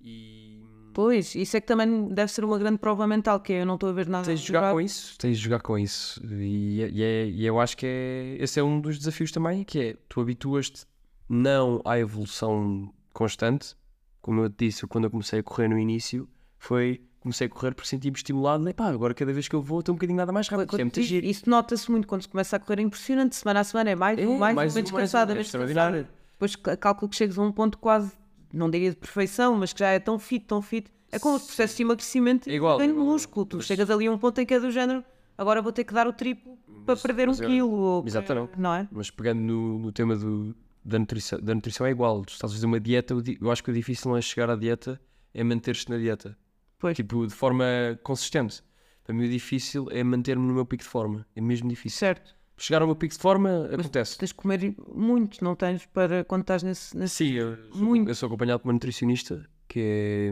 E 0.00 0.62
Pois, 0.94 1.34
isso 1.36 1.56
é 1.56 1.60
que 1.60 1.66
também 1.66 2.08
deve 2.08 2.32
ser 2.32 2.44
uma 2.44 2.58
grande 2.58 2.78
prova 2.78 3.06
mental, 3.06 3.38
que 3.38 3.52
é 3.52 3.60
eu 3.62 3.66
não 3.66 3.74
estou 3.74 3.88
a 3.88 3.92
ver 3.92 4.08
nada. 4.08 4.24
Tens 4.24 4.40
de 4.40 4.46
jogar 4.48 4.72
com 4.72 4.80
isso, 4.80 5.16
tens 5.18 5.36
de 5.38 5.44
jogar 5.44 5.60
com 5.60 5.78
isso. 5.78 6.20
E, 6.26 6.80
e, 6.92 7.02
é- 7.02 7.26
e 7.28 7.46
eu 7.46 7.60
acho 7.60 7.76
que 7.76 7.86
é, 7.86 8.36
esse 8.40 8.58
é 8.58 8.62
um 8.64 8.80
dos 8.80 8.98
desafios 8.98 9.30
também, 9.30 9.62
que 9.62 9.78
é 9.80 9.96
tu 10.08 10.20
habituas-te 10.20 10.86
não 11.28 11.80
à 11.84 11.98
evolução 12.00 12.92
constante. 13.12 13.76
Como 14.20 14.40
eu 14.42 14.50
te 14.50 14.66
disse, 14.66 14.86
quando 14.88 15.04
eu 15.04 15.10
comecei 15.10 15.38
a 15.38 15.42
correr 15.42 15.68
no 15.68 15.78
início, 15.78 16.28
foi 16.58 17.00
comecei 17.28 17.46
a 17.46 17.50
correr 17.50 17.74
porque 17.74 17.88
senti-me 17.88 18.16
estimulado. 18.16 18.68
E 18.68 18.72
pá, 18.72 18.86
agora 18.88 19.12
cada 19.14 19.32
vez 19.32 19.46
que 19.48 19.54
eu 19.54 19.60
vou 19.62 19.80
estou 19.80 19.92
um 19.92 19.96
bocadinho 19.96 20.16
nada 20.16 20.32
mais 20.32 20.48
rápido. 20.48 20.74
É 20.80 20.84
muito 20.84 20.98
Isso, 21.00 21.08
giro. 21.08 21.26
isso 21.26 21.48
nota-se 21.48 21.90
muito 21.90 22.08
quando 22.08 22.22
se 22.22 22.28
começa 22.28 22.56
a 22.56 22.58
correr, 22.58 22.80
é 22.80 22.82
impressionante. 22.84 23.36
Semana 23.36 23.60
a 23.60 23.64
semana 23.64 23.90
é 23.90 23.94
mais, 23.94 24.18
É, 24.18 24.26
um, 24.26 24.38
mais, 24.38 24.54
mais 24.56 24.72
um, 24.72 24.74
um, 24.74 24.76
menos 24.76 24.90
um, 24.92 24.96
cansada, 24.96 25.36
é 25.36 25.40
extraordinário. 25.40 26.08
Depois 26.32 26.56
calculo 26.56 27.08
que 27.10 27.16
chegues 27.16 27.38
a 27.38 27.42
um 27.42 27.52
ponto 27.52 27.78
quase, 27.78 28.12
não 28.52 28.70
diria 28.70 28.90
de 28.90 28.96
perfeição, 28.96 29.56
mas 29.56 29.72
que 29.72 29.80
já 29.80 29.88
é 29.90 29.98
tão 29.98 30.18
fit, 30.18 30.44
tão 30.46 30.62
fit. 30.62 30.90
É 31.10 31.18
como 31.18 31.36
o 31.36 31.40
processo 31.40 31.76
de 31.76 31.82
emagrecimento 31.82 32.48
É 32.50 32.54
igual, 32.54 32.78
ganho 32.78 32.92
de 32.92 32.98
igual. 32.98 33.12
músculo. 33.12 33.46
Tu 33.46 33.56
Mas- 33.56 33.66
chegas 33.66 33.90
ali 33.90 34.06
a 34.06 34.12
um 34.12 34.18
ponto 34.18 34.40
em 34.40 34.46
que 34.46 34.54
é 34.54 34.60
do 34.60 34.70
género, 34.70 35.02
agora 35.36 35.60
vou 35.62 35.72
ter 35.72 35.84
que 35.84 35.92
dar 35.94 36.06
o 36.06 36.12
triplo 36.12 36.56
para 36.86 36.96
perder 36.96 37.28
um 37.28 37.32
mas 37.32 37.40
eu- 37.40 37.48
quilo. 37.48 37.70
ou 37.70 38.04
Exatamente. 38.06 38.52
Não 38.58 38.74
é? 38.74 38.86
Mas 38.92 39.10
pegando 39.10 39.40
no, 39.40 39.78
no 39.78 39.90
tema 39.92 40.14
do, 40.16 40.54
da, 40.84 40.98
nutrição, 40.98 41.40
da 41.40 41.54
nutrição 41.54 41.86
é 41.86 41.90
igual. 41.90 42.22
Tu 42.24 42.32
estás 42.34 42.52
a 42.52 42.54
fazer 42.54 42.66
uma 42.66 42.78
dieta, 42.78 43.14
eu 43.40 43.50
acho 43.50 43.64
que 43.64 43.70
o 43.70 43.74
difícil 43.74 44.10
não 44.10 44.16
é 44.18 44.20
chegar 44.20 44.48
à 44.50 44.54
dieta, 44.56 45.00
é 45.34 45.42
manter-te 45.42 45.88
na 45.90 45.96
dieta. 45.96 46.36
Pois. 46.78 46.96
Tipo, 46.96 47.26
de 47.26 47.34
forma 47.34 47.64
consistente. 48.02 48.62
Para 49.04 49.14
mim 49.14 49.26
o 49.26 49.28
difícil 49.28 49.88
é 49.90 50.04
manter-me 50.04 50.46
no 50.46 50.54
meu 50.54 50.66
pico 50.66 50.82
de 50.82 50.88
forma. 50.88 51.26
É 51.34 51.40
mesmo 51.40 51.68
difícil. 51.68 51.98
Certo. 51.98 52.36
Chegar 52.58 52.82
ao 52.82 52.88
meu 52.88 52.96
pico 52.96 53.14
de 53.14 53.20
forma 53.20 53.68
acontece. 53.72 54.18
Tens 54.18 54.28
de 54.28 54.34
comer 54.34 54.74
muito, 54.92 55.42
não 55.42 55.54
tens 55.54 55.86
para 55.86 56.24
quando 56.24 56.42
estás 56.42 56.62
nesse. 56.62 56.96
nesse... 56.96 57.14
Sim, 57.14 57.32
eu 57.32 57.56
sou, 57.72 57.82
Muito. 57.82 58.10
eu 58.10 58.14
sou 58.14 58.26
acompanhado 58.26 58.60
por 58.60 58.68
uma 58.68 58.72
nutricionista 58.72 59.48
que, 59.68 59.80
é, 59.80 60.30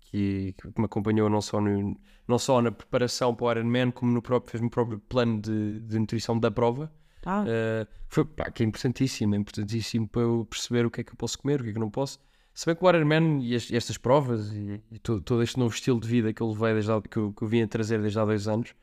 que, 0.00 0.54
que 0.58 0.80
me 0.80 0.84
acompanhou 0.84 1.30
não 1.30 1.40
só, 1.40 1.60
no, 1.60 1.96
não 2.26 2.38
só 2.38 2.60
na 2.60 2.72
preparação 2.72 3.34
para 3.34 3.46
o 3.46 3.60
Ironman, 3.60 3.92
como 3.92 4.10
no 4.10 4.20
próprio, 4.20 4.50
fez-me 4.50 4.66
o 4.66 4.70
próprio 4.70 4.98
plano 4.98 5.40
de, 5.40 5.80
de 5.80 5.98
nutrição 5.98 6.38
da 6.38 6.50
prova. 6.50 6.92
Ah, 7.24 7.44
Uh, 7.44 7.86
foi, 8.08 8.24
pá, 8.24 8.50
que 8.50 8.62
é 8.62 8.66
importantíssimo, 8.66 9.34
é 9.34 9.38
importantíssimo 9.38 10.08
para 10.08 10.22
eu 10.22 10.46
perceber 10.48 10.86
o 10.86 10.90
que 10.90 11.02
é 11.02 11.04
que 11.04 11.12
eu 11.12 11.16
posso 11.16 11.38
comer, 11.38 11.60
o 11.60 11.64
que 11.64 11.70
é 11.70 11.72
que 11.72 11.78
eu 11.78 11.82
não 11.82 11.90
posso. 11.90 12.18
Se 12.58 12.66
bem 12.66 12.74
que 12.74 12.84
o 12.84 12.88
Ironman 12.88 13.38
e, 13.40 13.54
es- 13.54 13.70
estas 13.70 13.96
provas 13.96 14.50
e, 14.52 14.82
e 14.90 14.98
to- 14.98 15.20
todo 15.20 15.44
este 15.44 15.56
novo 15.60 15.72
estilo 15.72 16.00
de 16.00 16.08
vida 16.08 16.32
que 16.32 16.42
eu 16.42 16.48
levei 16.50 16.74
desde 16.74 16.90
há, 16.90 17.00
que, 17.00 17.16
eu, 17.16 17.32
que 17.32 17.42
eu 17.44 17.46
vim 17.46 17.62
a 17.62 17.68
trazer 17.68 18.02
desde 18.02 18.18
há 18.18 18.24
dois 18.24 18.48
anos 18.48 18.74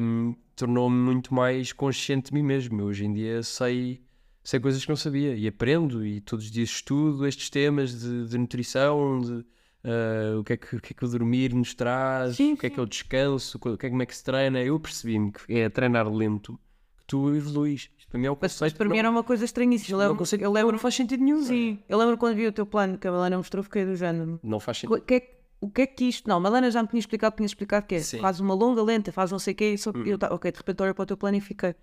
um, 0.00 0.34
tornou-me 0.56 0.96
muito 0.96 1.34
mais 1.34 1.70
consciente 1.74 2.30
de 2.30 2.34
mim 2.34 2.42
mesmo. 2.42 2.80
Eu 2.80 2.86
hoje 2.86 3.04
em 3.04 3.12
dia 3.12 3.42
sei, 3.42 4.00
sei 4.42 4.58
coisas 4.58 4.82
que 4.82 4.88
não 4.88 4.96
sabia 4.96 5.34
e 5.34 5.46
aprendo 5.46 6.02
e 6.02 6.22
todos 6.22 6.46
os 6.46 6.50
dias 6.50 6.70
estudo 6.70 7.26
estes 7.26 7.50
temas 7.50 8.00
de, 8.00 8.26
de 8.28 8.38
nutrição, 8.38 9.20
de 9.20 9.32
uh, 9.32 10.40
o, 10.40 10.42
que 10.42 10.54
é 10.54 10.56
que, 10.56 10.76
o 10.76 10.80
que 10.80 10.94
é 10.94 10.96
que 10.96 11.04
o 11.04 11.08
dormir 11.08 11.52
nos 11.52 11.74
traz, 11.74 12.36
Sim, 12.36 12.54
o 12.54 12.56
que 12.56 12.68
é 12.68 12.70
que 12.70 12.80
é 12.80 12.82
o 12.82 12.86
descanso, 12.86 13.58
o 13.58 13.76
que 13.76 13.84
é 13.84 13.90
como 13.90 14.02
é 14.02 14.06
que 14.06 14.16
se 14.16 14.24
treina. 14.24 14.62
Eu 14.62 14.80
percebi-me 14.80 15.30
que 15.30 15.52
é 15.52 15.68
treinar 15.68 16.10
lento 16.10 16.58
que 16.96 17.04
tu 17.06 17.34
evoluís. 17.34 17.90
Para 18.12 18.20
mim 18.20 18.26
é 18.26 18.30
um 18.30 18.36
mas 18.40 18.52
conceito 18.52 18.76
para 18.76 18.86
mim 18.86 18.92
que 18.92 18.98
era 18.98 19.08
não, 19.08 19.16
uma 19.16 19.24
coisa 19.24 19.44
estranhíssima. 19.44 19.94
Eu 19.94 19.98
não, 19.98 20.04
lembro, 20.04 20.18
conceito, 20.18 20.42
eu 20.42 20.52
lembro 20.52 20.72
não 20.72 20.78
faz 20.78 20.94
sentido 20.94 21.24
nenhum. 21.24 21.42
Sim, 21.42 21.78
eu 21.88 21.96
lembro 21.98 22.18
quando 22.18 22.36
vi 22.36 22.46
o 22.46 22.52
teu 22.52 22.66
plano 22.66 22.98
que 22.98 23.08
a 23.08 23.10
Malena 23.10 23.38
mostrou, 23.38 23.64
fiquei 23.64 23.84
do 23.86 23.96
género. 23.96 24.38
Não 24.42 24.60
faz 24.60 24.76
sentido. 24.78 24.94
O 24.98 25.00
que, 25.00 25.14
é, 25.14 25.20
que- 25.20 25.32
o 25.62 25.70
que 25.70 25.82
é 25.82 25.86
que 25.86 26.04
isto. 26.04 26.28
Não, 26.28 26.36
a 26.36 26.40
Malena 26.40 26.70
já 26.70 26.82
me 26.82 26.88
tinha 26.88 27.00
explicado, 27.00 27.34
tinha 27.36 27.46
explicado 27.46 27.86
que 27.86 27.94
é. 27.94 28.00
Sim. 28.00 28.18
Faz 28.20 28.38
uma 28.38 28.52
longa, 28.54 28.82
lenta, 28.82 29.10
faz 29.12 29.32
não 29.32 29.38
sei 29.38 29.54
o 29.54 29.56
quê. 29.56 29.76
Só 29.78 29.92
que 29.92 30.06
eu, 30.08 30.18
ta- 30.18 30.28
ok, 30.32 30.52
de 30.52 30.58
repente 30.58 30.82
olho 30.82 30.94
para 30.94 31.02
o 31.02 31.06
teu 31.06 31.16
plano 31.16 31.38
e 31.38 31.40
fiquei. 31.40 31.74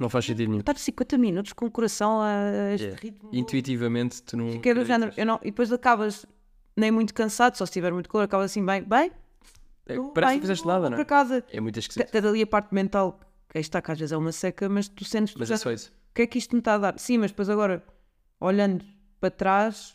Não 0.00 0.08
faz 0.08 0.24
sentido 0.24 0.48
nenhum. 0.48 0.60
Estar 0.60 0.76
50 0.76 1.18
minutos 1.18 1.52
com 1.52 1.66
o 1.66 1.70
coração 1.70 2.20
a 2.22 2.72
este 2.74 2.84
Yeah. 2.86 3.00
ritmo. 3.00 3.30
Intuitivamente, 3.32 4.22
tu 4.22 4.36
não. 4.36 4.50
Fiquei 4.52 4.72
do 4.74 4.84
género. 4.84 5.12
Eu 5.16 5.26
não, 5.26 5.38
e 5.42 5.50
depois 5.50 5.70
acabas 5.70 6.24
nem 6.76 6.90
muito 6.90 7.12
cansado, 7.14 7.56
só 7.56 7.66
se 7.66 7.72
tiver 7.72 7.92
muito 7.92 8.08
calor, 8.08 8.24
acabas 8.24 8.50
assim, 8.50 8.64
bem, 8.64 8.82
bem. 8.82 9.12
É, 9.86 9.96
parece 9.96 10.10
que 10.12 10.20
bem, 10.20 10.34
não 10.34 10.40
fizeste 10.40 10.66
nada, 10.66 10.88
não 10.88 10.92
para 10.96 11.02
é? 11.02 11.04
casa. 11.04 11.44
É 11.52 11.60
muito 11.60 11.78
esquisito. 11.78 12.10
Tens 12.10 12.24
ali 12.24 12.40
a 12.40 12.46
parte 12.46 12.72
mental, 12.74 13.20
que 13.20 13.26
aí 13.58 13.60
está, 13.60 13.80
que 13.82 13.90
às 13.92 13.98
vezes 13.98 14.12
é 14.12 14.16
uma 14.16 14.32
seca, 14.32 14.68
mas 14.68 14.88
tu 14.88 15.04
sentes. 15.04 15.34
Mas 15.36 15.48
já- 15.48 15.54
é 15.54 15.58
só 15.58 15.70
isso. 15.72 15.90
o 16.10 16.14
que 16.14 16.22
é 16.22 16.26
que 16.26 16.38
isto 16.38 16.52
me 16.54 16.60
está 16.60 16.74
a 16.74 16.78
dar? 16.78 16.98
Sim, 16.98 17.18
mas 17.18 17.30
depois 17.30 17.48
agora, 17.48 17.84
olhando 18.40 18.84
para 19.20 19.30
trás, 19.30 19.94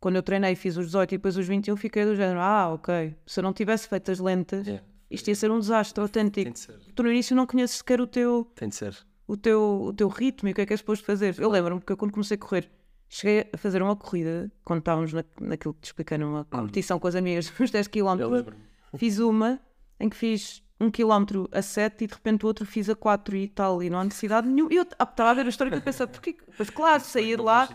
quando 0.00 0.16
eu 0.16 0.22
treinei 0.22 0.54
fiz 0.54 0.76
os 0.76 0.86
18 0.86 1.12
e 1.14 1.18
depois 1.18 1.36
os 1.36 1.46
21, 1.46 1.76
fiquei 1.76 2.04
do 2.04 2.14
género, 2.16 2.40
ah, 2.40 2.72
ok. 2.72 3.14
Se 3.26 3.40
eu 3.40 3.42
não 3.44 3.52
tivesse 3.52 3.88
feito 3.88 4.10
as 4.10 4.18
lentas, 4.18 4.66
Yeah. 4.66 4.84
isto 5.10 5.28
ia 5.28 5.34
ser 5.34 5.50
um 5.50 5.58
desastre 5.58 6.00
autêntico. 6.02 6.44
Tem 6.44 6.52
de 6.52 6.58
ser. 6.58 6.78
Tu 6.94 7.02
no 7.02 7.10
início 7.10 7.34
não 7.36 7.46
conheces 7.46 7.76
sequer 7.78 8.00
o 8.00 8.06
teu, 8.06 8.50
Tem 8.54 8.68
de 8.68 8.74
ser. 8.76 8.96
o 9.26 9.36
teu, 9.36 9.82
o 9.84 9.92
teu 9.92 10.08
ritmo 10.08 10.48
e 10.48 10.52
o 10.52 10.54
que 10.54 10.60
é 10.60 10.66
que 10.66 10.72
és 10.72 10.80
suposto 10.80 11.04
fazer. 11.04 11.34
Eu 11.38 11.50
lembro-me 11.50 11.80
que 11.80 11.90
eu, 11.92 11.96
quando 11.96 12.12
comecei 12.12 12.34
a 12.36 12.38
correr, 12.38 12.70
cheguei 13.08 13.48
a 13.52 13.56
fazer 13.56 13.80
uma 13.82 13.94
corrida, 13.96 14.50
quando 14.64 14.80
estávamos 14.80 15.12
na, 15.12 15.24
naquilo 15.40 15.74
que 15.74 15.80
te 15.82 15.86
expliquei, 15.86 16.18
numa 16.18 16.44
competição 16.44 16.98
com 16.98 17.06
as 17.08 17.14
amigas, 17.14 17.52
uns 17.60 17.70
10 17.70 17.86
km. 17.88 18.18
Eu 18.20 18.30
lembro-me. 18.30 18.62
Fiz 18.98 19.18
uma 19.18 19.60
em 20.00 20.08
que 20.08 20.16
fiz 20.16 20.62
um 20.80 20.90
quilómetro 20.90 21.48
a 21.52 21.62
7 21.62 22.04
e 22.04 22.06
de 22.06 22.14
repente 22.14 22.44
o 22.44 22.48
outro 22.48 22.66
fiz 22.66 22.88
a 22.90 22.96
4 22.96 23.36
e 23.36 23.48
tal, 23.48 23.82
e 23.82 23.88
não 23.90 23.98
há 23.98 24.04
necessidade 24.04 24.48
nenhuma. 24.48 24.72
E 24.72 24.76
eu 24.76 24.82
estava 24.82 25.30
a 25.30 25.34
ver 25.34 25.46
a 25.46 25.48
história 25.48 25.72
e 25.74 25.78
eu 25.78 25.82
pensava, 25.82 26.10
porquê? 26.10 26.32
que- 26.32 26.44
Pois 26.56 26.70
claro, 26.70 27.02
de 27.02 27.36
lá, 27.36 27.68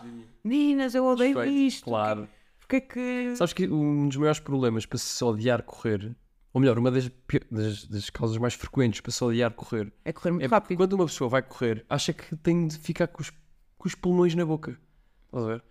meninas, 0.44 0.94
eu 0.94 1.04
odeio 1.04 1.34
Perfeito, 1.34 1.56
isto. 1.58 1.84
Claro. 1.84 2.28
Porquê 2.60 2.80
que. 2.80 3.34
Sabes 3.36 3.52
que 3.52 3.66
um 3.68 4.06
dos 4.08 4.16
maiores 4.16 4.38
problemas 4.40 4.86
para 4.86 4.98
se 4.98 5.24
odiar 5.24 5.62
correr, 5.62 6.14
ou 6.52 6.60
melhor, 6.60 6.78
uma 6.78 6.90
das, 6.90 7.10
das, 7.50 7.84
das 7.86 8.10
causas 8.10 8.36
mais 8.36 8.54
frequentes 8.54 9.00
para 9.00 9.10
se 9.12 9.24
odiar 9.24 9.52
correr, 9.52 9.92
É 10.04 10.12
correr 10.12 10.30
muito 10.32 10.44
é 10.44 10.48
porque 10.48 10.54
rápido. 10.54 10.76
quando 10.78 10.92
uma 10.92 11.06
pessoa 11.06 11.28
vai 11.30 11.42
correr, 11.42 11.84
acha 11.88 12.12
que 12.12 12.36
tem 12.36 12.66
de 12.66 12.76
ficar 12.78 13.06
com 13.08 13.22
os, 13.22 13.30
com 13.78 13.88
os 13.88 13.94
pulmões 13.94 14.34
na 14.34 14.44
boca. 14.44 14.78
Estás 15.26 15.44
a 15.44 15.46
ver? 15.48 15.64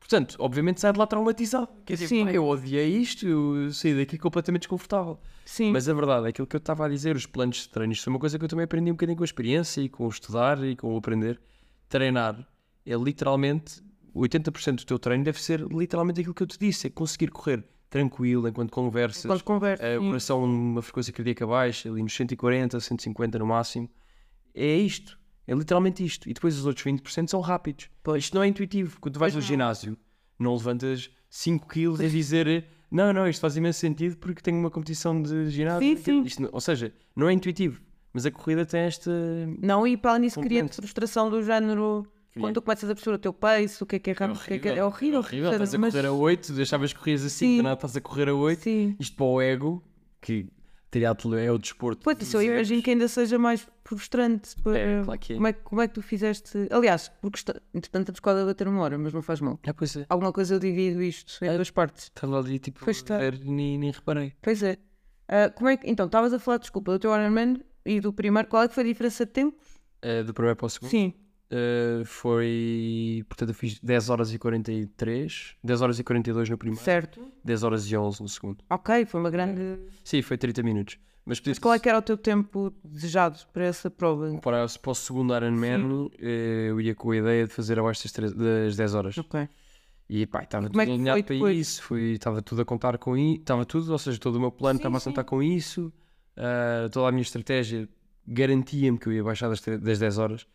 Portanto, 0.00 0.34
obviamente 0.40 0.80
sai 0.80 0.92
de 0.92 0.98
lá 0.98 1.06
traumatizado. 1.06 1.68
Quer 1.84 1.92
dizer, 1.92 2.08
Sim. 2.08 2.24
"Pá, 2.24 2.32
eu 2.32 2.44
odiei 2.48 2.88
isto, 2.96 3.26
eu 3.28 3.70
saí 3.72 3.94
daqui 3.96 4.18
completamente 4.18 4.62
desconfortável. 4.62 5.20
Sim, 5.44 5.70
Mas 5.70 5.88
a 5.88 5.94
verdade 5.94 6.26
é 6.26 6.30
aquilo 6.30 6.46
que 6.46 6.56
eu 6.56 6.58
estava 6.58 6.86
a 6.86 6.88
dizer, 6.88 7.14
os 7.14 7.26
planos 7.26 7.58
de 7.58 7.68
treino, 7.68 7.92
isto 7.92 8.04
foi 8.04 8.12
uma 8.12 8.18
coisa 8.18 8.38
que 8.38 8.44
eu 8.44 8.48
também 8.48 8.64
aprendi 8.64 8.90
um 8.90 8.94
bocadinho 8.94 9.16
com 9.16 9.22
a 9.22 9.26
experiência 9.26 9.80
e 9.80 9.88
com 9.88 10.06
o 10.06 10.08
estudar 10.08 10.62
e 10.64 10.74
com 10.74 10.92
o 10.94 10.96
aprender. 10.96 11.40
Treinar 11.88 12.36
é 12.86 12.94
literalmente 12.94 13.82
80% 14.14 14.78
do 14.80 14.86
teu 14.86 14.98
treino 14.98 15.22
deve 15.22 15.40
ser 15.40 15.60
literalmente 15.60 16.20
aquilo 16.20 16.34
que 16.34 16.42
eu 16.42 16.46
te 16.46 16.58
disse, 16.58 16.86
é 16.86 16.90
conseguir 16.90 17.28
correr 17.30 17.64
tranquilo 17.88 18.48
enquanto 18.48 18.70
conversas, 18.70 19.26
quando 19.26 19.42
conversa. 19.42 19.84
eh, 19.84 19.98
o 19.98 20.02
coração 20.02 20.46
numa 20.46 20.82
frequência 20.82 21.12
cardíaca 21.12 21.46
baixa, 21.46 21.88
ali 21.90 22.02
nos 22.02 22.14
140, 22.14 22.78
150 22.80 23.38
no 23.38 23.46
máximo. 23.46 23.88
É 24.54 24.76
isto, 24.76 25.18
é 25.46 25.54
literalmente 25.54 26.04
isto. 26.04 26.28
E 26.28 26.34
depois 26.34 26.56
os 26.58 26.66
outros 26.66 26.84
20% 26.84 27.28
são 27.28 27.40
rápidos. 27.40 27.88
Isto 28.16 28.34
não 28.34 28.42
é 28.42 28.48
intuitivo. 28.48 28.98
Quando 29.00 29.14
tu 29.14 29.20
vais 29.20 29.34
ao 29.34 29.42
ginásio, 29.42 29.96
não 30.38 30.54
levantas 30.54 31.10
5 31.28 31.66
kg 31.66 32.04
a 32.04 32.08
dizer 32.08 32.66
não, 32.90 33.12
não, 33.12 33.28
isto 33.28 33.40
faz 33.40 33.56
imenso 33.56 33.78
sentido 33.78 34.16
porque 34.16 34.42
tenho 34.42 34.58
uma 34.58 34.70
competição 34.70 35.22
de 35.22 35.48
ginásio. 35.48 35.96
Sim, 35.96 36.02
sim. 36.02 36.22
Isto 36.24 36.48
ou 36.50 36.60
seja, 36.60 36.92
não 37.14 37.28
é 37.28 37.32
intuitivo. 37.32 37.80
Mas 38.12 38.26
a 38.26 38.30
corrida 38.30 38.66
tem 38.66 38.80
esta. 38.80 39.10
Não, 39.62 39.86
e 39.86 39.96
para 39.96 40.12
além 40.12 40.22
disso, 40.22 40.40
Componente. 40.40 40.74
frustração 40.74 41.30
do 41.30 41.42
género. 41.42 42.04
Cria. 42.32 42.42
Quando 42.42 42.54
tu 42.54 42.62
começas 42.62 42.88
a 42.88 42.94
perceber 42.94 43.16
o 43.16 43.18
teu 43.18 43.32
pace, 43.32 43.82
o 43.82 43.86
que 43.86 43.96
é 43.96 43.98
que 43.98 44.10
é 44.10 44.12
rápido, 44.12 44.36
o 44.36 44.44
que 44.44 44.54
é 44.54 44.58
que 44.58 44.68
é, 44.68 44.78
é 44.78 44.84
horrível. 44.84 45.18
horrível. 45.20 45.52
Estás 45.52 45.74
a 45.74 45.78
correr 45.78 46.06
a 46.06 46.12
8, 46.12 46.52
deixavas 46.52 46.92
corrias 46.92 47.24
a 47.24 47.28
5, 47.28 47.38
Sim. 47.38 47.56
de 47.56 47.62
nada 47.62 47.74
estás 47.74 47.96
a 47.96 48.00
correr 48.00 48.28
a 48.28 48.34
8. 48.34 48.62
Sim. 48.62 48.96
Isto 49.00 49.16
para 49.16 49.26
o 49.26 49.40
ego, 49.40 49.84
que 50.20 50.48
triatlo 50.90 51.36
é 51.36 51.50
o 51.50 51.58
desporto. 51.58 52.02
Pois, 52.02 52.20
isso 52.20 52.36
eu 52.36 52.42
imagino 52.42 52.82
que 52.82 52.90
ainda 52.90 53.06
seja 53.08 53.38
mais 53.38 53.66
frustrante. 53.84 54.54
para- 54.62 54.78
É, 54.78 55.02
claro 55.04 55.20
que 55.20 55.32
é. 55.32 55.36
Como, 55.36 55.46
é, 55.46 55.52
como 55.52 55.82
é 55.82 55.88
que 55.88 55.94
tu 55.94 56.02
fizeste. 56.02 56.66
Aliás, 56.70 57.10
porque 57.20 57.38
está... 57.38 57.54
entretanto 57.74 58.04
estamos 58.08 58.20
quase 58.20 58.40
a 58.42 58.44
bater 58.44 58.66
uma 58.68 58.82
hora, 58.82 58.98
mas 58.98 59.12
não 59.12 59.22
faz 59.22 59.40
mal. 59.40 59.58
Ah, 59.66 59.72
pois 59.74 59.96
é. 59.96 60.06
Alguma 60.08 60.32
coisa 60.32 60.54
eu 60.54 60.58
divido 60.58 61.02
isto 61.02 61.44
em 61.44 61.54
duas 61.54 61.70
partes. 61.70 62.04
Estava 62.04 62.38
ali 62.38 62.58
tipo 62.58 62.80
Pois 62.84 62.96
está. 62.98 63.16
a 63.16 63.18
ver, 63.18 63.38
nem, 63.44 63.78
nem 63.78 63.90
reparei. 63.90 64.32
Pois 64.42 64.62
é. 64.62 64.76
Ah, 65.28 65.50
como 65.50 65.68
é 65.68 65.76
que... 65.76 65.88
Então, 65.88 66.06
estavas 66.06 66.32
a 66.32 66.38
falar, 66.38 66.58
desculpa, 66.58 66.92
do 66.92 66.98
teu 66.98 67.14
Ironman 67.14 67.60
e 67.86 68.00
do 68.00 68.12
primeiro. 68.12 68.48
Qual 68.48 68.62
é 68.62 68.68
que 68.68 68.74
foi 68.74 68.82
a 68.82 68.86
diferença 68.86 69.24
de 69.24 69.32
tempo? 69.32 69.56
Eh, 70.02 70.22
do 70.24 70.34
primeiro 70.34 70.56
para 70.56 70.66
o 70.66 70.70
segundo. 70.70 70.90
Sim. 70.90 71.14
Eh, 71.50 72.02
foi. 72.04 73.24
Portanto, 73.28 73.48
eu 73.50 73.54
fiz 73.54 73.78
10 73.80 74.08
horas 74.08 74.32
e 74.32 74.38
43, 74.38 75.56
10 75.64 75.82
horas 75.82 75.98
e 75.98 76.04
42 76.04 76.48
no 76.48 76.56
primeiro, 76.56 76.84
Certo. 76.84 77.20
10 77.44 77.62
horas 77.64 77.90
e 77.90 77.96
11 77.96 78.22
no 78.22 78.28
segundo. 78.28 78.58
Ok, 78.70 79.04
foi 79.06 79.20
uma 79.20 79.30
grande. 79.30 79.78
Sim, 80.04 80.22
foi 80.22 80.38
30 80.38 80.62
minutos. 80.62 80.96
Mas, 81.24 81.40
Mas 81.44 81.58
qual 81.58 81.74
é 81.74 81.78
que 81.78 81.88
era 81.88 81.98
o 81.98 82.02
teu 82.02 82.16
tempo 82.16 82.72
desejado 82.84 83.38
para 83.52 83.64
essa 83.64 83.90
prova? 83.90 84.32
para, 84.40 84.66
para 84.66 84.90
o 84.90 84.94
segundo 84.94 85.34
Ironman, 85.36 86.10
eh, 86.18 86.68
eu 86.70 86.80
ia 86.80 86.94
com 86.94 87.10
a 87.10 87.16
ideia 87.16 87.46
de 87.46 87.52
fazer 87.52 87.78
abaixo 87.78 88.02
das, 88.04 88.12
três- 88.12 88.32
das 88.32 88.76
10 88.76 88.94
horas. 88.94 89.18
Ok. 89.18 89.48
E 90.08 90.26
pá, 90.26 90.42
estava 90.42 90.66
tudo 90.68 90.80
é 90.80 90.84
alinhado 90.84 91.22
para 91.22 91.34
depois? 91.34 91.56
isso, 91.58 91.82
foi, 91.84 92.12
estava 92.12 92.42
tudo 92.42 92.62
a 92.62 92.64
contar 92.64 92.98
com 92.98 93.16
isso, 93.16 93.40
estava 93.42 93.64
tudo, 93.64 93.92
ou 93.92 93.98
seja, 93.98 94.18
todo 94.18 94.36
o 94.36 94.40
meu 94.40 94.50
plano 94.50 94.78
estava 94.78 94.98
a 94.98 95.00
contar 95.00 95.22
com 95.24 95.40
isso, 95.40 95.92
ah, 96.36 96.88
toda 96.90 97.08
a 97.08 97.12
minha 97.12 97.22
estratégia 97.22 97.88
garantia-me 98.26 98.98
que 98.98 99.06
eu 99.08 99.12
ia 99.12 99.22
baixar 99.22 99.48
das, 99.48 99.60
tre- 99.60 99.78
das 99.78 100.00
10 100.00 100.18
horas 100.18 100.46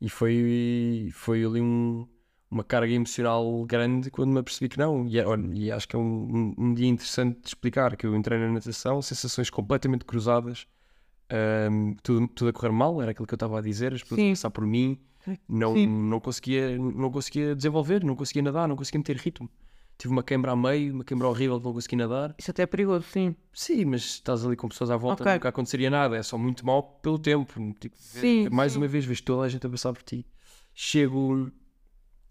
e 0.00 0.08
foi, 0.08 1.08
foi 1.12 1.44
ali 1.44 1.60
um- 1.60 2.06
uma 2.50 2.62
carga 2.64 2.92
emocional 2.92 3.64
grande 3.64 4.10
quando 4.10 4.30
me 4.32 4.38
apercebi 4.38 4.68
que 4.68 4.78
não. 4.78 5.06
E, 5.06 5.18
é- 5.18 5.24
e 5.54 5.70
acho 5.72 5.88
que 5.88 5.96
é 5.96 5.98
um, 5.98 6.02
um- 6.02 6.54
um 6.58 6.74
dia 6.74 6.86
interessante 6.88 7.40
de 7.40 7.48
explicar 7.48 7.96
que 7.96 8.06
eu 8.06 8.14
entrei 8.14 8.38
na 8.38 8.48
natação, 8.50 9.00
sensações 9.02 9.50
completamente 9.50 10.04
cruzadas, 10.04 10.66
ahm, 11.30 11.94
tudo, 12.02 12.28
tudo 12.28 12.48
a 12.50 12.52
correr 12.52 12.72
mal, 12.72 13.00
era 13.02 13.10
aquilo 13.10 13.26
que 13.26 13.34
eu 13.34 13.36
estava 13.36 13.58
a 13.58 13.62
dizer, 13.62 13.92
as 13.94 14.02
pessoas 14.02 14.20
a 14.20 14.30
passar 14.30 14.50
por 14.50 14.66
mim, 14.66 14.98
não, 15.48 15.74
Sim. 15.74 15.86
não, 15.88 16.20
conseguia, 16.20 16.78
não 16.78 17.10
conseguia 17.10 17.54
desenvolver, 17.56 18.04
não 18.04 18.14
conseguia 18.14 18.42
nadar, 18.42 18.68
não 18.68 18.76
conseguia 18.76 18.98
meter 19.00 19.16
ritmo. 19.16 19.50
Tive 19.98 20.12
uma 20.12 20.22
queimbra 20.22 20.52
a 20.52 20.56
meio, 20.56 20.94
uma 20.94 21.04
queimbra 21.04 21.26
horrível 21.28 21.58
que 21.58 21.64
não 21.66 21.72
consegui 21.72 21.96
nadar. 21.96 22.34
Isso 22.38 22.50
até 22.50 22.62
é 22.62 22.66
perigoso, 22.66 23.06
sim. 23.10 23.34
Sim, 23.52 23.84
mas 23.86 24.02
estás 24.02 24.44
ali 24.44 24.56
com 24.56 24.68
pessoas 24.68 24.90
à 24.90 24.96
volta, 24.96 25.22
Ok. 25.22 25.32
nunca 25.34 25.48
aconteceria 25.48 25.88
nada, 25.90 26.16
é 26.16 26.22
só 26.22 26.36
muito 26.36 26.64
mal 26.66 26.82
pelo 27.02 27.18
tempo. 27.18 27.52
Tipo, 27.80 27.96
Sim, 27.98 28.48
mais 28.50 28.72
sim. 28.72 28.78
uma 28.78 28.86
vez, 28.86 29.04
vejo 29.04 29.22
toda 29.22 29.44
a 29.46 29.48
gente 29.48 29.66
a 29.66 29.70
passar 29.70 29.92
por 29.92 30.02
ti. 30.02 30.26
Chego, 30.74 31.50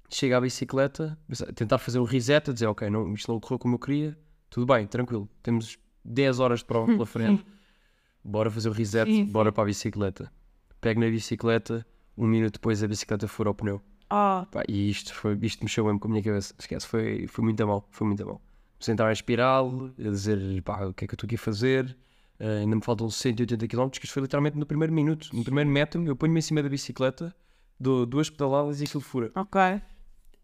chego 0.10 0.36
à 0.36 0.42
bicicleta, 0.42 1.18
tentar 1.56 1.78
fazer 1.80 2.00
um 2.00 2.04
reset, 2.04 2.50
a 2.50 2.54
dizer, 2.54 2.68
ok, 2.68 2.90
não, 2.90 3.14
isto 3.14 3.32
não 3.32 3.40
correu 3.40 3.58
como 3.58 3.76
eu 3.76 3.80
queria, 3.80 4.18
tudo 4.50 4.66
bem, 4.72 4.86
tranquilo, 4.86 5.28
temos 5.42 5.78
10 6.04 6.40
horas 6.40 6.60
de 6.60 6.66
prova 6.66 6.86
pela 6.92 7.06
frente, 7.08 7.44
bora 8.24 8.52
fazer 8.52 8.70
o 8.70 8.72
reset, 8.72 9.24
bora 9.26 9.52
para 9.52 9.64
a 9.64 9.66
bicicleta. 9.66 10.32
Pego 10.80 11.00
na 11.00 11.08
bicicleta, 11.10 11.84
um 12.16 12.28
minuto 12.28 12.54
depois 12.54 12.84
a 12.84 12.88
bicicleta 12.88 13.28
fura 13.28 13.50
o 13.50 13.56
pneu. 13.56 13.82
Ah, 14.10 14.48
Pá, 14.52 14.64
e 14.68 14.90
isto, 14.90 15.14
foi, 15.14 15.38
isto 15.42 15.64
mexeu 15.64 15.86
mesmo 15.86 16.00
com 16.00 16.08
a 16.08 16.12
minha 16.12 16.24
cabeça. 16.24 16.54
Esquece, 16.58 16.88
foi, 16.88 17.28
foi 17.28 17.44
muito 17.44 17.62
a 17.64 17.66
mal, 17.66 17.88
foi 17.92 18.08
muito 18.08 18.22
a 18.24 18.26
mal. 18.26 18.42
Comecei 18.78 18.92
a 18.92 18.94
entrar 18.94 19.10
em 19.10 19.14
espiral, 19.14 19.92
a 19.98 20.02
dizer, 20.10 20.62
pá, 20.64 20.86
o 20.86 20.94
que 20.94 21.06
é 21.06 21.08
que 21.08 21.14
eu 21.14 21.16
estou 21.16 21.28
aqui 21.28 21.36
a 21.36 21.40
fazer? 21.40 21.98
Eh, 22.40 22.60
ainda 22.60 22.76
me 22.76 22.82
faltam 22.84 23.10
180 23.10 23.68
km, 23.68 23.90
que 23.90 24.06
isto 24.06 24.14
foi 24.14 24.22
literalmente 24.22 24.58
no 24.58 24.66
primeiro 24.66 24.94
minuto. 24.94 25.30
No 25.34 25.44
primeiro 25.44 25.70
metro, 25.70 26.04
eu 26.06 26.16
ponho-me 26.16 26.40
em 26.40 26.42
cima 26.42 26.62
da 26.62 26.70
bicicleta, 26.70 27.34
dou 27.80 28.06
duas 28.06 28.30
pedaladas 28.30 28.82
e 28.82 28.84
aquilo 28.84 29.02
fura. 29.02 29.32
ok. 29.36 29.82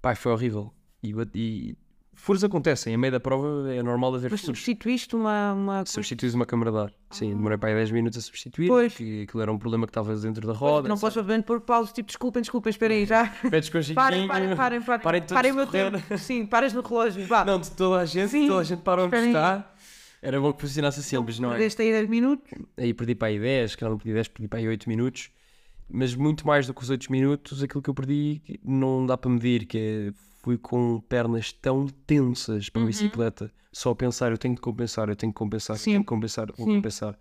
Pá, 0.01 0.15
foi 0.15 0.31
horrível. 0.31 0.73
E, 1.03 1.13
e 1.35 1.77
furos 2.21 2.43
acontecem, 2.43 2.93
a 2.93 2.97
meio 2.97 3.11
da 3.11 3.19
prova 3.19 3.73
é 3.73 3.81
normal 3.83 4.15
haver 4.15 4.29
Mas 4.31 4.41
furos. 4.41 4.57
substituíste 4.59 5.15
uma. 5.15 5.53
uma... 5.53 5.85
Substituís 5.85 6.33
uma 6.33 6.45
câmara 6.45 6.71
de 6.71 6.77
ar. 6.77 6.93
Sim, 7.09 7.29
demorei 7.35 7.57
para 7.57 7.69
aí 7.69 7.75
10 7.75 7.91
minutos 7.91 8.17
a 8.19 8.21
substituir, 8.21 8.67
Pois. 8.67 8.93
porque 8.93 9.25
aquilo 9.27 9.41
era 9.41 9.51
um 9.51 9.57
problema 9.57 9.85
que 9.85 9.91
estava 9.91 10.15
dentro 10.15 10.47
da 10.47 10.53
roda. 10.53 10.87
Não 10.87 10.97
posso 10.97 11.19
obviamente 11.19 11.45
pôr 11.45 11.59
pausa, 11.61 11.91
tipo, 11.91 12.07
desculpem, 12.07 12.41
desculpem, 12.41 12.69
esperem 12.69 12.97
aí 12.99 13.05
já. 13.05 13.27
Pedes 13.49 13.69
com 13.69 13.79
o 13.79 13.93
Parem, 13.93 14.21
Chiquinho. 14.21 14.27
parem, 14.27 14.55
parem, 14.55 14.81
parem. 14.81 15.01
Parem 15.03 15.21
todos 15.21 15.33
Parem 15.33 15.51
o 15.51 15.53
de 15.53 15.57
meu 15.57 15.67
correr. 15.67 15.91
tempo. 16.01 16.17
Sim, 16.17 16.45
paras 16.45 16.73
no 16.73 16.81
relógio. 16.81 17.25
Vá. 17.27 17.43
Não, 17.43 17.59
de 17.59 17.71
toda 17.71 17.99
a 18.01 18.05
gente, 18.05 18.29
Sim. 18.29 18.47
toda 18.47 18.61
a 18.61 18.63
gente 18.63 18.81
para 18.81 19.03
onde 19.03 19.15
Espera 19.15 19.23
aí. 19.23 19.29
está. 19.29 19.73
Era 20.21 20.39
bom 20.39 20.53
que 20.53 20.61
funcionasse 20.61 20.99
assim, 20.99 21.17
mas 21.17 21.39
não 21.39 21.49
é. 21.49 21.53
Perdeste 21.53 21.81
aí 21.81 21.91
10 21.91 22.07
minutos. 22.09 22.47
Aí 22.77 22.93
perdi 22.93 23.15
para 23.15 23.27
aí 23.29 23.39
10, 23.39 23.75
que 23.75 23.83
não 23.83 23.97
perdi 23.97 24.13
10, 24.13 24.27
perdi 24.27 24.47
para 24.47 24.59
aí 24.59 24.67
8 24.67 24.87
minutos. 24.87 25.31
Mas 25.89 26.13
muito 26.15 26.45
mais 26.45 26.67
do 26.67 26.73
que 26.73 26.81
os 26.83 26.89
8 26.89 27.11
minutos, 27.11 27.63
aquilo 27.63 27.81
que 27.81 27.89
eu 27.89 27.93
perdi 27.93 28.41
não 28.63 29.05
dá 29.05 29.17
para 29.17 29.29
medir, 29.31 29.65
que 29.65 29.77
é 29.77 30.13
fui 30.43 30.57
com 30.57 30.99
pernas 31.01 31.51
tão 31.53 31.87
tensas 31.87 32.69
para 32.69 32.81
a 32.81 32.85
bicicleta, 32.85 33.51
só 33.71 33.91
a 33.91 33.95
pensar, 33.95 34.31
eu 34.31 34.37
tenho 34.37 34.55
de 34.55 34.61
compensar, 34.61 35.07
eu 35.09 35.15
tenho 35.15 35.31
que 35.31 35.37
compensar, 35.37 35.75
eu 35.75 35.79
Sim. 35.79 35.91
tenho 35.91 36.01
que 36.01 36.07
compensar, 36.07 36.47
vou 36.57 36.65
Sim. 36.67 36.75
compensar. 36.75 37.17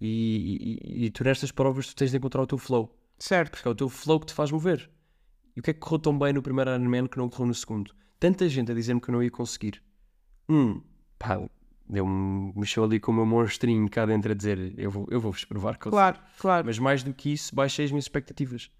E, 0.00 0.78
e, 0.82 1.04
e 1.06 1.10
tu 1.10 1.22
nestas 1.24 1.50
provas 1.52 1.86
tu 1.88 1.94
tens 1.96 2.10
de 2.10 2.16
encontrar 2.16 2.42
o 2.42 2.46
teu 2.46 2.56
flow, 2.58 2.96
Certo. 3.18 3.50
porque 3.52 3.68
é 3.68 3.70
o 3.70 3.74
teu 3.74 3.88
flow 3.88 4.18
que 4.20 4.26
te 4.26 4.32
faz 4.34 4.50
mover. 4.50 4.90
E 5.54 5.60
o 5.60 5.62
que 5.62 5.70
é 5.70 5.74
que 5.74 5.80
correu 5.80 5.98
tão 5.98 6.18
bem 6.18 6.32
no 6.32 6.40
primeiro 6.42 6.70
Ironman 6.70 7.06
que 7.06 7.18
não 7.18 7.28
correu 7.28 7.46
no 7.48 7.54
segundo? 7.54 7.92
Tanta 8.18 8.48
gente 8.48 8.70
a 8.70 8.74
dizer-me 8.74 9.00
que 9.00 9.10
eu 9.10 9.12
não 9.12 9.22
ia 9.22 9.30
conseguir. 9.30 9.82
Um, 10.48 10.80
pá, 11.18 11.40
deu-me, 11.88 12.52
mexeu 12.56 12.84
ali 12.84 12.98
com 13.00 13.10
o 13.12 13.14
meu 13.14 13.26
monstrinho 13.26 13.88
cá 13.90 14.06
dentro 14.06 14.30
a 14.30 14.34
dizer 14.34 14.74
eu 14.78 14.90
vou, 14.90 15.06
eu 15.10 15.20
vou-vos 15.20 15.44
provar 15.44 15.76
que 15.76 15.86
eu 15.86 15.90
Claro, 15.92 16.18
claro. 16.38 16.66
mas 16.66 16.78
mais 16.78 17.02
do 17.02 17.12
que 17.12 17.32
isso, 17.32 17.54
baixei 17.54 17.84
as 17.84 17.90
minhas 17.90 18.04
expectativas. 18.04 18.70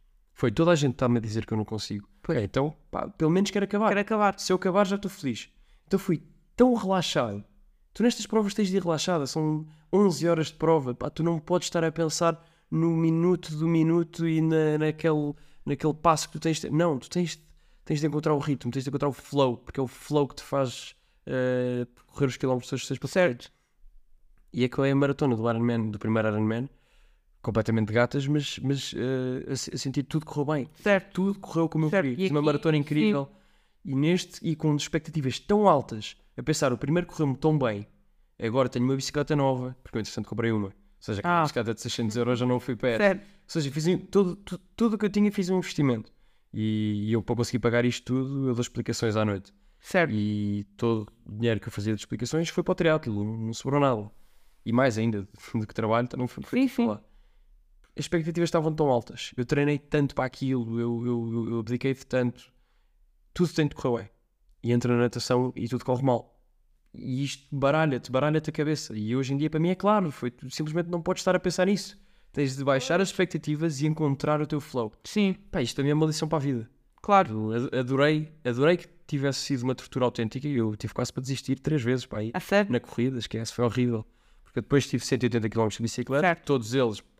Foi 0.40 0.50
toda 0.50 0.70
a 0.70 0.74
gente 0.74 0.92
está-me 0.92 1.18
a 1.18 1.20
dizer 1.20 1.44
que 1.44 1.52
eu 1.52 1.58
não 1.58 1.66
consigo. 1.66 2.08
É, 2.30 2.42
então, 2.42 2.74
pá, 2.90 3.06
pelo 3.06 3.30
menos 3.30 3.50
quero 3.50 3.66
acabar. 3.66 3.88
Quero 3.88 4.00
acabar. 4.00 4.40
Se 4.40 4.50
eu 4.50 4.56
acabar, 4.56 4.86
já 4.86 4.96
estou 4.96 5.10
feliz. 5.10 5.50
Então 5.86 5.98
fui 5.98 6.22
tão 6.56 6.72
relaxado. 6.72 7.44
Tu 7.92 8.02
nestas 8.02 8.26
provas 8.26 8.54
tens 8.54 8.70
de 8.70 8.78
ir 8.78 8.82
relaxada. 8.82 9.26
São 9.26 9.66
11 9.92 10.26
horas 10.26 10.46
de 10.46 10.54
prova. 10.54 10.94
Pá, 10.94 11.10
tu 11.10 11.22
não 11.22 11.38
podes 11.38 11.66
estar 11.66 11.84
a 11.84 11.92
pensar 11.92 12.42
no 12.70 12.88
minuto 12.88 13.54
do 13.54 13.68
minuto 13.68 14.26
e 14.26 14.40
na, 14.40 14.78
naquele, 14.78 15.34
naquele 15.66 15.92
passo 15.92 16.28
que 16.28 16.32
tu 16.32 16.40
tens 16.40 16.58
de... 16.58 16.70
Não, 16.70 16.98
tu 16.98 17.10
tens, 17.10 17.36
de- 17.36 17.42
tens 17.84 18.00
de 18.00 18.06
encontrar 18.06 18.32
o 18.32 18.38
ritmo, 18.38 18.72
tens 18.72 18.84
de 18.84 18.88
encontrar 18.88 19.10
o 19.10 19.12
flow, 19.12 19.58
porque 19.58 19.78
é 19.78 19.82
o 19.82 19.86
flow 19.86 20.26
que 20.26 20.36
te 20.36 20.42
faz 20.42 20.96
eh, 21.26 21.86
correr 22.06 22.24
os 22.28 22.38
quilómetros 22.38 22.70
todos 22.70 22.90
os 22.90 22.98
para 22.98 23.08
certo. 23.10 23.52
E 24.54 24.64
acabei 24.64 24.90
a 24.90 24.96
maratona 24.96 25.36
do 25.36 25.50
Ironman, 25.50 25.90
do 25.90 25.98
primeiro 25.98 26.28
Ironman, 26.28 26.66
completamente 27.42 27.92
gatas, 27.92 28.26
mas, 28.26 28.58
mas 28.58 28.94
eh, 28.96 29.52
a, 29.52 29.56
se- 29.56 29.74
a 29.74 29.78
sentir 29.78 30.02
tudo 30.04 30.26
correu 30.26 30.44
bem. 30.54 30.68
Certo. 30.82 31.12
Tudo 31.12 31.38
correu 31.38 31.68
como 31.68 31.86
eu 31.86 31.90
Certo, 31.90 32.04
queria. 32.04 32.18
e 32.18 32.28
Fiz 32.28 32.30
uma 32.30 32.42
maratona 32.42 32.76
incrível. 32.76 33.28
E 33.84 33.94
neste, 33.94 34.46
e 34.46 34.54
com 34.54 34.74
expectativas 34.76 35.38
tão 35.38 35.66
altas, 35.68 36.16
a 36.36 36.42
pensar, 36.42 36.72
o 36.72 36.76
primeiro 36.78 37.06
correu-me 37.06 37.36
tão 37.36 37.58
bem, 37.58 37.86
agora 38.38 38.68
tenho 38.68 38.84
uma 38.84 38.94
bicicleta 38.96 39.34
nova, 39.34 39.74
porque 39.82 39.96
eu 39.96 40.00
entretanto 40.00 40.28
comprei 40.28 40.52
uma. 40.52 40.66
Ou 40.68 40.72
seja, 40.98 41.20
aquela 41.20 41.38
Ah. 41.38 41.42
bicicleta 41.42 41.74
de 41.74 41.80
600 41.80 42.16
euros 42.16 42.38
já 42.38 42.44
não 42.46 42.60
fui 42.60 42.76
perto. 42.76 43.00
Certo. 43.00 43.20
Ou 43.22 43.26
seja, 43.46 43.70
fiz 43.70 43.84
tudo, 44.10 44.36
tudo, 44.36 44.62
tudo 44.76 44.94
o 44.94 44.98
que 44.98 45.06
eu 45.06 45.10
tinha 45.10 45.32
fiz 45.32 45.48
um 45.48 45.58
investimento. 45.58 46.12
E, 46.52 47.06
e 47.08 47.12
eu, 47.12 47.22
para 47.22 47.36
conseguir 47.36 47.58
pagar 47.60 47.84
isto 47.86 48.04
tudo, 48.04 48.48
eu 48.48 48.54
dou 48.54 48.60
explicações 48.60 49.16
à 49.16 49.24
noite. 49.24 49.52
Certo. 49.80 50.12
E 50.12 50.64
todo 50.76 51.08
o 51.24 51.32
dinheiro 51.32 51.58
que 51.58 51.68
eu 51.68 51.72
fazia 51.72 51.94
de 51.94 52.00
explicações 52.00 52.50
foi 52.50 52.62
para 52.62 52.72
o 52.72 52.74
triatlo, 52.74 53.24
não 53.24 53.54
sobrou 53.54 53.80
nada. 53.80 54.10
E 54.66 54.72
mais 54.72 54.98
ainda, 54.98 55.26
do 55.54 55.66
que 55.66 55.72
trabalho, 55.72 56.06
também 56.06 56.26
foi 56.28 56.44
foi 56.44 56.60
Sim, 56.60 56.68
sim. 56.68 56.86
lá. 56.86 57.00
As 57.96 58.04
expectativas 58.04 58.48
estavam 58.48 58.72
tão 58.74 58.88
altas. 58.88 59.32
Eu 59.36 59.44
treinei 59.44 59.78
tanto 59.78 60.14
para 60.14 60.24
aquilo, 60.24 60.78
eu, 60.80 61.06
eu, 61.06 61.48
eu, 61.50 61.58
abdiquei 61.58 61.92
de 61.94 62.06
tanto. 62.06 62.52
Tudo 63.34 63.52
tem 63.52 63.66
de 63.68 63.74
correr 63.74 63.98
bem. 64.02 64.10
E 64.62 64.72
entra 64.72 64.94
na 64.94 65.02
natação 65.02 65.52
e 65.56 65.68
tudo 65.68 65.84
corre 65.84 66.02
mal. 66.02 66.38
E 66.92 67.24
isto 67.24 67.46
baralha-te, 67.54 68.10
baralha-te 68.10 68.50
a 68.50 68.52
cabeça. 68.52 68.96
E 68.96 69.14
hoje 69.14 69.32
em 69.32 69.36
dia, 69.36 69.48
para 69.48 69.60
mim, 69.60 69.70
é 69.70 69.74
claro, 69.74 70.10
foi, 70.10 70.30
tu 70.30 70.50
simplesmente 70.50 70.88
não 70.88 71.00
podes 71.00 71.20
estar 71.20 71.34
a 71.36 71.40
pensar 71.40 71.66
nisso. 71.66 71.98
Tens 72.32 72.56
de 72.56 72.64
baixar 72.64 73.00
as 73.00 73.08
expectativas 73.08 73.80
e 73.80 73.86
encontrar 73.86 74.40
o 74.40 74.46
teu 74.46 74.60
flow. 74.60 74.92
Sim, 75.04 75.34
Pá, 75.50 75.62
isto 75.62 75.76
também 75.76 75.90
é 75.90 75.94
uma 75.94 76.06
lição 76.06 76.28
para 76.28 76.38
a 76.38 76.40
vida. 76.40 76.70
claro. 77.02 77.52
Eu 77.52 77.80
adorei, 77.80 78.32
adorei 78.44 78.76
que 78.76 78.86
tivesse 79.06 79.40
sido 79.40 79.62
uma 79.64 79.74
tortura 79.74 80.04
autêntica 80.04 80.46
e 80.46 80.56
eu 80.56 80.76
tive 80.76 80.92
quase 80.94 81.12
para 81.12 81.22
desistir 81.22 81.58
três 81.58 81.82
vezes 81.82 82.06
para 82.06 82.20
aí 82.20 82.30
A 82.34 82.38
sério? 82.40 82.70
na 82.70 82.78
corrida, 82.78 83.18
esquece, 83.18 83.52
foi 83.52 83.64
horrível. 83.64 84.04
Porque 84.44 84.60
depois 84.60 84.86
tive 84.86 85.04
180 85.04 85.48
km 85.48 85.68
de 85.68 85.82
bicicleta, 85.82 86.26
Certo. 86.26 86.44
todos 86.44 86.74
eles 86.74 87.00
pá, 87.00 87.19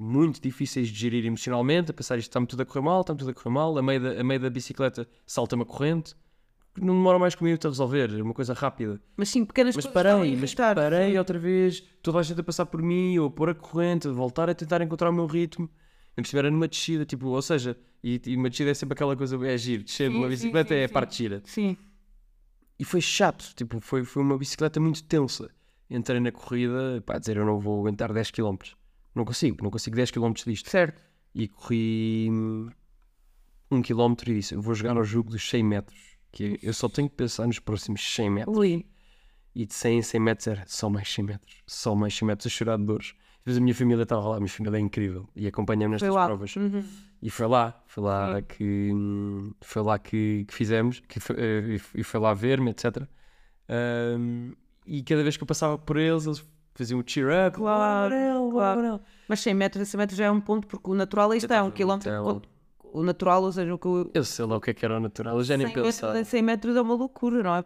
muito 0.00 0.40
difíceis 0.40 0.88
de 0.88 0.98
gerir 0.98 1.24
emocionalmente, 1.26 1.90
a 1.90 1.94
pensar 1.94 2.18
isto 2.18 2.28
está-me 2.28 2.46
tudo 2.46 2.62
a 2.62 2.66
correr 2.66 2.80
mal, 2.84 3.00
está-me 3.02 3.18
tudo 3.18 3.30
a 3.30 3.34
correr 3.34 3.50
mal, 3.50 3.76
a 3.78 3.82
meio 3.82 4.00
da, 4.00 4.20
a 4.20 4.24
meio 4.24 4.40
da 4.40 4.50
bicicleta 4.50 5.06
salta-me 5.26 5.62
a 5.62 5.66
corrente, 5.66 6.14
não 6.80 6.94
demora 6.94 7.18
mais 7.18 7.34
que 7.34 7.42
um 7.42 7.46
minuto 7.46 7.66
a 7.66 7.70
resolver, 7.70 8.18
é 8.18 8.22
uma 8.22 8.32
coisa 8.32 8.54
rápida. 8.54 9.00
Mas 9.16 9.28
sim, 9.28 9.44
pequenas 9.44 9.74
Mas 9.76 9.84
coisas 9.84 9.92
parei, 9.92 10.36
mas 10.36 10.50
irritar. 10.50 10.74
parei 10.76 11.18
outra 11.18 11.38
vez, 11.38 11.82
toda 12.02 12.18
a 12.18 12.22
gente 12.22 12.40
a 12.40 12.44
passar 12.44 12.66
por 12.66 12.80
mim, 12.80 13.18
ou 13.18 13.26
a 13.26 13.30
pôr 13.30 13.50
a 13.50 13.54
corrente, 13.54 14.08
a 14.08 14.12
voltar 14.12 14.48
a 14.48 14.54
tentar 14.54 14.80
encontrar 14.80 15.10
o 15.10 15.12
meu 15.12 15.26
ritmo. 15.26 15.68
Eu 16.16 16.22
me 16.22 16.38
era 16.38 16.50
numa 16.50 16.68
descida, 16.68 17.04
tipo, 17.04 17.28
ou 17.28 17.42
seja, 17.42 17.76
e, 18.02 18.20
e 18.26 18.36
uma 18.36 18.48
descida 18.48 18.70
é 18.70 18.74
sempre 18.74 18.94
aquela 18.94 19.16
coisa, 19.16 19.36
é 19.46 19.56
giro, 19.58 19.82
descer 19.84 20.10
de 20.10 20.16
uma 20.16 20.28
bicicleta 20.28 20.74
sim, 20.74 20.80
é 20.80 20.84
a 20.84 20.88
parte 20.88 21.16
gira. 21.16 21.42
Sim, 21.44 21.76
E 22.78 22.84
foi 22.84 23.00
chato, 23.00 23.52
tipo, 23.54 23.80
foi, 23.80 24.04
foi 24.04 24.22
uma 24.22 24.38
bicicleta 24.38 24.80
muito 24.80 25.02
tensa. 25.04 25.50
Entrei 25.88 26.20
na 26.20 26.30
corrida, 26.32 27.02
pá, 27.04 27.18
dizer 27.18 27.36
eu 27.36 27.44
não 27.44 27.58
vou 27.58 27.80
aguentar 27.80 28.12
10 28.12 28.30
km. 28.30 28.56
Não 29.14 29.24
consigo, 29.24 29.62
não 29.62 29.70
consigo 29.70 29.96
10 29.96 30.10
km 30.10 30.32
disto. 30.46 30.70
certo. 30.70 31.02
E 31.34 31.46
corri 31.48 32.28
hum, 32.30 32.68
um 33.70 33.82
km 33.82 34.14
e 34.26 34.34
disse, 34.34 34.54
eu 34.54 34.60
vou 34.62 34.74
jogar 34.74 34.96
ao 34.96 35.04
jogo 35.04 35.30
dos 35.30 35.48
100 35.48 35.62
metros. 35.62 35.98
Que 36.32 36.58
eu 36.62 36.72
só 36.72 36.88
tenho 36.88 37.08
que 37.08 37.16
pensar 37.16 37.46
nos 37.46 37.58
próximos 37.58 38.02
100 38.14 38.30
metros. 38.30 38.56
Ali. 38.58 38.86
E 39.54 39.66
de 39.66 39.74
100 39.74 39.98
em 39.98 40.02
100 40.02 40.20
metros 40.20 40.46
era 40.46 40.64
só 40.66 40.88
mais 40.88 41.12
100 41.12 41.24
metros. 41.24 41.56
Só 41.66 41.94
mais 41.94 42.14
100 42.16 42.26
metros 42.26 42.46
a 42.46 42.50
chorar 42.50 42.76
de 42.78 42.84
dores. 42.84 43.14
Depois 43.38 43.56
a 43.56 43.60
minha 43.60 43.74
família 43.74 44.02
estava 44.02 44.28
lá, 44.28 44.36
a 44.36 44.38
minha 44.38 44.48
família 44.50 44.76
é 44.76 44.80
incrível. 44.80 45.28
E 45.34 45.46
acompanha-me 45.46 45.98
Foi 45.98 46.06
nestas 46.06 46.14
lá. 46.14 46.26
provas. 46.26 46.54
Uhum. 46.56 46.84
E 47.22 47.30
foi 47.30 47.46
lá, 47.46 47.82
foi 47.86 48.02
lá 48.04 48.42
que 48.42 48.90
hum, 48.92 49.52
foi 49.60 49.82
lá 49.82 49.98
que, 49.98 50.44
que 50.46 50.54
fizemos, 50.54 51.00
que 51.00 51.18
foi, 51.18 51.36
eh, 51.38 51.80
e 51.94 52.02
foi 52.04 52.20
lá 52.20 52.32
ver-me, 52.34 52.70
etc. 52.70 53.06
Hum, 54.18 54.52
e 54.86 55.02
cada 55.02 55.22
vez 55.22 55.36
que 55.36 55.42
eu 55.42 55.46
passava 55.46 55.78
por 55.78 55.96
eles, 55.96 56.26
eles 56.26 56.44
faziam 56.74 57.00
um 57.00 57.02
cheer 57.06 57.28
up. 57.48 57.56
Claro, 57.56 58.14
claro. 58.50 58.80
amarelo. 58.80 59.00
Mas 59.28 59.40
100 59.40 59.54
metros, 59.54 59.88
100 59.88 59.98
metros 59.98 60.18
já 60.18 60.24
é 60.26 60.30
um 60.30 60.40
ponto, 60.40 60.66
porque 60.66 60.90
o 60.90 60.94
natural 60.94 61.30
aí 61.30 61.38
está, 61.38 61.56
é 61.56 61.62
um 61.62 61.66
estava 61.68 61.76
quilómetro. 61.76 62.24
muito 62.24 62.48
O, 62.82 63.02
natural, 63.02 63.42
ou 63.44 63.52
seja, 63.52 63.74
o 63.74 63.78
que 63.78 63.86
eu. 63.86 64.10
Eu 64.14 64.24
sei 64.24 64.44
lá 64.44 64.56
o 64.56 64.60
que 64.60 64.70
é 64.70 64.74
que 64.74 64.84
era 64.84 64.96
o 64.96 65.00
natural, 65.00 65.36
eu 65.38 65.44
já 65.44 65.56
nem 65.56 65.66
100 65.66 65.76
metros, 65.76 65.94
pensava. 65.96 66.20
em 66.20 66.24
100 66.24 66.42
metros 66.42 66.76
é 66.76 66.80
uma 66.82 66.94
loucura, 66.94 67.42
não 67.42 67.54
é? 67.54 67.64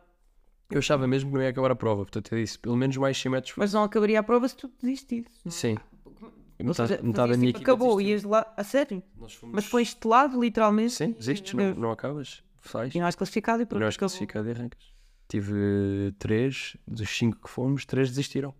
Eu 0.70 0.78
achava 0.78 1.06
mesmo 1.06 1.30
que 1.30 1.36
não 1.36 1.42
ia 1.42 1.50
acabar 1.50 1.70
a 1.70 1.76
prova, 1.76 2.02
portanto 2.02 2.32
eu 2.32 2.38
disse, 2.38 2.58
pelo 2.58 2.76
menos 2.76 2.96
mais 2.96 3.16
100 3.20 3.30
metros. 3.32 3.54
Mas 3.56 3.72
não 3.72 3.82
acabaria 3.84 4.18
a 4.18 4.22
prova 4.22 4.48
se 4.48 4.56
tu 4.56 4.70
desistisse. 4.80 5.28
Sim. 5.48 5.76
Ou 6.58 6.66
Metade, 6.66 7.02
metade 7.02 7.32
da 7.32 7.36
minha 7.36 7.50
equipa 7.50 7.72
acabou, 7.72 8.00
ias 8.00 8.22
lá, 8.22 8.46
a 8.56 8.62
sério. 8.64 9.02
Fomos- 9.18 9.38
Mas 9.42 9.66
foi 9.66 9.82
estelado, 9.82 10.40
literalmente. 10.40 10.92
Sim, 10.92 11.10
desistes, 11.12 11.52
não, 11.52 11.74
não 11.74 11.90
acabas, 11.90 12.42
sais. 12.62 12.94
E 12.94 12.98
não 12.98 13.06
és 13.06 13.14
classificado 13.14 13.60
e 13.60 13.64
E 13.64 13.66
pronto. 13.66 13.80
não 13.80 13.86
és 13.86 13.96
classificado 13.96 14.48
e 14.48 14.52
arrancas. 14.52 14.94
Tive 15.28 16.14
três, 16.18 16.76
dos 16.86 17.10
cinco 17.10 17.40
que 17.42 17.50
fomos, 17.50 17.84
três 17.84 18.08
desistiram. 18.08 18.54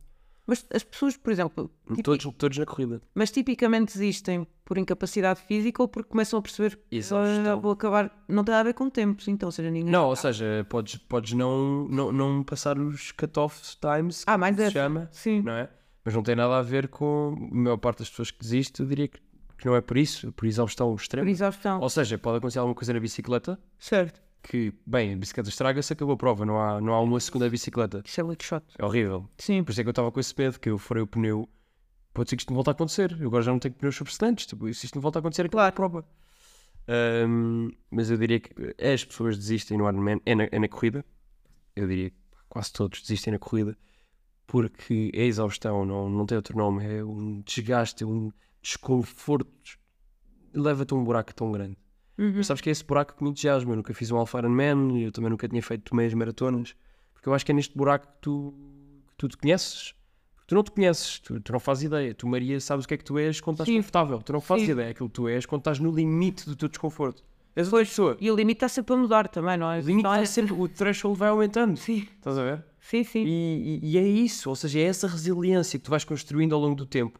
Mas 0.47 0.66
as 0.74 0.82
pessoas, 0.82 1.16
por 1.16 1.32
exemplo, 1.32 1.70
tipi- 1.88 2.03
Todos, 2.03 2.26
todos 2.36 2.59
na 2.59 2.66
corrida. 2.66 3.01
mas 3.14 3.30
tipicamente 3.30 3.95
desistem 3.95 4.47
por 4.64 4.76
incapacidade 4.76 5.40
física 5.40 5.80
ou 5.82 5.88
porque 5.88 6.11
começam 6.11 6.38
a 6.38 6.42
perceber 6.42 6.78
que. 6.90 7.01
"Ah, 7.51 7.55
vou 7.57 7.72
acabar. 7.72 8.24
Não 8.28 8.45
tem 8.45 8.55
a 8.55 8.62
ver 8.62 8.74
com 8.74 8.90
tempos, 8.90 9.26
então, 9.28 9.47
ou 9.49 9.53
seja, 9.53 9.70
ninguém. 9.70 9.90
Não, 9.90 10.07
ou 10.09 10.16
seja, 10.16 10.66
podes, 10.68 10.97
podes 10.99 11.32
não, 11.32 11.88
não, 11.88 12.12
não 12.12 12.42
passar 12.45 12.78
os 12.78 13.11
cut-off 13.12 13.76
times, 13.80 14.24
que 14.24 14.30
Ah, 14.30 14.36
mais 14.36 14.55
se 14.57 14.62
essa. 14.62 14.72
chama, 14.72 15.09
Sim. 15.11 15.40
não 15.42 15.53
é? 15.53 15.70
Mas 16.05 16.12
não 16.14 16.22
tem 16.22 16.36
nada 16.36 16.59
a 16.59 16.62
ver 16.62 16.88
com 16.88 17.34
a 17.51 17.55
maior 17.55 17.78
parte 17.78 18.01
das 18.01 18.11
pessoas 18.11 18.30
que 18.30 18.38
desiste, 18.38 18.80
eu 18.80 18.86
diria 18.86 19.09
que, 19.09 19.18
que 19.57 19.64
não 19.64 19.74
é 19.74 19.80
por 19.80 19.97
isso, 19.97 20.28
é 20.28 20.30
por 20.30 20.45
exaustão 20.47 20.95
Por 20.95 21.01
extrema. 21.01 21.30
exaustão. 21.30 21.80
Ou 21.80 21.88
seja, 21.88 22.18
pode 22.18 22.36
acontecer 22.36 22.59
alguma 22.59 22.74
coisa 22.74 22.92
na 22.92 23.01
bicicleta, 23.01 23.59
Certo. 23.78 24.20
Que, 24.45 24.74
bem, 24.86 25.14
a 25.14 25.16
bicicleta 25.16 25.49
estraga-se, 25.49 25.92
acabou 25.95 26.14
a 26.14 26.16
prova, 26.18 26.45
não 26.45 26.61
há, 26.61 26.80
não 26.80 26.92
há 26.92 27.01
uma 27.01 27.18
segunda 27.18 27.49
bicicleta. 27.49 28.03
Isso 28.05 28.20
é 28.20 28.22
muito 28.22 28.45
chato. 28.45 28.74
É 28.78 28.84
horrível. 28.84 29.28
Sim, 29.38 29.64
Por 29.64 29.72
isso 29.72 29.80
é 29.80 29.84
que 29.84 29.88
eu 29.88 29.92
estava 29.92 30.12
com 30.12 30.20
esse 30.20 30.34
medo, 30.36 30.61
que 30.61 30.68
eu 30.68 30.76
furei 30.76 31.03
o 31.03 31.07
pneu, 31.07 31.49
pode 32.12 32.28
ser 32.28 32.36
que 32.36 32.42
isto 32.42 32.51
não 32.51 32.57
volte 32.57 32.68
a 32.68 32.72
acontecer. 32.72 33.16
Eu 33.18 33.28
agora 33.28 33.42
já 33.42 33.51
não 33.51 33.59
tenho 33.59 33.74
pneus 33.74 33.97
substantes, 33.97 34.47
tipo, 34.47 34.72
se 34.72 34.84
isto 34.84 34.95
não 34.97 35.03
volta 35.03 35.18
a 35.18 35.20
acontecer, 35.20 35.47
acabou 35.47 35.61
a 35.66 35.72
prova. 35.72 36.07
Ahm, 36.86 37.70
mas 37.90 38.11
eu 38.11 38.18
diria 38.18 38.38
que 38.38 38.53
as 38.78 39.03
pessoas 39.03 39.38
desistem 39.38 39.78
no 39.78 39.88
Ironman, 39.88 40.20
é 40.26 40.34
na, 40.34 40.45
é 40.45 40.59
na 40.59 40.68
corrida. 40.68 41.03
Eu 41.74 41.88
diria 41.88 42.11
que 42.11 42.16
quase 42.49 42.70
todos 42.72 43.01
desistem 43.01 43.32
na 43.32 43.38
corrida, 43.38 43.76
porque 44.47 45.11
é 45.14 45.24
exaustão, 45.24 45.86
não, 45.86 46.11
não 46.11 46.26
tem 46.26 46.36
outro 46.36 46.57
nome, 46.57 46.84
é 46.84 47.03
um 47.03 47.40
desgaste, 47.40 48.05
é 48.05 48.07
um 48.07 48.30
desconforto, 48.61 49.78
leva-te 50.53 50.92
a 50.92 50.97
um 50.97 51.03
buraco 51.03 51.34
tão 51.34 51.51
grande. 51.51 51.78
Uhum. 52.16 52.32
Mas 52.36 52.46
sabes 52.46 52.60
que 52.60 52.68
é 52.68 52.72
esse 52.72 52.84
buraco 52.84 53.14
que 53.16 53.22
me 53.24 53.30
entusiasma. 53.30 53.72
Eu 53.72 53.76
nunca 53.76 53.92
fiz 53.94 54.10
um 54.10 54.16
Alpha 54.16 54.38
Ironman, 54.38 55.02
eu 55.02 55.10
também 55.12 55.30
nunca 55.30 55.48
tinha 55.48 55.62
feito 55.62 55.94
meias 55.94 56.14
maratonas, 56.14 56.74
porque 57.12 57.28
eu 57.28 57.34
acho 57.34 57.44
que 57.44 57.52
é 57.52 57.54
neste 57.54 57.76
buraco 57.76 58.06
que 58.06 58.18
tu, 58.20 58.54
que 59.08 59.14
tu 59.16 59.28
te 59.28 59.36
conheces. 59.36 59.94
Porque 60.36 60.46
tu 60.48 60.54
não 60.54 60.62
te 60.62 60.70
conheces, 60.70 61.18
tu, 61.20 61.40
tu 61.40 61.52
não 61.52 61.58
fazes 61.60 61.84
ideia. 61.84 62.14
Tu, 62.14 62.26
Maria, 62.28 62.60
sabes 62.60 62.84
o 62.84 62.88
que 62.88 62.94
é 62.94 62.96
que 62.96 63.04
tu 63.04 63.18
és 63.18 63.40
quando 63.40 63.54
estás 63.56 63.68
Sim. 63.68 63.76
confortável. 63.76 64.18
Tu 64.22 64.32
não 64.32 64.40
fazes 64.40 64.66
Sim. 64.66 64.72
ideia 64.72 64.88
daquilo 64.88 65.08
que 65.08 65.14
tu 65.14 65.28
és 65.28 65.46
quando 65.46 65.60
estás 65.62 65.78
no 65.78 65.90
limite 65.90 66.46
do 66.46 66.54
teu 66.54 66.68
desconforto. 66.68 67.24
És 67.56 67.68
outra 67.72 67.86
pessoa. 67.86 68.16
E 68.20 68.30
o 68.30 68.34
limite 68.36 68.58
está 68.58 68.68
sempre 68.68 68.94
a 68.94 68.96
mudar 68.96 69.28
também, 69.28 69.56
não 69.56 69.70
é? 69.70 69.78
O 69.78 69.82
limite 69.82 70.02
Não 70.04 70.12
é- 70.14 70.22
está 70.22 70.32
sempre, 70.34 70.52
o 70.54 70.68
threshold 70.68 71.16
vai 71.18 71.28
aumentando. 71.28 71.76
Sim, 71.76 72.06
Estás 72.16 72.36
a 72.36 72.42
ver? 72.42 72.64
sim, 72.80 73.04
sim. 73.04 73.24
E, 73.24 73.80
e- 73.82 73.92
e 73.92 73.98
é 73.98 74.02
isso, 74.06 74.50
ou 74.50 74.56
seja, 74.56 74.80
é 74.80 74.82
essa 74.82 75.06
resiliência 75.06 75.78
que 75.78 75.84
tu 75.84 75.90
vais 75.90 76.04
construindo 76.04 76.52
ao 76.54 76.60
longo 76.60 76.74
do 76.74 76.84
tempo. 76.84 77.18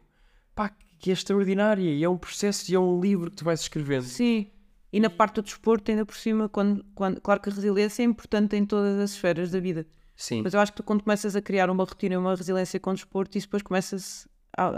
Pá, 0.53 0.69
que 0.99 1.09
é 1.09 1.13
extraordinária 1.13 1.89
e 1.89 2.03
é 2.03 2.09
um 2.09 2.17
processo 2.17 2.69
e 2.69 2.75
é 2.75 2.79
um 2.79 2.99
livro 2.99 3.31
que 3.31 3.37
tu 3.37 3.45
vais 3.45 3.61
escrevendo. 3.61 4.03
Sim. 4.03 4.47
E 4.95 4.99
na 4.99 5.09
parte 5.09 5.35
do 5.35 5.41
desporto, 5.41 5.91
ainda 5.91 6.05
por 6.05 6.15
cima, 6.15 6.47
quando, 6.47 6.85
quando, 6.95 7.19
claro 7.19 7.41
que 7.41 7.49
a 7.49 7.53
resiliência 7.53 8.01
é 8.01 8.05
importante 8.05 8.55
em 8.55 8.65
todas 8.65 8.97
as 8.99 9.11
esferas 9.11 9.51
da 9.51 9.59
vida. 9.59 9.85
Sim. 10.15 10.41
Mas 10.43 10.53
eu 10.53 10.59
acho 10.61 10.71
que 10.71 10.77
tu, 10.77 10.83
quando 10.83 11.03
começas 11.03 11.35
a 11.35 11.41
criar 11.41 11.69
uma 11.69 11.83
rotina 11.83 12.13
e 12.13 12.17
uma 12.17 12.33
resiliência 12.33 12.79
com 12.79 12.91
o 12.91 12.93
desporto, 12.93 13.37
isso 13.37 13.47
depois 13.47 13.61
começa-se 13.61 14.27
a, 14.57 14.67
a- 14.67 14.71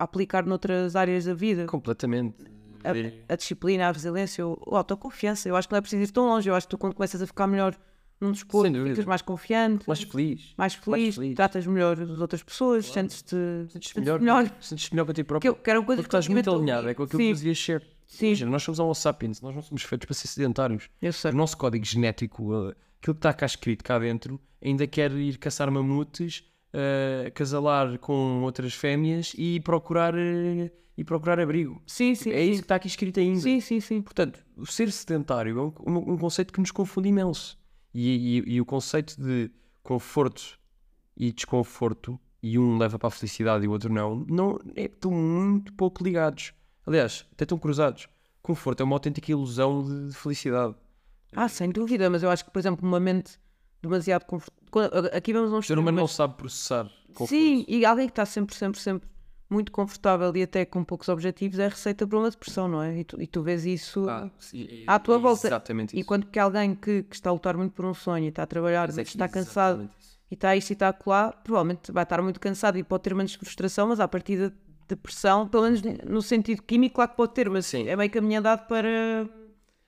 a 0.00 0.04
aplicar 0.04 0.44
noutras 0.44 0.96
áreas 0.96 1.24
da 1.26 1.34
vida. 1.34 1.66
Completamente. 1.66 2.34
A, 2.82 3.32
a 3.32 3.36
disciplina, 3.36 3.88
a 3.88 3.92
resiliência, 3.92 4.44
a 4.44 4.76
autoconfiança. 4.78 5.48
Eu 5.48 5.54
acho 5.54 5.68
que 5.68 5.72
não 5.72 5.78
é 5.78 5.80
preciso 5.80 6.02
ir 6.02 6.10
tão 6.10 6.26
longe. 6.26 6.48
Eu 6.50 6.54
acho 6.56 6.66
que 6.66 6.70
tu, 6.72 6.78
quando 6.78 6.94
começas 6.94 7.22
a 7.22 7.26
ficar 7.28 7.46
melhor 7.46 7.76
num 8.20 8.32
desporto, 8.32 8.72
ficas 8.88 9.04
mais 9.04 9.22
confiante, 9.22 9.84
Mais 9.86 10.02
feliz. 10.02 10.54
mais 10.56 10.74
feliz, 10.74 11.14
feliz. 11.16 11.34
tratas 11.36 11.66
melhor 11.66 12.00
as 12.00 12.20
outras 12.20 12.42
pessoas, 12.42 12.86
sentes-te 12.86 13.30
Sentes-te 13.68 13.94
sentes-te 13.94 14.00
melhor, 14.20 14.50
sentes-te 14.60 14.92
melhor 14.94 15.04
para 15.06 15.14
ti 15.14 15.22
Que, 15.22 15.24
próprio. 15.24 15.48
eu, 15.50 15.54
que 15.56 15.70
era 15.70 15.80
uma 15.80 15.86
coisa 15.86 16.02
Porque 16.02 16.16
estás 16.16 16.28
muito 16.28 16.50
alinhado, 16.52 16.88
é 16.88 16.94
com 16.94 17.02
aquilo 17.04 17.20
Sim, 17.20 17.28
que 17.30 17.34
devias 17.38 17.58
ser. 17.64 17.82
Sim. 18.12 18.26
Imagina, 18.26 18.50
nós 18.50 18.62
somos 18.62 18.78
homo 18.78 18.94
sapiens, 18.94 19.40
nós 19.40 19.54
não 19.54 19.62
somos 19.62 19.82
feitos 19.82 20.04
para 20.06 20.14
ser 20.14 20.28
sedentários. 20.28 20.88
Eu 21.00 21.12
sei. 21.12 21.30
O 21.30 21.34
nosso 21.34 21.56
código 21.56 21.84
genético, 21.84 22.52
uh, 22.52 22.68
aquilo 22.68 22.76
que 23.00 23.10
está 23.12 23.32
cá 23.32 23.46
escrito 23.46 23.82
cá 23.82 23.98
dentro, 23.98 24.38
ainda 24.62 24.86
quer 24.86 25.10
ir 25.12 25.38
caçar 25.38 25.70
mamutes, 25.70 26.44
uh, 26.74 27.32
casalar 27.34 27.98
com 27.98 28.42
outras 28.42 28.74
fêmeas 28.74 29.32
e 29.36 29.60
procurar, 29.60 30.14
uh, 30.14 30.70
e 30.96 31.02
procurar 31.04 31.40
abrigo. 31.40 31.82
Sim, 31.86 32.14
sim. 32.14 32.30
é 32.30 32.36
sim. 32.44 32.50
isso 32.50 32.60
que 32.60 32.64
está 32.66 32.74
aqui 32.74 32.86
escrito 32.86 33.18
ainda. 33.18 33.40
Sim, 33.40 33.60
sim, 33.60 33.80
sim. 33.80 34.02
Portanto, 34.02 34.44
o 34.56 34.66
ser 34.66 34.92
sedentário 34.92 35.58
é 35.58 35.62
um, 35.62 35.72
um- 35.96 36.12
um 36.12 36.18
conceito 36.18 36.52
que 36.52 36.60
nos 36.60 36.70
confunde 36.70 37.08
imenso. 37.08 37.58
E, 37.94 38.38
e- 38.46 38.54
e 38.56 38.60
o 38.60 38.64
conceito 38.66 39.16
de 39.20 39.50
conforto 39.82 40.58
e 41.16 41.32
desconforto, 41.32 42.20
e 42.42 42.58
um 42.58 42.76
leva 42.76 42.98
para 42.98 43.08
a 43.08 43.10
felicidade 43.10 43.64
e 43.64 43.68
o 43.68 43.70
outro 43.70 43.92
não, 43.92 44.24
não 44.28 44.58
é, 44.74 44.84
estão 44.84 45.10
muito 45.12 45.72
pouco 45.74 46.02
ligados. 46.04 46.52
Aliás, 46.86 47.24
até 47.32 47.44
estão 47.44 47.58
cruzados. 47.58 48.08
Conforto 48.42 48.80
é 48.80 48.84
uma 48.84 48.96
autêntica 48.96 49.30
ilusão 49.30 49.82
de, 49.84 50.08
de 50.08 50.14
felicidade. 50.16 50.74
Ah, 51.34 51.48
sem 51.48 51.70
dúvida, 51.70 52.10
mas 52.10 52.22
eu 52.22 52.30
acho 52.30 52.44
que, 52.44 52.50
por 52.50 52.58
exemplo, 52.58 52.86
uma 52.86 52.98
mente 53.00 53.38
demasiado 53.80 54.24
confortável. 54.24 55.10
Aqui 55.16 55.32
vamos 55.32 55.52
a 55.52 55.56
um 55.56 55.58
O 55.58 55.62
ser 55.62 55.78
humano 55.78 55.96
não 55.98 56.08
sabe 56.08 56.34
processar 56.34 56.84
conforto. 57.08 57.30
Sim, 57.30 57.64
e 57.68 57.84
alguém 57.84 58.06
que 58.06 58.12
está 58.12 58.26
sempre, 58.26 58.54
sempre, 58.56 58.80
sempre 58.80 59.08
muito 59.48 59.70
confortável 59.70 60.34
e 60.36 60.42
até 60.42 60.64
com 60.64 60.82
poucos 60.82 61.08
objetivos 61.08 61.58
é 61.58 61.66
a 61.66 61.68
receita 61.68 62.06
para 62.06 62.18
uma 62.18 62.30
depressão, 62.30 62.66
não 62.68 62.82
é? 62.82 62.98
E 63.00 63.04
tu, 63.04 63.20
e 63.20 63.26
tu 63.26 63.42
vês 63.42 63.64
isso 63.66 64.08
Ah, 64.08 64.30
é- 64.54 64.84
à 64.86 64.98
tua 64.98 65.18
volta. 65.18 65.46
Exatamente 65.46 65.90
isso. 65.90 66.00
Enquanto 66.00 66.26
que 66.28 66.38
alguém 66.38 66.74
que, 66.74 67.02
que 67.04 67.14
está 67.14 67.30
a 67.30 67.32
lutar 67.32 67.56
muito 67.56 67.72
por 67.72 67.84
um 67.84 67.92
sonho 67.94 68.24
e 68.24 68.28
está 68.28 68.42
a 68.42 68.46
trabalhar, 68.46 68.88
Mas 68.88 68.98
é 68.98 69.02
está 69.02 69.28
cansado 69.28 69.84
isso. 69.98 70.18
e 70.30 70.34
está 70.34 70.48
a 70.50 70.56
isto 70.56 70.70
e 70.70 70.72
está 70.72 70.88
a 70.88 70.92
colar, 70.92 71.32
provavelmente 71.44 71.92
vai 71.92 72.02
estar 72.02 72.20
muito 72.22 72.40
cansado 72.40 72.78
e 72.78 72.82
pode 72.82 73.02
ter 73.04 73.14
menos 73.14 73.34
frustração, 73.34 73.88
mas 73.88 74.00
à 74.00 74.08
partida 74.08 74.54
depressão, 74.88 75.48
pelo 75.48 75.64
menos 75.64 75.82
no 76.04 76.22
sentido 76.22 76.62
químico, 76.62 76.96
claro 76.96 77.10
que 77.10 77.16
pode 77.16 77.34
ter, 77.34 77.48
mas 77.50 77.66
Sim. 77.66 77.88
é 77.88 77.96
meio 77.96 78.10
caminho 78.10 78.38
andado 78.40 78.66
para 78.66 79.28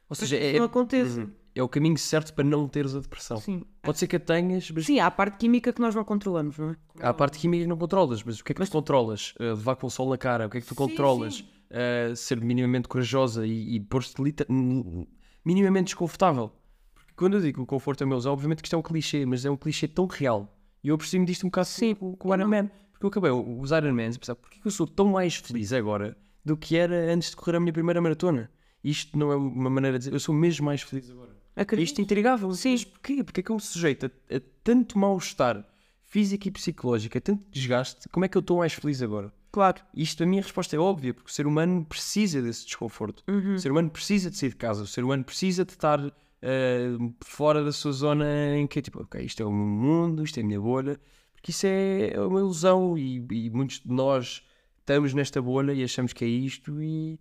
Ou 0.09 0.15
seja, 0.17 0.37
que 0.37 0.45
é, 0.45 0.59
não 0.59 0.67
aconteça. 0.67 1.21
Uhum. 1.21 1.31
é 1.55 1.63
o 1.63 1.69
caminho 1.69 1.97
certo 1.99 2.33
para 2.35 2.45
não 2.45 2.67
teres 2.69 2.95
a 2.95 3.01
depressão. 3.01 3.37
Sim. 3.39 3.65
Pode 3.83 3.99
ser 3.99 4.07
que 4.07 4.17
a 4.17 4.21
tenhas, 4.21 4.71
mas 4.71 4.87
Sim, 4.87 4.99
há 5.01 5.07
a 5.07 5.11
parte 5.11 5.39
química 5.39 5.73
que 5.73 5.81
nós 5.81 5.95
não 5.95 6.05
controlamos, 6.05 6.59
não 6.59 6.71
é? 6.71 6.77
Há 7.01 7.11
a 7.11 7.15
parte 7.15 7.39
química 7.39 7.65
que 7.65 7.69
não 7.69 7.77
controlas, 7.77 8.23
mas 8.23 8.41
o 8.41 8.45
que 8.45 8.53
é 8.53 8.55
que 8.55 8.65
tu 8.65 8.71
controlas? 8.71 9.35
Uh, 9.39 9.43
levar 9.55 9.77
com 9.77 9.87
o 9.87 9.91
sol 9.91 10.09
na 10.11 10.19
cara, 10.19 10.47
o 10.47 10.51
que 10.51 10.59
é 10.59 10.61
que 10.61 10.67
tu 10.67 10.75
controlas? 10.75 11.41
Uh, 11.41 12.15
ser 12.15 12.41
minimamente 12.41 12.87
corajosa 12.89 13.47
e, 13.47 13.77
e 13.77 13.81
pôr-te 13.81 14.15
n- 14.49 15.09
minimamente 15.45 15.87
desconfortável. 15.87 16.53
Porque 16.95 17.13
quando 17.17 17.35
eu 17.35 17.41
digo 17.41 17.59
que 17.59 17.63
o 17.63 17.67
conforto 17.67 18.03
é 18.03 18.07
meu, 18.07 18.19
obviamente 18.27 18.63
que 18.63 18.67
isto 18.67 18.75
é 18.77 18.79
um 18.79 18.83
clichê, 18.83 19.27
mas 19.27 19.45
é 19.45 19.51
um 19.51 19.57
clichê 19.57 19.89
tão 19.89 20.07
real. 20.07 20.57
E 20.83 20.89
eu 20.89 20.95
aproximo 20.95 21.25
disto 21.25 21.45
um 21.45 21.49
bocado 21.49 21.67
Sim. 21.67 21.95
com, 21.95 22.15
com 22.15 22.29
o 22.29 22.35
Iron 22.35 22.47
Man. 22.49 22.71
Porque 22.95 23.07
eu 23.07 23.09
acabei 23.09 23.31
os 23.31 23.71
Iron 23.71 23.93
Mans 23.93 24.17
e 24.17 24.19
pensava, 24.19 24.37
porquê 24.37 24.59
que 24.61 24.67
eu 24.67 24.71
sou 24.71 24.87
tão 24.87 25.07
mais 25.07 25.37
feliz 25.37 25.73
agora 25.73 26.17
do 26.45 26.57
que 26.57 26.77
era 26.77 27.13
antes 27.13 27.31
de 27.31 27.37
correr 27.37 27.57
a 27.57 27.61
minha 27.61 27.73
primeira 27.73 28.01
maratona? 28.01 28.51
Isto 28.83 29.19
não 29.19 29.31
é 29.31 29.37
uma 29.37 29.69
maneira 29.69 29.99
de 29.99 30.05
dizer, 30.05 30.15
eu 30.15 30.21
sou 30.21 30.35
mesmo 30.35 30.67
mais 30.67 30.83
feliz 30.83 31.11
agora. 31.11 31.31
Acredito. 31.57 31.87
Isto 31.87 31.99
é 32.01 32.03
intrigável. 32.03 32.53
Sim. 32.53 32.77
Porquê? 32.85 33.23
Porque 33.23 33.41
é 33.41 33.43
que 33.43 33.51
eu 33.51 33.57
me 33.57 33.63
sujeito 33.63 34.07
a, 34.07 34.37
a 34.37 34.41
tanto 34.63 34.99
mal-estar 34.99 35.65
físico 36.03 36.47
e 36.49 36.51
psicológico, 36.51 37.19
a 37.19 37.21
tanto 37.21 37.43
desgaste, 37.51 38.09
como 38.09 38.25
é 38.25 38.29
que 38.29 38.37
eu 38.37 38.41
estou 38.41 38.59
mais 38.59 38.73
feliz 38.73 39.03
agora? 39.03 39.33
Claro. 39.51 39.83
Isto 39.95 40.23
a 40.23 40.27
minha 40.27 40.43
resposta 40.43 40.77
é 40.77 40.79
óbvia, 40.79 41.15
porque 41.15 41.31
o 41.31 41.33
ser 41.33 41.47
humano 41.47 41.85
precisa 41.85 42.41
desse 42.43 42.67
desconforto. 42.67 43.25
O 43.29 43.59
ser 43.59 43.71
humano 43.71 43.91
precisa 43.91 44.31
de 44.31 44.37
sair 44.37 44.51
de 44.51 44.57
casa, 44.57 44.83
o 44.83 44.87
ser 44.87 45.03
humano 45.03 45.25
precisa 45.25 45.65
de 45.65 45.73
estar 45.73 46.01
eh, 46.43 46.91
fora 47.21 47.65
da 47.65 47.73
sua 47.73 47.93
zona 47.93 48.57
em 48.57 48.67
que 48.67 48.79
é 48.79 48.83
tipo, 48.83 49.03
ok, 49.03 49.25
isto 49.25 49.43
é 49.43 49.47
o 49.47 49.51
meu 49.51 49.67
mundo, 49.67 50.23
isto 50.23 50.39
é 50.39 50.43
a 50.43 50.47
minha 50.47 50.61
bolha, 50.61 51.01
porque 51.45 51.51
isso 51.51 51.67
é 51.67 52.15
uma 52.27 52.41
ilusão 52.41 52.97
e, 52.97 53.23
e 53.31 53.51
muitos 53.51 53.81
de 53.81 53.93
nós 53.93 54.43
estamos 54.81 55.13
nesta 55.13 55.43
bolha 55.43 55.75
e 55.75 55.85
achamos 55.85 56.15
que 56.15 56.25
é 56.25 56.27
isto 56.27 56.83
e, 56.83 57.21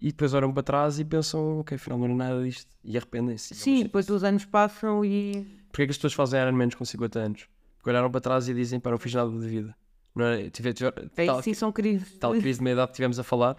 e 0.00 0.06
depois 0.12 0.32
olham 0.34 0.52
para 0.52 0.62
trás 0.62 1.00
e 1.00 1.04
pensam, 1.04 1.58
ok, 1.58 1.74
afinal 1.74 1.98
não 1.98 2.04
era 2.06 2.14
nada 2.14 2.44
disto 2.44 2.70
e 2.84 2.96
arrependem-se. 2.96 3.52
Sim, 3.56 3.82
depois 3.82 4.08
os 4.08 4.22
anos 4.22 4.44
passam 4.44 5.04
e. 5.04 5.44
Porquê 5.66 5.82
é 5.82 5.86
que 5.86 5.90
as 5.90 5.96
pessoas 5.96 6.12
fazem 6.12 6.40
Ironmans 6.40 6.76
com 6.76 6.84
50 6.84 7.18
anos? 7.18 7.48
Porque 7.76 7.90
olharam 7.90 8.08
para 8.08 8.20
trás 8.20 8.48
e 8.48 8.54
dizem, 8.54 8.78
pá, 8.78 8.88
não 8.92 8.98
fiz 8.98 9.12
nada 9.14 9.28
de 9.32 9.48
vida. 9.48 9.74
Não 10.14 10.26
é? 10.26 10.48
Tive, 10.48 10.72
tive, 10.72 10.92
É 11.16 11.26
tal, 11.26 11.42
sim, 11.42 11.52
são 11.52 11.72
crises. 11.72 12.18
tal 12.18 12.30
crise 12.36 12.58
de 12.60 12.62
meia 12.64 12.74
idade 12.74 12.92
que 12.92 12.96
tivemos 12.96 13.18
a 13.18 13.24
falar 13.24 13.56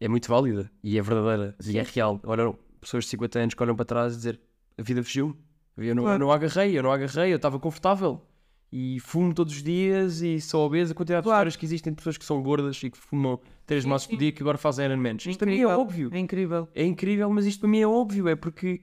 é 0.00 0.08
muito 0.08 0.28
válida 0.28 0.68
e 0.82 0.98
é 0.98 1.02
verdadeira 1.02 1.54
e 1.64 1.78
é 1.78 1.82
real. 1.84 2.20
Olham 2.24 2.58
pessoas 2.80 3.04
de 3.04 3.10
50 3.10 3.38
anos 3.38 3.54
que 3.54 3.62
olham 3.62 3.76
para 3.76 3.84
trás 3.84 4.12
e 4.14 4.16
dizer, 4.16 4.40
a 4.76 4.82
vida 4.82 5.04
fugiu-me. 5.04 5.36
Eu 5.76 5.94
não, 5.94 6.02
Claro. 6.02 6.16
eu 6.16 6.26
não 6.26 6.32
agarrei, 6.32 6.76
eu 6.76 6.82
não 6.82 6.90
agarrei, 6.90 7.32
eu 7.32 7.36
estava 7.36 7.60
confortável. 7.60 8.20
E 8.76 8.98
fumo 8.98 9.32
todos 9.32 9.54
os 9.54 9.62
dias 9.62 10.20
e 10.20 10.40
sou 10.40 10.66
obeso. 10.66 10.90
A 10.90 10.96
quantidade 10.96 11.22
de 11.22 11.28
Claro. 11.28 11.36
histórias 11.48 11.54
que 11.56 11.64
existem 11.64 11.92
de 11.92 11.96
pessoas 11.96 12.18
que 12.18 12.24
são 12.24 12.42
gordas 12.42 12.82
e 12.82 12.90
que 12.90 12.98
fumam 12.98 13.38
3 13.66 13.84
maços 13.84 14.08
por 14.08 14.16
dia 14.18 14.32
que 14.32 14.42
agora 14.42 14.58
fazem 14.58 14.84
Ironmans. 14.84 15.24
Isto 15.26 15.38
para 15.38 15.46
mim 15.46 15.52
é 15.52 15.56
Incrível. 15.58 15.80
óbvio. 15.80 16.10
É 16.12 16.18
incrível. 16.18 16.68
É 16.74 16.84
incrível, 16.84 17.30
mas 17.30 17.46
isto 17.46 17.60
para 17.60 17.68
mim 17.68 17.78
é 17.78 17.86
óbvio. 17.86 18.26
É 18.26 18.34
porque 18.34 18.82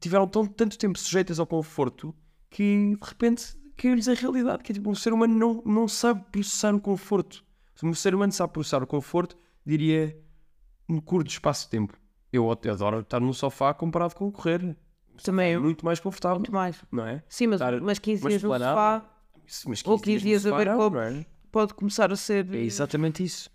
tiveram 0.00 0.26
tão, 0.26 0.44
tanto 0.44 0.76
tempo 0.76 0.98
sujeitas 0.98 1.38
ao 1.38 1.46
conforto 1.46 2.12
que 2.50 2.96
de 3.00 3.06
repente 3.08 3.56
caiu-lhes 3.76 4.08
a 4.08 4.14
realidade. 4.14 4.64
Que 4.64 4.72
é 4.72 4.74
tipo, 4.74 4.90
o 4.90 4.96
ser 4.96 5.12
humano 5.12 5.34
não, 5.38 5.62
não 5.64 5.86
sabe 5.86 6.24
processar 6.32 6.74
o 6.74 6.80
conforto. 6.80 7.44
Se 7.76 7.86
um 7.86 7.94
ser 7.94 8.12
humano 8.12 8.32
sabe 8.32 8.52
processar 8.52 8.82
o 8.82 8.88
conforto, 8.88 9.36
diria 9.64 10.18
um 10.88 11.00
curto 11.00 11.30
espaço 11.30 11.66
de 11.66 11.70
tempo. 11.70 11.96
Eu 12.32 12.50
até 12.50 12.70
adoro 12.70 12.98
estar 13.00 13.20
no 13.20 13.32
sofá 13.32 13.72
comparado 13.72 14.16
com 14.16 14.32
correr. 14.32 14.76
Também 15.22 15.52
eu. 15.52 15.60
muito 15.60 15.84
mais 15.84 16.00
confortável, 16.00 16.38
Muito 16.38 16.52
mais. 16.52 16.76
não 16.90 17.06
é? 17.06 17.22
Sim, 17.28 17.48
mas, 17.48 17.60
Estar 17.60 17.80
mas 17.80 17.98
15 17.98 18.22
uma 18.22 18.28
dias 18.30 18.42
no 18.42 18.50
sofá 18.58 19.04
mas 19.66 19.82
ou 19.84 19.98
15 19.98 20.12
15 20.12 20.24
dias 20.24 20.46
a 20.46 20.56
ver 20.56 20.76
copos 20.76 20.98
é? 21.00 21.26
pode 21.50 21.74
começar 21.74 22.12
a 22.12 22.16
ser. 22.16 22.52
É 22.54 22.58
exatamente 22.58 23.22
isso. 23.24 23.50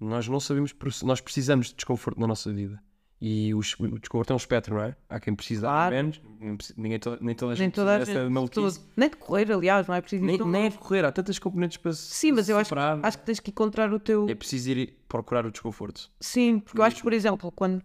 Nós 0.00 0.28
não 0.28 0.38
sabemos, 0.40 0.74
nós 1.02 1.20
precisamos 1.20 1.68
de 1.68 1.74
desconforto 1.76 2.20
na 2.20 2.26
nossa 2.26 2.52
vida. 2.52 2.80
E 3.20 3.52
o, 3.52 3.58
es- 3.60 3.74
o 3.80 3.98
desconforto 3.98 4.30
é 4.30 4.34
um 4.34 4.36
espectro, 4.36 4.76
não 4.76 4.82
é? 4.82 4.94
Há 5.08 5.18
quem 5.18 5.34
precise 5.34 5.60
Claro. 5.62 5.92
menos, 5.92 6.20
nem 6.38 6.56
ninguém 6.76 7.00
nem 7.20 7.34
toda 7.34 7.52
a 7.52 7.54
Nem 7.54 7.56
gente 7.56 7.74
toda 7.74 7.94
a 7.96 7.96
precisa 7.98 8.20
gente. 8.28 8.86
Nem 8.96 9.10
de 9.10 9.16
correr, 9.16 9.50
aliás, 9.52 9.88
não 9.88 9.94
é 9.96 10.00
preciso 10.00 10.22
ir 10.24 10.26
Nem, 10.26 10.38
nem 10.46 10.66
é 10.66 10.68
de 10.68 10.78
correr, 10.78 11.04
há 11.04 11.10
tantas 11.10 11.36
componentes 11.40 11.78
para 11.78 11.92
se 11.92 12.02
Sim, 12.14 12.30
mas 12.32 12.48
eu 12.48 12.56
acho, 12.56 12.72
acho 13.02 13.18
que 13.18 13.24
tens 13.24 13.40
que 13.40 13.50
encontrar 13.50 13.92
o 13.92 13.98
teu. 13.98 14.28
É 14.28 14.36
preciso 14.36 14.70
ir 14.70 14.96
procurar 15.08 15.44
o 15.46 15.50
desconforto. 15.50 16.08
Sim, 16.20 16.60
porque 16.60 16.78
eu 16.80 16.84
acho 16.84 16.96
que, 16.96 17.02
por 17.02 17.12
exemplo, 17.12 17.50
quando 17.50 17.82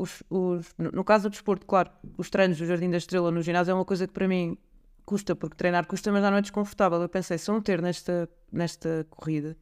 os, 0.00 0.22
os- 0.30 0.74
no 0.78 1.04
caso 1.04 1.28
do 1.28 1.32
desporto, 1.32 1.66
claro, 1.66 1.90
os 2.16 2.28
treinos 2.30 2.58
do 2.58 2.66
Jardim 2.66 2.90
da 2.90 2.96
Estrela 2.96 3.30
no 3.30 3.42
ginásio 3.42 3.72
é 3.72 3.74
uma 3.74 3.84
coisa 3.84 4.06
que 4.06 4.12
para 4.12 4.26
mim 4.28 4.56
custa, 5.04 5.34
porque 5.34 5.56
treinar 5.56 5.86
custa, 5.86 6.10
mas 6.12 6.22
já 6.22 6.30
não 6.30 6.38
é 6.38 6.40
desconfortável. 6.40 7.00
Eu 7.02 7.08
pensei, 7.08 7.36
se 7.38 7.50
eu 7.50 7.54
não 7.54 7.60
ter 7.62 7.82
nesta, 7.82 8.28
nesta 8.52 9.06
corrida, 9.10 9.56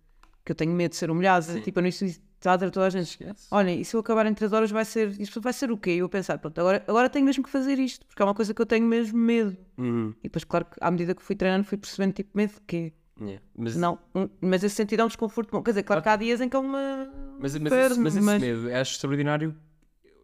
que 0.45 0.53
eu 0.53 0.57
tenho 0.57 0.73
medo 0.73 0.91
de 0.93 0.97
ser 0.97 1.11
humilhada, 1.11 1.61
tipo, 1.61 1.79
eu 1.79 1.83
não, 1.83 1.89
isso 1.89 2.05
a 2.45 2.57
toda 2.71 2.87
a 2.87 2.91
gente: 2.91 3.09
Esquece. 3.09 3.49
olha, 3.51 3.71
e 3.73 3.85
se 3.85 3.97
eu 3.97 4.01
acabar 4.01 4.25
em 4.27 4.33
3 4.35 4.53
horas 4.53 4.71
vai 4.71 4.85
ser, 4.85 5.21
isto 5.21 5.41
vai 5.41 5.53
ser 5.53 5.71
o 5.73 5.77
quê? 5.77 5.95
E 5.97 5.99
eu 5.99 6.09
pensar, 6.09 6.39
pronto, 6.39 6.59
agora, 6.61 6.85
agora 6.87 7.09
tenho 7.11 7.25
mesmo 7.25 7.43
que 7.43 7.51
fazer 7.51 7.79
isto, 7.79 8.07
porque 8.07 8.23
é 8.23 8.25
uma 8.25 8.35
coisa 8.35 8.55
que 8.55 8.63
eu 8.63 8.67
tenho 8.67 8.87
mesmo 8.87 9.19
medo. 9.19 9.57
Uhum. 9.77 10.15
E 10.21 10.23
depois, 10.25 10.45
claro 10.45 10.65
que 10.67 10.77
à 10.81 10.91
medida 10.91 11.15
que 11.15 11.23
fui 11.23 11.35
treinando, 11.35 11.65
fui 11.65 11.77
percebendo 11.77 12.13
tipo 12.13 12.31
medo 12.35 12.53
de 12.55 12.61
quê? 12.67 12.93
Yeah. 13.21 13.43
Mas, 13.57 13.75
Não, 13.75 13.99
mas 14.41 14.63
esse 14.63 14.77
sentido 14.77 15.01
é 15.01 15.05
um 15.05 15.09
desconforto 15.09 15.51
bom. 15.51 15.61
Quer 15.63 15.73
dizer, 15.73 15.83
claro 15.83 16.01
que 16.01 16.09
há 16.09 16.15
dias 16.15 16.41
em 16.41 16.49
que 16.49 16.55
é 16.55 16.59
uma. 16.61 17.11
mas, 17.41 17.57
mas, 17.59 17.73
esse, 17.73 17.99
mas 18.01 18.15
esse 18.17 18.25
mas- 18.25 18.41
medo, 18.41 18.73
acho 18.73 18.93
extraordinário. 18.93 19.57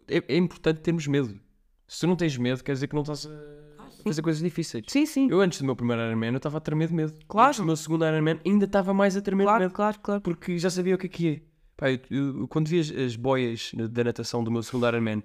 É, 0.08 0.22
é 0.28 0.36
importante 0.36 0.80
termos 0.80 1.06
medo. 1.06 1.38
Se 1.86 2.00
tu 2.00 2.06
não 2.06 2.16
tens 2.16 2.36
medo, 2.36 2.62
quer 2.62 2.72
dizer 2.72 2.86
que 2.88 2.94
não 2.94 3.02
estás 3.02 3.26
a 3.26 4.02
fazer 4.02 4.22
coisas 4.22 4.42
difíceis. 4.42 4.84
Sim, 4.88 5.06
sim. 5.06 5.28
Eu 5.30 5.40
antes 5.40 5.58
do 5.60 5.64
meu 5.64 5.76
primeiro 5.76 6.02
Ironman 6.02 6.30
eu 6.32 6.36
estava 6.38 6.58
a 6.58 6.60
tremer 6.60 6.88
de 6.88 6.94
medo. 6.94 7.14
Claro. 7.28 7.48
Antes 7.48 7.60
do 7.60 7.66
meu 7.66 7.76
segundo 7.76 8.04
Ironman 8.06 8.40
ainda 8.44 8.64
estava 8.64 8.92
mais 8.94 9.16
a 9.16 9.20
tremer 9.22 9.44
de 9.44 9.48
Claro, 9.48 9.62
medo. 9.64 9.74
claro, 9.74 10.00
claro. 10.00 10.20
Porque 10.20 10.58
já 10.58 10.70
sabia 10.70 10.94
o 10.94 10.98
que 10.98 11.06
é 11.06 11.08
que 11.08 11.28
é. 11.28 11.40
Pá, 11.76 11.90
eu, 11.90 11.98
eu- 12.40 12.48
quando 12.48 12.68
vi 12.68 12.80
as, 12.80 12.90
as 12.90 13.16
boias 13.16 13.72
da 13.90 14.04
natação 14.04 14.42
do 14.44 14.50
meu 14.50 14.62
segundo 14.62 14.86
Ironman, 14.86 15.22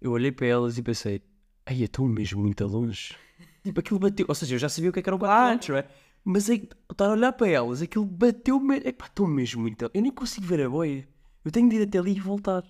eu 0.00 0.12
olhei 0.12 0.30
para 0.32 0.46
elas 0.46 0.78
e 0.78 0.82
pensei, 0.82 1.22
ai, 1.66 1.82
estão 1.82 2.06
mesmo 2.06 2.40
muito 2.42 2.64
longe. 2.66 3.14
Tipo, 3.64 3.80
aquilo 3.80 3.98
bateu. 3.98 4.24
Ou 4.28 4.34
seja, 4.34 4.54
eu 4.54 4.58
já 4.58 4.68
sabia 4.68 4.88
o 4.90 4.92
que 4.92 5.00
é 5.00 5.02
que 5.02 5.10
4 5.10 5.18
Claro. 5.18 5.58
km, 5.58 5.68
não 5.70 5.76
é? 5.78 5.84
Mas 6.24 6.48
aí, 6.48 6.68
estar 6.90 7.06
a 7.06 7.10
olhar 7.12 7.32
para 7.32 7.48
elas, 7.48 7.82
aquilo 7.82 8.04
bateu-me. 8.04 8.76
Epá, 8.78 9.06
estão 9.06 9.26
mesmo 9.26 9.62
muito. 9.62 9.90
Eu 9.92 10.00
nem 10.02 10.10
consigo 10.12 10.46
ver 10.46 10.62
a 10.62 10.68
boia. 10.70 11.06
Eu 11.44 11.50
tenho 11.50 11.68
de 11.68 11.76
ir 11.76 11.82
até 11.82 11.98
ali 11.98 12.12
e 12.16 12.20
voltar. 12.20 12.62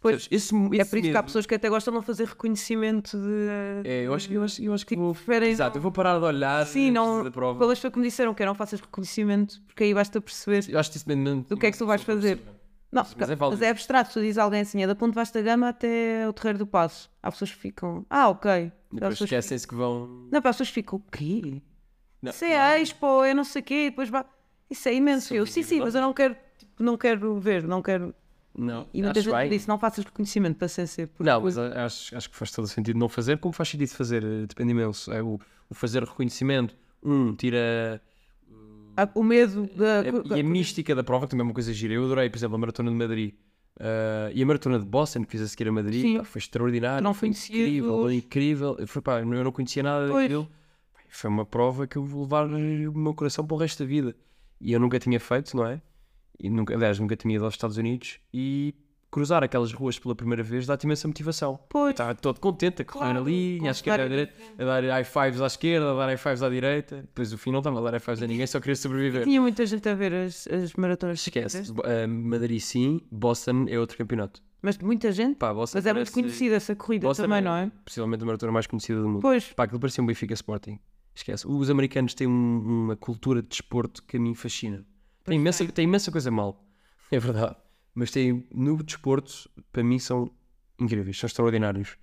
Pois, 0.00 0.28
esse, 0.30 0.54
É 0.54 0.76
esse 0.76 0.90
por 0.90 0.98
isso 0.98 1.10
que 1.10 1.16
há 1.16 1.22
pessoas 1.22 1.44
que 1.46 1.54
até 1.56 1.68
gostam 1.68 1.92
de 1.92 1.96
não 1.96 2.02
fazer 2.02 2.24
reconhecimento 2.26 3.18
de. 3.18 3.48
É, 3.84 4.06
eu 4.06 4.14
acho, 4.14 4.32
eu 4.32 4.42
acho, 4.44 4.62
eu 4.62 4.72
acho 4.72 4.86
que 4.86 4.90
Tipo, 4.94 5.02
vou. 5.06 5.14
preferem 5.14 5.50
Exato, 5.50 5.70
não- 5.70 5.78
eu 5.78 5.82
vou 5.82 5.90
parar 5.92 6.18
de 6.18 6.24
olhar 6.24 6.64
Sim, 6.66 6.90
não. 6.92 7.24
da 7.24 7.30
prova. 7.30 7.58
Pelas 7.58 7.78
foi 7.80 7.90
que 7.90 7.98
me 7.98 8.04
disseram 8.04 8.32
que 8.32 8.44
não 8.46 8.54
faças 8.54 8.80
reconhecimento, 8.80 9.60
porque 9.66 9.84
aí 9.84 9.92
basta 9.94 10.20
perceber 10.20 10.64
Eu 10.68 10.78
acho 10.78 10.90
que 10.90 10.96
isso 10.98 11.08
mesmo. 11.08 11.42
do 11.48 11.56
que 11.56 11.66
é 11.66 11.70
que 11.72 11.78
tu 11.78 11.84
vais 11.86 12.02
fazer. 12.02 12.38
Não, 12.90 13.02
Mas 13.02 13.08
porque- 13.12 13.24
é 13.32 13.36
mas 13.36 13.60
é 13.62 13.68
abstrato. 13.70 14.12
Tu 14.14 14.20
dizes 14.20 14.38
a 14.38 14.44
alguém 14.44 14.60
assim, 14.60 14.82
é 14.82 14.86
da 14.86 14.94
Ponte 14.94 15.14
Vasta 15.14 15.42
Gama 15.42 15.68
até 15.68 16.26
o 16.28 16.32
Terreiro 16.32 16.58
do 16.60 16.66
Passo. 16.66 17.10
Há 17.22 17.30
pessoas 17.30 17.50
que 17.50 17.58
ficam, 17.58 18.06
ah, 18.08 18.28
ok. 18.30 18.72
Depois 18.90 19.20
esquecem-se 19.20 19.66
que 19.68 19.74
vão. 19.74 20.28
Não, 20.32 20.40
para 20.40 20.50
as 20.50 20.56
pessoas 20.56 20.68
que 20.68 20.74
ficam, 20.74 20.98
o 20.98 21.10
quê? 21.10 21.60
Não, 22.22 22.30
Isso 22.30 22.44
é 22.44 22.80
expo, 22.80 23.24
eu 23.26 23.34
não 23.34 23.44
sei 23.44 23.60
o 23.60 23.64
quê, 23.64 23.90
depois 23.90 24.08
vai. 24.08 24.24
Isso 24.70 24.88
é 24.88 24.94
imenso. 24.94 25.28
São 25.28 25.36
Eu, 25.36 25.44
sim, 25.46 25.62
sim, 25.62 25.80
mas 25.80 25.94
eu 25.94 26.00
não 26.00 26.12
quero, 26.14 26.34
tipo, 26.56 26.82
não 26.82 26.96
quero 26.96 27.38
ver, 27.38 27.64
não 27.66 27.82
quero. 27.82 28.14
Não, 28.60 28.88
E 28.92 29.00
muita 29.02 29.20
acho 29.20 29.30
gente 29.30 29.38
bem. 29.38 29.50
disse, 29.50 29.68
não 29.68 29.78
faças 29.78 30.04
reconhecimento 30.04 30.56
para 30.58 30.66
CC. 30.66 31.06
porque 31.06 31.22
Não, 31.30 31.40
mas 31.40 31.56
a- 31.56 31.84
acho, 31.86 32.16
acho 32.16 32.28
que 32.28 32.36
faz 32.36 32.50
todo 32.50 32.66
sentido 32.66 32.98
não 32.98 33.08
fazer, 33.08 33.38
como 33.38 33.52
faz 33.54 33.68
sentido 33.68 33.90
fazer, 33.90 34.24
eh, 34.24 34.46
depende 34.46 34.72
imenso. 34.72 35.12
É 35.12 35.22
o, 35.22 35.38
o 35.70 35.74
fazer 35.74 36.02
reconhecimento, 36.02 36.74
um, 37.02 37.34
tira. 37.36 38.02
o 39.14 39.22
medo 39.22 39.68
da. 39.76 40.00
a- 40.00 40.36
e 40.36 40.40
a 40.40 40.42
mística 40.44 40.92
da 40.94 41.04
prova, 41.04 41.26
que 41.26 41.30
também 41.30 41.42
é 41.44 41.48
uma 41.48 41.54
coisa 41.54 41.72
gira. 41.72 41.94
Eu 41.94 42.04
adorei, 42.04 42.28
por 42.28 42.36
exemplo, 42.36 42.56
a 42.56 42.58
maratona 42.58 42.90
de 42.90 42.96
Madrid. 42.96 43.34
eh, 43.80 44.32
e 44.34 44.42
a 44.42 44.46
maratona 44.46 44.76
de 44.80 44.84
Boston, 44.84 45.22
que 45.24 45.30
fiz 45.30 45.40
a 45.40 45.46
seguir 45.46 45.68
a 45.68 45.72
Madrid, 45.72 46.02
Sim. 46.02 46.18
pá, 46.18 46.24
foi 46.24 46.40
extraordinário. 46.40 47.04
Não 47.04 47.14
foi 47.14 47.28
incrível, 47.28 48.00
foi 48.02 48.14
incrível. 48.16 48.76
Foi, 48.88 49.00
pá, 49.00 49.20
eu 49.20 49.44
não 49.44 49.52
conhecia 49.52 49.84
nada 49.84 50.08
Pois. 50.08 50.24
daquilo. 50.24 50.48
Foi 51.08 51.30
uma 51.30 51.46
prova 51.46 51.86
que 51.86 51.96
eu 51.96 52.04
vou 52.04 52.22
levar 52.22 52.46
o 52.46 52.92
meu 52.98 53.14
coração 53.14 53.46
para 53.46 53.54
o 53.54 53.58
resto 53.58 53.84
da 53.84 53.88
vida. 53.88 54.16
E 54.60 54.72
eu 54.72 54.80
nunca 54.80 54.98
tinha 54.98 55.20
feito, 55.20 55.56
não 55.56 55.64
é? 55.64 55.80
E 56.40 56.48
nunca, 56.48 56.74
aliás, 56.74 56.98
nunca 56.98 57.16
tinha 57.16 57.34
ido 57.36 57.44
aos 57.44 57.54
Estados 57.54 57.76
Unidos. 57.76 58.18
E 58.32 58.74
cruzar 59.10 59.42
aquelas 59.42 59.72
ruas 59.72 59.98
pela 59.98 60.14
primeira 60.14 60.42
vez 60.42 60.66
dá-te 60.66 60.84
imensa 60.84 61.08
motivação. 61.08 61.58
Pois. 61.68 61.90
Estava 61.92 62.14
todo 62.14 62.38
contente 62.38 62.82
a 62.82 62.84
correr 62.84 63.04
Claro, 63.12 63.20
ali, 63.20 63.58
à 63.66 63.70
esquerda, 63.70 64.04
à 64.04 64.08
direita, 64.08 64.34
a 64.58 64.64
dar 64.64 64.82
high 64.84 65.04
fives 65.04 65.40
à 65.40 65.46
esquerda, 65.46 65.90
a 65.92 65.94
dar 65.94 66.06
high 66.06 66.16
fives 66.18 66.42
à 66.42 66.48
direita. 66.50 66.96
Depois 67.02 67.32
o 67.32 67.38
fim 67.38 67.50
não 67.50 67.58
estava 67.60 67.78
a 67.78 67.82
dar 67.82 67.90
high 67.92 68.00
fives 68.00 68.22
a 68.22 68.26
ninguém, 68.26 68.46
só 68.46 68.60
queria 68.60 68.76
sobreviver. 68.76 69.24
Tinha 69.24 69.40
muita 69.40 69.64
gente 69.66 69.88
a 69.88 69.94
ver 69.94 70.12
as, 70.12 70.46
as 70.48 70.74
maratonas. 70.74 71.20
Esquece. 71.20 71.72
Eh, 71.84 72.06
Madrid 72.06 72.60
sim, 72.60 73.00
Boston 73.10 73.64
é 73.68 73.78
outro 73.78 73.96
campeonato. 73.96 74.42
Mas 74.60 74.76
muita 74.78 75.10
gente. 75.10 75.36
Pá, 75.36 75.54
Boston 75.54 75.78
Mas 75.78 75.86
é 75.86 75.92
muito 75.94 76.12
conhecida 76.12 76.56
essa 76.56 76.76
corrida 76.76 77.06
Boston 77.06 77.22
também, 77.22 77.40
não 77.40 77.54
é? 77.56 77.70
Possivelmente 77.84 78.22
a 78.22 78.26
maratona 78.26 78.52
mais 78.52 78.66
conhecida 78.66 79.00
do 79.00 79.08
mundo. 79.08 79.20
Pois. 79.22 79.44
Pá, 79.54 79.64
aquilo 79.64 79.80
parecia 79.80 80.02
um 80.04 80.06
Benfica 80.06 80.34
Sporting. 80.34 80.78
Esquece. 81.14 81.46
Os 81.48 81.70
americanos 81.70 82.12
têm 82.14 82.26
um- 82.26 82.84
uma 82.84 82.96
cultura 82.96 83.40
de 83.40 83.48
desporto 83.48 84.02
que 84.02 84.16
a 84.16 84.20
mim 84.20 84.34
fascina. 84.34 84.84
Tem 85.28 85.38
imensa, 85.38 85.66
tem 85.66 85.84
imensa 85.84 86.10
coisa 86.10 86.30
mal. 86.30 86.64
É 87.10 87.18
verdade. 87.18 87.56
Mas 87.94 88.10
tem, 88.10 88.46
no 88.52 88.82
desporto, 88.82 89.48
para 89.72 89.82
mim, 89.82 89.98
são 89.98 90.30
incríveis, 90.78 91.18
são 91.18 91.26
extraordinários. 91.26 91.96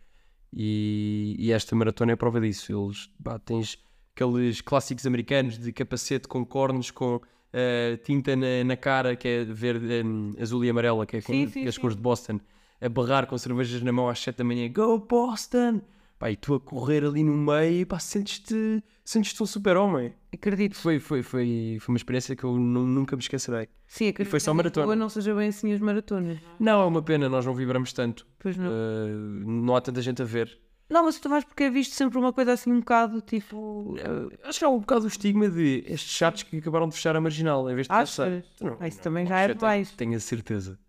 E, 0.51 1.35
e 1.37 1.51
esta 1.51 1.75
maratona 1.75 2.13
é 2.13 2.15
prova 2.15 2.41
disso. 2.41 2.73
Eles, 2.73 3.07
pá, 3.23 3.37
tens 3.37 3.77
aqueles 4.15 4.61
clássicos 4.61 5.05
americanos 5.05 5.59
de 5.59 5.71
capacete 5.71 6.27
com 6.27 6.43
cornos, 6.43 6.89
com 6.89 7.21
eh, 7.53 7.97
tinta 8.03 8.35
na, 8.35 8.63
na 8.65 8.75
cara, 8.75 9.15
que 9.15 9.27
é 9.27 9.43
verde, 9.45 10.01
em, 10.01 10.33
azul 10.41 10.65
e 10.65 10.69
amarela, 10.69 11.05
que 11.05 11.17
é 11.17 11.21
com 11.21 11.31
Sim, 11.31 11.47
sim, 11.47 11.61
que 11.61 11.65
é 11.65 11.69
as 11.69 11.77
cores 11.77 11.95
de 11.95 12.01
Boston, 12.01 12.39
a 12.81 12.89
barrar 12.89 13.27
com 13.27 13.37
cervejas 13.37 13.81
na 13.81 13.93
mão 13.93 14.09
às 14.09 14.19
7 14.19 14.37
da 14.37 14.43
manhã, 14.43 14.69
Go 14.71 14.97
Boston! 14.99 15.81
Pá, 16.25 16.31
e 16.31 16.35
tu 16.35 16.55
a 16.55 16.59
correr 16.59 17.03
ali 17.05 17.23
no 17.23 17.33
meio, 17.35 17.85
pá, 17.85 17.99
sentes-te 17.99 18.83
sentes 19.03 19.39
um 19.39 19.45
super-homem. 19.45 20.11
Acredito. 20.33 20.75
Foi, 20.75 20.97
foi, 20.99 21.21
foi, 21.21 21.77
foi 21.79 21.93
uma 21.93 21.97
experiência 21.97 22.35
que 22.35 22.43
eu 22.43 22.57
nu- 22.57 22.83
nunca 22.83 23.15
me 23.15 23.21
esquecerei. 23.21 23.69
Sim, 23.85 24.07
acredito. 24.07 24.31
foi 24.31 24.39
só 24.39 24.51
maratona. 24.51 24.85
Lisboa 24.87 24.95
não 24.95 25.07
seja 25.07 25.35
bem 25.35 25.49
assim 25.49 25.71
as 25.71 25.79
maratonas. 25.79 26.39
não 26.59 26.81
é? 26.81 26.83
É 26.83 26.87
uma 26.87 27.03
pena, 27.03 27.29
nós 27.29 27.45
não 27.45 27.53
vibramos 27.53 27.93
tanto. 27.93 28.25
Pois 28.39 28.57
não. 28.57 28.65
Eh, 28.71 29.07
não 29.45 29.75
há 29.75 29.81
tanta 29.81 30.01
gente 30.01 30.19
a 30.23 30.25
ver. 30.25 30.59
Não, 30.89 31.03
mas 31.05 31.19
tu 31.19 31.29
vais 31.29 31.43
porque 31.43 31.63
é 31.65 31.69
visto 31.69 31.93
sempre 31.93 32.17
uma 32.17 32.33
coisa 32.33 32.53
assim 32.53 32.71
um 32.71 32.79
bocado 32.79 33.21
tipo. 33.21 33.95
eh, 33.99 34.35
Acho 34.47 34.57
que 34.59 34.65
há 34.65 34.69
um 34.69 34.79
bocado 34.79 35.05
o 35.05 35.07
estigma 35.07 35.47
de 35.47 35.83
estes 35.87 36.11
chatos 36.11 36.41
que 36.41 36.57
acabaram 36.57 36.89
de 36.89 36.95
fechar 36.95 37.15
a 37.15 37.21
marginal, 37.21 37.69
em 37.69 37.75
vez 37.75 37.85
de 37.85 37.93
Achas? 37.93 38.15
passar. 38.15 38.43
Não, 38.61 38.77
Ah, 38.79 38.87
isso 38.87 38.99
também 38.99 39.27
já 39.27 39.39
é 39.41 39.47
tenho- 39.49 39.59
demais. 39.59 39.91
Tenho 39.91 40.15
a 40.15 40.19
certeza. 40.19 40.79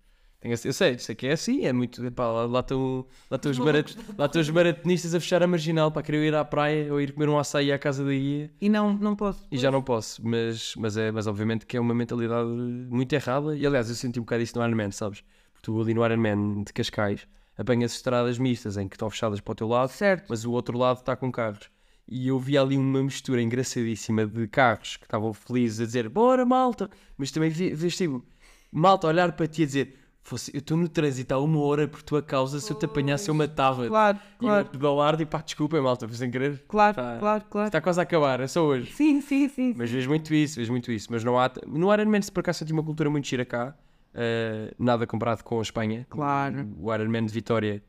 Tenho 0.40 0.54
eu 0.64 0.72
sei, 0.72 0.98
sei 0.98 1.14
que 1.14 1.26
é 1.26 1.32
assim, 1.32 1.64
é 1.64 1.72
muito. 1.72 2.04
Epá, 2.04 2.26
lá, 2.30 2.44
lá 2.46 2.60
estão 2.60 3.06
lá 3.30 3.36
estão 3.36 3.50
os, 3.50 3.58
marat, 3.58 3.94
lá 4.18 4.26
estão 4.26 4.40
os 4.40 4.50
maratonistas 4.50 5.14
a 5.14 5.20
fechar 5.20 5.42
a 5.42 5.46
marginal 5.46 5.90
para 5.90 6.02
querer 6.02 6.26
ir 6.28 6.34
à 6.34 6.44
praia 6.44 6.92
ou 6.92 7.00
ir 7.00 7.12
comer 7.12 7.28
um 7.28 7.38
açaí 7.38 7.72
à 7.72 7.78
casa 7.78 8.04
da 8.04 8.10
guia 8.10 8.50
E 8.60 8.68
não, 8.68 8.92
não 8.92 9.16
posso. 9.16 9.46
e 9.50 9.56
já 9.56 9.70
não 9.70 9.82
posso. 9.82 10.20
Mas, 10.26 10.74
mas, 10.76 10.96
é, 10.96 11.10
mas 11.10 11.26
obviamente 11.26 11.64
que 11.64 11.76
é 11.76 11.80
uma 11.80 11.94
mentalidade 11.94 12.48
muito 12.48 13.12
errada. 13.14 13.56
E 13.56 13.66
aliás, 13.66 13.88
eu 13.88 13.94
senti 13.94 14.20
um 14.20 14.22
bocado 14.24 14.42
isso 14.42 14.58
no 14.58 14.64
Ironman, 14.66 14.90
sabes? 14.90 15.22
Porque 15.52 15.64
tu 15.64 15.80
ali 15.80 15.94
no 15.94 16.04
Ironman 16.04 16.64
de 16.64 16.72
Cascais 16.72 17.26
apanhas 17.58 17.92
estradas 17.94 18.38
mistas 18.38 18.76
em 18.76 18.86
que 18.86 18.94
estão 18.96 19.08
fechadas 19.08 19.40
para 19.40 19.52
o 19.52 19.54
teu 19.54 19.66
lado 19.66 19.88
Certo. 19.88 20.26
mas 20.28 20.44
o 20.44 20.52
outro 20.52 20.76
lado 20.76 20.98
está 20.98 21.16
com 21.16 21.32
carros. 21.32 21.70
E 22.06 22.28
eu 22.28 22.38
vi 22.38 22.56
ali 22.58 22.76
uma 22.76 23.02
mistura 23.02 23.40
engraçadíssima 23.40 24.26
de 24.26 24.46
carros 24.46 24.98
que 24.98 25.04
estavam 25.06 25.32
felizes 25.32 25.80
a 25.80 25.86
dizer 25.86 26.08
bora 26.10 26.44
malta, 26.44 26.88
mas 27.16 27.30
também 27.32 27.48
vi, 27.48 27.74
vês 27.74 27.96
tipo 27.96 28.22
malta 28.70 29.06
olhar 29.08 29.32
para 29.32 29.46
ti 29.48 29.62
a 29.62 29.66
dizer 29.66 29.94
"Fosse- 30.28 30.50
eu 30.52 30.58
estou 30.58 30.76
no 30.76 30.88
trânsito 30.88 31.32
há 31.34 31.38
uma 31.38 31.60
hora 31.60 31.86
por 31.86 32.02
tua 32.02 32.20
causa, 32.20 32.58
se 32.58 32.68
eu 32.72 32.76
te 32.76 32.84
apanhasse 32.84 33.28
eu 33.28 33.34
matava. 33.34 33.86
Claro, 33.86 34.18
E 34.18 34.44
eu 34.44 34.48
claro, 34.48 34.66
pedalar 34.66 35.20
e 35.20 35.24
pá, 35.24 35.38
desculpem 35.40 35.80
malta, 35.80 36.08
foi 36.08 36.16
sem 36.16 36.30
querer. 36.30 36.64
claro, 36.66 36.96
Tá. 36.96 37.16
claro, 37.20 37.44
claro. 37.48 37.66
Está 37.68 37.80
quase 37.80 38.00
a 38.00 38.02
acabar, 38.02 38.40
é 38.40 38.46
só 38.48 38.62
hoje. 38.64 38.92
Sim, 38.92 39.20
sim, 39.20 39.48
sim. 39.48 39.72
Mas 39.76 39.88
vejo 39.90 40.08
muito 40.08 40.34
isso, 40.34 40.56
vejo 40.56 40.72
muito 40.72 40.90
isso. 40.90 41.06
Mas 41.12 41.22
não 41.22 41.38
há. 41.38 41.48
No 41.66 41.92
Ironman, 41.94 42.20
se 42.22 42.32
por 42.32 42.40
acaso 42.40 42.58
senti 42.58 42.72
uma 42.72 42.82
cultura 42.82 43.08
muito 43.08 43.26
gira 43.28 43.44
cá, 43.44 43.76
eh, 44.14 44.74
nada 44.78 45.06
comparado 45.06 45.44
com 45.44 45.58
a 45.60 45.62
Espanha. 45.62 46.04
Claro. 46.10 46.68
O 46.80 46.92
Ironman 46.92 47.24
de 47.26 47.32
Vitória, 47.32 47.80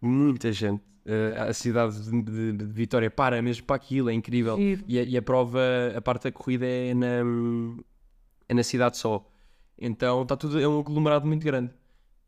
muita 0.00 0.50
gente. 0.52 0.82
eh, 1.10 1.34
a 1.48 1.52
cidade 1.54 1.98
de, 2.02 2.22
de- 2.22 2.52
de 2.52 2.64
Vitória 2.66 3.10
para 3.10 3.40
mesmo 3.40 3.64
para 3.64 3.76
aquilo, 3.76 4.10
é 4.10 4.12
incrível. 4.12 4.58
E 4.86 4.98
a, 4.98 5.02
e 5.04 5.16
a 5.16 5.22
prova, 5.22 5.60
a 5.96 6.02
parte 6.02 6.24
da 6.24 6.32
corrida 6.32 6.66
é 6.66 6.92
na, 6.92 7.22
é 8.48 8.52
na 8.52 8.62
cidade 8.62 8.98
só. 8.98 9.24
Então 9.80 10.22
está 10.22 10.36
tudo, 10.36 10.60
é 10.60 10.66
um 10.66 10.80
aglomerado 10.80 11.26
muito 11.26 11.44
grande. 11.44 11.72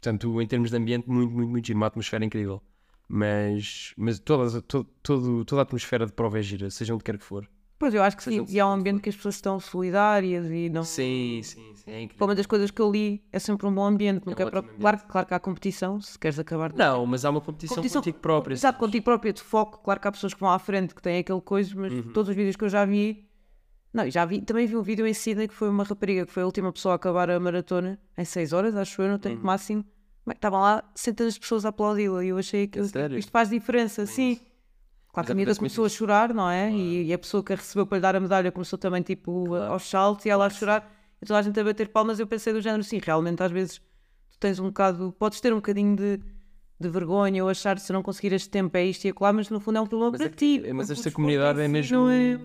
Portanto, 0.01 0.41
em 0.41 0.47
termos 0.47 0.71
de 0.71 0.77
ambiente, 0.77 1.09
muito, 1.09 1.33
muito, 1.33 1.49
muito 1.51 1.67
giro, 1.67 1.79
uma 1.79 1.87
atmosfera 1.87 2.25
incrível. 2.25 2.63
Mas, 3.09 3.93
mas 3.97 4.19
todas, 4.21 4.63
to, 4.63 4.85
todo, 5.03 5.45
toda 5.45 5.61
a 5.61 5.65
atmosfera 5.65 6.07
de 6.07 6.13
prova 6.13 6.39
é 6.39 6.43
gira, 6.43 6.71
seja 6.71 6.95
onde 6.95 7.03
quer 7.03 7.19
que 7.19 7.25
for. 7.25 7.49
Pois 7.79 7.93
eu 7.95 8.03
acho 8.03 8.17
que 8.17 8.23
sim. 8.23 8.45
E 8.49 8.61
há 8.61 8.67
um 8.67 8.71
onde 8.71 8.81
ambiente 8.81 9.01
que 9.03 9.09
as 9.09 9.17
pessoas 9.17 9.35
estão 9.37 9.59
solidárias 9.59 10.47
e 10.51 10.69
não. 10.69 10.85
Sim, 10.85 11.41
sim, 11.43 11.73
sim, 11.75 11.91
é 11.91 12.03
incrível. 12.03 12.27
Menos 12.27 12.37
das 12.37 12.47
coisas 12.47 12.71
que 12.71 12.81
eu 12.81 12.91
li 12.93 13.25
é 13.33 13.39
sempre 13.39 13.67
um 13.67 13.75
bom 13.75 13.85
ambiente. 13.85 14.27
Nunca 14.27 14.43
é 14.43 14.47
ótimo 14.47 14.51
pro- 14.63 14.71
ambiente. 14.71 14.81
claro, 14.81 15.01
claro 15.09 15.27
que 15.27 15.35
há 15.35 15.41
competição, 15.41 16.01
se 16.01 16.19
queres 16.19 16.39
acabar. 16.39 16.73
Não, 16.75 17.05
mas 17.07 17.25
há 17.25 17.31
uma 17.31 17.41
competição, 17.41 17.83
contigo 17.83 18.19
própria. 18.19 18.55
Exato, 18.55 18.79
contigo 18.79 19.03
própria, 19.05 19.33
de 19.33 19.43
foco. 19.43 19.79
Claro 19.83 19.99
que 19.99 20.07
há 20.09 20.13
pessoas 20.13 20.35
que 20.35 20.41
vão 20.41 20.51
à 20.51 20.59
frente 20.59 20.95
que 20.95 21.01
têm 21.03 21.19
aquele 21.21 21.41
coisa, 21.41 21.75
mas 21.75 21.93
Uhum. 21.93 22.13
todos 22.13 22.29
os 22.29 22.37
vídeos 22.37 22.55
que 22.55 22.65
eu 22.65 22.69
já 22.69 22.85
vi. 22.85 23.27
Não, 23.93 24.07
e 24.07 24.11
já 24.11 24.25
vi, 24.25 24.41
também 24.41 24.67
vi 24.67 24.77
um 24.77 24.83
vídeo 24.83 25.07
em 25.07 25.13
Sydney 25.13 25.49
que 25.49 25.55
foi 25.55 25.69
uma 25.69 25.83
rapariga 25.83 26.25
que 26.25 26.33
foi 26.33 26.43
a 26.43 26.47
última 26.47 26.73
pessoa 26.73 26.95
a 26.95 26.97
acabar 26.97 27.29
a 27.31 27.41
maratona 27.41 27.99
em 28.17 28.25
6 28.25 28.53
horas, 28.53 28.77
acho 28.77 29.03
eu, 29.03 29.09
no 29.09 29.15
Uhum. 29.15 29.19
tempo 29.19 29.45
máximo. 29.45 29.85
Mas 30.25 30.37
Estavam 30.37 30.61
lá 30.61 30.85
centenas 30.95 31.35
de 31.35 31.41
pessoas 31.41 31.65
a 31.65 31.71
aplaudi-la 31.71 32.25
e 32.25 32.29
eu 32.29 32.39
achei 32.39 32.67
que 32.69 32.83
sério? 32.85 33.19
isto 33.19 33.33
faz 33.33 33.49
diferença, 33.51 34.07
sim. 34.07 34.39
Claro 35.13 35.27
que 35.27 35.33
a 35.33 35.35
miúda 35.35 35.51
acontece 35.51 35.61
muito 35.61 35.75
começou 35.75 35.85
a 35.85 35.89
chorar, 35.89 36.33
não 36.33 36.49
é? 36.49 36.71
E, 36.71 37.07
e 37.07 37.13
a 37.13 37.19
pessoa 37.19 37.43
que 37.43 37.53
a 37.53 37.57
recebeu 37.57 37.85
para 37.85 37.97
lhe 37.99 38.03
dar 38.03 38.15
a 38.15 38.21
medalha 38.21 38.53
começou 38.53 38.79
também 38.79 39.03
tipo 39.03 39.55
a- 39.57 39.69
aos 39.69 39.89
saltos 39.91 40.25
e 40.25 40.31
ela 40.31 40.47
a 40.47 40.51
chorar. 40.51 40.89
E 41.21 41.27
toda 41.27 41.41
a 41.41 41.43
gente 41.43 41.59
a 41.59 41.65
bater 41.65 41.89
palmas. 41.89 42.21
Eu 42.21 42.29
pensei 42.29 42.53
do 42.53 42.61
género, 42.61 42.85
sim, 42.85 43.01
realmente 43.03 43.43
às 43.43 43.51
vezes 43.51 43.79
tu 44.31 44.39
tens 44.39 44.61
um 44.61 44.67
bocado, 44.67 45.13
podes 45.19 45.41
ter 45.41 45.53
um 45.53 45.57
bocadinho 45.57 45.97
de, 45.97 46.21
de 46.79 46.89
vergonha 46.89 47.43
ou 47.43 47.51
achar 47.51 47.77
se 47.81 47.93
não 47.93 48.05
conseguir 48.05 48.33
este 48.33 48.49
tempo 48.49 48.77
é 48.77 48.85
isto 48.85 49.05
e 49.05 49.09
acolá, 49.11 49.33
mas 49.33 49.51
no 49.51 49.59
fundo 49.59 49.79
é 49.79 49.81
um 49.81 49.87
problema 49.87 50.13
Mas, 50.13 50.21
para 50.21 50.31
é- 50.31 50.33
ti. 50.33 50.63
é- 50.65 50.73
mas 50.73 50.85
esta 50.93 51.03
desporto 51.03 51.17
comunidade 51.17 51.61
é 51.61 51.65
si 51.67 51.69
mesmo. 51.73 51.97
não 51.99 52.09
é- 52.09 52.41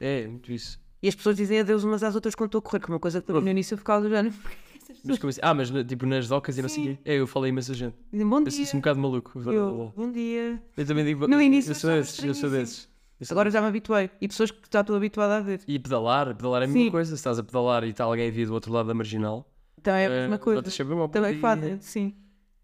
É, 0.00 0.26
muito 0.26 0.50
isso. 0.52 0.80
E 1.02 1.08
as 1.08 1.14
pessoas 1.14 1.36
dizem 1.36 1.60
adeus 1.60 1.84
umas 1.84 2.02
às 2.02 2.14
outras 2.14 2.34
quando 2.34 2.48
estou 2.48 2.58
a 2.58 2.62
correr, 2.62 2.80
que 2.80 2.90
é 2.90 2.94
uma 2.94 2.98
coisa 3.00 3.22
que 3.22 3.32
no 3.32 3.48
início 3.48 3.74
eu 3.74 3.78
ficava 3.78 4.02
do 4.02 4.08
género. 4.08 4.34
"Porque 4.42 4.56
essas 4.92 5.00
Mas 5.04 5.18
como 5.18 5.30
assim? 5.30 5.40
Ah, 5.42 5.54
mas 5.54 5.70
tipo 5.86 6.06
nas 6.06 6.28
docas 6.28 6.58
e 6.58 6.62
não 6.62 6.68
sei 6.68 6.92
o. 6.92 6.98
É, 7.04 7.14
eu 7.14 7.26
falei 7.26 7.50
imensa 7.50 7.74
gente. 7.74 7.94
Bom 8.12 8.38
Eu 8.40 8.44
dia. 8.44 8.66
sou 8.66 8.76
um 8.78 8.80
bocado 8.80 8.98
maluco. 9.00 9.40
Eu, 9.50 9.92
bom 9.96 10.10
dia. 10.10 10.60
Eu 10.76 10.86
também 10.86 11.04
digo. 11.04 11.28
No 11.28 11.40
início 11.40 11.70
eu 11.70 11.74
sou 11.74 11.90
desses, 11.90 12.22
eu 12.24 12.34
sou 12.34 12.50
desses. 12.50 12.88
Eu 13.20 13.26
Agora 13.32 13.50
já 13.50 13.60
me 13.60 13.66
habituei. 13.66 14.10
E 14.20 14.28
pessoas 14.28 14.50
que 14.50 14.60
já 14.72 14.80
estou 14.80 14.94
habituada 14.96 15.36
a 15.36 15.40
ver. 15.40 15.60
E 15.66 15.78
pedalar, 15.78 16.34
pedalar 16.36 16.62
é 16.62 16.64
a 16.64 16.68
mesma 16.68 16.90
coisa. 16.90 17.10
Se 17.10 17.16
estás 17.16 17.38
a 17.38 17.42
pedalar 17.42 17.84
e 17.84 17.88
está 17.90 18.04
alguém 18.04 18.28
a 18.28 18.30
vir 18.30 18.46
do 18.46 18.54
outro 18.54 18.72
lado 18.72 18.86
da 18.86 18.94
marginal, 18.94 19.44
Então 19.76 19.92
é 19.92 20.06
a 20.06 20.10
eh, 20.10 20.20
mesma 20.22 20.38
coisa. 20.38 20.62
Também 21.10 21.32
dia. 21.32 21.40
fazem, 21.40 21.80
sim. 21.80 22.14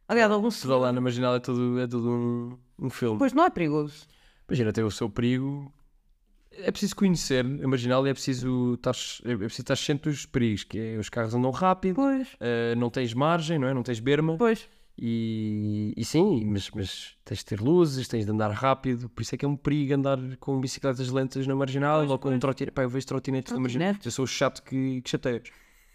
Aliás, 0.06 0.30
alguns 0.30 0.60
Pedalar 0.60 0.92
na 0.92 1.00
marginal 1.00 1.34
é 1.34 1.40
tudo, 1.40 1.78
é 1.80 1.86
tudo 1.86 2.08
um, 2.08 2.58
um 2.78 2.90
filme. 2.90 3.18
Pois 3.18 3.32
não 3.32 3.44
é 3.44 3.50
perigoso. 3.50 4.06
Imagina, 4.48 4.72
tem 4.72 4.84
o 4.84 4.90
seu 4.90 5.08
perigo. 5.10 5.72
É 6.58 6.70
preciso 6.70 6.96
conhecer 6.96 7.44
a 7.44 7.68
marginal 7.68 8.06
e 8.06 8.10
é 8.10 8.14
preciso 8.14 8.74
estar, 8.74 8.94
é 9.24 9.36
preciso 9.36 9.62
estar 9.62 9.76
ciente 9.76 10.08
dos 10.08 10.24
perigos, 10.26 10.64
que 10.64 10.78
é 10.78 10.96
os 10.98 11.08
carros 11.08 11.34
andam 11.34 11.50
rápido, 11.50 12.00
eh, 12.40 12.74
não 12.76 12.90
tens 12.90 13.12
margem, 13.14 13.58
não 13.58 13.68
é? 13.68 13.74
Não 13.74 13.82
tens 13.82 14.00
berma. 14.00 14.36
pois. 14.36 14.68
E, 14.96 15.92
e 15.96 16.04
sim, 16.04 16.44
mas, 16.46 16.70
mas 16.70 17.16
tens 17.24 17.38
de 17.38 17.44
ter 17.46 17.60
luzes, 17.60 18.06
tens 18.06 18.24
de 18.24 18.30
andar 18.30 18.52
rápido, 18.52 19.08
por 19.08 19.22
isso 19.22 19.34
é 19.34 19.38
que 19.38 19.44
é 19.44 19.48
um 19.48 19.56
perigo 19.56 19.92
andar 19.94 20.18
com 20.38 20.60
bicicletas 20.60 21.10
lentas 21.10 21.46
na 21.48 21.54
marginal 21.56 21.98
Pois, 21.98 22.10
ou 22.12 22.18
com 22.18 22.30
um 22.30 22.38
trotinete. 22.38 22.72
Pá, 22.72 22.82
eu 22.84 22.88
vejo 22.88 23.04
trotinetes 23.04 23.52
na 23.52 23.58
marginal. 23.58 23.88
Trotinete? 23.88 24.06
Eu 24.06 24.12
sou 24.12 24.24
o 24.24 24.28
chato 24.28 24.62
que, 24.62 25.00
que 25.02 25.10
chateia. 25.10 25.42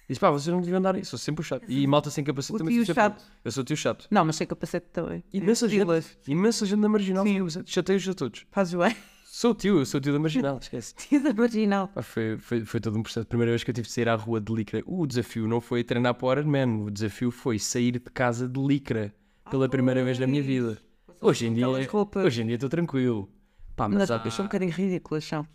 Diz, 0.10 0.18
pá, 0.18 0.30
vocês 0.30 0.54
não 0.54 0.60
deviam 0.60 0.80
andar 0.80 0.96
aí, 0.96 1.06
sou 1.06 1.18
sempre 1.18 1.42
o 1.42 1.44
chato. 1.46 1.64
E 1.70 1.88
malta 1.88 2.10
sem 2.10 2.24
capacete 2.26 2.56
O 2.56 2.58
também 2.58 2.74
tio 2.74 2.92
eu. 2.92 2.94
chato. 2.94 3.24
Eu 3.46 3.52
sou 3.54 3.62
o 3.62 3.66
tio 3.66 3.78
chato. 3.78 4.06
Não, 4.12 4.26
mas 4.26 4.36
sem 4.36 4.46
capacete 4.46 4.88
também. 4.92 5.24
Imensa 5.32 5.70
gente, 5.70 5.80
Filas. 5.80 6.18
imensa 6.28 6.66
gente 6.66 6.80
na 6.80 6.90
marginal, 6.90 7.24
Sim. 7.26 7.64
chateios 7.66 8.06
a 8.10 8.14
todos. 8.14 8.46
Fazes 8.52 8.74
bem. 8.74 8.94
Sou 9.40 9.52
o 9.52 9.56
tio, 9.56 9.80
eu 9.80 9.86
sou 9.86 10.00
o 10.00 10.02
tio 10.02 10.12
da 10.12 10.20
marginal, 10.20 10.58
esquece. 10.62 10.94
Tio 10.96 11.24
da 11.24 11.34
marginal. 11.34 11.88
Pá, 11.88 12.02
foi, 12.02 12.38
foi, 12.38 12.66
foi 12.66 12.82
todo 12.82 13.00
um 13.00 13.02
processo. 13.02 13.26
Primeira 13.26 13.54
vez 13.54 13.64
que 13.64 13.70
eu 13.70 13.74
tive 13.74 13.88
de 13.88 13.94
sair 13.94 14.10
à 14.10 14.16
rua 14.16 14.42
de 14.42 14.54
licra. 14.54 14.84
O 14.86 15.08
desafio 15.08 15.48
não 15.48 15.62
foi 15.62 15.82
treinar 15.82 16.14
para 16.16 16.28
o 16.28 16.32
Ironman, 16.34 16.84
o 16.84 16.92
desafio 16.92 17.32
foi 17.32 17.58
sair 17.58 17.94
de 17.94 18.00
casa 18.02 18.50
de 18.50 18.60
licra 18.60 19.16
pela 19.50 19.70
primeira 19.70 20.04
vez 20.04 20.20
na 20.20 20.28
minha 20.28 20.44
vida. 20.44 20.78
Hoje 21.22 21.48
em 21.48 21.54
dia, 21.54 21.70
hoje 21.70 22.42
em 22.42 22.48
dia 22.48 22.56
estou 22.56 22.68
tranquilo. 22.70 23.30
Pá, 23.78 23.88
mas 23.88 24.10
Mas 24.10 24.12
há... 24.12 24.30
são 24.30 24.44
um 24.44 24.48
bocadinho 24.50 24.74
ridículas, 24.74 25.24
são. 25.24 25.48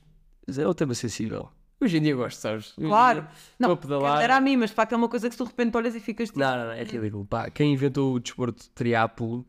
mas 0.47 0.59
é 0.59 0.66
o 0.66 0.73
tema 0.73 0.94
sensível. 0.94 1.51
Hoje 1.78 1.98
em 1.98 2.01
dia 2.01 2.16
gosto, 2.16 2.39
sabes? 2.39 2.73
Hoje 2.78 2.89
Claro. 2.89 3.20
dia 3.20 3.31
Não, 3.59 3.77
pedalar. 3.77 4.23
era 4.23 4.36
a 4.36 4.40
mim, 4.40 4.56
mas 4.56 4.70
de 4.70 4.77
facto 4.77 4.94
é 4.94 4.97
uma 4.97 5.11
coisa 5.11 5.28
que 5.28 5.36
tu 5.36 5.44
de 5.44 5.51
repente 5.51 5.77
olhas 5.77 5.94
e 5.94 6.01
ficas 6.01 6.31
tipo. 6.31 6.40
Não, 6.40 6.56
não, 6.56 6.65
não, 6.69 6.73
é 6.73 6.85
ridículo. 6.85 7.27
Pá, 7.27 7.51
quem 7.51 7.74
inventou 7.74 8.15
o 8.15 8.19
desporto 8.19 8.62
de 8.62 8.70
triatlo 8.70 9.47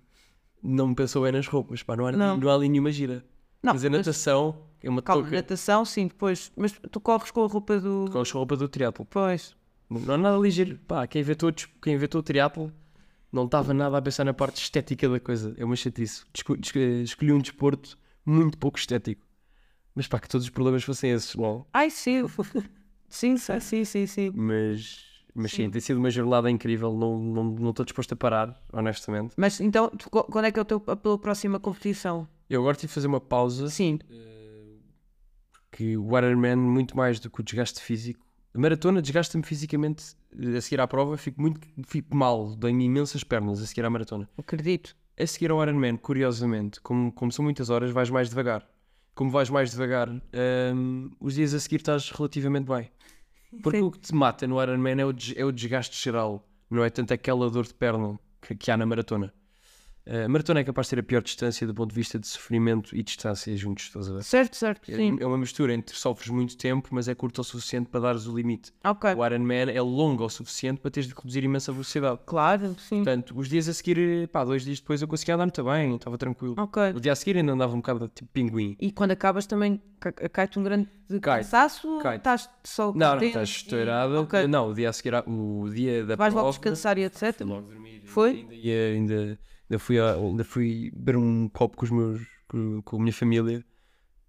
não 0.62 0.90
me 0.90 0.95
pensou 0.95 1.24
bem 1.24 1.32
nas 1.32 1.48
roupas. 1.48 1.82
Pá, 1.84 1.95
não, 1.95 2.06
há, 2.06 2.12
Não. 2.12 2.36
não 2.36 2.49
há 2.49 2.53
ali 2.56 2.68
nenhuma 2.68 2.91
gira. 2.91 3.24
Não, 3.65 3.73
Fazer 3.73 3.89
mas- 3.89 3.99
natação 3.99 4.57
é 4.81 4.89
uma 4.89 5.01
Calma, 5.01 5.23
touca 5.23 5.35
natação, 5.35 5.83
sim, 5.85 6.07
depois. 6.07 6.51
Mas 6.55 6.71
tu 6.91 6.99
corres 6.99 7.31
com 7.31 7.43
a 7.43 7.47
roupa 7.47 7.79
do. 7.79 8.05
com 8.11 8.19
a 8.19 8.23
roupa 8.23 8.55
do 8.55 8.67
triatlo. 8.69 9.05
Pois. 9.09 9.55
Não 9.89 10.13
há 10.13 10.17
nada 10.17 10.37
ligeiro. 10.37 10.79
Pá, 10.87 11.05
quem 11.07 11.21
inventou, 11.21 11.51
quem 11.81 11.93
inventou 11.95 12.19
o 12.19 12.23
triatlo 12.23 12.71
não 13.31 13.45
estava 13.45 13.73
nada 13.73 13.97
a 13.97 14.01
pensar 14.01 14.23
na 14.23 14.33
parte 14.33 14.61
estética 14.61 15.07
da 15.09 15.19
coisa. 15.19 15.53
É 15.57 15.65
uma 15.65 15.75
chatice. 15.75 16.23
Desco- 16.33 16.55
desco- 16.57 16.79
Escolhi 16.79 17.31
um 17.33 17.39
desporto 17.39 17.97
muito 18.25 18.57
pouco 18.57 18.77
estético. 18.77 19.25
Mas 19.93 20.07
pá, 20.07 20.19
que 20.19 20.27
todos 20.27 20.45
os 20.45 20.49
problemas 20.49 20.83
fossem 20.83 21.11
esses, 21.11 21.35
não? 21.35 21.65
Ai, 21.73 21.89
sim. 21.89 22.23
sim, 23.09 23.37
sim, 23.37 23.59
sim, 23.59 23.85
sim, 23.85 24.05
sim. 24.07 24.31
Mas, 24.33 24.99
mas 25.33 25.51
sim. 25.51 25.65
Sim. 25.65 25.69
tem 25.71 25.81
sido 25.81 25.97
uma 25.97 26.09
jornada 26.09 26.49
incrível. 26.51 26.91
Não 26.93 27.17
estou 27.29 27.43
não, 27.43 27.73
não 27.73 27.73
disposto 27.73 28.13
a 28.13 28.15
parar, 28.15 28.61
honestamente. 28.73 29.33
Mas 29.37 29.59
então, 29.61 29.91
quando 30.11 30.45
é 30.45 30.51
que 30.51 30.59
é 30.59 30.61
o 30.61 30.65
teu, 30.65 30.83
a 30.87 30.95
tua 30.95 31.17
próxima 31.17 31.59
competição? 31.59 32.27
Eu 32.49 32.61
agora 32.61 32.76
tive 32.76 32.88
de 32.88 32.93
fazer 32.93 33.07
uma 33.07 33.22
pausa. 33.22 33.69
Sim. 33.69 33.99
que 35.72 35.97
o 35.97 36.17
Ironman, 36.17 36.55
muito 36.55 36.95
mais 36.95 37.19
do 37.19 37.30
que 37.30 37.41
o 37.41 37.43
desgaste 37.43 37.81
físico, 37.81 38.26
a 38.53 38.59
maratona 38.59 39.01
desgasta-me 39.01 39.43
fisicamente 39.43 40.15
a 40.55 40.61
seguir 40.61 40.80
à 40.80 40.88
prova, 40.88 41.17
fico 41.17 41.41
muito 41.41 41.59
fico 41.85 42.15
mal, 42.15 42.55
dei-me 42.55 42.85
imensas 42.85 43.22
pernas 43.22 43.61
a 43.61 43.65
seguir 43.65 43.84
à 43.84 43.89
maratona. 43.89 44.30
Acredito. 44.38 44.95
A 45.19 45.27
seguir 45.27 45.51
ao 45.51 45.61
Ironman, 45.61 45.97
curiosamente, 45.97 46.80
como, 46.80 47.11
como 47.11 47.31
são 47.31 47.43
muitas 47.43 47.69
horas, 47.69 47.91
vais 47.91 48.09
mais 48.09 48.30
devagar. 48.30 48.65
Como 49.13 49.30
vais 49.30 49.49
mais 49.49 49.72
devagar, 49.72 50.09
hum, 50.09 51.11
os 51.19 51.35
dias 51.35 51.53
a 51.53 51.59
seguir 51.59 51.77
estás 51.77 52.09
relativamente 52.11 52.67
bem. 52.67 52.89
Porque 53.61 53.80
Sim. 53.80 53.84
o 53.84 53.91
que 53.91 53.99
te 53.99 54.15
mata 54.15 54.47
no 54.47 54.61
Ironman 54.61 55.01
é 55.01 55.05
o, 55.05 55.13
é 55.35 55.45
o 55.45 55.51
desgaste 55.51 56.01
geral, 56.01 56.47
não 56.69 56.84
é 56.84 56.89
tanto 56.89 57.13
aquela 57.13 57.49
dor 57.49 57.65
de 57.65 57.73
perna 57.73 58.17
que, 58.41 58.55
que 58.55 58.72
há 58.72 58.77
na 58.77 58.85
maratona. 58.85 59.34
A 60.07 60.27
maratona 60.30 60.60
é 60.60 60.64
capaz 60.64 60.86
de 60.86 60.91
ter 60.91 60.99
a 60.99 61.03
pior 61.03 61.23
distância 61.23 61.65
do 61.65 61.73
ponto 61.73 61.90
de 61.90 61.95
vista 61.95 62.19
de 62.19 62.27
sofrimento 62.27 62.95
e 62.95 63.02
distância 63.02 63.57
juntos, 63.57 63.86
estás 63.86 64.07
a 64.07 64.14
ver? 64.14 64.23
Certo, 64.23 64.56
certo, 64.56 64.91
É- 64.91 64.95
sim. 64.95 65.18
É 65.19 65.26
uma 65.26 65.38
mistura 65.38 65.73
entre 65.73 65.95
sofres 65.98 66.30
muito 66.30 66.56
tempo, 66.56 66.90
mas 66.91 67.07
é 67.07 67.15
curto 67.15 67.41
o 67.41 67.44
suficiente 67.44 67.90
para 67.90 68.02
dares 68.02 68.27
o 68.27 68.36
limite. 68.36 68.72
Ok. 68.84 69.14
O 69.15 69.26
Ironman 69.26 69.72
é 69.73 69.82
longo 69.82 70.23
o 70.23 70.30
suficiente 70.30 70.80
para 70.80 70.91
teres 70.91 71.10
de 71.10 71.15
reduzir 71.15 71.44
imensa 71.44 71.72
velocidade. 71.72 72.19
Claro, 72.27 72.76
sim. 72.77 72.98
Portanto, 72.98 73.34
os 73.36 73.49
dias 73.49 73.68
a 73.68 73.73
seguir, 73.73 74.27
pá, 74.27 74.44
dois 74.45 74.64
dias 74.64 74.80
depois 74.80 75.02
eu 75.02 75.07
conseguia 75.07 75.34
andar 75.34 75.45
muito 75.48 75.64
bem, 75.64 75.95
estava 75.95 76.18
tranquilo. 76.19 76.53
Ok. 76.60 76.84
O 76.95 76.99
dia 76.99 77.11
a 77.11 77.15
seguir 77.15 77.38
ainda 77.38 77.53
andava 77.53 77.73
um 77.73 77.77
bocado 77.77 78.07
tipo 78.07 78.30
pinguim. 78.32 78.77
E 78.80 78.91
quando 78.91 79.10
acabas 79.11 79.48
também 79.48 79.82
ca- 79.99 80.11
cai-te 80.11 80.60
um 80.60 80.64
grande 80.64 80.88
Cai. 81.19 81.40
cansaço 81.41 81.98
Cai. 82.03 82.18
estás 82.18 82.48
só 82.64 82.94
Não, 82.94 83.15
não, 83.15 83.23
estás 83.23 83.49
e- 83.49 83.52
estourada. 83.53 84.22
Ok. 84.22 84.45
Não, 84.45 84.69
o 84.69 84.73
dia 84.76 84.90
a 84.90 84.94
seguir, 84.94 85.15
o 85.26 85.68
dia 85.73 86.06
da 86.06 86.15
Vais 86.15 86.32
logo 86.32 86.44
prova, 86.45 86.60
descansar 86.60 86.98
e 86.99 87.03
etc. 87.06 87.38
fui 87.38 87.45
logo 87.48 87.68
dormir. 87.69 88.02
Foi? 88.06 88.30
Ainda, 88.32 88.53
ia- 88.53 88.94
ainda, 88.94 89.40
ainda, 89.69 89.79
fui 89.79 89.99
a, 89.99 90.13
ainda 90.13 90.43
fui 90.43 90.91
beber 90.95 91.17
um 91.17 91.47
copo 91.49 91.77
com 91.77 91.85
os 91.85 91.91
meus, 91.91 92.21
com, 92.47 92.81
com 92.81 92.95
a 92.97 92.99
minha 92.99 93.13
família. 93.13 93.63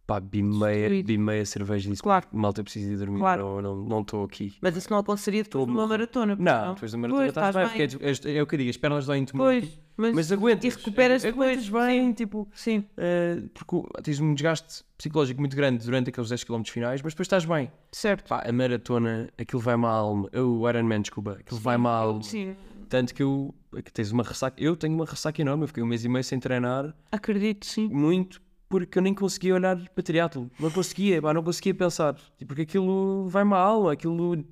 Pá, 0.06 0.20
bi 0.20 0.40
meia, 0.40 0.72
Destruído. 0.82 1.06
bi 1.08 1.18
meia 1.18 1.44
cerveja 1.44 1.88
e 1.88 1.90
disse, 1.90 2.02
Claro. 2.02 2.28
malta, 2.32 2.62
preciso 2.62 2.92
ir 2.92 2.96
dormir, 2.96 3.18
Claro. 3.18 3.60
não 3.60 4.02
estou 4.02 4.20
não, 4.20 4.24
aqui. 4.24 4.54
Mas 4.60 4.76
isso 4.76 4.88
não 4.88 4.98
aconteceria 4.98 5.42
depois 5.42 5.66
de 5.66 5.72
uma 5.72 5.84
maratona. 5.84 6.36
Não, 6.38 6.74
depois 6.74 6.92
da 6.92 6.98
maratona 6.98 7.22
Pois, 7.24 7.28
estás 7.30 7.56
bem, 7.56 7.88
porque 7.88 8.04
é, 8.04 8.34
é, 8.34 8.38
é 8.38 8.42
o 8.42 8.46
que 8.46 8.54
eu 8.54 8.58
digo, 8.58 8.70
as 8.70 8.76
pernas 8.76 9.04
doem-te 9.06 9.34
muito. 9.34 9.68
Mas, 9.96 10.14
Mas 10.14 10.30
aguentas. 10.30 10.64
e 10.64 10.76
recuperas 10.78 11.24
aguentas 11.24 11.68
bem, 11.68 12.12
tipo, 12.12 12.46
Sim, 12.54 12.84
eh, 12.96 13.42
porque 13.52 13.88
tens 14.04 14.20
um 14.20 14.32
desgaste 14.32 14.84
psicológico 14.96 15.40
muito 15.40 15.56
grande 15.56 15.84
durante 15.84 16.10
aqueles 16.10 16.28
10 16.28 16.44
km 16.44 16.62
finais, 16.66 17.02
mas 17.02 17.12
depois 17.12 17.24
estás 17.26 17.44
bem. 17.44 17.68
certo. 17.90 18.28
Pá, 18.28 18.44
a 18.46 18.52
maratona, 18.52 19.28
aquilo 19.36 19.60
vai 19.60 19.74
mal, 19.74 20.28
o 20.32 20.68
Ironman, 20.68 21.00
desculpa, 21.00 21.32
aquilo 21.40 21.58
vai 21.58 21.78
mal. 21.78 22.22
Sim, 22.22 22.54
Tanto 22.88 23.14
que 23.14 23.22
eu, 23.22 23.54
que 23.84 23.92
tens 23.92 24.12
uma 24.12 24.22
ressaca, 24.22 24.62
eu 24.62 24.76
tenho 24.76 24.94
uma 24.94 25.04
ressaca 25.04 25.40
enorme, 25.40 25.64
eu 25.64 25.68
fiquei 25.68 25.82
um 25.82 25.86
mês 25.86 26.04
e 26.04 26.08
meio 26.08 26.24
sem 26.24 26.38
treinar, 26.38 26.94
acredito, 27.10 27.66
sim. 27.66 27.88
muito, 27.88 28.40
porque 28.68 28.98
eu 28.98 29.02
nem 29.02 29.14
conseguia 29.14 29.54
olhar 29.54 29.76
para 29.76 30.02
triatlo, 30.02 30.50
não 30.58 30.70
conseguia, 30.70 31.20
pá, 31.20 31.34
não 31.34 31.42
conseguia 31.42 31.74
pensar, 31.74 32.14
Tipo, 32.14 32.46
porque 32.46 32.62
aquilo 32.62 33.28
vai 33.28 33.44
mal, 33.44 33.88
aquilo 33.88 34.44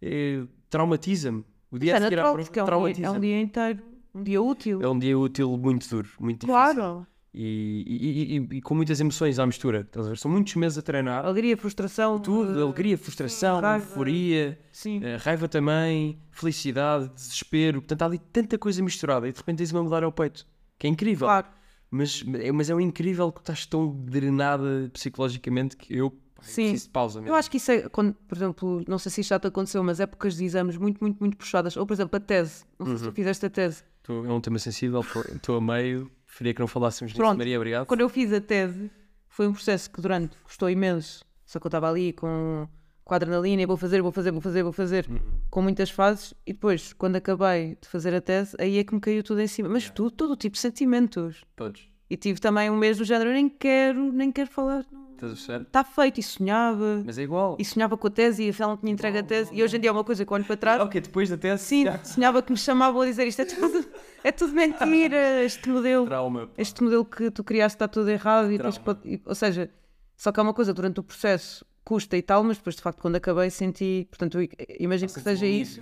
eh, 0.00 0.44
traumatiza-me. 0.70 1.44
O 1.70 1.78
dia 1.78 1.92
É 1.92 1.96
à 1.96 2.00
natural, 2.00 2.34
porque 2.36 2.58
é 2.58 2.64
um, 2.64 2.92
dia, 2.92 3.06
é 3.06 3.10
um 3.10 3.20
dia 3.20 3.40
inteiro, 3.40 3.82
um 4.14 4.22
dia 4.22 4.40
útil. 4.40 4.80
É 4.82 4.88
um 4.88 4.98
dia 4.98 5.18
útil 5.18 5.56
muito 5.58 5.88
duro, 5.88 6.08
muito 6.18 6.46
difícil. 6.46 6.74
Claro. 6.74 7.06
E, 7.38 7.84
e- 7.86 8.36
e- 8.38 8.56
e 8.56 8.60
com 8.62 8.74
muitas 8.74 8.98
emoções 8.98 9.38
à 9.38 9.44
mistura. 9.44 9.80
Estás 9.82 10.06
a 10.06 10.08
ver? 10.08 10.16
São 10.16 10.30
muitos 10.30 10.54
meses 10.54 10.78
a 10.78 10.82
treinar. 10.82 11.22
Alegria, 11.26 11.54
frustração. 11.54 12.18
Tudo, 12.18 12.58
eh, 12.58 12.62
alegria, 12.62 12.96
frustração, 12.96 13.60
raiva. 13.60 13.84
euforia, 13.84 14.58
Sim. 14.72 15.00
eh, 15.04 15.16
raiva 15.16 15.46
também, 15.46 16.18
felicidade, 16.30 17.10
desespero. 17.14 17.82
Portanto, 17.82 18.00
há 18.02 18.06
ali 18.06 18.18
tanta 18.18 18.56
coisa 18.56 18.82
misturada 18.82 19.28
e 19.28 19.32
de 19.32 19.36
repente 19.38 19.58
tens 19.58 19.70
uma 19.70 19.84
medalha 19.84 20.06
ao 20.06 20.12
peito. 20.12 20.46
Que 20.78 20.86
é 20.86 20.90
incrível. 20.90 21.26
Claro. 21.26 21.46
Mas, 21.90 22.24
é- 22.40 22.50
mas 22.52 22.70
é 22.70 22.74
um 22.74 22.80
incrível 22.80 23.30
que 23.30 23.40
estás 23.40 23.66
tão 23.66 23.88
drenada 24.04 24.90
psicologicamente 24.94 25.76
que 25.76 25.94
eu 25.94 26.10
Sim. 26.40 26.62
preciso 26.70 26.84
de 26.86 26.90
pausa 26.90 27.20
mesmo. 27.20 27.34
Eu 27.34 27.38
acho 27.38 27.50
que 27.50 27.58
isso 27.58 27.70
é, 27.70 27.88
quando, 27.90 28.14
por 28.14 28.36
exemplo, 28.36 28.82
não 28.88 28.98
sei 28.98 29.12
se 29.12 29.20
isto 29.20 29.28
já 29.30 29.38
te 29.38 29.46
aconteceu, 29.46 29.82
mas 29.84 30.00
épocas 30.00 30.36
de 30.36 30.44
exames 30.44 30.76
muito, 30.78 30.98
muito, 31.02 31.18
muito 31.20 31.36
puxadas. 31.36 31.76
Ou, 31.76 31.86
por 31.86 31.92
exemplo, 31.92 32.16
a 32.16 32.20
tese. 32.20 32.64
Não 32.78 32.86
sei 32.86 32.96
se 32.96 33.04
Uhum. 33.04 33.10
tu 33.10 33.14
fizeste 33.14 33.44
a 33.46 33.50
tese. 33.50 33.82
Tô- 34.02 34.24
é 34.24 34.32
um 34.32 34.40
tema 34.40 34.58
sensível, 34.58 35.00
estou 35.34 35.56
a 35.56 35.60
meio. 35.60 36.10
Preferia 36.36 36.52
que 36.52 36.60
não 36.60 36.66
falássemos. 36.68 37.14
Pronto. 37.14 37.38
Maria, 37.38 37.56
obrigado. 37.56 37.86
Quando 37.86 38.02
eu 38.02 38.10
fiz 38.10 38.30
a 38.30 38.40
tese, 38.42 38.90
foi 39.26 39.46
um 39.48 39.54
processo 39.54 39.90
que 39.90 40.02
durante 40.02 40.36
custou 40.44 40.68
imenso. 40.68 41.24
Só 41.46 41.58
que 41.58 41.66
eu 41.66 41.68
estava 41.68 41.88
ali 41.88 42.12
com, 42.12 42.68
com 43.02 43.14
a 43.14 43.16
adrenalina, 43.16 43.62
e 43.62 43.66
vou 43.66 43.78
fazer, 43.78 44.02
vou 44.02 44.12
fazer, 44.12 44.32
vou 44.32 44.42
fazer, 44.42 44.62
vou 44.62 44.72
fazer, 44.72 45.06
Uhum. 45.08 45.18
com 45.48 45.62
muitas 45.62 45.88
fases. 45.88 46.34
E 46.46 46.52
depois, 46.52 46.92
quando 46.92 47.16
acabei 47.16 47.78
de 47.80 47.88
fazer 47.88 48.14
a 48.14 48.20
tese, 48.20 48.54
aí 48.60 48.76
é 48.76 48.84
que 48.84 48.94
me 48.94 49.00
caiu 49.00 49.22
tudo 49.22 49.40
em 49.40 49.46
cima. 49.46 49.70
Mas 49.70 49.88
tudo, 49.88 50.10
todo 50.10 50.32
o 50.32 50.36
tipo 50.36 50.52
de 50.56 50.60
sentimentos. 50.60 51.42
Todos. 51.56 51.88
E 52.10 52.18
tive 52.18 52.38
também 52.38 52.68
um 52.70 52.76
mês 52.76 52.98
do 52.98 53.04
género, 53.04 53.30
eu 53.30 53.34
nem 53.34 53.48
quero, 53.48 54.12
nem 54.12 54.30
quero 54.30 54.50
falar. 54.50 54.84
Perceber? 54.84 55.05
Está 55.24 55.82
feito, 55.84 56.18
e 56.20 56.22
sonhava. 56.22 57.02
Mas 57.04 57.16
é 57.18 57.22
igual. 57.22 57.56
E 57.58 57.64
sonhava 57.64 57.96
com 57.96 58.06
a 58.06 58.10
tese, 58.10 58.44
e 58.44 58.50
afinal 58.50 58.70
não 58.70 58.76
tinha 58.76 58.92
entregue 58.92 59.18
a 59.18 59.22
tese. 59.22 59.50
E 59.54 59.62
hoje 59.62 59.76
em 59.76 59.80
dia 59.80 59.90
é 59.90 59.92
uma 59.92 60.04
coisa 60.04 60.24
que 60.24 60.32
olho 60.32 60.44
para 60.44 60.56
trás. 60.56 60.80
Ok, 60.82 61.00
depois 61.00 61.28
da 61.30 61.36
tese. 61.36 61.62
Sim, 61.64 61.84
já. 61.84 62.04
sonhava 62.04 62.42
que 62.42 62.50
me 62.52 62.58
chamavam 62.58 63.00
a 63.00 63.06
dizer 63.06 63.26
isto 63.26 63.42
é 63.42 63.44
tudo, 63.44 63.84
é 64.24 64.32
tudo 64.32 64.52
mentira, 64.52 65.42
este 65.44 65.68
modelo, 65.68 66.06
Trauma. 66.06 66.50
este 66.58 66.82
modelo 66.82 67.04
que 67.04 67.30
tu 67.30 67.42
criaste 67.42 67.76
está 67.76 67.88
tudo 67.88 68.10
errado. 68.10 68.52
E 68.52 68.58
Trauma. 68.58 69.00
e- 69.04 69.20
ou 69.24 69.34
seja, 69.34 69.70
só 70.16 70.32
que 70.32 70.40
há 70.40 70.42
uma 70.42 70.54
coisa 70.54 70.72
durante 70.74 71.00
o 71.00 71.02
processo 71.02 71.64
custa 71.86 72.16
e 72.16 72.22
tal, 72.22 72.42
mas 72.42 72.58
depois 72.58 72.74
de 72.76 72.82
facto 72.82 73.00
quando 73.00 73.16
acabei 73.16 73.48
senti, 73.48 74.06
portanto, 74.10 74.38
imagino 74.80 75.10
que 75.12 75.20
seja 75.20 75.46
isso. 75.46 75.80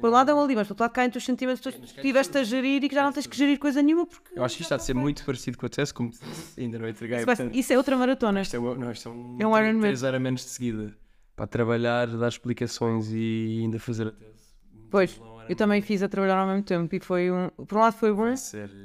Por 0.00 0.08
um 0.08 0.12
lado 0.12 0.30
é 0.30 0.34
um 0.34 0.38
alívio, 0.40 0.56
mas 0.56 0.66
por 0.66 0.72
outro 0.72 0.84
lado 0.84 0.92
caem 0.92 1.10
os 1.14 1.24
sentimentos 1.24 1.60
que 1.60 1.70
tu 1.78 1.84
estiveste 1.84 2.38
a 2.38 2.42
gerir 2.44 2.82
e 2.82 2.88
que 2.88 2.94
já 2.94 3.02
não 3.04 3.12
tens 3.12 3.26
que 3.26 3.36
gerir 3.36 3.58
coisa 3.58 3.82
nenhuma 3.82 4.06
porque 4.06 4.38
Eu 4.38 4.42
acho 4.44 4.56
que 4.56 4.62
isto 4.62 4.72
está 4.72 4.76
a 4.76 4.84
ser 4.84 4.94
muito 4.94 5.24
parecido 5.24 5.58
com 5.58 5.66
a 5.66 5.68
tese, 5.68 5.92
como 5.92 6.10
ainda 6.58 6.78
não 6.78 6.88
entreguei. 6.88 7.18
isso, 7.18 7.26
portanto, 7.26 7.54
isso 7.54 7.72
é 7.72 7.76
outra 7.76 7.96
maratona. 7.96 8.40
isto 8.40 8.56
é, 8.56 8.58
um- 8.58 8.74
não, 8.74 8.90
isto 8.90 9.08
é 9.08 9.12
um, 9.12 9.36
É 9.40 9.46
um 9.46 9.56
Ironman. 9.58 9.80
três 9.82 10.02
Ironmans 10.02 10.40
de 10.44 10.50
seguida. 10.50 10.96
Para 11.36 11.46
trabalhar, 11.46 12.06
dar 12.08 12.28
explicações 12.28 13.08
e 13.12 13.58
ainda 13.62 13.78
fazer 13.78 14.06
a 14.08 14.12
tese. 14.12 14.54
Pois, 14.90 15.20
eu 15.50 15.54
também 15.56 15.82
fiz 15.82 16.02
a 16.02 16.08
trabalhar 16.08 16.38
ao 16.38 16.46
mesmo 16.46 16.62
tempo 16.62 16.94
e 16.94 16.98
foi 17.00 17.30
um. 17.30 17.50
Por 17.50 17.76
um 17.76 17.80
lado 17.82 17.92
foi 17.94 18.10
bom, 18.12 18.32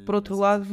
por 0.06 0.16
outro 0.16 0.36
lado. 0.36 0.66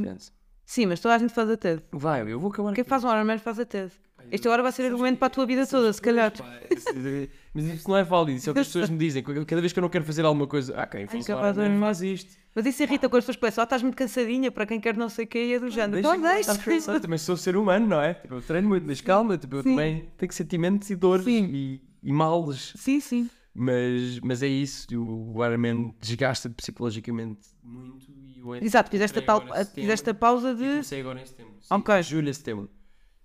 Sim, 0.66 0.86
mas 0.86 0.98
toda 1.00 1.14
a 1.14 1.18
gente 1.18 1.32
faz 1.32 1.48
a 1.48 1.56
TED. 1.56 1.82
Vai, 1.92 2.22
eu 2.30 2.40
vou 2.40 2.50
acabar 2.50 2.72
Quem 2.74 2.82
aqui. 2.82 2.90
faz 2.90 3.04
um 3.04 3.08
Ironman 3.08 3.38
faz 3.38 3.58
a 3.60 3.64
TED. 3.64 3.92
Este 4.30 4.46
agora 4.48 4.62
vai 4.62 4.72
ser 4.72 4.84
argumento 4.84 5.18
para 5.18 5.26
a 5.26 5.30
tua 5.30 5.46
vida 5.46 5.66
toda, 5.66 5.92
se 5.92 6.00
calhar. 6.02 6.30
Pá, 6.36 6.60
esse- 6.70 7.30
Mas 7.54 7.64
isso 7.64 7.88
não 7.88 7.96
é 7.96 8.04
válido, 8.04 8.38
isso 8.38 8.48
é 8.48 8.52
o 8.52 8.54
que 8.54 8.60
as 8.60 8.66
pessoas 8.66 8.90
me 8.90 8.98
dizem. 8.98 9.22
Cada 9.22 9.60
vez 9.60 9.72
que 9.72 9.78
eu 9.78 9.82
não 9.82 9.88
quero 9.88 10.04
fazer 10.04 10.24
alguma 10.24 10.46
coisa, 10.46 10.74
ah, 10.76 10.86
quem 10.86 11.06
faz, 11.06 11.26
faz 11.26 12.02
isto. 12.02 12.30
Mas 12.54 12.66
isso 12.66 12.82
irrita 12.82 13.08
com 13.08 13.16
as 13.16 13.24
pessoas 13.24 13.36
pensam, 13.36 13.62
ah, 13.62 13.64
estás 13.64 13.82
muito 13.82 13.96
cansadinha 13.96 14.50
para 14.50 14.66
quem 14.66 14.80
quer 14.80 14.96
não 14.96 15.08
sei 15.08 15.24
o 15.24 15.28
que 15.28 15.38
é 15.54 15.58
do 15.58 15.70
género. 15.70 15.92
Deixa 16.02 16.16
Então, 16.16 16.20
deixa. 16.34 16.58
cansado, 16.58 17.00
também 17.00 17.18
sou 17.18 17.36
ser 17.36 17.56
humano, 17.56 17.86
não 17.86 18.00
é? 18.00 18.14
Tipo, 18.14 18.34
eu 18.34 18.42
treino 18.42 18.68
muito, 18.68 18.86
mas 18.86 19.00
calma, 19.00 19.38
tipo, 19.38 19.56
eu 19.56 19.62
Sim. 19.62 19.70
também 19.70 20.08
tenho 20.16 20.32
sentimentos 20.32 20.90
e 20.90 20.96
dores 20.96 21.26
e, 21.26 21.80
e 22.02 22.12
males. 22.12 22.72
Sim, 22.76 23.00
sim. 23.00 23.30
Mas, 23.54 24.20
mas 24.20 24.42
é 24.42 24.46
isso, 24.46 24.86
o 24.96 25.44
Ironman 25.44 25.92
desgasta 26.00 26.48
psicologicamente 26.50 27.40
muito. 27.62 28.06
E 28.10 28.38
eu 28.38 28.54
Exato, 28.56 28.88
fizeste 28.90 29.18
a, 29.18 29.22
tal, 29.22 29.42
fizeste 29.74 30.10
a 30.10 30.14
pausa 30.14 30.54
de. 30.54 30.62
comecei 30.64 31.00
agora 31.00 31.20
em 31.20 31.26
setembro. 31.26 31.54
Sim, 31.60 31.74
Ok. 31.74 32.02
Julho 32.02 32.30
a 32.30 32.34
setembro. 32.34 32.70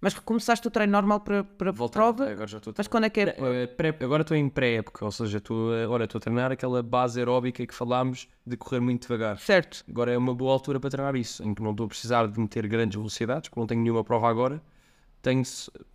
Mas 0.03 0.13
começaste 0.15 0.67
o 0.67 0.71
treino 0.71 0.91
normal 0.91 1.21
para, 1.21 1.43
para 1.45 1.71
prova. 1.73 2.29
Agora 2.29 2.45
já 2.45 2.57
estou 2.57 2.71
a 2.71 2.75
Mas 2.77 2.87
quando 2.89 3.05
é 3.05 3.09
que 3.09 3.21
é? 3.21 3.35
Eh, 3.39 3.67
pré- 3.67 3.95
agora 4.01 4.21
estou 4.23 4.35
em 4.35 4.49
pré-época, 4.49 5.05
ou 5.05 5.11
seja, 5.11 5.37
estou, 5.37 5.73
a- 5.73 5.83
agora 5.85 6.03
estou 6.03 6.19
a 6.19 6.21
treinar 6.21 6.51
aquela 6.51 6.83
base 6.83 7.19
aeróbica 7.19 7.65
que 7.65 7.73
falámos 7.73 8.27
de 8.45 8.57
correr 8.57 8.81
muito 8.81 9.03
devagar. 9.03 9.39
Certo. 9.39 9.83
Agora 9.89 10.11
é 10.11 10.17
uma 10.17 10.35
boa 10.35 10.51
altura 10.51 10.77
para 10.77 10.89
treinar 10.89 11.15
isso, 11.15 11.41
em 11.41 11.53
que 11.53 11.61
não 11.61 11.71
estou 11.71 11.85
a 11.85 11.87
precisar 11.87 12.27
de 12.27 12.37
meter 12.37 12.67
grandes 12.67 12.97
velocidades, 12.97 13.47
porque 13.47 13.59
não 13.61 13.65
tenho 13.67 13.81
nenhuma 13.81 14.03
prova 14.03 14.29
agora. 14.29 14.61
Tenho 15.21 15.41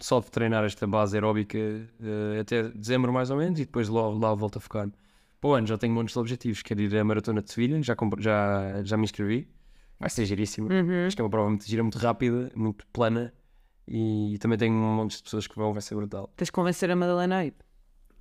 só 0.00 0.20
de 0.20 0.30
treinar 0.30 0.64
esta 0.64 0.86
base 0.86 1.14
aeróbica 1.14 1.58
eh, 1.58 2.40
até 2.40 2.62
dezembro 2.70 3.12
mais 3.12 3.28
ou 3.30 3.36
menos 3.36 3.60
e 3.60 3.66
depois 3.66 3.90
lá, 3.90 4.08
lá 4.08 4.34
volto 4.34 4.56
a 4.56 4.60
focar-me. 4.60 4.92
Para 5.38 5.50
o 5.50 5.52
ano 5.52 5.66
já 5.66 5.76
tenho 5.76 5.92
montes 5.92 6.14
de 6.14 6.18
objetivos. 6.18 6.62
Quero 6.62 6.80
ir 6.80 6.96
à 6.96 7.04
Maratona 7.04 7.42
de 7.42 7.52
Sevilha, 7.52 7.82
já, 7.82 7.94
já, 8.18 8.82
já 8.82 8.96
me 8.96 9.04
inscrevi. 9.04 9.46
Vai 10.00 10.08
ser 10.08 10.24
giríssimo. 10.24 10.72
Uhum. 10.72 11.06
Acho 11.06 11.14
que 11.14 11.20
é 11.20 11.24
uma 11.24 11.30
prova 11.30 11.50
muito 11.50 11.66
gira, 11.66 11.82
muito 11.82 11.98
rápida, 11.98 12.50
muito 12.56 12.86
plana. 12.86 13.34
E 13.90 14.36
também 14.38 14.58
tenho 14.58 14.74
um 14.74 14.96
monte 14.96 15.16
de 15.16 15.22
pessoas 15.22 15.46
que 15.46 15.56
vão, 15.56 15.72
vai 15.72 15.80
ser 15.80 15.94
brutal. 15.94 16.30
Tens 16.36 16.46
de 16.46 16.52
convencer 16.52 16.90
a 16.90 16.96
Madalena 16.96 17.38
a 17.38 17.46
ir. 17.46 17.54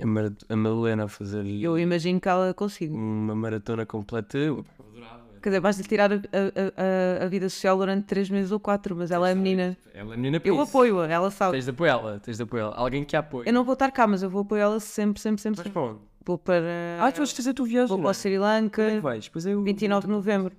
A, 0.02 0.06
Mar 0.06 0.32
a 0.48 0.56
Madalena 0.56 1.04
a 1.06 1.08
fazer 1.08 1.46
Eu 1.46 1.78
imagino 1.78 2.22
que 2.22 2.30
ela 2.30 2.54
consiga. 2.54 2.94
uma 2.94 3.36
maratona 3.36 3.86
completa. 3.86 4.38
Eu 4.38 4.64
adorava. 4.80 5.28
Quer 5.42 5.50
dizer, 5.50 5.60
vais-lhe 5.60 5.84
tirar 5.84 6.12
a, 6.12 6.16
a, 6.16 7.26
a, 7.26 7.28
vida 7.28 7.50
social 7.50 7.78
durante 7.78 8.06
3 8.06 8.30
meses 8.30 8.52
ou 8.52 8.60
4, 8.60 8.96
mas 8.96 9.12
ela 9.12 9.30
é 9.30 9.34
a 9.34 9.36
menina. 9.36 9.78
Ela 9.94 10.14
é 10.14 10.18
menina 10.18 10.42
Eu 10.44 10.60
apoio-a, 10.62 11.08
ela 11.08 11.30
sabe. 11.30 11.54
Tens 11.54 11.66
de 11.66 11.72
apoiá-la, 11.72 12.20
tens 12.20 12.38
de 12.38 12.44
apoiá-la. 12.44 12.76
Alguém 12.76 13.04
que 13.04 13.16
a 13.16 13.20
apoie. 13.20 13.48
Eu 13.48 13.54
não 13.54 13.64
vou 13.64 13.74
estar 13.74 13.92
cá, 13.92 14.08
mas 14.08 14.24
eu 14.24 14.30
vou 14.30 14.42
apoiá-la 14.42 14.80
sempre, 14.80 15.22
sempre, 15.22 15.42
sempre. 15.42 15.58
Sempre. 15.58 15.72
para 15.72 15.82
onde? 15.82 16.00
Vou 16.26 16.38
para. 16.38 16.98
Ah, 17.00 17.12
tu 17.12 17.18
vais 17.18 17.32
fazer 17.32 17.52
a 17.52 17.54
tua 17.54 17.66
viagem. 17.66 17.88
Vou 17.88 18.00
para 18.00 18.10
é? 18.10 18.12
o 18.12 18.14
Sri 18.14 18.38
Onde 18.38 18.38
é 18.38 18.40
Lanka, 18.40 18.90
que 18.90 19.00
vais? 19.00 19.30
Pois 19.30 19.46
é, 19.46 19.54
eu... 19.54 19.64
29 19.64 20.08
de 20.08 20.12
novembro. 20.12 20.56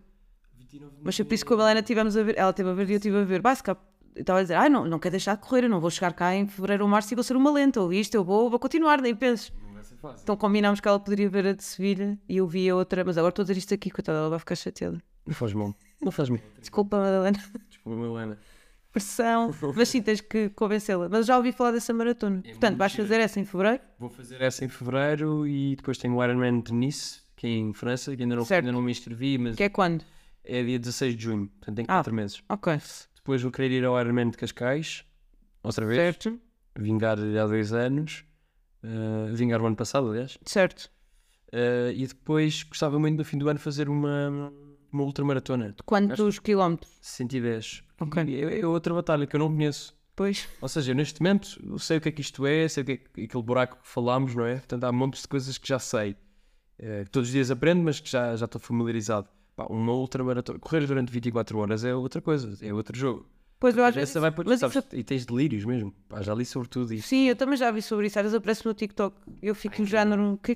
29 0.56 0.96
de 0.96 1.02
Mas 1.02 1.16
foi 1.16 1.24
por 1.24 1.34
isso 1.34 1.44
que 1.44 1.54
com 1.54 1.60
a 1.60 1.64
Helena 1.64 1.80
estivemos 1.80 2.16
a 2.16 2.22
ver. 2.22 2.38
Ela 2.38 2.50
esteve 2.50 2.70
a 2.70 2.72
ver 2.72 2.88
e 2.88 2.92
eu 2.92 2.96
estive 2.96 3.18
a 3.18 3.24
ver. 3.24 3.42
Se 3.56 3.70
eu 3.70 3.76
estava 4.20 4.38
a 4.38 4.42
dizer, 4.42 4.54
ai, 4.54 4.68
não, 4.68 4.84
não 4.84 4.98
quero 4.98 5.12
deixar 5.12 5.36
de 5.36 5.42
correr, 5.42 5.64
eu 5.64 5.68
não 5.68 5.80
vou 5.80 5.90
chegar 5.90 6.12
cá 6.12 6.34
em 6.34 6.46
fevereiro 6.46 6.84
ou 6.84 6.90
março 6.90 7.12
e 7.12 7.14
vou 7.14 7.24
ser 7.24 7.36
uma 7.36 7.50
lenta, 7.50 7.80
ou 7.80 7.92
isto, 7.92 8.14
eu 8.14 8.24
vou, 8.24 8.48
vou 8.50 8.58
continuar, 8.58 9.00
nem 9.00 9.14
penses. 9.14 9.52
Não 9.64 9.72
vai 9.74 9.84
ser 9.84 9.96
fácil. 9.96 10.22
Então 10.22 10.36
combinámos 10.36 10.80
que 10.80 10.88
ela 10.88 10.98
poderia 11.00 11.28
ver 11.28 11.46
a 11.46 11.52
de 11.52 11.62
Sevilha 11.64 12.18
e 12.28 12.36
eu 12.38 12.46
vi 12.46 12.68
a 12.68 12.74
outra, 12.76 13.04
mas 13.04 13.16
agora 13.18 13.30
estou 13.30 13.42
a 13.42 13.44
dizer 13.46 13.58
isto 13.58 13.74
aqui, 13.74 13.90
coitada, 13.90 14.18
ela 14.18 14.30
vai 14.30 14.38
ficar 14.38 14.54
chateada. 14.56 15.02
Não 15.26 15.34
faz 15.34 15.52
mal. 15.52 15.74
Não 16.00 16.10
faz 16.12 16.28
mal. 16.28 16.38
Desculpa, 16.60 16.96
Madalena, 16.98 17.38
Desculpa, 17.68 18.04
Helena. 18.06 18.38
pressão, 18.92 19.50
mas 19.76 19.88
sim, 19.88 20.00
tens 20.00 20.20
que 20.20 20.48
convencê-la. 20.50 21.08
Mas 21.08 21.26
já 21.26 21.36
ouvi 21.36 21.52
falar 21.52 21.72
dessa 21.72 21.92
maratona. 21.92 22.40
Portanto, 22.42 22.62
muito 22.70 22.78
vais 22.78 22.94
fazer 22.94 23.20
essa 23.20 23.38
em 23.40 23.44
fevereiro? 23.44 23.82
Vou 23.98 24.08
fazer 24.08 24.40
essa 24.40 24.64
em 24.64 24.68
fevereiro 24.68 25.46
e 25.46 25.76
depois 25.76 25.98
tenho 25.98 26.14
o 26.16 26.24
Ironman 26.24 26.60
de 26.60 26.72
Nice, 26.72 27.20
que 27.36 27.46
é 27.46 27.50
em 27.50 27.72
França, 27.74 28.16
que 28.16 28.22
ainda 28.22 28.36
não, 28.36 28.44
Certo. 28.44 28.64
ainda 28.66 28.72
não 28.72 28.82
me 28.82 28.90
inscrevi, 28.90 29.36
mas 29.38 29.56
Que 29.56 29.64
é 29.64 29.68
quando? 29.68 30.02
é 30.44 30.62
dia 30.62 30.78
16 30.78 31.14
de 31.16 31.22
junho, 31.24 31.46
portanto 31.48 31.76
tem 31.76 31.84
Ah. 31.88 31.94
4 31.96 32.14
meses. 32.14 32.42
Ok. 32.48 32.78
Depois 33.28 33.42
vou 33.42 33.52
querer 33.52 33.70
ir 33.72 33.84
ao 33.84 34.00
Ironman 34.00 34.30
de 34.30 34.38
Cascais, 34.38 35.04
outra 35.62 35.84
vez. 35.84 35.98
Certo, 35.98 36.40
Vingar 36.78 37.18
há 37.18 37.46
dois 37.46 37.74
anos. 37.74 38.24
Uh, 38.82 39.34
vingar 39.34 39.60
o 39.60 39.66
ano 39.66 39.76
passado, 39.76 40.08
aliás. 40.08 40.38
certo. 40.46 40.90
Uh, 41.52 41.92
e 41.94 42.06
depois 42.06 42.62
gostava 42.62 42.98
muito 42.98 43.18
no 43.18 43.24
fim 43.26 43.36
do 43.36 43.46
ano 43.50 43.58
fazer 43.58 43.86
uma, 43.90 44.50
uma 44.90 45.02
ultramaratona. 45.02 45.74
Quantos 45.84 46.38
quilómetros? 46.38 46.90
110. 47.02 47.84
Ok. 48.00 48.22
É, 48.34 48.60
é 48.60 48.66
outra 48.66 48.94
batalha 48.94 49.26
que 49.26 49.36
eu 49.36 49.40
não 49.40 49.48
conheço. 49.54 49.94
Pois. 50.16 50.48
Ou 50.62 50.68
seja, 50.68 50.94
neste 50.94 51.20
momento 51.20 51.60
eu 51.62 51.78
sei 51.78 51.98
o 51.98 52.00
que 52.00 52.08
é 52.08 52.12
que 52.12 52.22
isto 52.22 52.46
é, 52.46 52.66
sei 52.66 52.82
o 52.82 52.86
que 52.86 52.92
é 52.92 52.96
que- 52.96 53.24
aquele 53.24 53.42
buraco 53.42 53.76
que 53.82 53.86
falámos, 53.88 54.34
não 54.34 54.46
é? 54.46 54.54
Portanto, 54.54 54.84
há 54.84 54.90
montes 54.92 55.20
de 55.20 55.28
coisas 55.28 55.58
que 55.58 55.68
já 55.68 55.78
sei. 55.78 56.16
eh, 56.78 57.04
que 57.04 57.10
todos 57.10 57.28
os 57.28 57.32
dias 57.34 57.50
aprendo, 57.50 57.82
mas 57.82 58.00
que 58.00 58.08
já, 58.08 58.34
já 58.36 58.46
estou 58.46 58.58
familiarizado. 58.58 59.28
Pá, 59.58 59.66
uma 59.68 59.92
ultramaratona. 59.92 60.56
Correr 60.60 60.86
durante 60.86 61.10
24 61.10 61.58
horas 61.58 61.82
é 61.84 61.92
outra 61.92 62.22
coisa, 62.22 62.56
é 62.64 62.72
outro 62.72 62.96
jogo. 62.96 63.26
Pois 63.58 63.76
eu 63.76 63.84
às 63.84 63.92
vezes. 63.92 64.10
Essa 64.10 64.20
vai 64.20 64.30
para 64.30 64.44
mas 64.48 64.60
sabes, 64.60 64.76
isso- 64.76 64.86
E 64.94 65.02
tens 65.02 65.26
delírios 65.26 65.64
mesmo. 65.64 65.92
Pá, 66.08 66.22
já 66.22 66.32
li 66.32 66.44
sobre 66.44 66.68
tudo 66.68 66.94
isto. 66.94 67.08
Sim, 67.08 67.24
eu 67.28 67.34
também 67.34 67.56
já 67.56 67.68
vi 67.72 67.82
sobre 67.82 68.06
isso. 68.06 68.16
Às 68.16 68.22
vezes 68.22 68.36
aparece 68.36 68.64
no 68.64 68.72
TikTok. 68.72 69.16
Eu 69.42 69.56
fico 69.56 69.80
no 69.80 69.84
género, 69.84 70.34
o 70.34 70.38
que, 70.38 70.52
é 70.52 70.54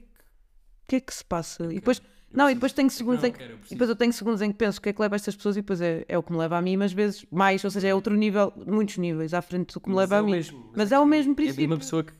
que- 0.86 0.96
é 0.96 1.00
que 1.00 1.12
se 1.12 1.24
passa? 1.24 1.64
E 1.64 1.74
depois, 1.74 2.00
não, 2.32 2.48
e 2.48 2.54
depois 2.54 2.72
tenho 2.72 2.88
segundos 2.90 3.22
Não, 3.22 3.28
em 3.28 3.32
que, 3.32 3.38
quero, 3.38 3.58
e 3.66 3.70
depois 3.70 3.90
eu 3.90 3.96
tenho 3.96 4.12
segundos 4.12 4.40
em 4.40 4.52
que 4.52 4.56
penso 4.58 4.78
o 4.78 4.82
que 4.82 4.90
é 4.90 4.92
que 4.92 5.02
leva 5.02 5.16
estas 5.16 5.34
pessoas 5.34 5.56
e 5.56 5.62
depois 5.62 5.80
é, 5.80 6.04
é 6.08 6.16
o 6.16 6.22
que 6.22 6.30
me 6.30 6.38
leva 6.38 6.56
a 6.56 6.62
mim, 6.62 6.76
mas 6.76 6.92
vezes 6.92 7.26
mais, 7.28 7.64
ou 7.64 7.70
seja, 7.72 7.88
é 7.88 7.94
outro 7.96 8.14
nível, 8.14 8.52
muitos 8.68 8.98
níveis 8.98 9.34
à 9.34 9.42
frente 9.42 9.74
do 9.74 9.80
que 9.80 9.90
me 9.90 9.96
leva 9.96 10.14
é 10.14 10.18
a 10.18 10.22
mim. 10.22 10.30
mesmo, 10.30 10.70
mas 10.76 10.92
é 10.92 10.98
o 11.00 11.04
mesmo 11.04 11.32
É 11.32 11.34
princípio. 11.34 11.66
uma 11.66 11.78
pessoa 11.78 12.04
que 12.04 12.12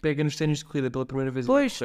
pega 0.00 0.24
nos 0.24 0.36
ténis 0.36 0.60
de 0.60 0.64
corrida 0.64 0.90
pela 0.90 1.04
primeira 1.04 1.30
vez 1.30 1.44
Pois. 1.44 1.78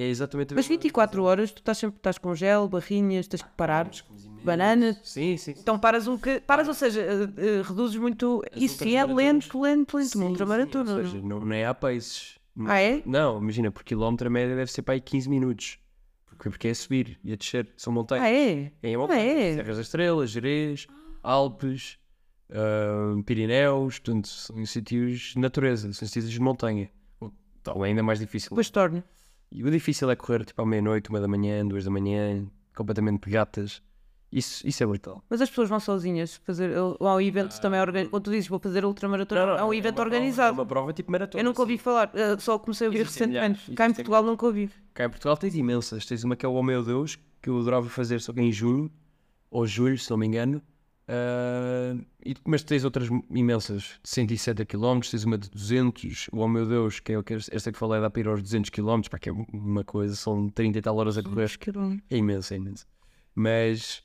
É 0.00 0.06
exatamente 0.08 0.52
a 0.52 0.54
Mas 0.54 0.66
mesma 0.68 0.80
24 0.80 1.24
horas, 1.24 1.50
tu 1.50 1.58
estás 1.58 1.76
sempre 1.76 1.96
estás 1.96 2.18
com 2.18 2.32
gel, 2.32 2.68
barrinhas, 2.68 3.26
tens 3.26 3.42
que 3.42 3.48
parar, 3.56 3.90
bananas. 4.44 4.96
Sim, 5.02 5.36
sim. 5.36 5.52
sim. 5.52 5.60
Então 5.60 5.76
paras 5.76 6.06
um 6.06 6.14
bocadinho, 6.14 6.40
paras, 6.42 6.68
ou 6.68 6.74
seja, 6.74 7.00
eh, 7.00 7.28
eh, 7.36 7.62
reduzes 7.62 7.96
muito. 7.96 8.40
As 8.54 8.62
Isso 8.62 8.78
sim 8.78 8.94
é 8.96 9.04
lento, 9.04 9.60
lento, 9.60 9.96
lento. 9.96 9.96
Uma 9.96 10.04
Sim, 10.04 10.24
ultramaratona. 10.30 10.84
sim, 10.86 10.92
ou 10.92 11.02
não? 11.02 11.10
seja, 11.10 11.26
não, 11.26 11.40
não 11.40 11.52
é 11.52 11.66
há 11.66 11.74
paces. 11.74 12.38
Ah, 12.66 12.80
é? 12.80 13.02
Não, 13.04 13.38
imagina, 13.42 13.72
por 13.72 13.82
quilómetro 13.82 14.28
a 14.28 14.30
média 14.30 14.54
deve 14.54 14.70
ser 14.70 14.82
para 14.82 14.94
aí 14.94 15.00
15 15.00 15.28
minutos. 15.28 15.78
Porque, 16.26 16.48
porque 16.50 16.68
é 16.68 16.70
a 16.70 16.74
subir 16.76 17.18
e 17.24 17.32
a 17.32 17.36
descer. 17.36 17.68
São 17.76 17.92
montanhas. 17.92 18.24
Ah, 18.24 18.30
é? 18.30 18.72
É, 18.80 18.94
Ah, 18.94 19.16
é? 19.18 19.54
Serras 19.56 19.76
da 19.76 19.82
Estrela, 19.82 20.24
Jerez, 20.28 20.86
Alpes, 21.24 21.98
ah, 22.52 23.20
Pirineus, 23.26 23.98
portanto, 23.98 24.28
são 24.28 24.64
sítios 24.64 25.32
de 25.34 25.40
natureza, 25.40 25.92
são 25.92 26.06
sítios 26.06 26.30
de 26.30 26.40
montanha. 26.40 26.88
Então 27.60 27.84
é 27.84 27.88
ainda 27.88 28.02
mais 28.04 28.20
difícil. 28.20 28.50
Depois 28.50 28.70
torna. 28.70 29.04
E 29.50 29.64
o 29.64 29.70
difícil 29.70 30.10
é 30.10 30.16
correr 30.16 30.44
tipo 30.44 30.60
à 30.60 30.66
meia-noite, 30.66 31.08
uma 31.10 31.20
da 31.20 31.28
manhã, 31.28 31.66
duas 31.66 31.84
da 31.84 31.90
manhã, 31.90 32.46
completamente 32.74 33.20
pegatas. 33.20 33.82
Isso, 34.30 34.66
isso 34.66 34.82
é 34.82 34.86
brutal. 34.86 35.24
Mas 35.30 35.40
as 35.40 35.48
pessoas 35.48 35.70
vão 35.70 35.80
sozinhas 35.80 36.36
fazer. 36.44 36.76
Ou 36.76 37.08
há 37.08 37.22
eventos 37.22 37.58
também 37.58 37.80
organizados. 37.80 38.10
Quando 38.10 38.24
tu 38.24 38.30
dizes 38.30 38.46
vou 38.48 38.58
fazer 38.58 38.84
ultramaratona, 38.84 39.58
há 39.58 39.64
um 39.64 39.72
evento 39.72 39.98
é 39.98 40.00
uma 40.00 40.04
organizado. 40.04 40.54
Prova, 40.54 40.60
é 40.60 40.62
uma 40.62 40.66
prova 40.66 40.92
tipo 40.92 41.10
maratona. 41.10 41.40
Eu 41.40 41.44
nunca 41.46 41.62
ouvi 41.62 41.78
falar, 41.78 42.10
eh, 42.14 42.36
só 42.38 42.58
comecei 42.58 42.86
a 42.86 42.90
ouvir 42.90 43.04
recentemente. 43.04 43.70
milhares, 43.70 43.74
Cá 43.74 43.86
em 43.86 43.94
Portugal 43.94 44.22
nunca 44.22 44.44
ouvi. 44.44 44.70
Cá 44.92 45.06
em 45.06 45.08
Portugal 45.08 45.36
tens 45.38 45.54
imensas. 45.54 46.04
Tens 46.04 46.24
uma 46.24 46.36
que 46.36 46.44
é 46.44 46.48
o 46.48 46.52
Oh 46.52 46.62
Meu 46.62 46.84
Deus, 46.84 47.18
que 47.40 47.48
eu 47.48 47.58
adorava 47.58 47.88
fazer 47.88 48.20
só 48.20 48.34
que 48.34 48.40
em 48.40 48.52
junho, 48.52 48.90
ou 49.50 49.66
julho, 49.66 49.96
se 49.96 50.10
não 50.10 50.18
me 50.18 50.26
engano. 50.26 50.60
Ah, 51.08 51.96
e, 52.24 52.36
mas 52.44 52.62
tens 52.62 52.84
outras 52.84 53.08
imensas, 53.30 53.98
de 54.02 54.08
170 54.10 54.66
km, 54.66 55.00
tens 55.10 55.24
uma 55.24 55.38
de 55.38 55.48
200, 55.50 56.28
o 56.32 56.38
Oh 56.40 56.48
Meu 56.48 56.66
Deus, 56.66 57.00
que 57.00 57.12
é 57.12 57.22
que 57.22 57.34
esta 57.34 57.72
que 57.72 57.78
falei, 57.78 58.00
dá 58.00 58.10
para 58.10 58.20
ir 58.20 58.28
aos 58.28 58.42
200 58.42 58.70
km, 58.70 59.00
pá, 59.10 59.18
que 59.18 59.30
é 59.30 59.32
uma 59.52 59.82
coisa, 59.84 60.14
são 60.14 60.48
30 60.50 60.78
e 60.78 60.82
tal 60.82 60.96
horas 60.96 61.16
a 61.16 61.22
correr. 61.22 61.48
É 62.10 62.16
imenso, 62.18 62.52
é 62.52 62.56
imenso. 62.58 62.86
Mas, 63.34 64.02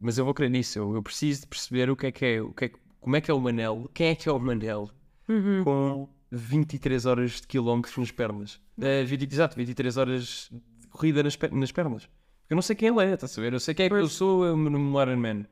mas 0.00 0.16
eu 0.16 0.24
vou 0.24 0.32
crer 0.32 0.50
nisso, 0.50 0.78
eu, 0.78 0.94
eu 0.94 1.02
preciso 1.02 1.42
de 1.42 1.46
perceber 1.48 1.90
o 1.90 1.96
que 1.96 2.06
é 2.06 2.12
que 2.12 2.24
é, 2.24 2.40
o 2.42 2.52
que 2.52 2.64
é, 2.66 2.70
como 3.00 3.16
é 3.16 3.20
que 3.20 3.30
é 3.30 3.34
o 3.34 3.40
Manel, 3.40 3.90
quem 3.92 4.08
é 4.08 4.14
que 4.14 4.28
é 4.28 4.32
o 4.32 4.38
Manel 4.38 4.90
Uhum. 5.28 5.62
com 5.62 6.08
23 6.32 7.06
horas 7.06 7.40
de 7.40 7.46
quilómetros 7.46 7.96
nas 7.96 8.10
pernas. 8.10 8.60
Eh, 8.80 9.04
20 9.04 9.32
exato, 9.32 9.54
23 9.56 9.96
horas 9.96 10.48
de 10.50 10.88
corrida 10.88 11.22
nas, 11.22 11.36
per- 11.36 11.52
nas 11.54 11.70
pernas. 11.70 12.08
Eu 12.48 12.56
não 12.56 12.62
sei 12.62 12.74
quem 12.74 12.88
ele 12.88 13.04
é, 13.04 13.14
estás 13.14 13.38
a 13.38 13.40
ver? 13.40 13.52
Eu 13.52 13.60
sei 13.60 13.72
quem 13.74 13.86
é 13.86 13.88
que 13.88 13.94
eu 13.94 14.08
sou 14.08 14.44
eu, 14.44 14.56
no 14.56 15.00
Iron 15.02 15.16
Man. 15.18 15.46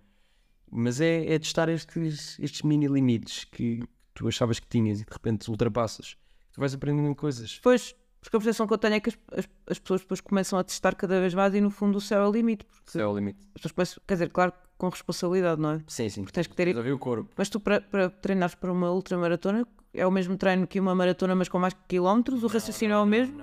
Mas 0.70 1.01
é, 1.01 1.32
é 1.32 1.39
testar 1.39 1.69
estes, 1.69 2.39
estes 2.39 2.62
mini 2.62 2.86
limites 2.86 3.45
que 3.45 3.82
tu 4.15 4.28
achavas 4.28 4.59
que 4.59 4.66
tinhas 4.66 5.01
e 5.01 5.05
de 5.05 5.11
repente 5.11 5.51
ultrapassas. 5.51 6.16
Tu 6.53 6.61
vais 6.61 6.74
aprendendo 6.74 7.15
coisas. 7.15 7.55
Depois, 7.57 7.95
porque 8.20 8.36
a 8.36 8.40
percepção 8.40 8.66
que 8.66 8.73
eu 8.73 8.78
tenho 8.78 8.95
é 8.95 9.01
que 9.01 9.11
as, 9.11 9.19
as, 9.32 9.49
as 9.69 9.78
pessoas 9.78 10.01
depois 10.01 10.20
começam 10.20 10.59
a 10.59 10.65
testar 10.65 10.95
cada 10.95 11.20
vez 11.20 11.35
mais 11.35 11.55
e 11.55 11.61
no 11.61 11.70
fundo 11.70 11.99
o 11.99 12.01
céu 12.01 12.23
é 12.23 12.28
o 12.28 12.32
limite. 12.32 12.65
Porque 12.65 12.89
Isso 12.89 13.01
é 13.01 13.07
o 13.07 13.15
limite. 13.15 13.39
as 13.55 13.62
pessoas 13.62 13.73
começam, 13.73 14.03
quer 14.07 14.15
dizer, 14.15 14.31
claro, 14.31 14.53
com 14.77 14.89
responsabilidade, 14.89 15.61
não 15.61 15.73
é? 15.73 15.81
Sim, 15.86 16.09
sim. 16.09 16.24
Tens 16.24 16.47
que 16.47 16.55
ter. 16.55 16.66
Resolvi 16.69 16.93
o 16.93 16.99
corpo. 16.99 17.31
Mas 17.36 17.49
tu, 17.49 17.61
para, 17.61 17.81
para 17.81 18.11
treinares 18.11 18.55
para 18.55 18.73
uma 18.73 18.90
ultramaratona, 18.93 19.66
é 19.95 20.07
o 20.07 20.11
mesmo 20.11 20.36
treino 20.36 20.66
que 20.66 20.78
uma 20.78 20.95
maratona, 20.95 21.35
mas 21.35 21.49
com 21.49 21.59
mais 21.59 21.74
quilómetros? 21.89 22.43
O 22.43 22.47
raciocínio 22.47 22.95
é 22.95 22.99
o 22.99 23.07
mesmo? 23.07 23.43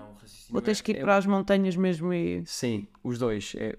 Ou 0.52 0.62
tens 0.62 0.82
que 0.82 0.92
ir 0.92 1.02
para 1.02 1.18
as 1.18 1.26
montanhas 1.26 1.76
mesmo 1.76 2.14
e. 2.14 2.44
Sim, 2.46 2.88
os 3.04 3.18
dois. 3.18 3.54
É, 3.58 3.76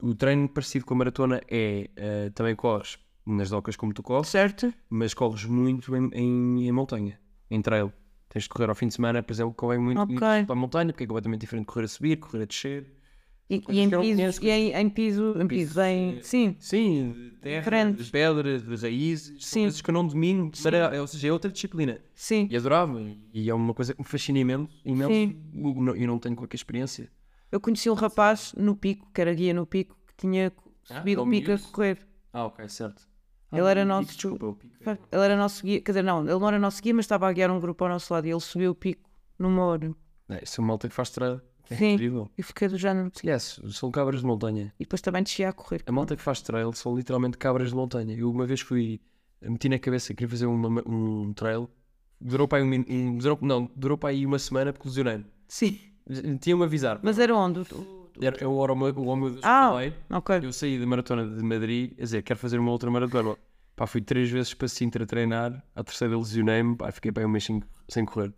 o 0.00 0.14
treino 0.14 0.48
parecido 0.48 0.84
com 0.84 0.94
a 0.94 0.96
maratona 0.98 1.40
é 1.48 1.90
eh, 1.96 2.30
também 2.34 2.54
corres 2.54 2.98
nas 3.24 3.50
docas 3.50 3.76
como 3.76 3.92
tu 3.92 4.02
corres, 4.02 4.28
Certo? 4.28 4.72
mas 4.88 5.12
corres 5.14 5.44
muito 5.44 5.94
em, 5.96 6.10
em, 6.12 6.68
em 6.68 6.72
montanha, 6.72 7.18
em 7.50 7.60
trail. 7.60 7.92
Tens 8.28 8.42
de 8.44 8.48
correr 8.48 8.68
ao 8.68 8.74
fim 8.74 8.88
de 8.88 8.94
semana, 8.94 9.22
por 9.22 9.32
exemplo, 9.32 9.54
convém 9.54 9.78
muito 9.78 10.00
Ok. 10.00 10.14
ir 10.16 10.18
para 10.46 10.52
a 10.52 10.54
montanha, 10.54 10.92
porque 10.92 11.04
é 11.04 11.06
completamente 11.06 11.40
diferente 11.40 11.62
de 11.66 11.72
correr 11.72 11.84
a 11.84 11.88
subir, 11.88 12.16
correr 12.18 12.42
a 12.42 12.46
descer. 12.46 12.92
E, 13.48 13.62
e 13.68 13.78
em 13.80 13.88
que 13.88 13.94
eu 13.94 13.98
não 13.98 14.04
piso, 14.04 14.16
conheço, 14.16 14.44
e 14.44 14.50
em, 14.50 14.72
em 14.74 14.88
piso, 14.90 15.34
em 15.40 15.46
piso, 15.46 15.74
bem, 15.76 16.20
sim, 16.20 16.56
Sim, 16.58 17.12
de 17.12 17.30
terra, 17.40 17.60
Diferentes. 17.62 18.06
de 18.06 18.10
pedra, 18.10 18.58
de 18.58 18.74
raízes, 18.76 19.44
Sim. 19.44 19.60
coisas 19.62 19.80
que 19.80 19.88
eu 19.90 19.94
não 19.94 20.04
domino, 20.06 20.50
maneira- 20.64 21.00
ou 21.00 21.06
seja, 21.06 21.28
é 21.28 21.32
outra 21.32 21.50
disciplina. 21.50 22.00
sim. 22.12 22.48
E 22.50 22.56
adorava, 22.56 23.00
e 23.32 23.48
é 23.48 23.54
uma 23.54 23.72
coisa 23.72 23.94
que 23.94 24.00
me 24.00 24.06
fascina 24.06 24.40
imenso, 24.40 24.68
imenso 24.84 25.12
Sim. 25.12 25.36
e 25.54 25.58
não- 25.80 25.96
e 25.96 26.06
não 26.08 26.18
tenho 26.18 26.34
qualquer 26.34 26.56
experiência. 26.56 27.08
Eu 27.50 27.60
conheci 27.60 27.88
um 27.90 27.94
rapaz 27.94 28.52
no 28.56 28.74
pico, 28.76 29.08
que 29.12 29.20
era 29.20 29.32
guia 29.34 29.54
no 29.54 29.66
pico, 29.66 29.96
que 30.08 30.14
tinha 30.16 30.52
Ah, 30.90 30.94
subido 30.98 31.20
é 31.20 31.24
o 31.24 31.28
pico 31.30 31.50
a 31.52 31.54
miúdo? 31.54 31.68
correr. 31.72 32.06
Ah, 32.32 32.44
ok, 32.46 32.68
certo. 32.68 33.08
Ele 33.52 33.62
Ah, 33.62 33.70
era 33.70 33.80
o 33.80 33.84
pico, 33.84 33.88
nosso- 33.88 34.12
Desculpa, 34.14 34.46
o 34.46 34.54
pico. 34.54 34.74
Ele 35.12 35.22
era 35.24 35.36
nosso 35.36 35.62
guia, 35.64 35.80
quer 35.80 35.92
dizer, 35.92 36.02
não, 36.02 36.20
ele 36.22 36.38
não 36.38 36.48
era 36.48 36.58
nosso 36.58 36.82
guia, 36.82 36.94
mas 36.94 37.04
estava 37.04 37.28
a 37.28 37.32
guiar 37.32 37.50
um 37.50 37.60
grupo 37.60 37.84
ao 37.84 37.90
nosso 37.90 38.12
lado 38.12 38.26
e 38.26 38.30
ele 38.30 38.40
subiu 38.40 38.72
o 38.72 38.74
pico 38.74 39.08
numa 39.38 39.64
hora. 39.64 39.94
É, 40.28 40.42
isso 40.42 40.60
é 40.60 40.62
uma 40.62 40.68
malta 40.68 40.88
que 40.88 40.94
faz 40.94 41.10
trail. 41.10 41.40
É 41.70 41.74
Sim. 41.76 41.94
incrível. 41.94 42.30
E 42.38 42.42
fiquei 42.42 42.68
do 42.68 42.76
género. 42.78 43.10
Esquece, 43.14 43.60
são 43.72 43.90
cabras 43.90 44.20
de 44.20 44.26
montanha. 44.26 44.72
E 44.78 44.84
depois 44.84 45.00
também 45.00 45.22
descia 45.22 45.48
a 45.48 45.52
correr. 45.52 45.82
A 45.86 45.90
malta 45.92 46.14
que 46.16 46.22
faz 46.22 46.40
trail 46.40 46.72
são 46.72 46.96
literalmente 46.96 47.36
cabras 47.38 47.70
de 47.70 47.74
montanha. 47.74 48.14
Eu 48.16 48.30
uma 48.30 48.46
vez 48.46 48.60
fui, 48.60 49.00
meti 49.42 49.68
na 49.68 49.78
cabeça 49.78 50.08
que 50.08 50.14
queria 50.14 50.28
fazer 50.30 50.46
uma- 50.46 50.82
um 50.88 51.32
trail. 51.32 51.68
Durou 52.20 52.46
para 52.46 52.58
aí 52.58 52.64
um, 52.64 52.84
um- 52.88 53.18
durou, 53.18 53.38
não, 53.42 53.70
durou 53.74 53.98
para 53.98 54.10
aí 54.10 54.24
uma 54.24 54.38
semana 54.38 54.72
porque 54.72 54.88
lesionei-me. 54.88 55.26
Sim. 55.48 55.78
Tinha-me 56.40 56.64
avisar. 56.64 57.00
Mas 57.02 57.18
era 57.18 57.34
onde? 57.34 57.60
O- 57.60 58.06
Era, 58.20 58.36
eu 58.40 58.62
era 58.64 58.72
o 58.72 58.76
meu, 58.76 58.88
o 58.94 59.16
meu 59.16 59.38
Ah. 59.42 59.70
falei. 59.70 59.92
Ok. 60.10 60.40
Eu 60.42 60.52
saí 60.52 60.78
da 60.78 60.86
maratona 60.86 61.26
de 61.26 61.42
Madrid, 61.42 61.92
a 61.98 62.02
dizer, 62.02 62.22
quero 62.22 62.38
fazer 62.38 62.58
uma 62.58 62.70
outra 62.70 62.90
maratona. 62.90 63.36
Pá, 63.74 63.86
fui 63.86 64.00
três 64.00 64.30
vezes 64.30 64.54
para 64.54 64.68
Sintra 64.68 65.04
treinar, 65.04 65.62
a 65.74 65.84
terceira 65.84 66.16
lesionei-me, 66.16 66.76
pá, 66.76 66.90
fiquei 66.90 67.12
aí 67.14 67.24
um 67.26 67.28
mês 67.28 67.44
sem, 67.44 67.62
sem 67.88 68.04
correr. 68.06 68.32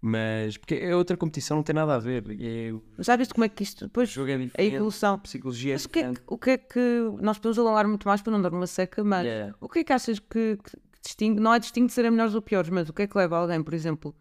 Mas, 0.00 0.56
porque 0.58 0.74
é 0.74 0.94
outra 0.94 1.16
competição, 1.16 1.56
não 1.56 1.64
tem 1.64 1.74
nada 1.74 1.94
a 1.94 1.98
ver. 1.98 2.24
É, 2.38 2.72
o 2.72 2.82
Já 3.02 3.16
viste 3.16 3.32
como 3.34 3.44
é 3.44 3.48
que 3.48 3.62
isto. 3.62 3.86
Depois 3.86 4.14
é 4.16 4.60
a 4.60 4.62
evolução. 4.62 5.14
a 5.14 5.18
psicologia 5.18 5.72
é 5.72 5.74
Mas 5.76 5.84
o 5.86 5.88
que, 5.88 5.98
é 5.98 6.12
que, 6.12 6.20
o 6.26 6.38
que 6.38 6.50
é 6.50 6.58
que. 6.58 6.80
Nós 7.22 7.38
podemos 7.38 7.58
alongar 7.58 7.88
muito 7.88 8.06
mais 8.06 8.20
para 8.20 8.30
não 8.32 8.42
dar 8.42 8.52
uma 8.52 8.66
seca, 8.66 9.02
mas 9.02 9.24
Yeah. 9.24 9.54
o 9.60 9.68
que 9.68 9.78
é 9.80 9.84
que 9.84 9.92
achas 9.94 10.18
que, 10.18 10.58
que 10.62 10.76
distingue? 11.02 11.40
Não 11.40 11.54
é 11.54 11.58
distingue 11.58 11.86
de 11.86 11.92
serem 11.94 12.10
melhores 12.10 12.34
ou 12.34 12.42
piores, 12.42 12.68
mas 12.70 12.88
o 12.88 12.92
que 12.92 13.02
é 13.02 13.06
que 13.06 13.16
leva 13.16 13.38
alguém, 13.38 13.62
por 13.62 13.72
exemplo, 13.72 14.14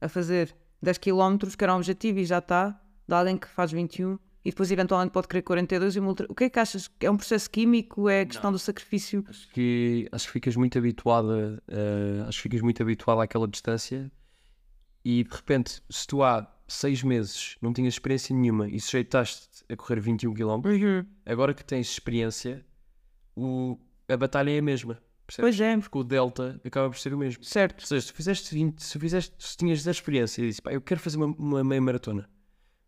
a 0.00 0.08
fazer 0.08 0.56
10 0.86 0.98
km, 0.98 1.48
que 1.56 1.64
era 1.64 1.74
um 1.74 1.78
objetivo 1.78 2.20
e 2.20 2.24
já 2.24 2.38
está, 2.38 2.80
de 3.08 3.14
alguém 3.14 3.36
que 3.36 3.48
faz 3.48 3.72
21 3.72 4.18
e 4.44 4.50
depois 4.50 4.70
eventualmente 4.70 5.10
pode 5.10 5.26
querer 5.26 5.42
42 5.42 5.96
e 5.96 5.98
uma 5.98 6.08
ultra... 6.08 6.26
O 6.30 6.34
que 6.34 6.44
é 6.44 6.48
que 6.48 6.58
achas? 6.60 6.88
É 7.00 7.10
um 7.10 7.16
processo 7.16 7.50
químico? 7.50 8.08
É 8.08 8.24
questão 8.24 8.52
do 8.52 8.58
sacrifício? 8.60 9.24
Acho 9.28 9.48
que, 9.50 10.08
acho 10.12 10.26
que 10.26 10.32
ficas 10.32 10.54
muito 10.54 10.78
habituada, 10.78 11.60
eh, 11.66 12.24
acho 12.28 12.38
que 12.38 12.42
ficas 12.44 12.60
muito 12.60 12.80
habituada 12.80 13.24
àquela 13.24 13.48
distância 13.48 14.10
e 15.04 15.24
de 15.24 15.34
repente, 15.34 15.82
se 15.90 16.06
tu 16.06 16.22
há 16.22 16.48
seis 16.68 17.02
meses 17.02 17.56
não 17.60 17.72
tinhas 17.72 17.94
experiência 17.94 18.34
nenhuma 18.34 18.68
e 18.68 18.78
sujeitaste 18.80 19.64
a 19.68 19.74
correr 19.74 20.00
21 20.00 20.32
km, 20.34 20.62
agora 21.24 21.52
que 21.52 21.64
tens 21.64 21.90
experiência, 21.90 22.64
o, 23.34 23.76
a 24.08 24.16
batalha 24.16 24.50
é 24.50 24.58
a 24.58 24.62
mesma. 24.62 25.00
Percebes? 25.26 25.56
Pois 25.56 25.60
é, 25.60 25.76
Porque 25.78 25.98
o 25.98 26.04
delta 26.04 26.60
acaba 26.64 26.88
por 26.88 26.98
ser 26.98 27.12
o 27.12 27.18
mesmo. 27.18 27.42
certo. 27.44 27.80
Ou 27.80 27.86
seja, 27.86 28.06
se 28.06 28.12
fizeste 28.12 28.54
20, 28.54 28.80
se, 28.82 28.98
fizeste, 28.98 29.34
se 29.38 29.56
tinhas 29.56 29.82
da 29.82 29.90
experiência 29.90 30.42
e 30.42 30.48
disse, 30.48 30.62
pá, 30.62 30.72
eu 30.72 30.80
quero 30.80 31.00
fazer 31.00 31.16
uma, 31.16 31.26
uma 31.38 31.64
meia 31.64 31.80
maratona, 31.80 32.28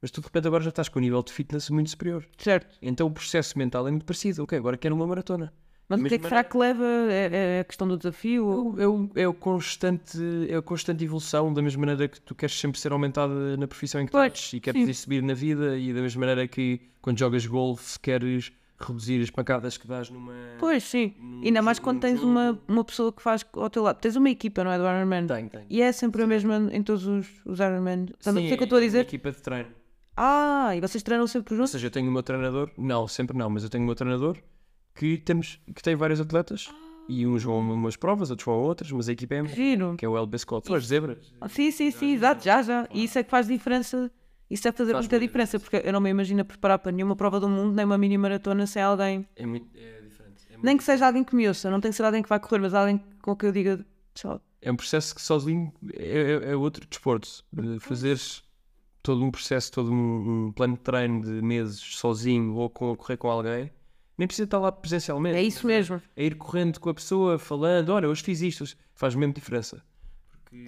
mas 0.00 0.10
tu 0.10 0.20
de 0.20 0.26
repente 0.28 0.46
agora 0.46 0.62
já 0.62 0.70
estás 0.70 0.88
com 0.88 0.98
um 0.98 1.02
nível 1.02 1.22
de 1.22 1.32
fitness 1.32 1.68
muito 1.70 1.90
superior. 1.90 2.24
Certo. 2.38 2.78
Então 2.80 3.06
o 3.06 3.10
processo 3.10 3.58
mental 3.58 3.88
é 3.88 3.90
muito 3.90 4.04
parecido. 4.04 4.44
Ok, 4.44 4.56
agora 4.56 4.76
quero 4.76 4.94
uma 4.94 5.06
maratona. 5.06 5.52
Mas 5.90 6.02
o 6.02 6.04
que 6.04 6.14
é 6.16 6.18
que 6.18 6.28
será 6.28 6.44
que 6.44 6.54
leva? 6.56 6.84
É, 7.10 7.56
é 7.56 7.60
a 7.60 7.64
questão 7.64 7.88
do 7.88 7.96
desafio? 7.96 8.74
É 8.78 8.86
o, 8.86 9.10
é 9.14 9.26
o 9.26 9.32
constante, 9.32 10.18
é 10.48 10.54
a 10.56 10.60
constante 10.60 11.02
evolução, 11.02 11.50
da 11.52 11.62
mesma 11.62 11.80
maneira 11.80 12.06
que 12.06 12.20
tu 12.20 12.34
queres 12.34 12.54
sempre 12.60 12.78
ser 12.78 12.92
aumentada 12.92 13.56
na 13.56 13.66
profissão 13.66 13.98
em 14.02 14.04
que 14.04 14.12
Pois, 14.12 14.32
estás 14.34 14.52
e 14.52 14.60
queres 14.60 14.84
sim. 14.84 14.92
subir 14.92 15.22
na 15.22 15.32
vida, 15.32 15.78
e 15.78 15.92
da 15.94 16.02
mesma 16.02 16.20
maneira 16.20 16.46
que 16.46 16.78
quando 17.00 17.18
jogas 17.18 17.46
golfe 17.46 17.98
queres 18.00 18.52
reduzir 18.78 19.20
as 19.22 19.30
pancadas 19.30 19.76
que 19.76 19.86
dás 19.86 20.08
numa. 20.10 20.32
Pois, 20.58 20.84
sim. 20.84 21.14
num 21.18 21.42
Ainda 21.44 21.60
mais 21.62 21.78
quando 21.78 22.00
tens 22.00 22.16
jogo. 22.20 22.30
uma, 22.30 22.58
uma 22.68 22.84
pessoa 22.84 23.12
que 23.12 23.20
faz 23.22 23.44
ao 23.54 23.68
teu 23.70 23.82
lado. 23.82 23.98
Tens 24.00 24.16
uma 24.16 24.30
equipa, 24.30 24.62
não 24.64 24.70
é? 24.70 24.78
Do 24.78 24.84
Ironman. 24.84 25.26
Tem, 25.26 25.48
tem. 25.48 25.66
E 25.68 25.82
é 25.82 25.90
sempre 25.92 26.22
a 26.22 26.26
mesma 26.26 26.68
em 26.72 26.82
todos 26.82 27.06
os, 27.06 27.26
os 27.44 27.58
Ironman. 27.58 28.06
Sabe 28.20 28.38
o 28.38 28.42
Sim, 28.42 28.48
que 28.48 28.54
é 28.54 28.56
que 28.56 28.62
eu 28.62 28.66
estou 28.66 28.76
a 28.78 28.80
uma 28.80 28.86
dizer? 28.86 29.00
equipa 29.00 29.30
de 29.32 29.42
treino. 29.42 29.68
Ah, 30.16 30.74
e 30.74 30.80
vocês 30.80 31.02
treinam 31.02 31.26
sempre 31.26 31.54
Ou 31.54 31.58
juntos? 31.58 31.70
seja, 31.72 31.86
eu 31.86 31.90
tenho 31.90 32.08
o 32.08 32.12
meu 32.12 32.22
treinador, 32.22 32.70
não, 32.76 33.06
sempre 33.06 33.36
não, 33.36 33.48
mas 33.48 33.62
eu 33.62 33.68
tenho 33.70 33.84
o 33.84 33.86
meu 33.86 33.94
treinador 33.94 34.36
que, 34.94 35.16
temos, 35.16 35.60
que 35.72 35.80
tem 35.80 35.94
vários 35.94 36.20
atletas 36.20 36.68
e 37.08 37.24
uns 37.24 37.44
vão 37.44 37.54
a 37.56 37.60
umas 37.60 37.94
provas, 37.94 38.28
outros 38.30 38.44
vão 38.44 38.56
a 38.56 38.58
outras, 38.58 38.90
mas 38.90 39.08
a 39.08 39.12
equipa 39.12 39.36
é 39.36 39.44
Giro. 39.46 39.94
que 39.96 40.04
é 40.04 40.08
o 40.08 40.16
LB 40.18 40.36
Scott. 40.38 40.66
São 40.66 40.74
as 40.74 40.86
zebras. 40.86 41.32
Ah, 41.40 41.48
Sim, 41.48 41.70
sim, 41.70 41.90
sim, 41.92 42.14
exato, 42.14 42.44
já, 42.44 42.60
já. 42.62 42.88
E 42.92 43.04
isso 43.04 43.16
é 43.18 43.22
que 43.22 43.30
faz 43.30 43.46
diferença. 43.46 44.10
Isso 44.50 44.66
é 44.66 44.72
fazer 44.72 44.92
Faz 44.92 45.04
muita 45.04 45.20
diferença, 45.20 45.58
porque 45.60 45.82
eu 45.84 45.92
não 45.92 46.00
me 46.00 46.08
imagino 46.10 46.44
preparar 46.44 46.78
para 46.78 46.90
nenhuma 46.92 47.14
prova 47.14 47.38
do 47.38 47.48
mundo, 47.48 47.74
nem 47.74 47.84
uma 47.84 47.98
mini 47.98 48.16
maratona 48.16 48.66
sem 48.66 48.80
alguém. 48.82 49.26
É 49.36 49.44
muito 49.44 49.68
é 49.76 50.00
diferente. 50.00 50.42
É, 50.48 50.52
muito- 50.52 50.64
Nem 50.64 50.76
que 50.76 50.84
seja 50.84 51.06
alguém 51.06 51.22
que 51.22 51.36
me 51.36 51.46
ouça, 51.46 51.70
não 51.70 51.80
tem 51.80 51.90
que 51.90 51.96
ser 51.96 52.04
alguém 52.04 52.22
que 52.22 52.28
vai 52.28 52.40
correr, 52.40 52.58
mas 52.58 52.72
alguém 52.74 53.02
com 53.22 53.36
que 53.36 53.44
eu 53.46 53.52
diga 53.52 53.84
tchau. 54.14 54.40
é 54.62 54.72
um 54.72 54.76
processo 54.76 55.14
que 55.14 55.20
sozinho 55.22 55.72
é, 55.94 56.48
é- 56.48 56.50
é 56.52 56.56
outro 56.56 56.86
desporto. 56.88 57.28
De 57.52 57.78
Fazeres 57.78 58.42
todo 59.02 59.22
um 59.24 59.30
processo, 59.30 59.70
todo 59.70 59.92
um, 59.92 60.50
plano 60.52 60.74
de 60.76 60.80
treino 60.80 61.22
de 61.22 61.42
meses 61.42 61.78
sozinho 61.78 62.54
ou 62.54 62.68
com, 62.68 62.94
correr 62.96 63.16
com 63.16 63.30
alguém, 63.30 63.70
nem 64.18 64.26
precisa 64.26 64.44
estar 64.44 64.58
lá 64.58 64.72
presencialmente. 64.72 65.36
É 65.38 65.42
isso 65.42 65.66
mesmo. 65.66 66.02
É 66.16 66.24
ir 66.24 66.34
correndo 66.36 66.80
com 66.80 66.90
a 66.90 66.94
pessoa, 66.94 67.38
falando, 67.38 67.90
olha, 67.90 68.08
hoje 68.08 68.22
fiz 68.22 68.40
isto, 68.42 68.64
faz 68.94 69.14
mesmo 69.14 69.32
diferença. 69.34 69.82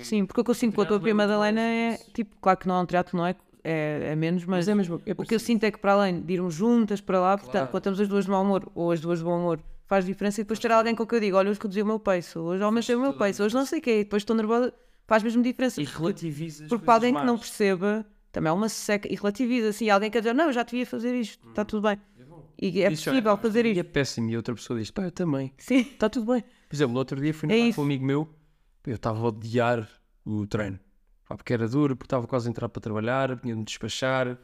Sim, 0.00 0.26
porque 0.26 0.40
o 0.40 0.44
que 0.44 0.50
eu 0.50 0.54
sinto 0.54 0.74
com 0.74 0.82
a 0.82 0.86
tua 0.86 1.00
prima 1.00 1.24
Madalena 1.26 1.60
é, 1.60 1.96
tipo, 2.14 2.36
claro 2.40 2.58
que 2.58 2.68
não 2.68 2.76
é 2.76 2.80
um 2.82 2.86
triatlo, 2.86 3.18
não 3.18 3.26
é? 3.26 3.34
É, 3.62 4.12
é 4.12 4.16
menos, 4.16 4.44
mas, 4.44 4.68
é 4.68 4.74
mesmo. 4.74 5.00
É 5.04 5.12
o 5.12 5.24
que 5.24 5.34
eu 5.34 5.40
sinto 5.40 5.64
é 5.64 5.70
que 5.70 5.78
para 5.78 5.92
além 5.92 6.20
de 6.20 6.32
irmos 6.32 6.54
juntas 6.54 7.00
para 7.00 7.20
lá, 7.20 7.36
portanto, 7.36 7.52
Claro. 7.52 7.68
quando 7.68 7.80
estamos 7.82 8.00
as 8.00 8.08
duas 8.08 8.24
de 8.24 8.30
mau 8.30 8.42
humor 8.42 8.70
ou 8.74 8.90
as 8.92 9.00
duas 9.00 9.18
de 9.18 9.24
bom 9.24 9.38
humor, 9.38 9.60
faz 9.86 10.04
diferença 10.06 10.40
e 10.40 10.44
depois 10.44 10.58
ter 10.58 10.70
alguém 10.72 10.94
com 10.94 11.06
que 11.06 11.14
eu 11.14 11.20
digo, 11.20 11.36
olha, 11.36 11.50
hoje 11.50 11.60
reduzi 11.60 11.82
o 11.82 11.86
meu 11.86 11.98
pace, 11.98 12.38
hoje 12.38 12.62
aumentei 12.62 12.94
o 12.94 13.00
meu 13.00 13.12
pace, 13.14 13.42
hoje 13.42 13.54
não 13.54 13.66
sei 13.66 13.78
o 13.80 13.82
quê, 13.82 14.00
e 14.00 14.04
depois 14.04 14.22
estou 14.22 14.34
nervosa, 14.36 14.72
faz 15.06 15.22
mesmo 15.22 15.42
diferença. 15.42 15.80
E 15.82 15.84
relativizas. 15.84 16.68
Porque 16.68 16.84
para 16.84 16.94
alguém 16.94 17.14
que 17.14 17.22
não 17.24 17.36
perceba, 17.36 18.06
também 18.32 18.48
é 18.48 18.52
uma 18.52 18.68
seca 18.68 19.12
e 19.12 19.16
relativiza. 19.16 19.68
Assim, 19.70 19.90
alguém 19.90 20.10
quer 20.10 20.20
dizer, 20.20 20.32
não, 20.34 20.46
eu 20.46 20.52
já 20.52 20.62
devia 20.62 20.86
fazer 20.86 21.14
isto, 21.14 21.46
está 21.48 21.64
tudo 21.64 21.86
bem. 21.88 21.98
E 22.62 22.82
é 22.82 22.90
possível 22.90 23.36
fazer 23.38 23.64
E 23.66 23.70
é 23.70 23.72
isto. 23.72 23.84
péssimo. 23.86 24.30
E 24.30 24.36
outra 24.36 24.54
pessoa 24.54 24.78
diz, 24.78 24.90
pá, 24.90 25.02
eu 25.04 25.10
também. 25.10 25.52
Sim. 25.58 25.78
Está 25.80 26.08
tudo 26.10 26.30
bem. 26.32 26.42
Por 26.68 26.76
exemplo, 26.76 26.92
no 26.92 26.98
outro 26.98 27.18
dia 27.20 27.32
fui 27.34 27.48
no 27.48 27.54
É 27.54 27.58
isso. 27.58 27.76
com 27.76 27.82
um 27.82 27.84
amigo 27.86 28.04
meu, 28.04 28.28
eu 28.86 28.94
estava 28.96 29.18
a 29.18 29.24
odiar 29.24 29.88
o 30.26 30.46
treino. 30.46 30.78
Pá, 31.30 31.36
porque 31.36 31.52
era 31.52 31.68
duro, 31.68 31.94
porque 31.94 32.06
estava 32.06 32.26
quase 32.26 32.48
a 32.48 32.50
entrar 32.50 32.68
para 32.68 32.80
trabalhar, 32.82 33.38
tinha 33.38 33.54
de 33.54 33.60
me 33.60 33.64
despachar. 33.64 34.36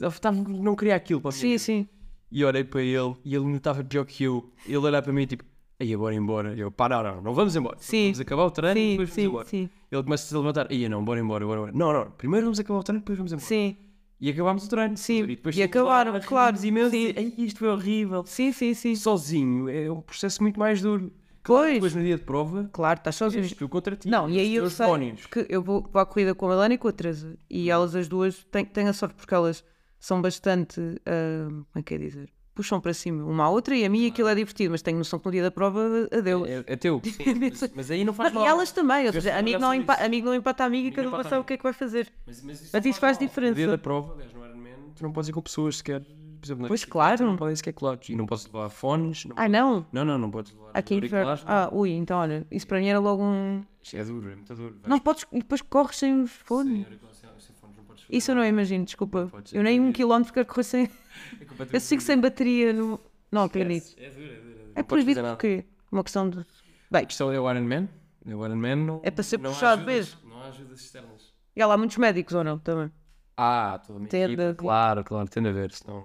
Estava- 0.00 0.32
não 0.42 0.74
queria 0.74 0.96
aquilo 0.96 1.20
para 1.20 1.30
mim. 1.30 1.36
Sim, 1.36 1.58
sim. 1.58 1.88
E 2.28 2.44
olhei 2.44 2.64
para 2.64 2.82
ele 2.82 3.14
e 3.24 3.36
ele 3.36 3.44
não 3.44 3.54
estava 3.54 3.84
pior 3.84 4.04
que 4.04 4.24
eu. 4.24 4.52
Ele 4.66 4.78
olhar 4.78 5.00
para 5.00 5.12
mim 5.12 5.24
tipo, 5.28 5.44
aí 5.78 5.96
bora 5.96 6.12
embora. 6.12 6.52
Eu, 6.56 6.72
pá, 6.72 6.88
não, 6.88 7.04
não, 7.04 7.22
não 7.22 7.34
vamos 7.34 7.54
embora. 7.54 7.76
Sim. 7.78 8.06
Vamos 8.06 8.18
acabar 8.20 8.44
o 8.46 8.50
treino 8.50 8.80
e 8.80 8.82
Sim, 8.82 8.90
depois 8.90 9.08
vamos 9.10 9.14
sim, 9.14 9.26
embora. 9.28 9.46
sim. 9.46 9.70
Ele 9.92 10.02
começa 10.02 10.24
a 10.24 10.28
se 10.28 10.34
levantar, 10.36 10.66
aí 10.72 10.88
não, 10.88 11.04
bora 11.04 11.20
embora, 11.20 11.46
bora 11.46 11.60
embora. 11.60 11.72
Não, 11.72 11.92
não, 11.92 12.10
primeiro 12.10 12.46
vamos 12.46 12.58
acabar 12.58 12.80
o 12.80 12.82
treino, 12.82 12.98
depois 13.00 13.16
vamos 13.16 13.32
embora. 13.32 13.46
Sim, 13.46 13.76
E 14.20 14.28
acabámos 14.30 14.66
o 14.66 14.68
treino. 14.68 14.96
Sim, 14.96 15.22
E, 15.22 15.26
depois 15.28 15.56
e 15.56 15.60
lá, 15.60 15.66
acabaram, 15.66 16.12
rimos 16.14 16.26
claro, 16.26 16.64
imenso, 16.66 16.90
sim. 16.90 17.10
e, 17.10 17.14
"Ai, 17.16 17.32
isto 17.38 17.60
foi 17.60 17.68
horrível. 17.68 18.24
sim, 18.26 18.50
sim, 18.50 18.74
sim. 18.74 18.96
Sozinho 18.96 19.68
é 19.68 19.88
um 19.88 20.00
processo 20.00 20.42
muito 20.42 20.58
mais 20.58 20.82
duro. 20.82 21.12
Pois, 21.44 21.74
Depois 21.74 21.94
no 21.94 22.02
dia 22.02 22.16
de 22.16 22.22
prova, 22.24 22.68
claro, 22.72 22.98
estás 22.98 23.16
sozinho. 23.16 23.42
és 23.44 23.52
tu 23.52 23.68
contra 23.68 23.94
ti. 23.94 24.08
Não, 24.08 24.28
e 24.30 24.38
aí 24.38 24.54
eu 24.54 24.68
sei 24.70 24.86
demónios. 24.86 25.20
porque 25.20 25.46
eu 25.48 25.62
vou, 25.62 25.82
vou 25.92 26.00
à 26.00 26.06
corrida 26.06 26.34
com 26.34 26.46
a 26.46 26.48
Melanie 26.50 26.76
e 26.76 26.78
com 26.78 26.88
a 26.88 26.92
Teresa 26.92 27.36
e 27.50 27.70
elas 27.70 27.94
as 27.94 28.08
duas 28.08 28.44
têm, 28.50 28.64
têm 28.64 28.88
a 28.88 28.92
sorte 28.94 29.14
porque 29.14 29.34
elas 29.34 29.62
são 30.00 30.22
bastante, 30.22 30.80
ah, 31.06 31.46
como 31.48 31.66
é 31.76 31.82
que 31.82 31.94
é 31.94 31.98
dizer? 31.98 32.30
Puxam 32.54 32.80
para 32.80 32.94
cima 32.94 33.24
uma 33.24 33.44
à 33.44 33.50
outra 33.50 33.74
e 33.76 33.84
a 33.84 33.90
mim 33.90 34.06
aquilo 34.06 34.28
é 34.28 34.34
divertido, 34.34 34.70
mas 34.70 34.80
tenho 34.80 34.96
noção 34.96 35.18
que 35.18 35.26
no 35.26 35.32
dia 35.32 35.42
da 35.42 35.50
prova 35.50 36.08
adeus. 36.16 36.48
É, 36.48 36.64
é 36.68 36.76
teu. 36.76 37.02
Sim, 37.04 37.34
mas, 37.34 37.72
mas 37.74 37.90
aí 37.90 38.04
não 38.04 38.12
faz 38.14 38.32
Não, 38.32 38.40
mal. 38.42 38.48
e 38.48 38.52
elas 38.52 38.70
também, 38.70 39.00
ou 39.00 39.06
Eu 39.06 39.12
seja, 39.12 39.36
amigo 39.36 39.58
não, 39.58 39.68
sobre 39.68 39.82
empa 39.82 39.94
isso. 39.94 40.04
amigo 40.04 40.26
não 40.26 40.34
empata 40.36 40.64
amigo 40.64 40.86
e 40.88 40.90
cada 40.92 41.02
não 41.02 41.10
um 41.10 41.14
empata 41.16 41.28
sabe 41.30 41.42
o 41.42 41.44
que 41.44 41.52
é 41.54 41.56
que 41.56 41.62
vai 41.64 41.72
fazer. 41.72 42.12
Mas, 42.26 42.42
mas 42.42 42.60
isso, 42.62 42.70
Mas 42.72 42.86
isso 42.86 43.00
faz 43.00 43.18
mal. 43.18 43.26
diferença. 43.28 43.50
No 43.50 43.56
dia 43.56 43.66
da 43.66 43.76
prova, 43.78 44.12
aliás, 44.14 44.32
no 44.32 44.44
Ironman, 44.46 44.72
tu 44.94 45.02
não 45.02 45.12
podes 45.12 45.28
ir 45.28 45.32
com 45.32 45.42
pessoas 45.42 45.78
sequer. 45.78 46.02
Por 46.44 46.52
exemplo, 46.52 46.68
Pois, 46.68 46.84
claro. 46.84 47.24
Não 47.24 47.36
podem 47.36 47.56
sequer 47.56 47.72
colados. 47.72 48.08
E 48.08 48.14
não 48.14 48.26
podes 48.26 48.44
levar 48.46 48.68
fones. 48.68 49.24
Não, 49.24 49.34
Ah, 49.38 49.48
não? 49.48 49.86
não, 49.92 50.04
não, 50.04 50.18
não 50.18 50.30
podes 50.30 50.52
levar. 50.52 50.70
Aqui 50.74 50.94
auriculares, 50.94 51.42
não. 51.44 51.50
Ah, 51.52 51.68
ui, 51.72 51.90
então 51.90 52.18
olha, 52.18 52.46
isso 52.50 52.66
para 52.66 52.78
mim 52.80 52.86
era 52.88 52.98
logo 52.98 53.22
um. 53.22 53.64
Isto 53.82 53.96
é 53.96 54.04
duro, 54.04 54.30
é 54.30 54.34
muito 54.34 54.54
duro. 54.54 54.74
Vais 54.74 54.86
Não 54.88 54.98
podes, 54.98 55.26
e 55.32 55.38
depois 55.38 55.62
corres 55.62 55.96
sem 55.96 56.20
os 56.22 56.30
fones. 56.30 56.86
sem- 56.86 56.98
sem 57.38 57.54
fones, 57.56 57.76
não 57.76 57.84
podes 57.84 58.02
fazer 58.04 58.16
Isso 58.16 58.30
eu 58.30 58.34
não 58.34 58.44
imagino, 58.44 58.84
desculpa. 58.84 59.30
Não 59.32 59.42
Eu 59.52 59.60
é 59.60 59.64
nem 59.64 59.80
um 59.80 59.92
quilómetro 59.92 60.32
quero 60.34 60.46
correr 60.46 60.64
sem. 60.64 60.84
É 61.72 61.76
Eu 61.76 61.80
sigo 61.80 62.02
sem 62.02 62.18
bateria 62.20 62.72
no. 62.72 63.00
Não 63.32 63.42
acredito. 63.44 63.94
É 63.98 64.10
duro, 64.10 64.24
é 64.24 64.36
duro. 64.36 64.58
é. 64.76 64.80
É 64.80 64.82
proibido 64.82 65.22
nada. 65.22 65.34
porque 65.36 65.64
uma 65.90 66.02
questão 66.04 66.28
de. 66.28 66.40
A 66.40 66.44
Bem, 66.90 67.06
questão 67.06 67.32
é 67.32 67.38
o 67.40 67.50
Ironman. 67.50 67.88
O 68.26 68.30
Ironman 68.44 68.76
não. 68.76 69.00
É 69.02 69.10
para 69.10 69.22
ser 69.22 69.38
não 69.38 69.50
puxado 69.52 69.84
mesmo. 69.84 70.18
Não 70.28 70.40
há 70.42 70.46
ajudas 70.48 70.80
externas. 70.80 71.32
e 71.56 71.62
há 71.62 71.66
lá 71.66 71.76
muitos 71.76 71.96
médicos 71.96 72.34
ou 72.34 72.42
não 72.44 72.58
também. 72.58 72.90
Ah, 73.36 73.80
toda 73.84 73.98
a 73.98 74.02
minha 74.02 74.10
a 74.12 74.26
equipa, 74.28 74.42
ver. 74.44 74.54
Claro, 74.54 75.02
claro, 75.04 75.28
tem 75.28 75.46
a 75.46 75.50
ver. 75.52 75.72
Senão, 75.72 76.04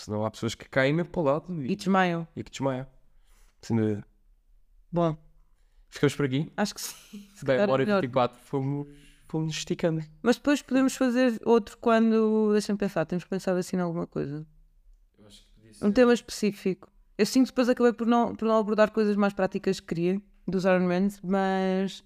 senão 0.00 0.24
há 0.24 0.30
pessoas 0.30 0.54
que 0.54 0.68
caem 0.68 0.92
mesmo 0.92 1.10
para 1.10 1.20
o 1.20 1.24
lado 1.24 1.62
E 1.62 1.72
e, 1.72 1.76
desmaiam. 1.76 2.26
e 2.36 2.42
que 2.44 2.50
desmaiam. 2.50 2.86
Sem 3.62 3.76
dúvida. 3.76 4.04
Bom, 4.90 5.16
Ficamos 5.90 6.14
por 6.14 6.26
aqui. 6.26 6.52
acho 6.56 6.74
que 6.74 6.80
sim. 6.80 6.96
Bem, 7.18 7.28
calhar 7.46 7.66
uma 7.68 7.72
hora 7.72 7.82
e 7.82 7.86
melhor. 7.86 8.00
24 8.02 8.38
fomos, 8.42 8.86
fomos 9.26 9.54
esticando. 9.56 10.02
Mas 10.22 10.36
depois 10.36 10.60
podemos 10.62 10.94
fazer 10.94 11.40
outro 11.44 11.76
quando. 11.78 12.52
Deixa-me 12.52 12.78
pensar, 12.78 13.04
temos 13.06 13.24
que 13.24 13.30
pensar 13.30 13.56
assim 13.56 13.76
em 13.76 13.80
alguma 13.80 14.06
coisa. 14.06 14.46
um 15.82 15.90
tema 15.92 16.12
específico. 16.12 16.90
Eu 17.16 17.26
sinto 17.26 17.46
que 17.46 17.52
depois 17.52 17.68
acabei 17.68 17.92
por 17.92 18.06
não, 18.06 18.34
por 18.36 18.46
não 18.46 18.58
abordar 18.58 18.90
coisas 18.92 19.16
mais 19.16 19.32
práticas 19.32 19.80
que 19.80 19.86
queria 19.86 20.22
dos 20.46 20.64
Ironmans, 20.64 21.20
mas. 21.22 22.04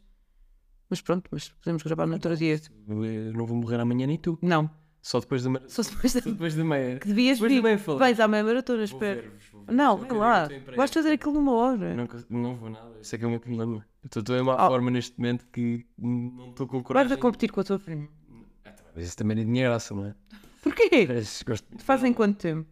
Mas 0.88 1.00
pronto, 1.00 1.28
mas 1.32 1.48
podemos 1.48 1.82
gravar 1.82 2.06
no 2.06 2.14
outro 2.14 2.36
dia. 2.36 2.60
Eu 2.88 3.32
não 3.32 3.46
vou 3.46 3.56
morrer 3.56 3.80
amanhã 3.80 4.06
nem 4.06 4.18
tu. 4.18 4.38
Não, 4.42 4.70
Só 5.02 5.18
depois 5.18 5.42
da 5.42 5.50
meia. 5.50 5.64
só 5.68 5.82
depois 5.82 6.12
da. 6.14 6.20
Só 6.22 6.30
depois 6.30 6.54
da 6.54 6.64
meia. 6.64 6.98
Que 7.00 7.08
devias 7.08 7.38
Depois 7.40 7.60
vir. 7.60 7.78
falar. 7.78 7.98
Vais 7.98 8.20
à 8.20 8.28
meia 8.28 8.44
maratona, 8.44 8.84
espero. 8.84 9.32
Não, 9.68 9.98
quero 9.98 10.16
lá. 10.18 10.48
Vais 10.76 10.90
fazer 10.92 11.10
aquilo 11.12 11.32
numa 11.34 11.52
hora. 11.52 11.94
Não, 11.94 12.08
não 12.30 12.54
vou 12.54 12.70
nada, 12.70 12.92
isso 13.00 13.14
é 13.14 13.18
que 13.18 13.24
é 13.24 13.26
o 13.26 13.30
meu 13.30 13.40
problema. 13.40 13.84
Estou- 14.04 14.36
em 14.36 14.42
má 14.42 14.54
Oh. 14.54 14.68
forma 14.70 14.90
neste 14.92 15.18
momento 15.18 15.46
que 15.52 15.84
não 15.98 16.50
estou 16.50 16.66
com 16.68 16.74
Vais 16.78 16.86
coragem. 16.86 17.12
a 17.14 17.16
competir 17.16 17.50
com 17.50 17.60
a 17.60 17.64
tua 17.64 17.78
prima. 17.78 18.08
Mas 18.94 19.04
isso 19.06 19.16
também 19.16 19.40
é 19.40 19.44
dinheiro, 19.44 19.70
graça, 19.70 19.92
não 19.94 20.06
é? 20.06 20.14
Porquê? 20.62 21.06
Mas 21.08 21.42
gosto 21.42 21.66
Tu 21.76 21.82
fazes 21.82 22.04
em 22.04 22.12
quanto 22.12 22.36
tempo? 22.38 22.68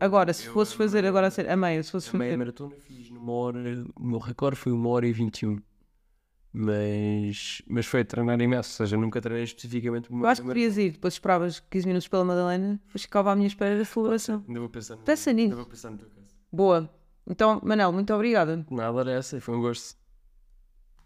Agora, 0.00 0.32
se 0.32 0.46
eu- 0.46 0.52
fosses 0.52 0.72
fazer 0.74 1.04
agora 1.04 1.26
a 1.26 1.30
ser 1.30 1.48
a 1.50 1.56
meia, 1.56 1.82
se 1.82 1.90
fosses 1.90 2.14
A 2.14 2.16
meia 2.18 2.30
fazer. 2.30 2.36
maratona 2.38 2.74
fiz 2.76 3.10
numa 3.10 3.32
hora, 3.32 3.58
o 3.96 4.02
meu 4.06 4.18
recorde 4.18 4.56
foi 4.56 4.72
uma 4.72 4.88
hora 4.90 5.06
e 5.06 5.12
21. 5.12 5.58
Mas, 6.60 7.62
mas 7.68 7.86
foi 7.86 8.04
treinar 8.04 8.40
imenso, 8.40 8.70
ou 8.70 8.86
seja, 8.86 8.96
nunca 8.96 9.20
treinei 9.20 9.44
especificamente 9.44 10.10
uma 10.10 10.24
Eu 10.24 10.28
acho 10.28 10.42
que 10.42 10.48
devias 10.48 10.76
ir, 10.76 10.90
depois 10.90 11.14
esperavas 11.14 11.60
15 11.70 11.86
minutos 11.86 12.08
pela 12.08 12.24
Madalena, 12.24 12.80
depois 12.84 13.02
ficava 13.02 13.30
à 13.30 13.36
minha 13.36 13.46
espera 13.46 13.78
da 13.78 13.84
celebração. 13.84 14.44
Ainda 14.48 14.58
vou 14.58 14.68
pensar 14.68 14.96
no, 14.96 15.02
Pensa 15.02 15.32
nisso. 15.32 15.44
Ainda 15.44 15.54
vou 15.54 15.66
pensar 15.66 15.90
no 15.90 15.98
teu 15.98 16.08
caso. 16.08 16.34
Boa. 16.50 16.90
Então, 17.30 17.60
Manel, 17.62 17.92
muito 17.92 18.12
obrigada. 18.12 18.66
Nada 18.68 19.00
era 19.02 19.12
essa, 19.12 19.40
foi 19.40 19.54
um 19.54 19.60
gosto. 19.60 19.96